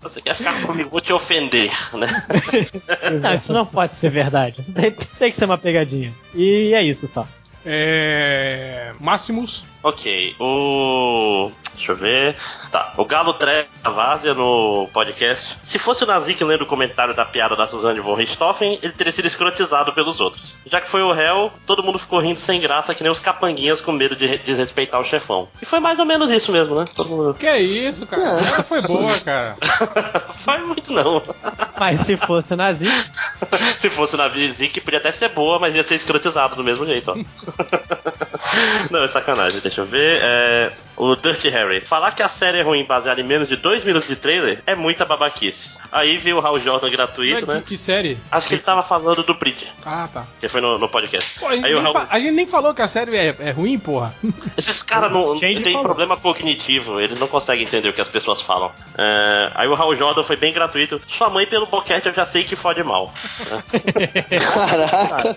[0.00, 0.88] Você quer ficar comigo?
[0.88, 2.06] Vou te ofender, né?
[3.20, 4.60] Não, isso não pode ser verdade.
[4.60, 6.12] Isso tem, tem que ser uma pegadinha.
[6.34, 7.26] E é isso só.
[7.66, 8.92] É.
[9.00, 9.64] Máximos.
[9.82, 11.50] Ok, o.
[11.76, 12.34] Deixa eu ver.
[12.72, 15.56] Tá, o Galo Treva Várzea no podcast.
[15.62, 19.12] Se fosse o Nazik lendo o comentário da piada da Suzane von Richthofen, ele teria
[19.12, 20.54] sido escrotizado pelos outros.
[20.66, 23.80] Já que foi o réu, todo mundo ficou rindo sem graça, que nem os capanguinhas
[23.82, 25.46] com medo de re- desrespeitar o chefão.
[25.60, 26.86] E foi mais ou menos isso mesmo, né?
[26.96, 27.34] Todo mundo.
[27.34, 28.22] Que isso, cara?
[28.22, 29.56] Ela foi boa, cara.
[30.46, 31.22] Foi muito não.
[31.78, 32.86] Mas se fosse o Nazi,
[33.80, 37.10] Se fosse o Nazik, podia até ser boa, mas ia ser escrotizado do mesmo jeito,
[37.10, 37.55] ó.
[38.90, 40.20] Não, é sacanagem, deixa eu ver.
[40.22, 41.80] É, o Dirty Harry.
[41.80, 44.74] Falar que a série é ruim baseada em menos de dois minutos de trailer é
[44.74, 45.76] muita babaquice.
[45.92, 47.60] Aí viu o Hal Jordan gratuito, Ué, né?
[47.62, 48.18] que, que série?
[48.30, 50.24] Acho que ele tava falando do Bridge, Ah, tá.
[50.40, 51.38] que foi no, no podcast.
[51.38, 52.06] Pô, a, gente Aí o nem Hal...
[52.10, 54.12] a gente nem falou que a série é, é ruim, porra.
[54.56, 58.72] Esses caras não têm problema cognitivo, eles não conseguem entender o que as pessoas falam.
[58.98, 61.00] É, aí o Hal Jordan foi bem gratuito.
[61.08, 63.12] Sua mãe, pelo boquete, eu já sei que fode mal.
[64.54, 65.36] Caraca.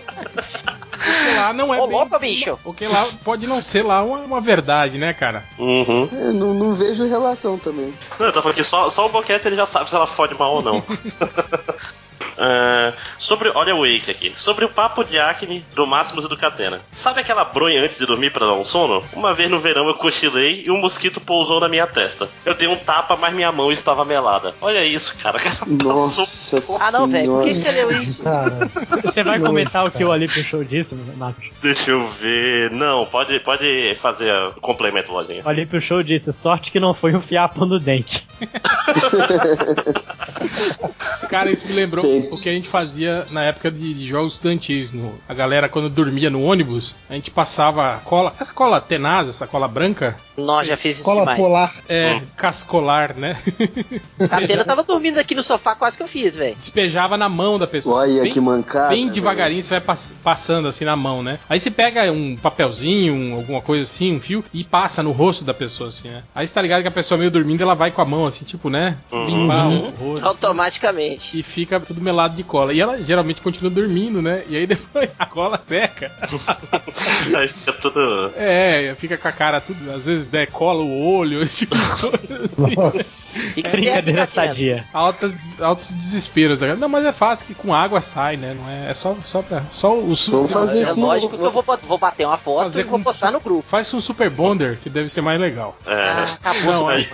[0.90, 2.58] Porque lá não é Ô, bem- louco, bicho.
[2.62, 5.42] Porque lá pode não ser lá uma, uma verdade, né, cara?
[5.60, 6.08] Uhum.
[6.10, 7.92] Eu não, não vejo relação também.
[8.18, 10.34] Não, eu tô falando que só, só o boquete ele já sabe se ela fode
[10.34, 10.82] mal ou não.
[12.40, 14.32] É, sobre, olha o Wake aqui.
[14.34, 16.80] Sobre o papo de acne do Máximos e do Catena.
[16.92, 19.04] Sabe aquela bronha antes de dormir pra dar um sono?
[19.12, 22.28] Uma vez no verão eu cochilei e um mosquito pousou na minha testa.
[22.44, 24.54] Eu dei um tapa, mas minha mão estava melada.
[24.60, 25.38] Olha isso, cara.
[25.66, 27.32] Nossa Ah, não, velho.
[27.32, 28.22] Por que você leu isso?
[28.22, 28.70] Cara,
[29.02, 31.44] você vai comentar o que o Olímpio Show disse, Marcos?
[31.62, 32.70] Deixa eu ver.
[32.70, 35.42] Não, pode, pode fazer o complemento, Lojinha.
[35.44, 38.26] O Olímpio Show disse: sorte que não foi um fiapo no dente.
[41.28, 42.29] Cara, isso me lembrou Tem.
[42.30, 44.92] O que a gente fazia na época de, de jogos estudantis.
[44.92, 48.32] No, a galera, quando dormia no ônibus, a gente passava cola.
[48.40, 51.38] Essa cola tenaz, essa cola branca, Nós já fiz isso cola demais.
[51.38, 51.72] polar.
[51.88, 53.36] é cascolar, né?
[54.30, 56.56] A Tena tava dormindo aqui no sofá, quase que eu fiz, velho.
[56.56, 58.00] Despejava na mão da pessoa.
[58.02, 58.88] Olha Bem- que mancada.
[58.90, 61.38] Bem devagarinho você vai pass- passando assim na mão, né?
[61.48, 65.44] Aí você pega um papelzinho, um- alguma coisa assim, um fio, e passa no rosto
[65.44, 66.22] da pessoa, assim, né?
[66.34, 68.44] Aí você tá ligado que a pessoa meio dormindo, ela vai com a mão, assim,
[68.44, 68.96] tipo, né?
[69.12, 70.16] Limpar o rosto.
[70.18, 71.38] assim, Automaticamente.
[71.38, 72.72] e fica tudo melado de cola.
[72.72, 74.42] E ela geralmente continua dormindo, né?
[74.48, 76.10] E aí depois a cola seca.
[77.36, 78.32] Aí fica tudo.
[78.36, 81.82] É, fica com a cara tudo, às vezes né, cola o olho, esse tipo de
[81.86, 82.16] coisa.
[82.16, 82.74] assim.
[82.76, 83.54] Nossa.
[83.54, 84.46] Fica Brincadeira esperto, Catena.
[84.48, 84.84] sadia.
[84.92, 86.58] Altas, altos desesperos.
[86.60, 86.74] né?
[86.74, 88.54] Não, mas é fácil que com água sai, né?
[88.58, 91.36] Não é, é só, só, pra, só o su- Vamos fazer É isso no- lógico
[91.36, 93.64] que eu vou, vou bater uma foto Fazer e vou com- postar no grupo.
[93.68, 95.76] Faz com um super bonder, que deve ser mais legal.
[95.86, 96.32] Ah, É.
[96.34, 97.06] acabou Não, aqui.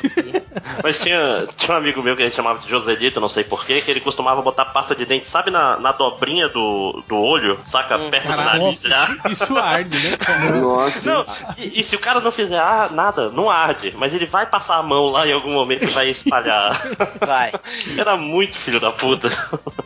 [0.82, 3.80] Mas tinha, tinha um amigo meu que a gente chamava de Joselito, não sei porquê,
[3.80, 7.97] que ele costumava botar pasta de dente, sabe na, na dobrinha do, do olho, saca
[7.97, 9.09] Hum, perto do Caraca, nariz já?
[9.31, 10.16] Isso arde, né?
[10.60, 11.10] Nossa.
[11.14, 11.27] Não,
[11.59, 14.77] e, e se o cara não fizer ah, nada, não arde, mas ele vai passar
[14.78, 16.77] a mão lá em algum momento e vai espalhar.
[17.24, 17.52] Vai.
[17.97, 19.28] Era muito filho da puta.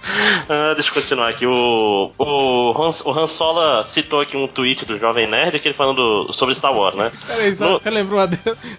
[0.48, 1.46] Ah, deixa eu continuar aqui.
[1.46, 5.74] O, o, Hans, o Han Sola citou aqui um tweet do Jovem Nerd que ele
[5.74, 7.12] falando sobre Star Wars, né?
[7.26, 8.20] Peraí, só- No- você lembrou?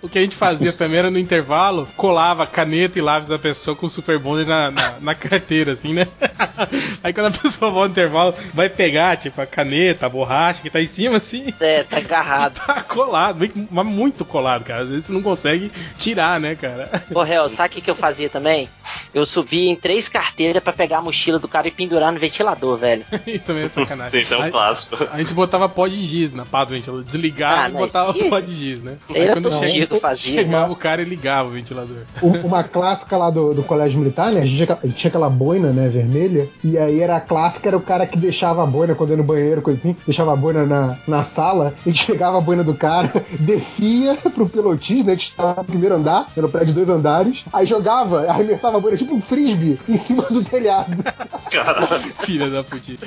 [0.01, 3.75] O que a gente fazia também era no intervalo, colava caneta e lápis da pessoa
[3.75, 6.07] com o super bonder na, na, na carteira, assim, né?
[7.03, 10.69] Aí quando a pessoa volta no intervalo, vai pegar, tipo, a caneta, a borracha que
[10.69, 12.55] tá em cima, assim, É, tá agarrado.
[12.65, 14.83] tá colado, mas muito colado, cara.
[14.83, 17.03] Às vezes você não consegue tirar, né, cara?
[17.13, 18.69] Ô, Réu, sabe o que, que eu fazia também?
[19.13, 22.77] Eu subia em três carteiras pra pegar a mochila do cara e pendurar no ventilador,
[22.77, 23.03] velho.
[23.27, 24.11] Isso também é sacanagem.
[24.11, 25.07] Sim, isso é um clássico.
[25.11, 27.03] A gente botava pó de giz na pá do ventilador.
[27.03, 28.97] Desligava Ah, e botava isso aí- pó de giz, né?
[29.05, 30.43] isso aí era quando todo chega- dia que eu fazia.
[30.43, 31.97] Chegava o cara e ligava o ventilador.
[32.21, 34.41] Uma clássica lá do, do colégio militar, né?
[34.41, 34.57] A gente
[34.95, 36.47] tinha, aquela- boina, né, vermelha.
[36.63, 39.23] E aí era a clássica, era o cara que deixava a boina quando ia no
[39.23, 42.73] banheiro, coisa assim, deixava a boina na, na sala, a gente pegava a boina do
[42.73, 45.13] cara, descia pro pilotis, né?
[45.13, 48.77] A gente tava no primeiro andar, era um prédio de dois andares, aí jogava, arremessava
[48.77, 51.03] a boina tipo um frisbee em cima do telhado.
[51.51, 51.87] Cara,
[52.21, 52.97] Filha da putinha.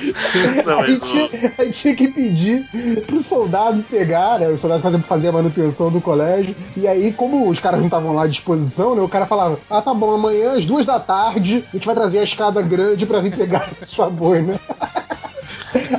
[0.85, 2.67] Aí tinha, aí tinha que pedir
[3.07, 4.49] pro soldado pegar, né?
[4.49, 6.55] O soldado fazia, fazia a manutenção do colégio.
[6.77, 9.03] E aí, como os caras não estavam lá à disposição, né?
[9.03, 12.19] O cara falava: Ah, tá bom, amanhã às duas da tarde a gente vai trazer
[12.19, 14.59] a escada grande pra vir pegar sua boina.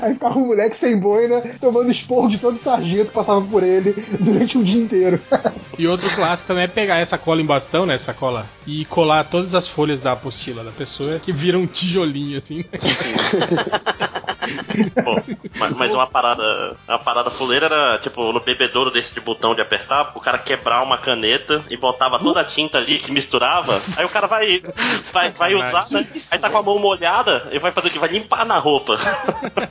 [0.02, 3.94] Aí ficava um moleque sem boina, tomando esporro de todo sargento que passava por ele
[4.20, 5.20] durante o dia inteiro.
[5.78, 7.96] E outro clássico também é pegar essa cola em bastão, né?
[7.96, 12.42] Essa cola, e colar todas as folhas da apostila da pessoa que vira um tijolinho,
[12.44, 12.64] assim.
[15.04, 15.16] Pô,
[15.58, 16.76] mas, mas uma parada.
[16.88, 20.84] Uma parada fuleira era, tipo, no bebedouro desse de botão de apertar, o cara quebrar
[20.84, 23.82] uma caneta e botava toda a tinta ali que misturava.
[23.96, 24.62] Aí o cara vai.
[25.12, 26.06] Vai, vai usar, né?
[26.32, 28.00] Aí tá com a mão molhada e vai fazer o que?
[28.00, 28.98] Vai limpar na roupa.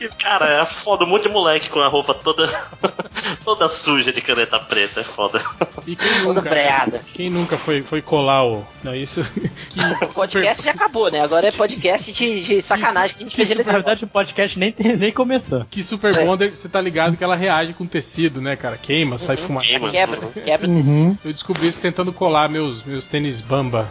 [0.00, 2.48] E, cara, é foda um monte de moleque com a roupa toda.
[3.44, 5.00] toda suja de caneta preta.
[5.00, 5.40] É foda.
[5.86, 8.66] E quem nunca, quem nunca foi, foi colar o.
[8.82, 9.22] Não, isso.
[9.72, 11.20] Que O podcast já acabou, né?
[11.20, 14.74] Agora é podcast de, de sacanagem que a gente fez Na verdade, o podcast nem,
[14.98, 15.64] nem começou.
[15.70, 18.76] Que Super Bonder, você tá ligado que ela reage com tecido, né, cara?
[18.76, 19.68] Queima, sai fumaça.
[19.68, 19.90] Queima.
[19.90, 21.16] Quebra, quebra Uhum.
[21.24, 23.88] Eu descobri isso tentando colar meus, meus tênis bamba.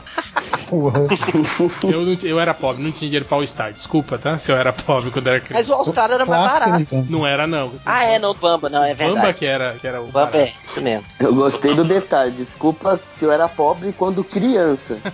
[1.83, 3.73] Eu, não, eu era pobre, não tinha dinheiro pra All-Star.
[3.73, 4.37] Desculpa, tá?
[4.37, 5.59] Se eu era pobre quando era criança.
[5.59, 7.05] Mas o All-Star era mais barato.
[7.09, 7.71] Não era, não.
[7.85, 9.19] Ah, é, não, Bamba, não, é verdade.
[9.21, 10.07] Bamba que era, que era o.
[10.07, 11.05] Bamba é, isso mesmo.
[11.19, 12.31] Eu gostei do detalhe.
[12.31, 14.97] Desculpa se eu era pobre quando criança.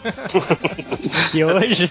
[1.32, 1.90] Que hoje.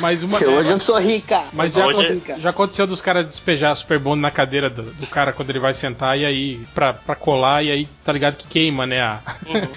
[0.00, 1.42] Mas uma Se hoje eu sou rica.
[1.52, 5.06] Mas já, Hoje- aconte- já aconteceu dos caras despejar Super Bond na cadeira do, do
[5.06, 8.46] cara quando ele vai sentar e aí, pra, pra colar, e aí tá ligado que
[8.46, 9.00] queima, né?
[9.02, 9.20] A,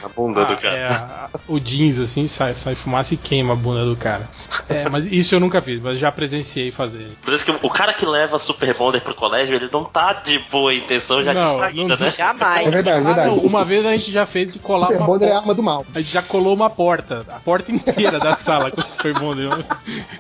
[0.03, 0.75] A bunda do a- cara.
[0.77, 4.27] é, a- o jeans, assim, sai, sai fumaça e queima a bunda do cara.
[4.69, 7.07] É, mas isso eu nunca fiz, mas já presenciei fazer.
[7.23, 10.39] Por isso que o cara que leva Super Bonder pro colégio, ele não tá de
[10.51, 12.13] boa intenção já Não, de saída, não- né?
[12.15, 12.67] Jamais.
[12.67, 13.27] É verdade, é Ah, verdade.
[13.29, 15.41] não, uma vez a gente já fez de colar Super uma Bonder é a porta.
[15.43, 15.85] arma do mal.
[15.93, 19.49] A gente já colou uma porta, a porta inteira da sala com o Super Bonder.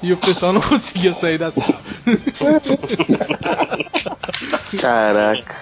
[0.01, 1.79] E o pessoal não conseguia sair da sala.
[4.79, 5.55] Caraca.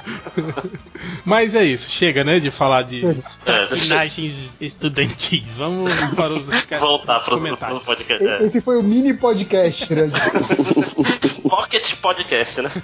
[1.26, 5.54] Mas é isso, chega, né, de falar de É, deixa- traquinagens estudantis.
[5.58, 6.48] Vamos para os
[6.80, 7.80] Voltar os pro, comentários.
[7.80, 8.26] pro podcast.
[8.28, 8.44] É.
[8.44, 10.10] Esse foi o mini podcast, né?
[11.50, 12.70] Pocket Podcast, né?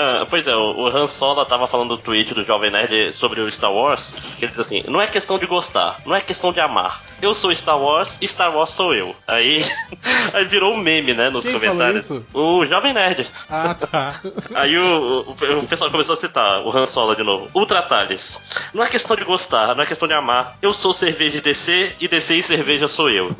[0.00, 3.40] Ah, pois é, o o Han Solo tava falando no tweet do Jovem Nerd sobre
[3.40, 6.52] o Star Wars, que ele diz assim, não é questão de gostar, não é questão
[6.52, 7.02] de amar.
[7.20, 9.14] Eu sou Star Wars, Star Wars sou eu.
[9.26, 9.64] Aí,
[10.32, 12.10] aí virou um meme, né, nos Quem comentários.
[12.32, 13.26] O Jovem Nerd.
[13.50, 14.20] Ah, tá.
[14.54, 17.48] Aí o, o, o pessoal começou a citar o Han Solo de novo.
[17.54, 18.40] Ultra Thales.
[18.72, 20.56] Não é questão de gostar, não é questão de amar.
[20.62, 23.30] Eu sou cerveja e DC, e DC e cerveja sou eu.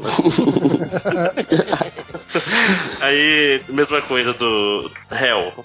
[3.01, 5.65] Aí, mesma coisa do Hell.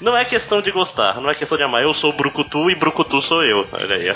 [0.00, 1.82] Não é questão de gostar, não é questão de amar.
[1.82, 3.66] Eu sou Brucutu e Brucutu sou eu.
[3.72, 4.14] Olha aí, ó.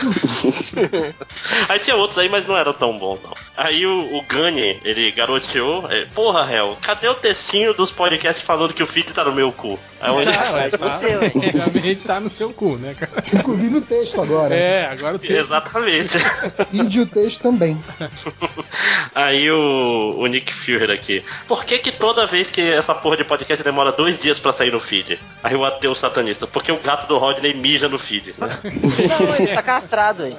[1.69, 3.28] Aí tinha outros aí, mas não eram tão bons, não.
[3.57, 5.91] Aí o, o Gani, ele garoteou.
[5.91, 9.51] é, Porra, Hell, cadê o textinho dos podcasts falando que o feed tá no meu
[9.53, 9.79] cu?
[10.01, 11.33] Aí onde Cara, tá, você, ué.
[11.35, 13.11] realmente tá no seu cu, né, cara?
[13.35, 14.55] Inclusive o texto agora.
[14.55, 15.35] É, agora o texto.
[15.41, 16.19] Exatamente.
[16.73, 17.77] E o texto também.
[19.15, 21.25] Aí o, o Nick Fury aqui.
[21.47, 24.71] Por que que toda vez que essa porra de podcast demora dois dias pra sair
[24.73, 25.19] no feed?
[25.43, 26.47] Aí o ateu satanista.
[26.47, 28.35] Porque o gato do Rodney mija no feed.
[28.39, 28.49] né?
[28.63, 30.37] Não, ele tá castrado, hein?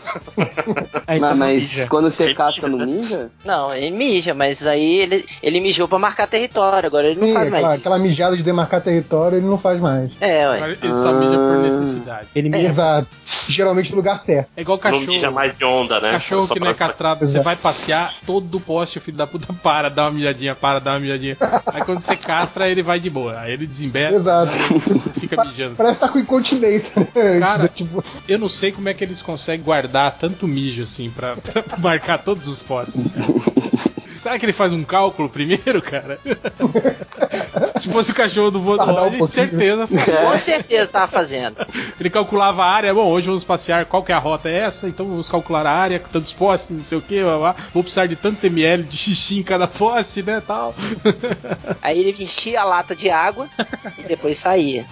[1.07, 3.01] Aí Mas, mas quando você Ele casca mija, no né?
[3.01, 3.31] ninja?
[3.45, 7.33] Não, ele mija, mas aí ele, ele mijou pra marcar território, agora ele não Sim,
[7.33, 7.87] faz mais aquela, isso.
[7.87, 10.11] aquela mijada de demarcar território ele não faz mais.
[10.19, 10.77] É, ué.
[10.81, 12.27] Ele só mija por necessidade.
[12.35, 12.67] Ele mija.
[12.67, 13.07] Exato.
[13.47, 14.49] Geralmente no lugar certo.
[14.55, 15.07] É igual Não cachorro.
[15.07, 16.11] mija mais de onda, né?
[16.11, 19.89] Cachorro que não é castrado, você vai passear, todo poste o filho da puta para,
[19.89, 21.37] dá uma mijadinha, para, dá uma mijadinha.
[21.67, 23.39] Aí quando você castra, ele vai de boa.
[23.39, 24.51] Aí ele desembesta, Exato.
[24.73, 25.75] você fica mijando.
[25.75, 27.39] Parece que tá com incontinência, né?
[27.39, 31.35] Cara, tipo, Eu não sei como é que eles conseguem guardar tanto mijo assim pra,
[31.35, 33.09] pra marcar todos os postes.
[34.21, 36.19] Será que ele faz um cálculo primeiro, cara?
[37.79, 39.47] Se fosse o cachorro do Tardar um Vodolog, pouquinho.
[39.47, 39.87] certeza.
[39.87, 41.55] Com certeza tava fazendo.
[41.99, 44.87] Ele calculava a área, bom, hoje vamos passear, qual que é a rota é essa?
[44.89, 47.21] Então vamos calcular a área, tantos postes, não sei o que,
[47.73, 50.75] vou precisar de tantos ml de xixi em cada poste, né, tal.
[51.81, 53.47] Aí ele enchia a lata de água
[53.97, 54.85] e depois saía.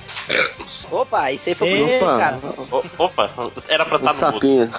[0.89, 2.17] Opa, isso aí foi bonito, Opa.
[2.17, 2.37] cara.
[2.37, 3.29] O- Opa,
[3.67, 4.41] era pra Um estar no mudo.
[4.41, 4.71] sapinho.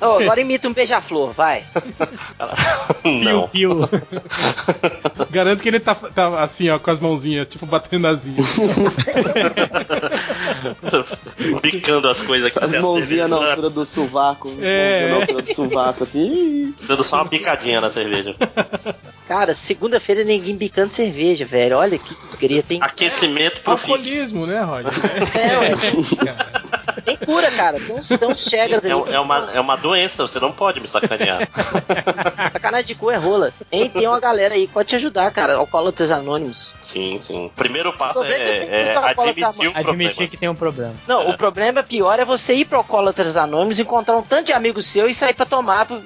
[0.00, 1.62] Ô, agora imita um beija-flor, vai.
[3.04, 3.46] Não.
[3.48, 3.88] Piu, piu.
[5.30, 8.58] Garanto que ele tá, tá assim, ó, com as mãozinhas, tipo batendo asinhas.
[11.62, 12.58] Bicando as coisas aqui.
[12.58, 14.48] As assim, mãozinhas na altura do sovaco.
[14.48, 15.08] as É.
[15.08, 16.74] na altura do sovaco, assim.
[16.86, 18.34] Dando só uma picadinha na cerveja.
[19.26, 21.76] Cara, segunda-feira ninguém bicando cerveja, velho.
[21.76, 22.80] Olha que desgreta, hein?
[22.82, 23.92] Aquecimento pro fim.
[23.92, 24.92] Alcoolismo, né, Roger?
[25.36, 25.70] É, ué.
[25.70, 27.78] Cara, Tem cura, cara.
[27.80, 29.12] Tem uns, tem uns chegas É, ali.
[29.12, 31.48] é uma, é uma doença, você não pode me sacanear.
[32.52, 33.52] Sacanagem de cu é rola.
[33.70, 33.88] Hein?
[33.90, 35.54] Tem uma galera aí que pode te ajudar, cara.
[35.56, 36.74] Alcoólatras Anônimos.
[36.82, 37.46] Sim, sim.
[37.46, 39.72] O primeiro passo é é, é admitir o.
[39.78, 40.94] Admitir que tem um problema.
[41.06, 44.86] Não, o problema pior é você ir pro Alcoólatras Anônimos, encontrar um tanto de amigos
[44.86, 45.86] seu e sair pra tomar.
[45.86, 45.98] Pra,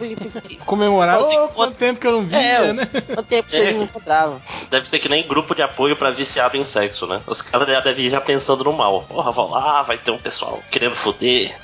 [0.67, 1.21] Comemorar.
[1.21, 2.87] Ô, quanto tempo que eu não via, É, né?
[3.15, 3.73] quanto tempo você É.
[3.73, 4.41] não encontrava.
[4.71, 7.21] Deve ser que nem grupo de apoio pra viciado em sexo, né?
[7.27, 9.03] Os caras já devem ir já pensando no mal.
[9.09, 11.55] Porra, vou lá, vai ter um pessoal querendo foder.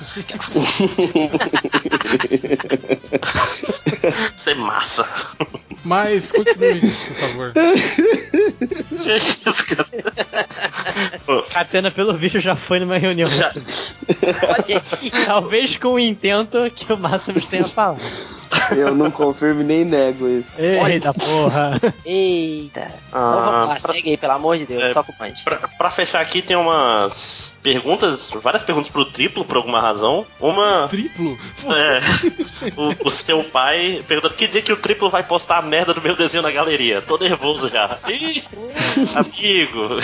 [4.37, 5.05] Ser massa.
[5.83, 7.51] Mas continue, por favor.
[11.51, 13.27] Catena, pelo visto, já foi numa reunião.
[15.25, 17.99] Talvez com o intento que o Máximos tenha falado.
[18.75, 20.53] Eu não confirmo nem nego isso.
[20.57, 21.79] Eita porra.
[22.05, 22.91] Eita.
[23.11, 24.81] Ah, então vamos lá, pra- segue aí, pelo amor de Deus.
[24.81, 25.43] É, Toca o punch.
[25.43, 30.25] Pra, pra fechar aqui, tem umas perguntas, várias perguntas pro triplo, por alguma razão.
[30.39, 30.87] Uma.
[30.89, 31.37] Triplo?
[31.69, 31.99] É.
[32.75, 36.01] O, o seu pai perguntando que dia que o triplo vai postar a merda do
[36.01, 37.01] meu desenho na galeria.
[37.01, 37.97] Tô nervoso já.
[38.07, 38.43] Ih,
[39.15, 39.99] amigo.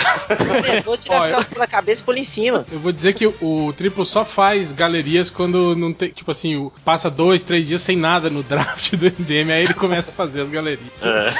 [0.76, 1.32] Eu vou tirar as Olha.
[1.32, 2.66] calças da cabeça e pôr em cima.
[2.70, 6.10] Eu vou dizer que o, triplo só faz galerias quando não tem.
[6.10, 10.10] Tipo assim, passa dois, três dias sem nada no draft do MDM, aí ele começa
[10.10, 10.90] a fazer as galerias.
[11.02, 11.30] É.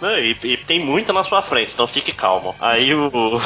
[0.00, 2.54] Não, e, e tem muita na sua frente, então fique calmo.
[2.60, 3.10] Aí o,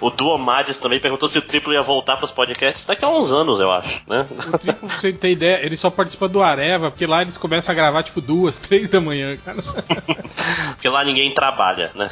[0.00, 3.60] o Duomades também perguntou se o triplo ia voltar pros podcasts daqui a uns anos,
[3.60, 4.26] eu acho, né?
[4.52, 7.72] O triplo, pra você ter ideia, ele só participa do Areva, porque lá eles começam
[7.72, 9.58] a gravar tipo duas, três da manhã, cara.
[10.74, 12.10] Porque lá ninguém trabalha, né?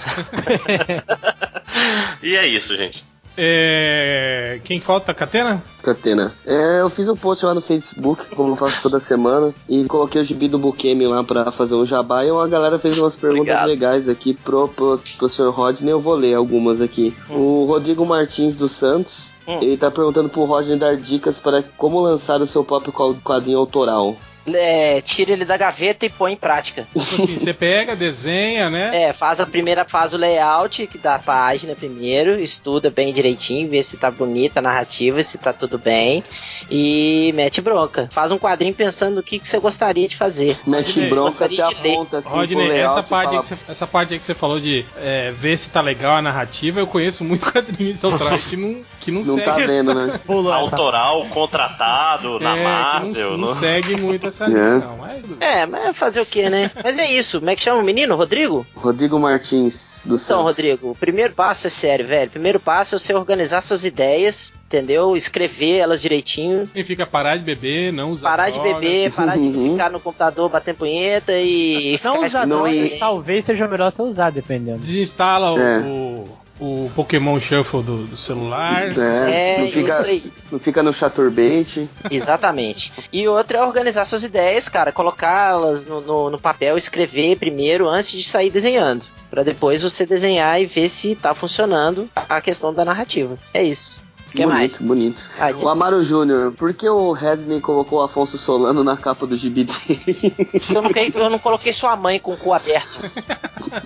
[2.23, 3.05] e é isso, gente.
[3.37, 4.61] É.
[4.65, 5.13] Quem falta?
[5.15, 5.63] Catena?
[5.83, 6.33] Catena.
[6.45, 10.21] É, eu fiz um post lá no Facebook, como eu faço toda semana, e coloquei
[10.21, 13.43] o gibi do Bukemi lá pra fazer um jabá, e uma galera fez umas perguntas
[13.55, 13.69] Obrigado.
[13.69, 15.51] legais aqui pro, pro, pro Sr.
[15.51, 17.15] Rodney, eu vou ler algumas aqui.
[17.31, 19.61] O Rodrigo Martins dos Santos, Hum.
[19.63, 22.93] ele tá perguntando pro Rodney dar dicas para como lançar o seu próprio
[23.23, 24.17] quadrinho autoral.
[24.53, 26.83] É, tira ele da gaveta e põe em prática.
[26.83, 29.05] Tipo assim, você pega, desenha, né?
[29.05, 33.83] É, faz a primeira, faz o layout que da página primeiro, estuda bem direitinho, vê
[33.83, 36.23] se tá bonita a narrativa, se tá tudo bem
[36.71, 38.09] e mete bronca.
[38.11, 40.57] Faz um quadrinho pensando no que, que você gostaria de fazer.
[40.67, 44.13] Mete Rodney, bronca, você aponta assim Rodney, essa parte, fala, aí que você, essa parte
[44.13, 47.47] aí que você falou de é, ver se tá legal a narrativa, eu conheço muito
[47.51, 50.21] quadrinista atrás que não, que não, não segue tá essa- vendo, né?
[50.53, 53.31] Autoral, contratado, na É, que Marvel.
[53.31, 54.49] não, não não- segue muito essa É.
[54.49, 54.97] linha, não.
[54.99, 55.17] Mas.
[55.41, 56.71] É, mas fazer o que, né?
[56.83, 57.39] Mas é isso.
[57.39, 58.15] Como é que chama o menino?
[58.17, 58.67] Rodrigo?
[58.75, 60.57] Rodrigo Martins dos Então, Santos.
[60.57, 62.27] Rodrigo, o primeiro passo é sério, velho.
[62.29, 65.17] O primeiro passo é você organizar suas ideias, entendeu?
[65.17, 66.67] Escrever elas direitinho.
[66.67, 68.75] Significa parar de beber, não usar Parar de drogas.
[68.81, 69.73] beber, parar de Uhum.
[69.73, 74.03] ficar no computador batendo punheta e Não usar Não, drogas, e- talvez seja melhor você
[74.03, 74.79] usar, dependendo.
[74.79, 75.79] Desinstala É.
[75.81, 76.25] o,
[76.59, 78.97] o Pokémon Shuffle do, do celular.
[78.99, 80.33] É, É, não, fica, isso aí.
[80.51, 81.89] não fica no chaturbate.
[82.11, 82.93] Exatamente.
[83.13, 88.11] E outra é organizar suas ideias, cara, colocá-las no, no, no papel, escrever primeiro antes
[88.13, 89.05] de sair desenhando.
[89.31, 93.37] Pra depois você desenhar e ver se tá funcionando a questão da narrativa.
[93.53, 93.99] É isso.
[94.27, 94.83] O que bonito, mais?
[94.83, 95.23] bonito.
[95.39, 99.37] Ah, O Amaro Júnior, por que o Resney colocou o Afonso Solano na capa do
[99.37, 100.35] gibi dele?
[100.69, 102.89] eu, não, coloquei- eu não coloquei sua mãe com o cu aberto.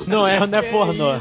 [0.07, 1.13] Não é, não é pornô.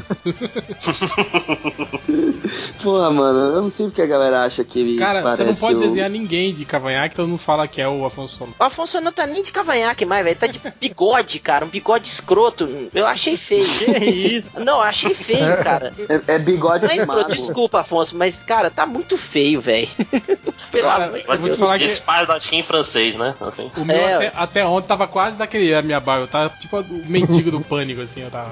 [2.82, 5.54] Porra, mano, eu não sei porque a galera acha que ele Cara, parece você não
[5.54, 5.80] pode o...
[5.80, 8.56] desenhar ninguém de cavanhaque, todo mundo fala que é o Afonso Solano.
[8.58, 10.36] O Afonso não tá nem de cavanhaque mais, velho.
[10.36, 11.64] Tá de bigode, cara.
[11.64, 12.68] Um bigode escroto.
[12.94, 13.64] Eu achei feio.
[13.64, 14.52] Que isso?
[14.58, 15.92] Não, eu achei feio, cara.
[16.08, 19.88] É, é bigode Não é escroto, desculpa, Afonso, mas, cara, tá muito feio, velho.
[20.70, 23.34] Pelo amor de eu vou te falar que Espadachim em francês, né?
[23.40, 23.70] Assim.
[23.76, 26.24] o meu É, até, até ontem tava quase daquele a minha barba.
[26.24, 28.50] Eu tava tipo o mendigo do pânico, assim, eu tava.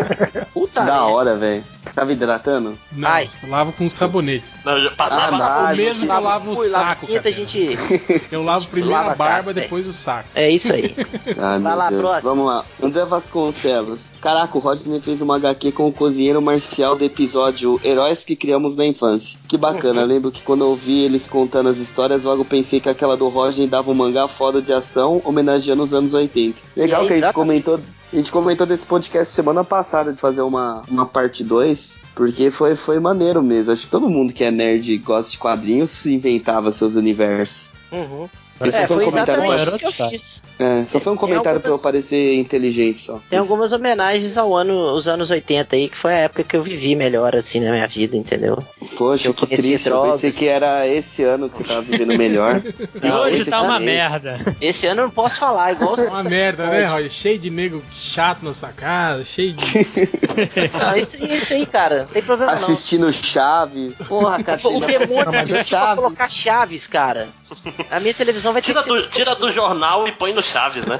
[0.52, 1.64] Puta Da hora, velho.
[1.94, 2.78] Tava hidratando?
[2.92, 3.28] Não, Ai.
[3.42, 4.54] eu lavo com sabonete.
[4.64, 5.72] Não, eu passava Ah, dá.
[5.72, 7.34] o mesmo que eu lavo o fui, saco, quinta, cara.
[7.34, 7.70] a gente.
[8.30, 10.28] Eu lavo primeiro Lava a barba, cara, depois o saco.
[10.34, 10.94] É isso aí.
[11.38, 12.00] Ah, meu lá, Deus.
[12.00, 12.30] próximo.
[12.34, 12.64] Vamos lá.
[12.82, 14.12] André Vasconcelos.
[14.20, 18.76] Caraca, o Rodney fez uma HQ com o cozinheiro marcial do episódio Heróis que Criamos
[18.76, 19.38] na Infância.
[19.48, 19.89] Que bacana.
[19.92, 23.66] Lembro que quando eu vi eles contando as histórias, logo pensei que aquela do Rodney
[23.66, 26.62] dava um mangá foda de ação, homenageando os anos 80.
[26.76, 27.78] Legal E é que a gente comentou.
[28.12, 32.74] A gente comentou desse podcast semana passada de fazer uma, uma parte 2, porque foi,
[32.74, 33.72] foi maneiro mesmo.
[33.72, 37.72] Acho que todo mundo que é nerd e gosta de quadrinhos inventava seus universos.
[37.92, 38.28] Uhum.
[38.62, 40.42] Isso É, foi um comentário exatamente pra- isso que eu fiz.
[40.58, 43.18] É, só foi um comentário pra eu algumas- parecer inteligente só.
[43.30, 46.62] Tem algumas homenagens ao ano, os anos 80 aí, que foi a época que eu
[46.62, 48.58] vivi melhor, assim, na minha vida, entendeu?
[48.96, 49.86] Poxa, Eu que triste.
[49.88, 50.12] Eu drogas.
[50.20, 52.62] pensei que era esse ano que você tava vivendo melhor.
[53.02, 54.56] E Não, hoje esse tá uma ano- merda.
[54.60, 57.08] Esse ano eu não posso falar, igual É Uma merda, né, Roy?
[57.08, 59.64] Cheio de nego chato na sua casa, cheio de.
[60.78, 62.58] Não, isso, aí- isso aí, cara, não tem problema não.
[62.58, 63.96] Assistindo Chaves.
[64.08, 64.86] Porra, O Catarina.
[64.86, 65.94] demônio pediu pra Chaves.
[65.96, 67.28] colocar chaves, cara.
[67.90, 70.84] A minha televisão vai ter Tira que do, tira do jornal e põe no Chaves,
[70.86, 70.98] né?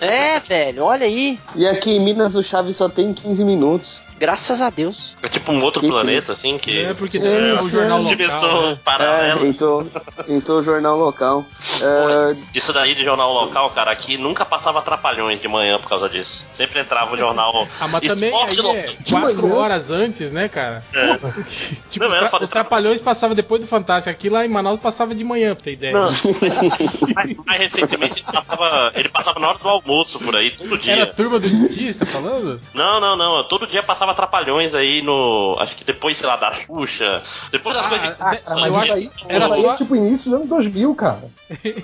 [0.00, 1.38] É, velho, olha aí.
[1.56, 4.07] E aqui em Minas o Chaves só tem 15 minutos.
[4.18, 5.16] Graças a Deus.
[5.22, 6.84] É tipo um outro Que planeta, assim, que.
[6.84, 8.16] É, porque é o jornal local.
[8.16, 8.78] Dimensão né?
[8.84, 9.42] paralela.
[9.42, 9.86] É, entrou,
[10.28, 11.44] entrou o jornal local.
[11.80, 16.08] É, Isso daí de jornal local, cara, aqui nunca passava trapalhões de manhã por causa
[16.08, 16.44] disso.
[16.50, 18.76] Sempre entrava o jornal Ah, mas também Esporte aí local.
[18.80, 20.82] é quatro horas antes, né, cara?
[20.94, 21.18] É.
[21.90, 24.10] Tipo, Não, os, tra- os Trapalhões passavam depois do Fantástico.
[24.10, 25.92] Aqui lá em Manaus passava de manhã, pra ter ideia.
[25.92, 26.10] Não,
[27.14, 30.92] mais, mais recentemente ele passava, ele passava na hora do almoço por aí, todo dia.
[30.94, 32.60] Era a turma do dentista falando?
[32.74, 33.44] Não, não, não.
[33.44, 35.56] Todo dia passava trapalhões aí no.
[35.60, 37.22] Acho que depois, sei lá, da Xuxa.
[37.50, 38.12] Depois das coisas de.
[38.12, 40.34] Ah, cara, eu mas acho- isso aí, era isso aí só- é tipo início dos
[40.34, 41.22] anos 2000, cara.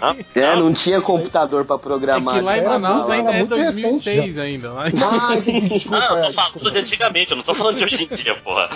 [0.02, 0.16] Hã?
[0.34, 2.34] é, não tinha computador pra É programar.
[2.36, 4.72] que lá em Era Manaus ainda era é muito 2006 ainda.
[4.72, 5.98] Lá em- Ah, desculpa.
[5.98, 8.34] Ah, eu é, tô falando de antigamente, eu não tô falando de hoje em dia,
[8.36, 8.68] porra.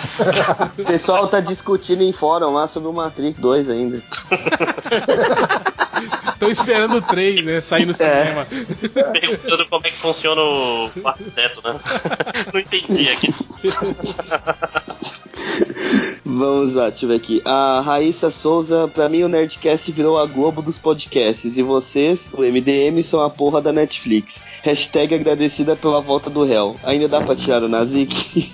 [0.77, 4.01] O pessoal tá discutindo em fórum lá sobre o Matrix 2 ainda.
[6.39, 7.59] Estão esperando o 3, né?
[7.59, 8.47] Sair no cinema.
[9.11, 11.77] Perguntando como é que funciona o quarto teto, né?
[12.53, 13.27] Não entendi aqui.
[16.23, 17.41] Vamos lá, deixa eu ver aqui.
[17.43, 21.57] A Raíssa Souza, pra mim o Nerdcast virou a Globo dos podcasts.
[21.57, 24.45] E vocês, o MDM, são a porra da Netflix.
[24.63, 26.77] Hashtag agradecida pela volta do réu.
[26.85, 28.53] Ainda dá pra tirar o Nazik?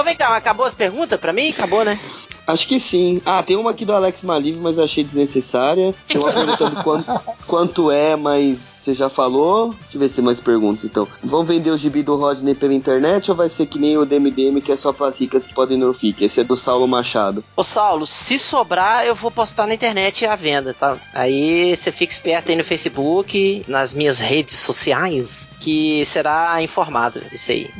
[0.00, 1.50] Ô, vem cá, acabou as perguntas pra mim?
[1.50, 1.98] Acabou, né?
[2.46, 3.20] Acho que sim.
[3.24, 5.94] Ah, tem uma aqui do Alex Maliv, mas eu achei desnecessária.
[6.08, 9.68] Tem uma perguntando quanto, quanto é, mas você já falou.
[9.68, 11.06] Deixa eu ver se tem mais perguntas então.
[11.22, 14.60] Vão vender o gibi do Rodney pela internet ou vai ser que nem o DMDM
[14.60, 16.24] que é só pras ricas que podem no FIC?
[16.24, 17.44] Esse é do Saulo Machado.
[17.56, 20.96] Ô, Saulo, se sobrar, eu vou postar na internet à venda, tá?
[21.14, 27.52] Aí você fica esperto aí no Facebook, nas minhas redes sociais, que será informado isso
[27.52, 27.70] aí.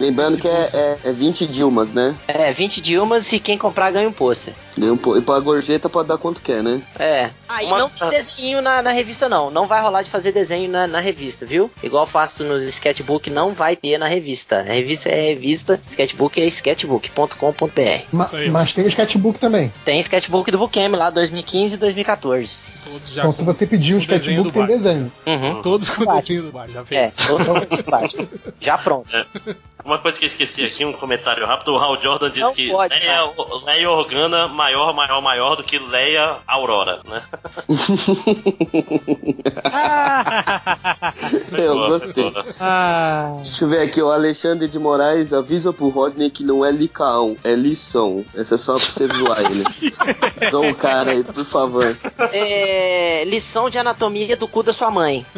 [0.00, 2.14] Lembrando que é, é, é 20 Dilmas, né?
[2.28, 4.54] É, 20 Dilmas e quem comprar ganha um pôster.
[4.76, 6.80] Ganha um po- E pra gorjeta pode dar quanto quer, né?
[6.98, 7.30] É.
[7.48, 9.50] Aí Uma- não tem desenho na, na revista, não.
[9.50, 11.70] Não vai rolar de fazer desenho na, na revista, viu?
[11.82, 14.60] Igual eu faço no sketchbook, não vai ter na revista.
[14.60, 18.04] A revista é revista, sketchbook é sketchbook.com.br.
[18.12, 19.72] Ma- mas tem o sketchbook também.
[19.84, 22.80] Tem sketchbook do Bookame lá, 2015 e 2014.
[22.84, 25.12] Todos já então, se com você pedir o sketchbook, tem desenho.
[25.26, 25.62] Uhum.
[25.62, 27.00] Todos com o desenho do bar, já fez.
[27.00, 28.26] É, todos os plástico.
[28.60, 29.08] Já pronto.
[29.86, 31.72] Uma coisa que eu esqueci aqui, um comentário rápido.
[31.72, 35.62] O Hal Jordan disse Não que pode, Leia, mas- Leia Organa maior, maior, maior do
[35.62, 37.22] que Leia Aurora, né?
[41.56, 42.30] Eu Boa, gostei.
[42.30, 42.44] boa.
[42.60, 46.70] Ah, Deixa eu ver aqui, o Alexandre de Moraes avisa pro Rodney que não é
[46.70, 48.24] licaão, é lição.
[48.34, 49.64] Essa é só pra você zoar ele.
[50.50, 51.84] Zoa o cara aí, por favor.
[52.32, 55.24] É, lição de anatomia do cu da sua mãe.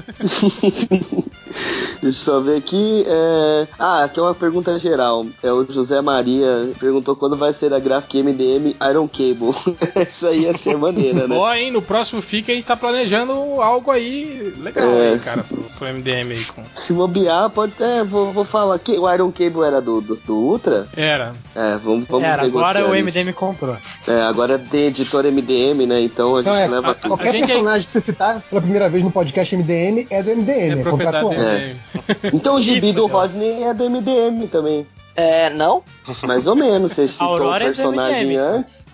[2.00, 3.04] Deixa eu só ver aqui.
[3.06, 5.26] é, Ah, aqui é uma pergunta geral.
[5.42, 9.54] É o José Maria perguntou quando vai ser a Graphic MDM Iron Cable.
[9.94, 11.36] Essa aí ia ser maneira, né?
[11.36, 15.12] Ó, hein, no próximo FIC a gente tá planejando algo aí legal É.
[15.12, 16.44] aí, cara, pro, pro MDM aí.
[16.44, 16.62] Com...
[16.74, 18.02] Se bobear, pode até.
[18.04, 20.86] Vou, vou falar que o Iron Cable era do, do, do Ultra?
[20.96, 21.34] Era.
[21.54, 23.18] É, vamos, vamos era, negociar agora o isso.
[23.18, 23.76] MDM comprou.
[24.06, 26.00] É, agora tem editor MDM, né?
[26.00, 27.08] Então a gente Então, é, leva a- tudo.
[27.08, 30.30] qualquer A é- personagem que você citar pela primeira vez no podcast MDM é do
[30.30, 31.32] MDM, É é, propriedade do contratual.
[31.34, 31.74] É.
[32.18, 32.36] MDM.
[32.36, 34.17] Então o gibi do Rodney é do MDM
[34.50, 34.86] também.
[35.16, 35.82] É, não?
[36.26, 38.36] Mais ou menos, você citou o Aurora é personagem MDM.
[38.38, 38.86] antes.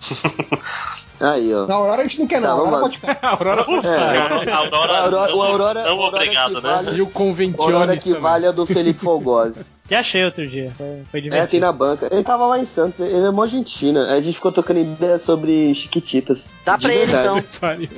[1.19, 1.65] Aí, ó.
[1.67, 2.47] Na Aurora a gente não quer, não.
[2.49, 3.19] Tá, A Aurora pode ficar.
[3.21, 6.61] A Aurora É, A Aurora, Aurora- não, o Aurora- não o Aurora obrigado, que né?
[6.61, 8.21] vale- E o Aurora Conventiones que também.
[8.21, 9.65] vale é do Felipe Folgosi.
[9.87, 10.71] Que achei outro dia.
[10.75, 11.51] Foi, foi É, divertido.
[11.51, 12.07] tem na banca.
[12.11, 14.07] Ele tava lá em Santos, ele é mó gentina.
[14.07, 16.49] Aí a gente ficou trocando ideia sobre Chiquititas.
[16.65, 17.27] Dá pra ele verdade.
[17.27, 17.43] então.
[17.61, 17.89] Pariu.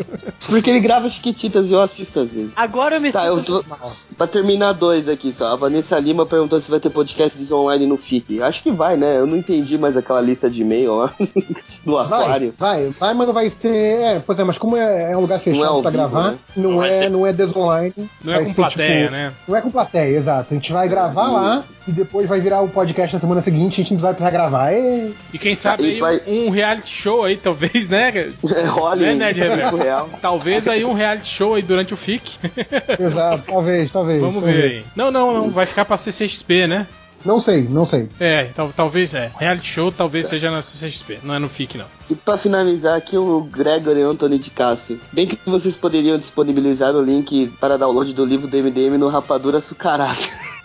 [0.47, 2.51] Porque ele grava Chiquititas e eu assisto às vezes.
[2.57, 3.75] Agora eu me Tá, eu sinto tô.
[4.17, 5.53] Pra terminar dois aqui só.
[5.53, 8.41] A Vanessa Lima perguntou se vai ter podcasts online no FIC.
[8.41, 9.17] Acho que vai, né?
[9.19, 11.13] Eu não entendi mais aquela lista de e-mail lá
[11.85, 12.53] do Vai, aquário.
[12.57, 13.73] vai, vai, mas não vai ser.
[13.73, 16.31] É, pois é, mas como é, é um lugar fechado Não é pra vivo, gravar,
[16.31, 16.37] né?
[16.55, 17.93] não, Não vai é, ser- não é desonline.
[18.21, 19.33] Não é vai com ser, plateia, tipo, né?
[19.47, 20.53] Não é com plateia, exato.
[20.53, 23.83] A gente vai gravar lá e depois vai virar o podcast na semana seguinte, a
[23.83, 24.73] gente não vai precisar gravar.
[24.73, 28.09] Ê, E quem sabe E aí vai- um reality show aí, talvez, né?
[28.55, 29.05] É, Rolling.
[29.05, 29.77] Né, Nerd Reverso?
[29.77, 30.09] real.
[30.21, 32.37] Talvez aí um reality show aí durante o FIC.
[32.99, 34.19] exato, talvez, talvez.
[34.21, 34.55] Vamos talvez.
[34.55, 34.83] ver aí.
[34.95, 35.49] Não, não, não.
[35.49, 36.85] Vai ficar pra CCXP, né?
[37.25, 38.07] Não sei, não sei.
[38.19, 39.31] É, tal, talvez é.
[39.39, 41.85] Reality show talvez seja na CCXP, não é no FIC, não.
[42.11, 44.99] E pra finalizar aqui, o Gregory Anthony de Castro.
[45.11, 49.57] Bem que vocês poderiam disponibilizar o link para download do livro do MDM no Rapadura
[49.57, 50.15] Açucarada.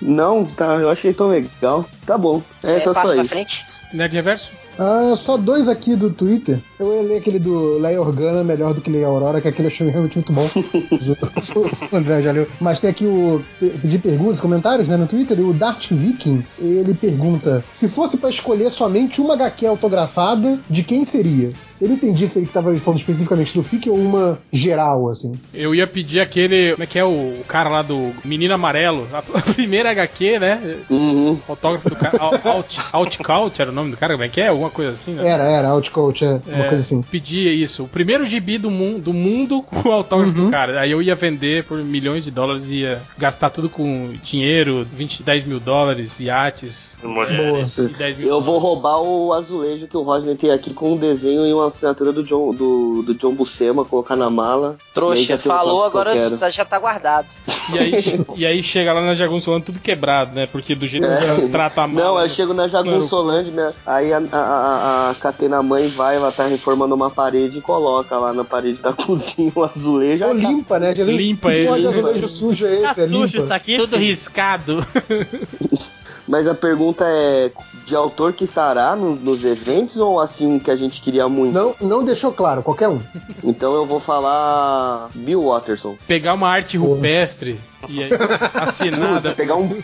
[0.00, 1.84] Não, tá, eu achei tão legal.
[2.06, 3.32] Tá bom, é, É, só, passa só pra isso.
[3.34, 3.64] frente.
[3.92, 4.50] Nerd Reverso?
[4.78, 6.60] Ah, só dois aqui do Twitter.
[6.78, 9.72] Eu ia ler aquele do Leia Organa melhor do que Leia Aurora, que aquele eu
[9.72, 10.46] achei realmente muito bom.
[11.90, 12.46] o André já leu.
[12.60, 15.36] Mas tem aqui o pedir perguntas, comentários, né, no Twitter.
[15.38, 20.84] E o Dart Viking, ele pergunta: se fosse pra escolher somente uma HQ autografada, de
[20.84, 21.50] quem seria?
[21.80, 25.32] Eu não entendi se ele estava falando especificamente do FIC ou uma geral, assim.
[25.54, 26.72] Eu ia pedir aquele.
[26.72, 27.08] Como é que é o,
[27.40, 29.06] o cara lá do Menino Amarelo?
[29.12, 30.76] A, a primeira HQ, né?
[30.90, 31.38] Uhum.
[31.48, 32.18] Autógrafo do cara.
[32.44, 34.14] Alt, Outcult era o nome do cara?
[34.14, 34.48] Como é que é?
[34.48, 35.28] Alguma coisa assim, né?
[35.28, 37.02] Era, era, Outcoach, é, uma É, coisa assim.
[37.02, 37.84] Pedia isso.
[37.84, 40.46] O primeiro gibi do, mun do mundo com o autógrafo Uhum.
[40.46, 40.80] do cara.
[40.80, 45.22] Aí eu ia vender por milhões de dólares e ia gastar tudo com dinheiro, 20,
[45.22, 46.98] 10 mil dólares, iates.
[47.02, 47.76] Mulheres.
[47.78, 48.82] E 10 mil Eu vou dólares.
[48.82, 52.22] roubar o azulejo que o Rodney tem aqui com um desenho e uma assinatura do
[52.22, 54.76] John, do, do John Buscema, colocar na mala.
[54.92, 57.26] Trouxa, já falou, que agora tá- já tá guardado.
[57.72, 60.46] E aí, e aí chega lá na Jagunçolando tudo quebrado, né?
[60.46, 62.06] Porque do jeito que você trata a mala.
[62.06, 63.72] Não, eu chego na Jagunçolândia, né?
[63.86, 68.16] Aí a, a, a, a Catena mãe vai, ela tá reformando uma parede e coloca
[68.16, 70.24] lá na parede da cozinha o azulejo.
[70.24, 70.92] Ou limpa, né?
[70.94, 73.38] Dizem, Limpa que ele, azulejo sujo é esse, Tá é sujo limpa.
[73.38, 73.76] isso aqui?
[73.76, 74.84] Tudo riscado.
[76.26, 77.50] Mas a pergunta é
[77.88, 81.52] de autor que estará no- nos eventos ou assim que a gente queria muito?
[81.54, 83.00] Não, não deixou claro, qualquer um.
[83.42, 85.96] Então eu vou falar Bill Watterson.
[86.06, 87.58] Pegar uma arte rupestre
[87.88, 88.10] e aí
[88.54, 89.32] assinada.
[89.32, 89.80] Pegar um,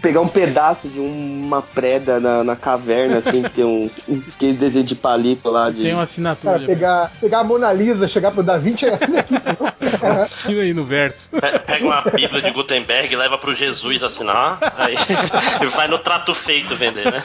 [0.00, 4.22] pegar um pedaço de uma preda na, na caverna, assim, que tem um, um
[4.54, 5.70] desenho de palito lá.
[5.70, 5.82] De...
[5.82, 6.54] Tem uma assinatura.
[6.54, 9.34] Cara, pegar, pegar a Mona Lisa, chegar pro Da Vinci é assim aqui.
[10.20, 11.30] Assina aí no verso.
[11.30, 14.58] Pe- Pega uma Bíblia de Gutenberg e leva pro Jesus assinar.
[14.76, 14.94] Aí
[15.76, 17.22] vai no trato feito vender, né?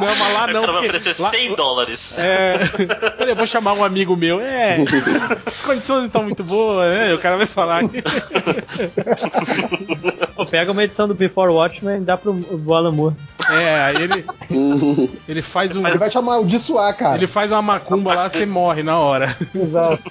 [0.00, 0.62] Não, mas lá não.
[0.62, 2.14] vai porque oferecer lá- 100 dólares.
[2.18, 2.58] É.
[3.30, 4.40] Eu vou chamar um amigo meu.
[4.40, 4.78] É.
[5.46, 7.14] As condições não estão muito boas, né?
[7.14, 7.71] O cara vai falar.
[10.34, 13.14] Pô, pega uma edição do Before Watchmen e dá pro, pro Alan Moore.
[13.50, 14.24] É, aí ele.
[15.28, 15.86] Ele faz um.
[15.86, 17.16] Ele vai te amaldiçoar, cara.
[17.16, 19.34] Ele faz uma macumba lá, você morre na hora.
[19.54, 20.02] Exato.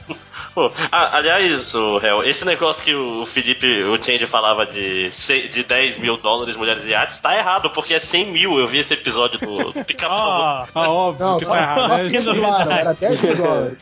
[0.53, 5.09] Pô, ah, aliás, o réu, esse negócio que o Felipe, o Change falava de,
[5.53, 8.59] de 10 mil dólares mulheres e artes, tá errado, porque é 100 mil.
[8.59, 10.67] Eu vi esse episódio do, do Pica-Pau.
[10.73, 11.75] Ó, Ah, óbvio Não, que tá errado.
[12.39, 13.77] claro, era 10 mil dólares.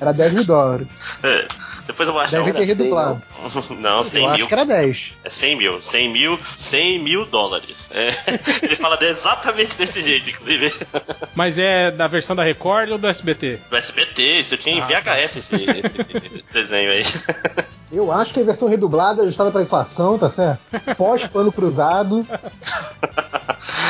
[0.00, 0.86] Era 10 mil dólares.
[1.22, 1.46] É,
[1.86, 2.54] depois eu vou achar Deve um.
[2.54, 3.22] ter redublado.
[3.78, 4.34] Não, 100 Eu mil.
[4.36, 5.14] acho que era 10.
[5.24, 7.88] É 100 mil, 100 mil, 100 mil dólares.
[7.92, 8.10] É,
[8.62, 10.72] ele fala exatamente desse jeito, inclusive.
[11.34, 13.58] Mas é da versão da Record ou do SBT?
[13.70, 17.04] Do SBT, isso eu tinha em Ah, VHS esse, esse desenho aí.
[17.90, 20.60] Eu acho que a versão redublada é ajustada pra inflação, tá certo?
[20.96, 22.26] Pós-pano cruzado.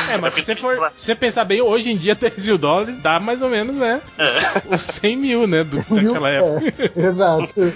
[0.09, 2.95] É, mas se você for se você pensar bem, hoje em dia 10 mil dólares
[2.97, 4.01] dá mais ou menos, né?
[4.17, 4.75] É.
[4.75, 5.63] Os 100 mil, né?
[5.63, 6.91] Do, Mil, daquela época.
[6.95, 7.73] é, exato.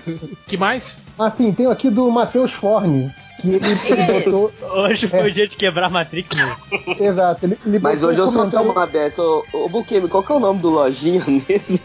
[0.48, 0.98] Que mais?
[1.18, 3.14] Ah, sim, tem aqui do Matheus Forne.
[3.42, 4.52] Que ele, ele botou.
[4.78, 6.56] Hoje foi o dia de quebrar a Matrix mesmo.
[7.00, 9.22] Exato, ele, ele Mas hoje um eu só tenho comentário- uma dessa.
[9.22, 11.80] Ô, ô Bukemi, qual que é o nome do lojinha mesmo?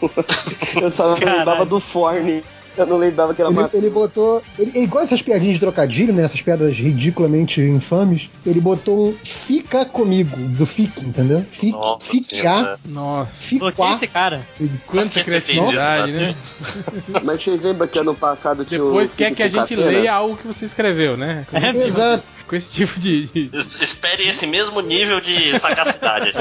[0.81, 1.37] Eu só Caralho.
[1.39, 2.43] lembrava do Forne.
[2.75, 4.41] Eu não lembrava que era Ele, ele botou.
[4.57, 6.23] Ele, ele igual essas piadinhas de trocadilho, né?
[6.23, 8.29] Essas piadas ridiculamente infames.
[8.45, 11.45] Ele botou um fica comigo, do fique, entendeu?
[11.51, 12.79] Fique, Nossa.
[12.85, 14.41] Nossa, é esse cara?
[14.87, 16.31] quanta criatividade, né?
[17.23, 19.85] Mas vocês lembram que ano passado tinha o Depois quer que a gente Catena?
[19.85, 21.45] leia algo que você escreveu, né?
[21.49, 22.23] Com, É, esse, tipo, Exato.
[22.47, 23.25] com esse tipo de.
[23.27, 26.31] de- Es- Espere esse mesmo nível de sagacidade.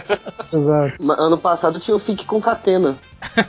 [0.52, 0.94] Exato.
[1.18, 2.96] Ano passado tinha o Fique com Catena.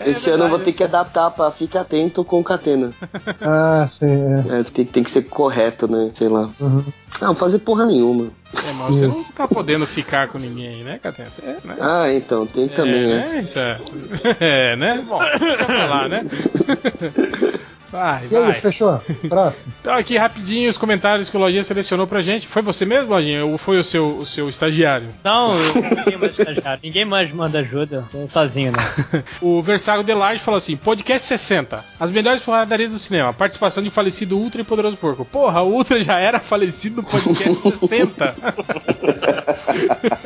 [0.00, 2.90] É Esse ano eu vou ter que adaptar pra Fique Atento com Catena.
[3.40, 4.06] Ah, sim.
[4.50, 4.60] É.
[4.60, 6.10] É, tem, tem que ser correto, né?
[6.14, 6.50] Sei lá.
[6.58, 6.84] Uhum.
[7.20, 8.30] Não, fazer porra nenhuma.
[8.54, 11.42] É, mas você não tá podendo ficar com ninguém aí, né, Catença?
[11.44, 11.76] É, né?
[11.80, 13.26] Ah, então, tem também, é, né?
[13.26, 13.38] né?
[13.40, 14.36] Então.
[14.40, 15.04] É, né?
[15.06, 16.26] Bom, deixa pra lá, né?
[17.96, 18.52] Vai, E aí, vai.
[18.52, 19.00] fechou?
[19.28, 19.72] Próximo.
[19.80, 22.46] Então aqui rapidinho os comentários que o Lojinha selecionou pra gente.
[22.46, 23.44] Foi você mesmo, Lojinha?
[23.46, 25.08] Ou foi o seu, o seu estagiário?
[25.24, 26.80] Não, eu- ninguém mais estagiário.
[26.82, 28.04] Ninguém mais manda ajuda.
[28.12, 28.78] Tô sozinho, né?
[29.40, 31.82] O Versago Delarge falou assim: podcast 60.
[31.98, 33.32] As melhores porradarias do cinema.
[33.32, 35.24] Participação de falecido Ultra e Poderoso Porco.
[35.24, 38.34] Porra, o Ultra já era falecido no podcast 60.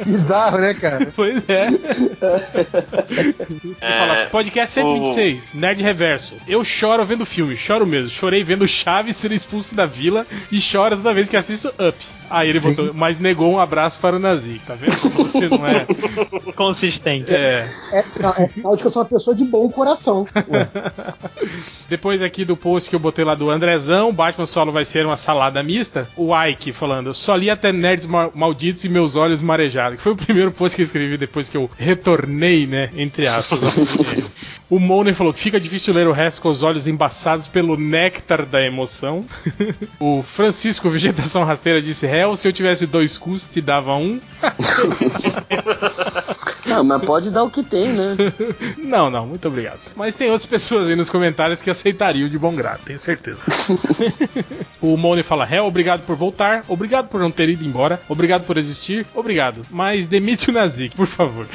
[0.04, 1.12] Bizarro, né, cara?
[1.14, 1.68] pois é.
[3.50, 6.34] Ele fala, podcast 126, Nerd Reverso.
[6.48, 7.56] Eu choro vendo filme.
[7.60, 8.10] Choro mesmo.
[8.10, 11.96] Chorei vendo Chaves ser expulso da vila e choro toda vez que assisto Up.
[12.28, 12.70] Aí ele Sim.
[12.74, 14.60] botou, mas negou um abraço para o Nazi.
[14.66, 15.86] Tá vendo como você não é?
[16.54, 17.32] Consistente.
[17.32, 17.68] É.
[17.92, 20.26] É, não, é sinal de que eu sou uma pessoa de bom coração.
[21.88, 25.16] Depois aqui do post que eu botei lá do Andrezão, Batman Solo vai ser uma
[25.16, 26.08] salada mista.
[26.16, 29.96] O Ike falando, só li até Nerds Ma- Malditos e meus olhos marejaram.
[29.96, 32.90] Que foi o primeiro post que eu escrevi depois que eu retornei, né?
[32.96, 33.60] Entre aspas.
[34.70, 38.44] o Moner falou que fica difícil ler o resto com os olhos embaçados pelo néctar
[38.46, 39.24] da emoção.
[39.98, 44.20] o Francisco Vegetação Rasteira disse, Hell, se eu tivesse dois cus, te dava um.
[46.66, 48.16] Ah, mas pode dar o que tem, né?
[48.78, 49.80] Não, não, muito obrigado.
[49.96, 53.40] Mas tem outras pessoas aí nos comentários que aceitariam de bom grado, tenho certeza.
[54.80, 58.56] o Mone fala: Hell, obrigado por voltar, obrigado por não ter ido embora, obrigado por
[58.56, 59.62] existir, obrigado.
[59.70, 61.46] Mas demite o Nazik, por favor.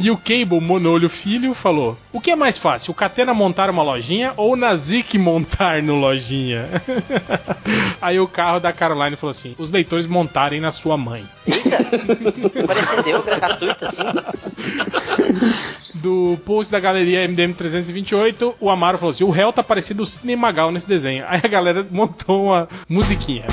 [0.00, 3.82] E o Cable Monolho Filho falou: O que é mais fácil, o Catena montar uma
[3.82, 6.66] lojinha ou o Nazik montar no lojinha?
[8.00, 11.22] Aí o carro da Caroline falou assim: Os leitores montarem na sua mãe.
[12.66, 14.02] Pareceu gratuito assim.
[15.96, 20.06] do post da galeria MDM 328, o Amaro falou assim: o réu tá parecido o
[20.06, 21.26] Sidney Magal nesse desenho.
[21.28, 23.44] Aí a galera montou uma musiquinha.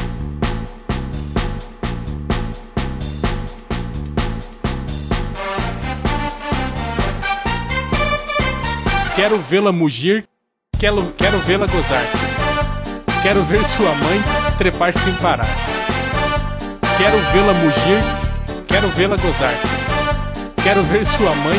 [9.17, 10.29] Quero vê-la mugir,
[10.77, 12.03] quero, quero vê-la gozar.
[13.23, 14.21] Quero ver sua mãe
[14.59, 15.49] trepar sem parar.
[16.99, 19.55] Quero vê-la mugir, quero vê-la gozar.
[20.61, 21.57] Quero ver sua mãe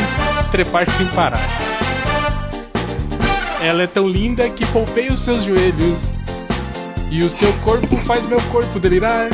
[0.53, 1.45] trepar sem parar.
[3.61, 6.11] Ela é tão linda que poupei os seus joelhos.
[7.11, 9.27] E o seu corpo faz meu corpo delirar.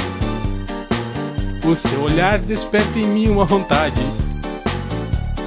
[1.63, 4.01] O seu olhar desperta em mim uma vontade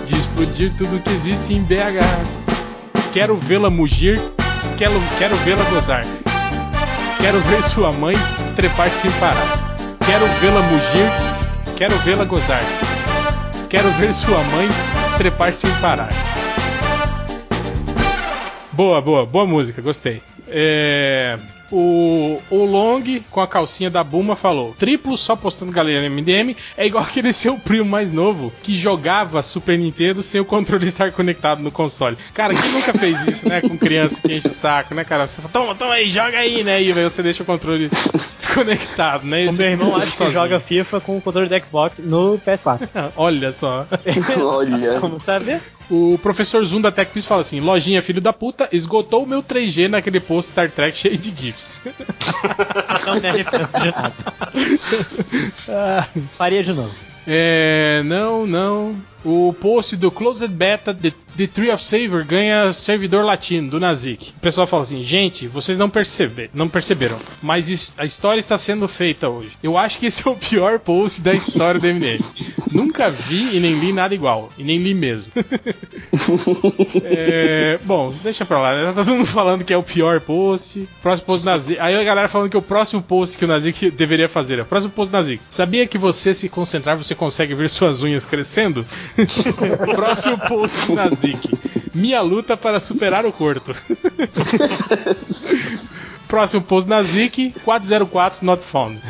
[0.07, 2.38] de explodir tudo que existe em BH.
[3.13, 4.19] Quero vê-la mugir,
[4.77, 6.05] quero, quero vê-la gozar.
[7.21, 8.15] Quero ver sua mãe
[8.55, 9.49] trepar sem parar.
[10.05, 12.61] Quero vê-la mugir, quero vê-la gozar.
[13.71, 14.69] Quero ver sua mãe
[15.17, 16.11] trepar sem parar.
[18.73, 20.23] Boa, boa, boa música, gostei.
[20.47, 21.39] É,
[21.71, 26.57] o, o Long, com a calcinha da Buma, falou: triplo só postando galera no MDM
[26.77, 31.13] é igual aquele seu primo mais novo que jogava Super Nintendo sem o controle estar
[31.13, 32.17] conectado no console.
[32.35, 33.61] Cara, quem nunca fez isso, né?
[33.61, 35.27] Com criança que enche o saco, né, cara?
[35.27, 36.83] Você fala, toma, toma aí, joga aí, né?
[36.83, 37.91] E aí você deixa o controle
[38.37, 39.45] desconectado, né?
[39.45, 42.39] E O meu irmão curte acho que joga FIFA com o controle do Xbox no
[42.39, 42.89] PS4.
[43.17, 43.87] Olha só.
[44.41, 45.01] Olha.
[45.01, 45.61] Como saber?
[45.91, 49.89] O professor Zoom da TechPix fala assim: Lojinha, filho da puta, esgotou o meu 3G
[49.89, 51.81] naquele post Star Trek cheio de GIFs.
[53.07, 54.15] Não de nada.
[56.37, 56.95] Faria de novo.
[57.27, 58.03] É.
[58.05, 58.97] Não, não.
[59.25, 64.33] O post do Closed Beta The, The Tree of Savior ganha servidor latino do Nazik.
[64.37, 68.87] O pessoal fala assim: gente, vocês não, percebe, não perceberam, mas a história está sendo
[68.87, 69.51] feita hoje.
[69.63, 72.21] Eu acho que esse é o pior post da história do MDM.
[72.71, 74.51] Nunca vi e nem li nada igual.
[74.59, 75.33] E nem li mesmo.
[77.05, 78.75] É, bom, deixa pra lá.
[78.75, 78.85] né?
[78.87, 80.89] Tá todo mundo falando que é o pior post.
[81.03, 81.79] Próximo post do Nazik.
[81.81, 84.67] Aí a galera falando que o próximo post que o Nazik deveria fazer é o
[84.67, 85.43] próximo post do Nazik.
[85.49, 88.85] Sabia que você se concentrar, você consegue ver suas unhas crescendo?
[89.95, 91.59] próximo post do Nazik.
[91.95, 93.75] Minha luta para superar o corto.
[96.29, 98.99] Próximo post do Nazik, 404 not found.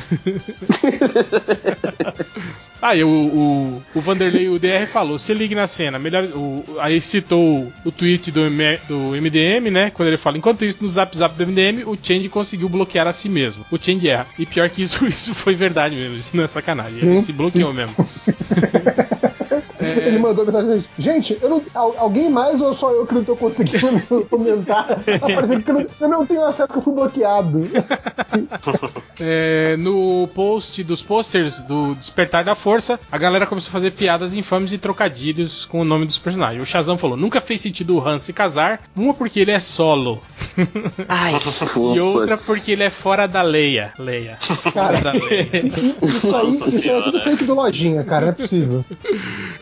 [2.81, 6.23] Aí o, o, o Vanderlei UDR falou, se ligue na cena, melhor.
[6.27, 9.91] O, aí citou o tweet do, M- do MDM, né?
[9.91, 13.13] Quando ele fala, enquanto isso, no zap zap do MDM, o Change conseguiu bloquear a
[13.13, 13.67] si mesmo.
[13.69, 14.29] O Change erra.
[14.39, 16.15] E pior que isso, isso foi verdade mesmo.
[16.17, 16.99] Isso não é sacanagem.
[17.03, 17.77] Ele Sim, se bloqueou sim.
[17.79, 18.09] mesmo.
[19.97, 20.89] Ele mandou mensagem pra gente.
[20.99, 24.91] Gente, eu não, al- alguém mais ou só eu que não tô conseguindo comentar?
[25.23, 27.69] Apareceu que eu não, eu não tenho acesso que eu fui bloqueado.
[29.21, 34.35] É, no post dos posters do Despertar da Força, a galera começou a fazer piadas
[34.35, 36.63] infames e trocadilhos com o nome dos personagens.
[36.63, 40.23] O Shazam falou: nunca fez sentido o Han se casar, uma porque ele é solo.
[41.95, 43.93] e outra porque ele é fora da Leia.
[43.99, 44.37] Leia.
[44.41, 45.49] Fora da Leia.
[46.03, 48.85] Isso aí, isso aí é tudo fake do lojinha, cara, não é possível.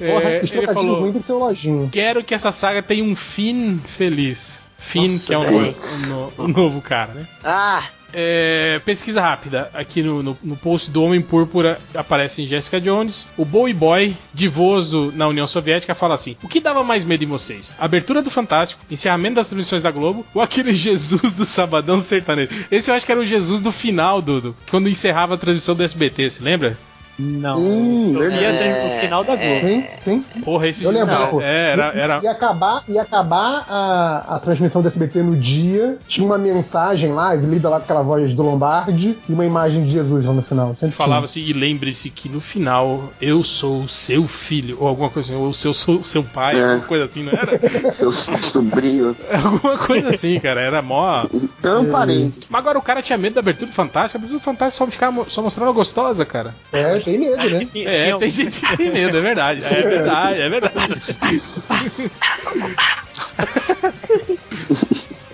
[0.00, 1.88] É, Porra, esse ele falou: ruim tem que ser o lojinha.
[1.90, 4.60] Quero que essa saga tenha um fim feliz.
[4.78, 7.26] Finn, Nossa, que é o, no- o no- o novo cara, né?
[7.42, 9.68] Ah, É, pesquisa rápida.
[9.74, 13.26] Aqui no, no, no post do Homem Púrpura aparece Jessica Jones.
[13.36, 17.26] O Bowie Boy, divoso na União Soviética, fala assim: O que dava mais medo em
[17.26, 17.74] vocês?
[17.78, 22.50] Abertura do Fantástico, encerramento das transmissões da Globo ou aquele Jesus do Sabadão Sertanejo?
[22.70, 25.74] Esse eu acho que era o Jesus do final, do, do- quando encerrava a transmissão
[25.74, 26.78] do SBT, se lembra?
[27.18, 27.58] Não.
[27.60, 28.58] Hum, eu via verdade.
[28.58, 29.58] desde o final da Globo.
[29.58, 30.24] Sim, sim.
[30.44, 31.40] Porra, esse Eu lembro, não, pô.
[31.40, 35.34] é, era, E- e- era, Ia acabar, ia acabar a, a transmissão do SBT no
[35.36, 39.84] dia, tinha uma mensagem lá, lida lá com aquela voz do Lombardi, e uma imagem
[39.84, 40.74] de Jesus lá no final.
[40.74, 45.08] Sempre falava assim, e lembre-se que no final eu sou o seu filho, ou alguma
[45.08, 46.64] coisa assim, ou seu, sou seu pai, É.
[46.64, 47.56] alguma coisa assim, não era?
[47.92, 49.16] Seu sobrinho.
[49.32, 51.24] alguma coisa assim, cara, era mó.
[51.62, 52.40] É um parente.
[52.48, 54.90] Mas agora o cara tinha medo da abertura do Fantástico, a abertura do Fantástico só,
[54.90, 56.54] ficava, só mostrava gostosa, cara.
[56.72, 57.68] É, tem medo, né?
[57.86, 59.62] É, tem gente que tem medo, é verdade.
[59.64, 61.02] É verdade, é verdade.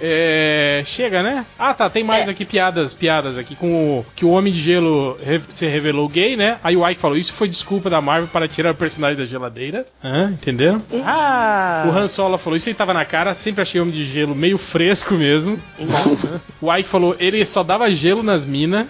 [0.04, 1.46] É, chega, né?
[1.56, 5.16] Ah, tá, tem mais aqui piadas, piadas aqui com o que o Homem de Gelo
[5.24, 6.58] re- se revelou gay, né?
[6.64, 9.86] Aí o Ike falou: "Isso foi desculpa da Marvel para tirar o personagem da geladeira".
[10.02, 10.30] Hã?
[10.32, 10.82] Entenderam?
[11.04, 11.84] Ah!
[11.86, 14.34] O Han Solo falou: "Isso aí tava na cara, sempre achei o Homem de Gelo
[14.34, 15.56] meio fresco mesmo".
[15.78, 16.40] Nossa.
[16.60, 18.86] o Ike falou: "Ele só dava gelo nas minas".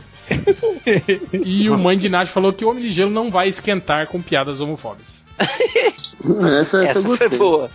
[1.45, 4.21] E o Mãe de Nath falou que o Homem de Gelo não vai esquentar com
[4.21, 5.27] piadas homofóbicas.
[6.61, 7.29] Essa, essa, eu gostei.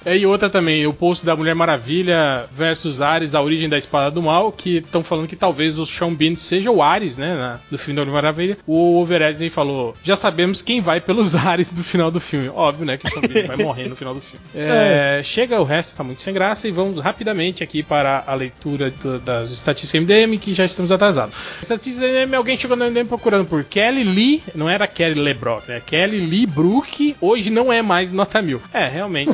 [0.06, 4.10] É, e outra também, o post da Mulher Maravilha versus Ares, a origem da espada
[4.12, 7.60] do mal, que estão falando que talvez o Sean Bean seja o Ares, né, na-
[7.70, 8.58] do filme da Mulher Maravilha.
[8.66, 12.50] O Overesden falou, já sabemos quem vai pelos Ares do final do filme.
[12.50, 14.46] Óbvio, né, que o Sean Bean vai morrer no final do filme.
[14.56, 18.92] É, chega, o resto tá muito sem graça e vamos rapidamente aqui para a leitura
[18.92, 21.36] do- das estatísticas MDM, que já estamos atrasados.
[21.62, 25.82] Estatísticas MDM, alguém chegou no MDM procurando por Kelly Lee, não era Kelly LeBrock, né,
[25.86, 28.62] Kelly Lee Brook, hoje não é mais nota mil.
[28.74, 29.32] É, realmente,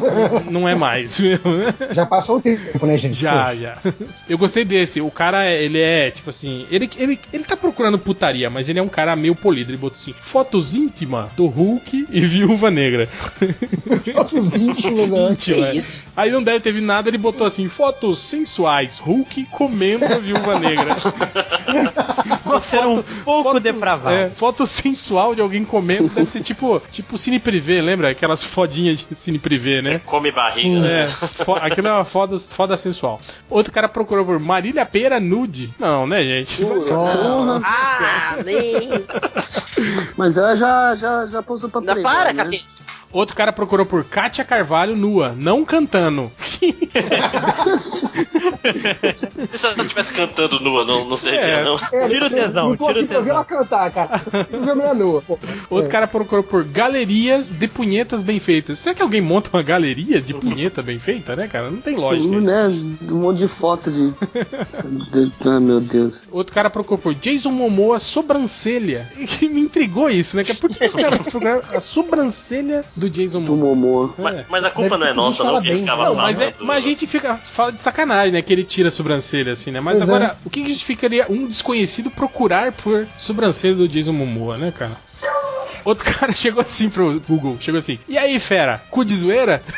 [0.49, 1.17] não é mais.
[1.91, 3.14] Já passou o tempo, né, gente?
[3.14, 3.77] Já, já.
[4.27, 5.01] Eu gostei desse.
[5.01, 8.83] O cara, ele é, tipo assim, ele, ele, ele tá procurando putaria, mas ele é
[8.83, 9.72] um cara meio polido.
[9.72, 13.07] Ele botou assim: fotos íntimas do Hulk e Viúva Negra.
[14.14, 15.32] Fotos íntimas, né?
[15.32, 15.77] Íntima, é.
[16.15, 20.59] Aí não deve ter vindo nada, ele botou assim: fotos sensuais, Hulk comendo a Viúva
[20.59, 20.95] Negra.
[22.45, 24.15] Você era um pouco depravado.
[24.15, 28.09] É, foto sensual de alguém comendo deve ser tipo, tipo cine privê, lembra?
[28.09, 29.99] Aquelas fodinhas de cine privê, né?
[30.05, 31.07] Come barriga, É, né?
[31.07, 33.19] fo- aquilo é uma foda, foda sensual.
[33.49, 35.73] Outro cara procurou por Marília Pera nude.
[35.80, 36.63] Não, né, gente?
[37.65, 38.89] Ah, nem.
[40.17, 42.43] Mas ela já, já, já pousou pra Não, Playboy, para, né?
[42.43, 42.61] Catê.
[43.14, 46.32] Outro cara procurou por Kátia Carvalho nua, não cantando.
[47.93, 51.64] Se ela estivesse cantando nua, não, não servia, É.
[51.64, 51.75] não.
[51.92, 53.35] É, Tira o não- tesão, Não tô tira o aqui pra ver tesão.
[53.35, 54.22] ela cantar, cara.
[54.51, 55.22] Eu ver a mulher nua.
[55.22, 55.38] pô.
[55.69, 58.80] Outro cara procurou por galerias de punhetas bem feitas.
[58.80, 61.69] Será que alguém monta uma galeria de punheta bem feita, né, cara?
[61.69, 62.40] Não tem lógica.
[62.42, 62.67] Né?
[63.09, 64.09] Um monte de foto de.
[64.11, 65.32] de...
[65.45, 66.24] Ah, meu Deus.
[66.32, 69.08] Outro cara procurou por Jason Momoa sobrancelha.
[69.43, 70.43] E me intrigou isso, né?
[70.43, 74.07] Que Por que o cara procurou a sobrancelha do Jason Do Momoa?
[74.07, 74.14] Momô.
[74.17, 75.80] Mas, mas a culpa Deve não é nossa, não, bem.
[75.80, 78.41] ficava Não, mas, é, mas a gente fica, fala de sacanagem, né?
[78.41, 79.80] Que ele tira a sobrancelha, assim, né?
[79.80, 80.14] Mas Pois é.
[80.14, 84.93] agora, o que que justificaria um desconhecido procurar por sobrancelha do Jason Momoa, né, cara?
[85.83, 89.61] Outro cara chegou assim pro Google, chegou assim, e aí, fera, cu de zoeira?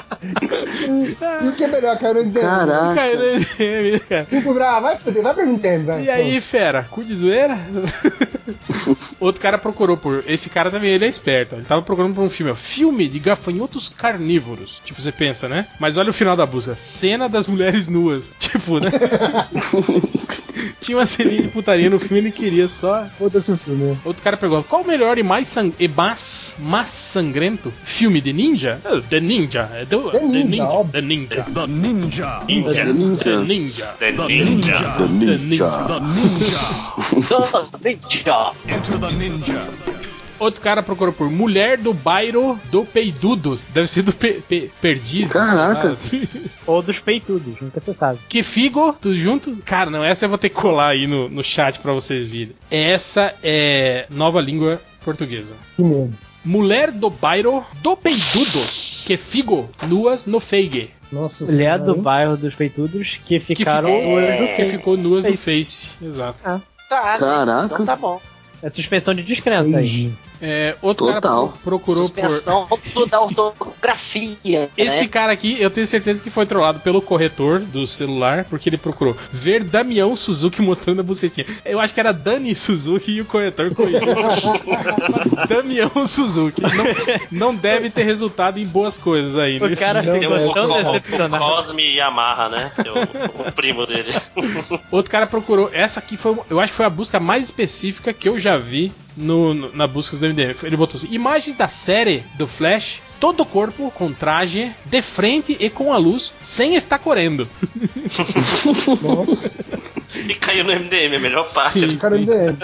[0.22, 2.18] E o que é melhor, cara?
[2.18, 2.42] Eu não entendo.
[2.42, 2.94] Caraca.
[2.94, 4.24] Cara, né, cara.
[4.26, 6.04] Fico bravo, vai se fuder, vai pra Nintendo, vai.
[6.04, 7.58] E aí, fera, cu de zoeira?
[9.18, 10.22] Outro cara procurou por.
[10.26, 11.54] Esse cara também, ele é esperto.
[11.54, 12.54] Ele tava procurando por um filme, ó.
[12.54, 14.80] Filme de gafanhotos carnívoros.
[14.84, 15.66] Tipo, você pensa, né?
[15.78, 18.30] Mas olha o final da busca: cena das mulheres nuas.
[18.38, 18.90] Tipo, né?
[20.80, 23.06] Tinha uma ceninha de putaria no filme ele queria só.
[23.18, 23.96] Foda-se o filme.
[24.04, 25.72] Outro cara perguntou: qual o melhor e mais, sang...
[25.78, 28.80] e mais, mais sangrento filme de ninja?
[29.08, 29.70] The Ninja.
[29.74, 30.09] É do...
[30.10, 30.92] The Ninja, óbvio.
[30.92, 31.44] The Ninja.
[31.44, 32.44] The Ninja.
[32.46, 32.74] Ninja.
[32.74, 33.24] The Ninja.
[33.24, 33.86] The Ninja.
[33.98, 34.96] The Ninja.
[34.96, 35.86] The Ninja.
[35.86, 36.60] The Ninja.
[37.80, 38.52] Ninja.
[38.68, 39.68] Enter the Ninja.
[40.40, 43.68] Outro cara procurou por Mulher do Bairro do Peidudos.
[43.68, 45.34] Deve ser do pe pe Perdizes.
[45.34, 45.98] Caraca.
[46.66, 48.18] Ou dos peitudos, nunca se sabe.
[48.26, 49.54] Que figo, tudo junto?
[49.66, 52.54] Cara, não, essa eu vou ter que colar aí no, no chat pra vocês verem.
[52.70, 55.54] Essa é nova língua portuguesa.
[55.76, 56.14] Que medo.
[56.42, 58.89] Mulher do Bairro do Peidudos.
[59.04, 60.90] Que figo, nuas no feige.
[61.10, 62.02] Nossa Mulher senhora, do hein?
[62.02, 64.70] bairro dos peitudos que Que ficaram ficou, nuas que Face.
[64.70, 65.58] ficou nuas no Face.
[65.58, 66.04] Face.
[66.04, 66.42] Exato.
[66.88, 67.74] Tá, Caraca.
[67.74, 68.20] Então tá bom.
[68.62, 70.12] É suspensão de descrença aí.
[70.42, 71.20] É, outro Total.
[71.48, 72.30] cara pro- procurou por.
[72.30, 74.70] Suspensão da ortografia.
[74.76, 75.08] Esse né?
[75.08, 79.16] cara aqui, eu tenho certeza que foi trollado pelo corretor do celular, porque ele procurou
[79.32, 81.46] ver Damião Suzuki mostrando a bucetinha.
[81.64, 84.00] Eu acho que era Dani Suzuki e o corretor corrigiu.
[85.48, 86.60] Damião Suzuki.
[86.62, 89.58] Não, não deve ter resultado em boas coisas aí.
[89.60, 91.44] O nesse- cara não Tem ficou o, tão decepcionado.
[91.44, 92.72] o Cosme Yamaha, né?
[92.84, 94.12] É o, o primo dele.
[94.90, 95.70] Outro cara procurou.
[95.72, 98.92] Essa aqui foi, eu acho que foi a busca mais específica que eu já vi
[99.16, 100.54] no, no- na busca do MDM.
[100.62, 105.56] Ele botou assim: imagens da série do Flash, todo o corpo com traje, de frente
[105.60, 107.48] e com a luz, sem estar correndo.
[109.02, 109.58] Nossa,
[110.28, 111.80] E caiu no MDM, a melhor parte.
[111.80, 111.96] Sim.
[111.96, 112.56] cara, MDM.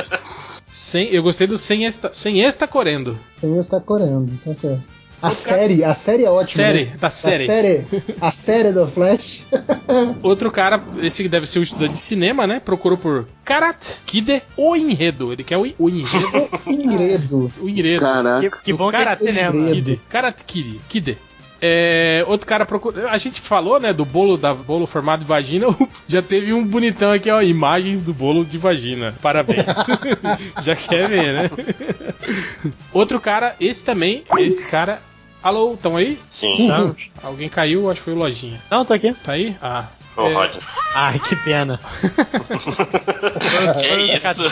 [0.68, 3.18] Sem, eu gostei do sem esta, sem esta correndo.
[3.40, 4.82] Tem está correndo, tá certo.
[5.20, 6.64] A série, a série é ótima.
[6.64, 6.96] Série, né?
[6.98, 7.44] da série.
[7.44, 7.86] A série,
[8.20, 9.44] a série do Flash.
[10.22, 12.60] Outro cara, esse deve ser o estudante de cinema, né?
[12.60, 15.32] Procurou por Karat Kide o enredo.
[15.32, 16.48] Ele quer o, o enredo.
[16.66, 17.52] Enredo.
[17.60, 18.00] o enredo.
[18.00, 18.50] Caraca.
[18.50, 19.72] Que, que bom que é cinema.
[19.72, 20.00] Kid.
[20.08, 20.80] Karate Kid.
[20.88, 21.18] Kid.
[21.60, 23.10] É, outro cara procura.
[23.10, 25.66] A gente falou, né, do bolo da bolo formado de vagina.
[26.06, 29.14] Já teve um bonitão aqui, ó, imagens do bolo de vagina.
[29.22, 29.64] Parabéns.
[30.62, 31.50] Já quer ver, né?
[32.92, 35.00] Outro cara, esse também, esse cara.
[35.42, 36.18] Alô, estão aí?
[36.28, 36.68] Sim.
[36.68, 36.92] Tá?
[37.22, 38.60] Alguém caiu, acho que foi o Lojinha.
[38.70, 39.12] Não, tô aqui.
[39.22, 39.56] Tá aí?
[39.62, 39.86] Ah.
[40.16, 40.62] Ô, é, Roger.
[40.94, 41.78] Ai, que pena.
[43.80, 44.44] Que isso?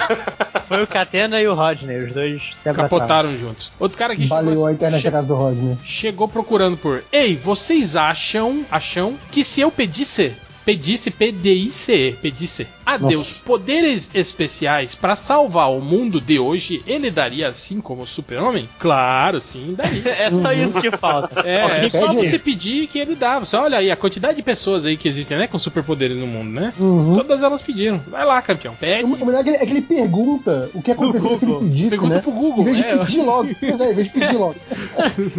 [0.69, 2.99] Foi o Catena e o Rodney, os dois se abraçaram.
[2.99, 3.73] Capotaram juntos.
[3.79, 5.77] Outro cara que chegou, Valeu a internet che- casa do Rodney.
[5.85, 7.03] chegou procurando por.
[7.13, 10.35] Ei, vocês acham, acham que se eu pedisse,
[10.65, 13.07] pedisse P-D-I-C-E, pedisse a Nossa.
[13.09, 18.69] Deus poderes especiais pra salvar o mundo de hoje, ele daria assim como o super-homem?
[18.79, 20.03] Claro, sim, daria.
[20.25, 21.41] É só isso que falta.
[21.47, 23.39] É, é só você pedir que ele dá.
[23.39, 26.51] Você olha aí a quantidade de pessoas aí que existem, né, com superpoderes no mundo,
[26.51, 26.73] né?
[26.79, 27.15] Uhum.
[27.15, 28.03] Todas elas pediram.
[28.09, 28.75] Vai lá, campeão.
[28.75, 29.05] Pede.
[29.05, 31.69] O melhor é que ele, é que ele pergunta o que aconteceria se ele Google.
[31.69, 32.21] pedisse, Pergunta né?
[32.21, 32.97] pro Google, Em vez de é.
[32.99, 33.49] pedir logo.
[33.61, 34.57] Pois é, em vez de pedir logo.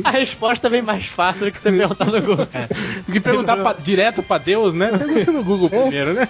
[0.03, 2.47] A resposta vem mais fácil do que você perguntar no Google.
[3.07, 4.91] Do que perguntar pra- direto pra Deus, né?
[5.31, 6.27] No Google primeiro, né?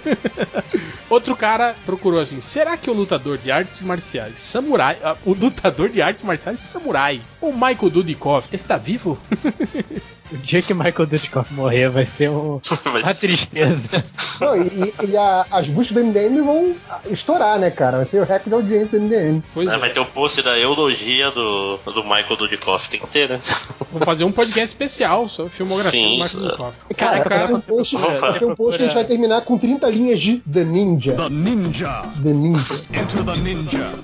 [1.08, 5.88] Outro cara procurou assim: será que o lutador de artes marciais samurai, ah, o lutador
[5.88, 9.18] de artes marciais samurai, o Michael Dudikoff, está vivo?
[10.32, 13.88] O dia que Michael Dudikoff morrer vai ser um- uma tristeza.
[14.40, 16.74] Não, e e a- as buscas do MDM vão
[17.10, 17.98] estourar, né, cara?
[17.98, 19.42] Vai ser o recorde de audiência do MDM.
[19.54, 22.88] Pois É, vai ter o post da eulogia do, do Michael Dudikoff.
[22.90, 23.40] Tem que ter, né?
[23.92, 26.42] Vou fazer um podcast especial sobre filmografia Sim, do Michael.
[26.42, 26.76] Dudikoff.
[26.96, 29.56] Cara, vai ser um post, vai ser um post que a gente vai terminar com
[29.56, 31.12] 30 linhas de The Ninja.
[31.14, 32.02] The Ninja.
[32.22, 32.74] The Ninja.
[32.92, 33.94] Enter the Ninja.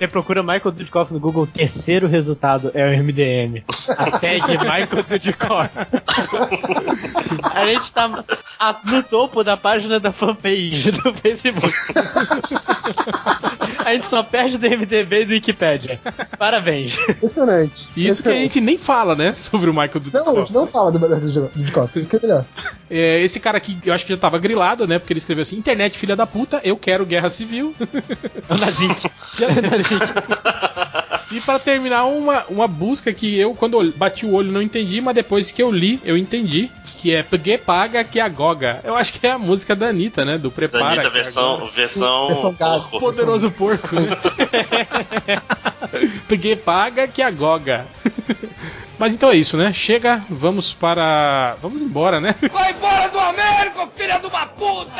[0.00, 3.62] Você procura Michael Dudikoff no Google, o terceiro resultado é o MDM.
[3.98, 5.68] A tag Michael Dudikoff.
[7.52, 8.24] A gente tá
[8.58, 11.74] a- no topo da página da fanpage do Facebook.
[13.84, 16.00] A gente só perde do MDB e do Wikipedia.
[16.38, 16.98] Parabéns.
[17.08, 17.88] Impressionante.
[17.96, 19.34] Isso que a gente nem fala, né?
[19.34, 22.44] Sobre o Michael Não, a gente não fala do Dudikoff, isso que é melhor.
[22.90, 24.98] É, esse cara aqui, eu acho que já tava grilado, né?
[24.98, 27.74] Porque ele escreveu assim: internet, filha da puta, eu quero guerra civil.
[28.48, 29.10] É o Nazik.
[29.38, 29.48] Já-
[31.30, 35.00] E para terminar, uma, uma busca que eu, quando eu bati o olho, não entendi,
[35.00, 36.70] mas depois que eu li, eu entendi.
[36.98, 38.80] Que é Peguei Paga que a Goga.
[38.82, 40.36] Eu acho que é a música da Anitta, né?
[40.36, 41.06] Do Prepara.
[41.06, 41.70] É versão, agora.
[41.70, 42.98] versão, Versão porco.
[42.98, 44.10] Poderoso porco, né?
[46.26, 47.86] Peguei Paga que a Goga.
[49.00, 49.72] Mas então é isso, né?
[49.72, 51.56] Chega, vamos para.
[51.62, 52.34] Vamos embora, né?
[52.52, 54.92] Vai embora do Américo, filha de uma puta!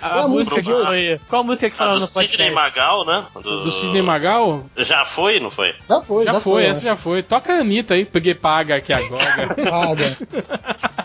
[0.00, 0.86] A, Qual a música de hoje?
[0.86, 1.20] foi.
[1.28, 2.54] Qual a música que Ah, falaram do no Sidney podcast?
[2.54, 3.24] Magal, né?
[3.42, 4.64] Do Sidney Magal?
[4.76, 5.74] Já foi, não foi?
[5.88, 6.68] Já foi, Já, já, foi, né?
[6.68, 7.22] essa já foi.
[7.24, 9.54] Toca a Anitta aí, Peguei Paga que a Goga.
[9.68, 10.16] Paga.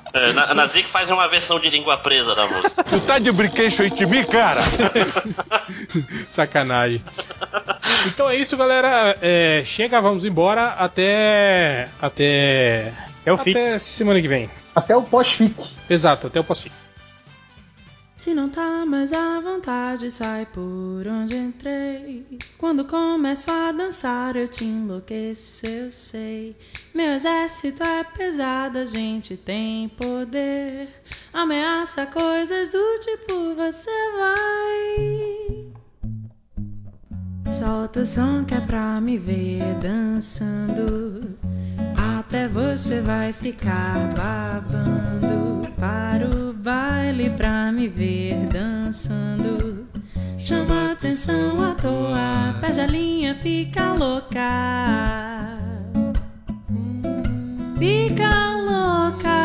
[0.17, 2.83] É, na, na Zic faz uma versão de língua presa da música.
[2.89, 4.61] Tu tá de brinquedo aí de mim, cara?
[6.27, 7.03] Sacanagem.
[8.07, 9.15] Então é isso, galera.
[9.21, 10.69] É, chega, vamos embora.
[10.77, 11.87] Até.
[12.01, 12.93] Até.
[13.25, 13.31] É.
[13.31, 14.49] Até semana que vem.
[14.75, 15.55] Até o pós-fic.
[15.89, 16.71] Exato, até o pós-fim.
[18.27, 22.25] Se não tá mais à vontade, sai por onde entrei.
[22.57, 26.53] Quando começo a dançar, eu te enlouqueço, eu sei.
[26.93, 30.89] Meu exército é pesado, a gente tem poder.
[31.31, 35.72] Ameaça coisas do tipo: você vai.
[37.49, 41.38] Solta o som que é pra me ver dançando.
[42.27, 45.72] Até você vai ficar babando.
[45.77, 49.88] Para o baile pra me ver dançando.
[50.38, 55.57] Chama atenção à toa, perde a linha, fica louca.
[57.80, 59.39] Fica louca.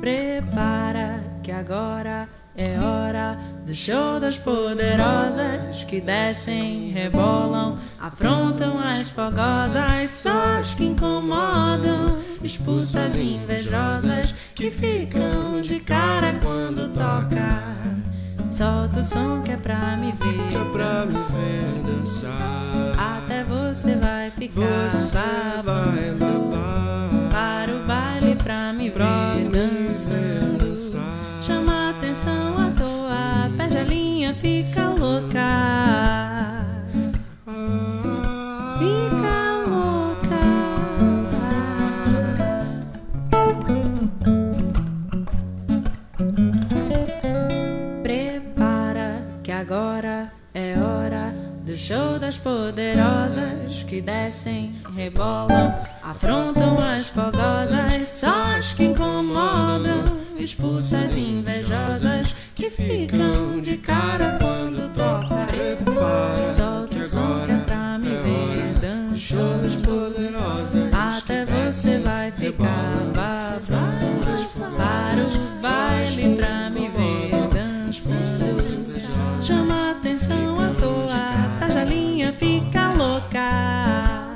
[0.00, 3.38] Prepara que agora é hora
[3.72, 13.00] do show das poderosas que descem, rebolam, afrontam as fogosas, só as que incomodam, expulsa
[13.00, 17.74] as invejosas que ficam de cara quando toca.
[18.50, 21.14] Solta o som que é pra me ver, é pra me
[21.82, 22.92] dançar.
[22.98, 26.52] Até você vai ficar babando.
[27.30, 30.52] Para o baile pra me ver dançando.
[31.42, 32.91] Chama atenção à toa,
[33.56, 35.38] perde a linha, fica louca.
[38.78, 40.42] Fica louca.
[48.02, 58.08] Prepara que agora é hora do show das poderosas que descem, rebolam, afrontam as fogosas,
[58.08, 65.42] só as que incomodam, expulsa as invejosas que ficam de cara quando toca.
[66.48, 69.82] Solta o som que é pra me ver dançando.
[70.92, 74.26] Até você vai ficar babando.
[74.76, 78.82] Para o baile pra me ver dançando.
[79.42, 83.40] Chama atenção à toa, Tajalinha fica louca.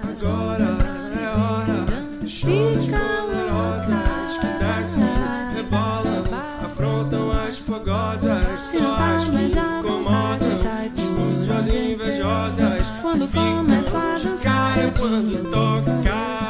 [0.02, 0.78] Agora
[1.20, 1.84] é hora
[2.20, 3.25] do show
[8.56, 10.48] fogosas, só as que incomodam,
[10.96, 12.90] expulsam as invejosas.
[13.02, 16.45] Quando começo a dançar, eu quando toca.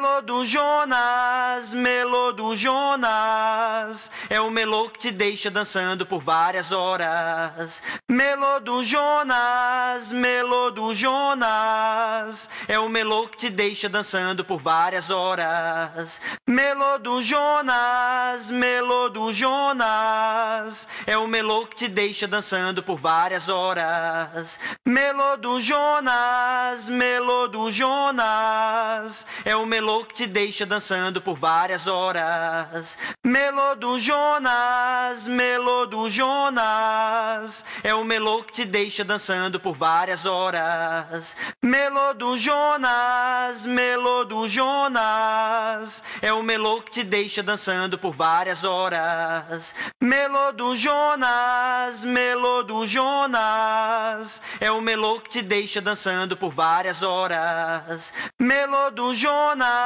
[0.00, 6.72] Melô do Jonas, melô do Jonas, é o melô que te deixa dançando por várias
[6.72, 7.82] horas.
[8.08, 15.10] Melô do Jonas, melô do Jonas, é o melô que te deixa dançando por várias
[15.10, 16.22] horas.
[16.46, 23.50] Melô do Jonas, melô do Jonas, é o melô que te deixa dançando por várias
[23.50, 24.58] horas.
[24.86, 31.88] Melô do Jonas, melô do Jonas, é o melô que te deixa dançando por várias
[31.88, 32.96] horas.
[33.24, 40.24] Melô do Jonas, melô do Jonas, é o melô que te deixa dançando por várias
[40.24, 41.36] horas.
[41.60, 48.62] Melô do Jonas, melô do Jonas, é o melô que te deixa dançando por várias
[48.62, 49.74] horas.
[50.00, 57.02] Melô do Jonas, melô do Jonas, é o melô que te deixa dançando por várias
[57.02, 58.14] horas.
[58.38, 59.79] Melô do Jonas,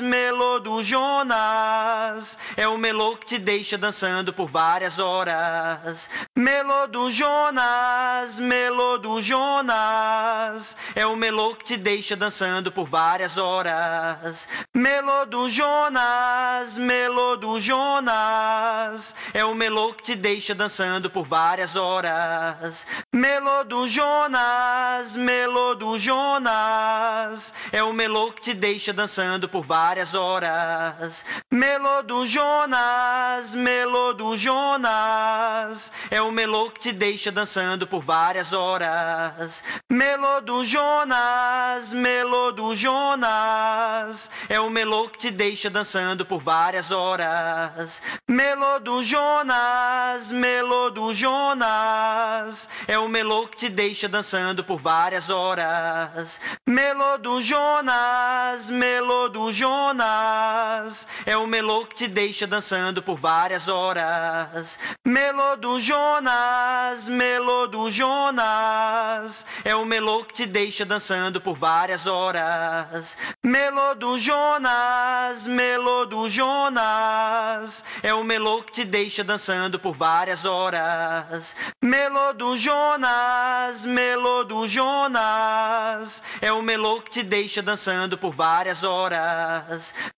[0.00, 6.10] melô do Jonas, é o melô que te deixa dançando por várias horas.
[6.36, 13.36] Melô do Jonas, melô do Jonas, é o melô que te deixa dançando por várias
[13.36, 14.48] horas.
[14.74, 21.76] Melô do Jonas, melô do Jonas, é o melô que te deixa dançando por várias
[21.76, 22.86] horas.
[23.12, 30.14] Melô do Jonas, melô do Jonas, é o melô que te deixa dançando por várias
[30.14, 31.24] horas.
[31.50, 38.52] Melô do Jonas, melô do Jonas, é o melô que te deixa dançando por várias
[38.52, 39.64] horas.
[39.90, 46.90] Melô do Jonas, melô do Jonas, é o melô que te deixa dançando por várias
[46.90, 48.00] horas.
[48.28, 55.28] Melô do Jonas, melô do Jonas, é o melô que te deixa dançando por várias
[55.28, 56.40] horas.
[56.64, 63.66] Melô do Jonas, melô do Jonas, é o melô que te deixa dançando por várias
[63.66, 64.78] horas.
[65.04, 72.06] Melô do Jonas, melô do Jonas, é o melô que te deixa dançando por várias
[72.06, 73.16] horas.
[73.42, 80.44] Melô do Jonas, melô do Jonas, é o melô que te deixa dançando por várias
[80.44, 81.56] horas.
[81.82, 88.84] Melô do Jonas, melô do Jonas, é o melô que te deixa dançando por várias
[88.84, 88.97] horas.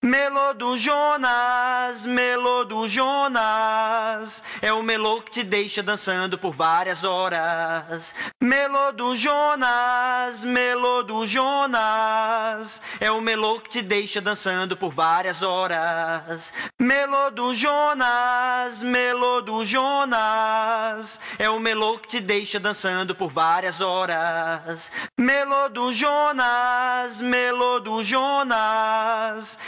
[0.02, 7.04] Melô do Jonas, melô do Jonas, é o melô que te deixa dançando por várias
[7.04, 8.14] horas.
[8.40, 15.42] Melô do Jonas, melô do Jonas, é o melô que te deixa dançando por várias
[15.42, 16.54] horas.
[16.78, 23.80] Melô do Jonas, melô do Jonas, é o melô que te deixa dançando por várias
[23.80, 24.90] horas.
[25.18, 28.69] Melô do Jonas, melô do Jonas,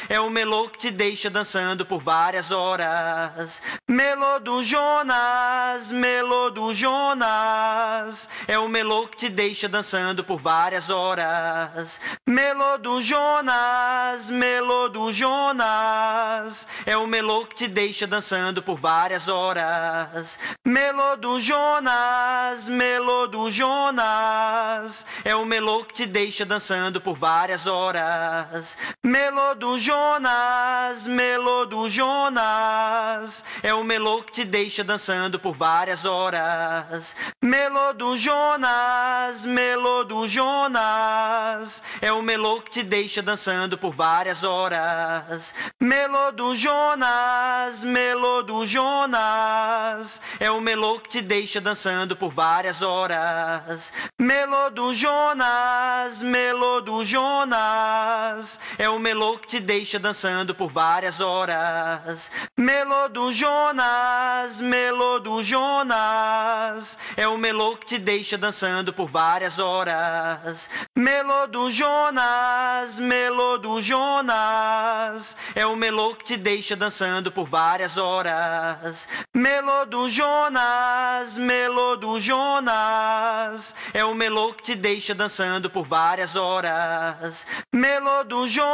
[0.09, 3.63] é o melô que te deixa dançando por várias horas.
[3.89, 10.91] Melô do Jonas, melô do Jonas, é o melô que te deixa dançando por várias
[10.91, 12.01] horas.
[12.27, 19.29] Melô do Jonas, melô do Jonas, é o melô que te deixa dançando por várias
[19.29, 20.39] horas.
[20.65, 27.67] Melô do Jonas, melô do Jonas, É o melô que te deixa dançando por várias
[27.67, 28.77] horas.
[29.05, 33.45] Melô do Jonas, melô do Jonas.
[33.63, 37.17] É o melô que te deixa dançando por várias horas.
[37.43, 41.83] Melô do Jonas, melô do Jonas.
[42.01, 45.55] É o melô que te deixa dançando por várias horas.
[45.81, 50.21] Melô do Jonas, melô do Jonas.
[50.39, 53.93] É o melô que te deixa dançando por várias horas.
[54.19, 58.61] Melô do Jonas, melô do Jonas.
[58.83, 62.33] É o melô que te deixa dançando por várias horas.
[62.59, 66.99] Melô do Jonas, melô do Jonas.
[67.17, 70.69] É o melô que te deixa dançando por várias horas.
[70.99, 75.37] Melô do Jonas, melô do Jonas.
[75.55, 79.09] É o melô que te deixa dançando por várias horas.
[79.33, 83.77] Melô do Jonas, melô do Jonas.
[83.95, 87.47] É o melô que te deixa dançando por várias horas.
[87.73, 88.72] Melô do Jonas,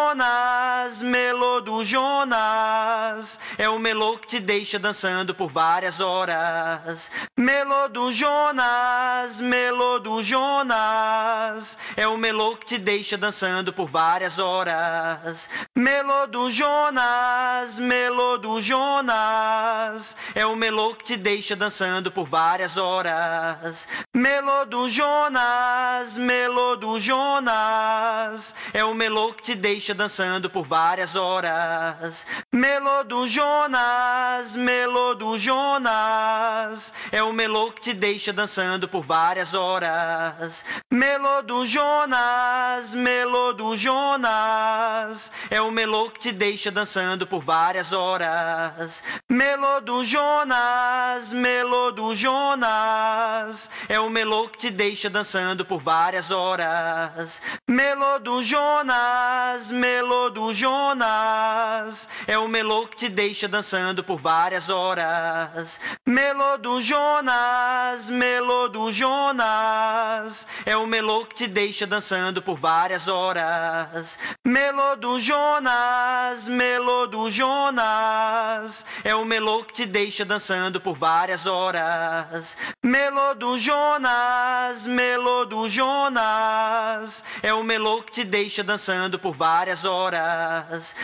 [1.02, 3.38] melô do Jonas.
[3.56, 7.10] É o melô que te deixa dançando por várias horas.
[7.36, 11.78] Melô do Jonas, melô do Jonas.
[11.96, 15.48] É o melô que te deixa dançando por várias horas.
[15.74, 20.16] Melô do Jonas, melô do Jonas.
[20.34, 23.88] É o melô que te deixa dançando por várias horas.
[24.14, 28.54] Melô do Jonas, melô do Jonas.
[28.72, 32.26] É o melô que te deixa dançando por várias horas.
[32.52, 36.92] Melô do Jonas, melô do Jonas.
[37.12, 40.64] É o melô que te deixa dançando por várias horas.
[40.90, 45.30] Melô do Jonas, melô do Jonas.
[45.50, 49.02] É o melô que te deixa dançando por várias horas.
[49.28, 53.70] Melô do Jonas, melô do Jonas.
[53.88, 57.40] É o melô que te deixa dançando por várias horas.
[57.68, 62.08] Melô do Jonas, melô do Jonas.
[62.26, 65.80] É o melô que te deixa dançando por várias horas.
[66.04, 70.46] Melô do Jonas, melô do Jonas.
[70.66, 74.18] É o melô que te deixa dançando por várias horas.
[74.44, 78.84] Melô do Jonas, melô do Jonas.
[79.04, 82.56] É o melô que te deixa dançando por várias horas.
[82.82, 87.22] Melô do Jonas, melô do Jonas.
[87.42, 89.34] É o melô que te deixa dançando por
[89.68, 90.96] várias horas.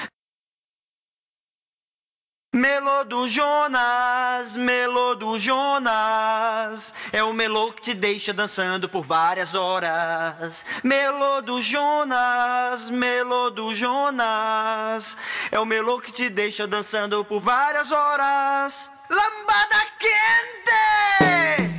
[2.54, 6.94] Melô do Jonas, melô do Jonas.
[7.12, 10.64] É o melô que te deixa dançando por várias horas.
[10.82, 15.16] Melô do Jonas, melô do Jonas.
[15.50, 18.90] É o melô que te deixa dançando por várias horas.
[19.10, 21.73] Lambada quente!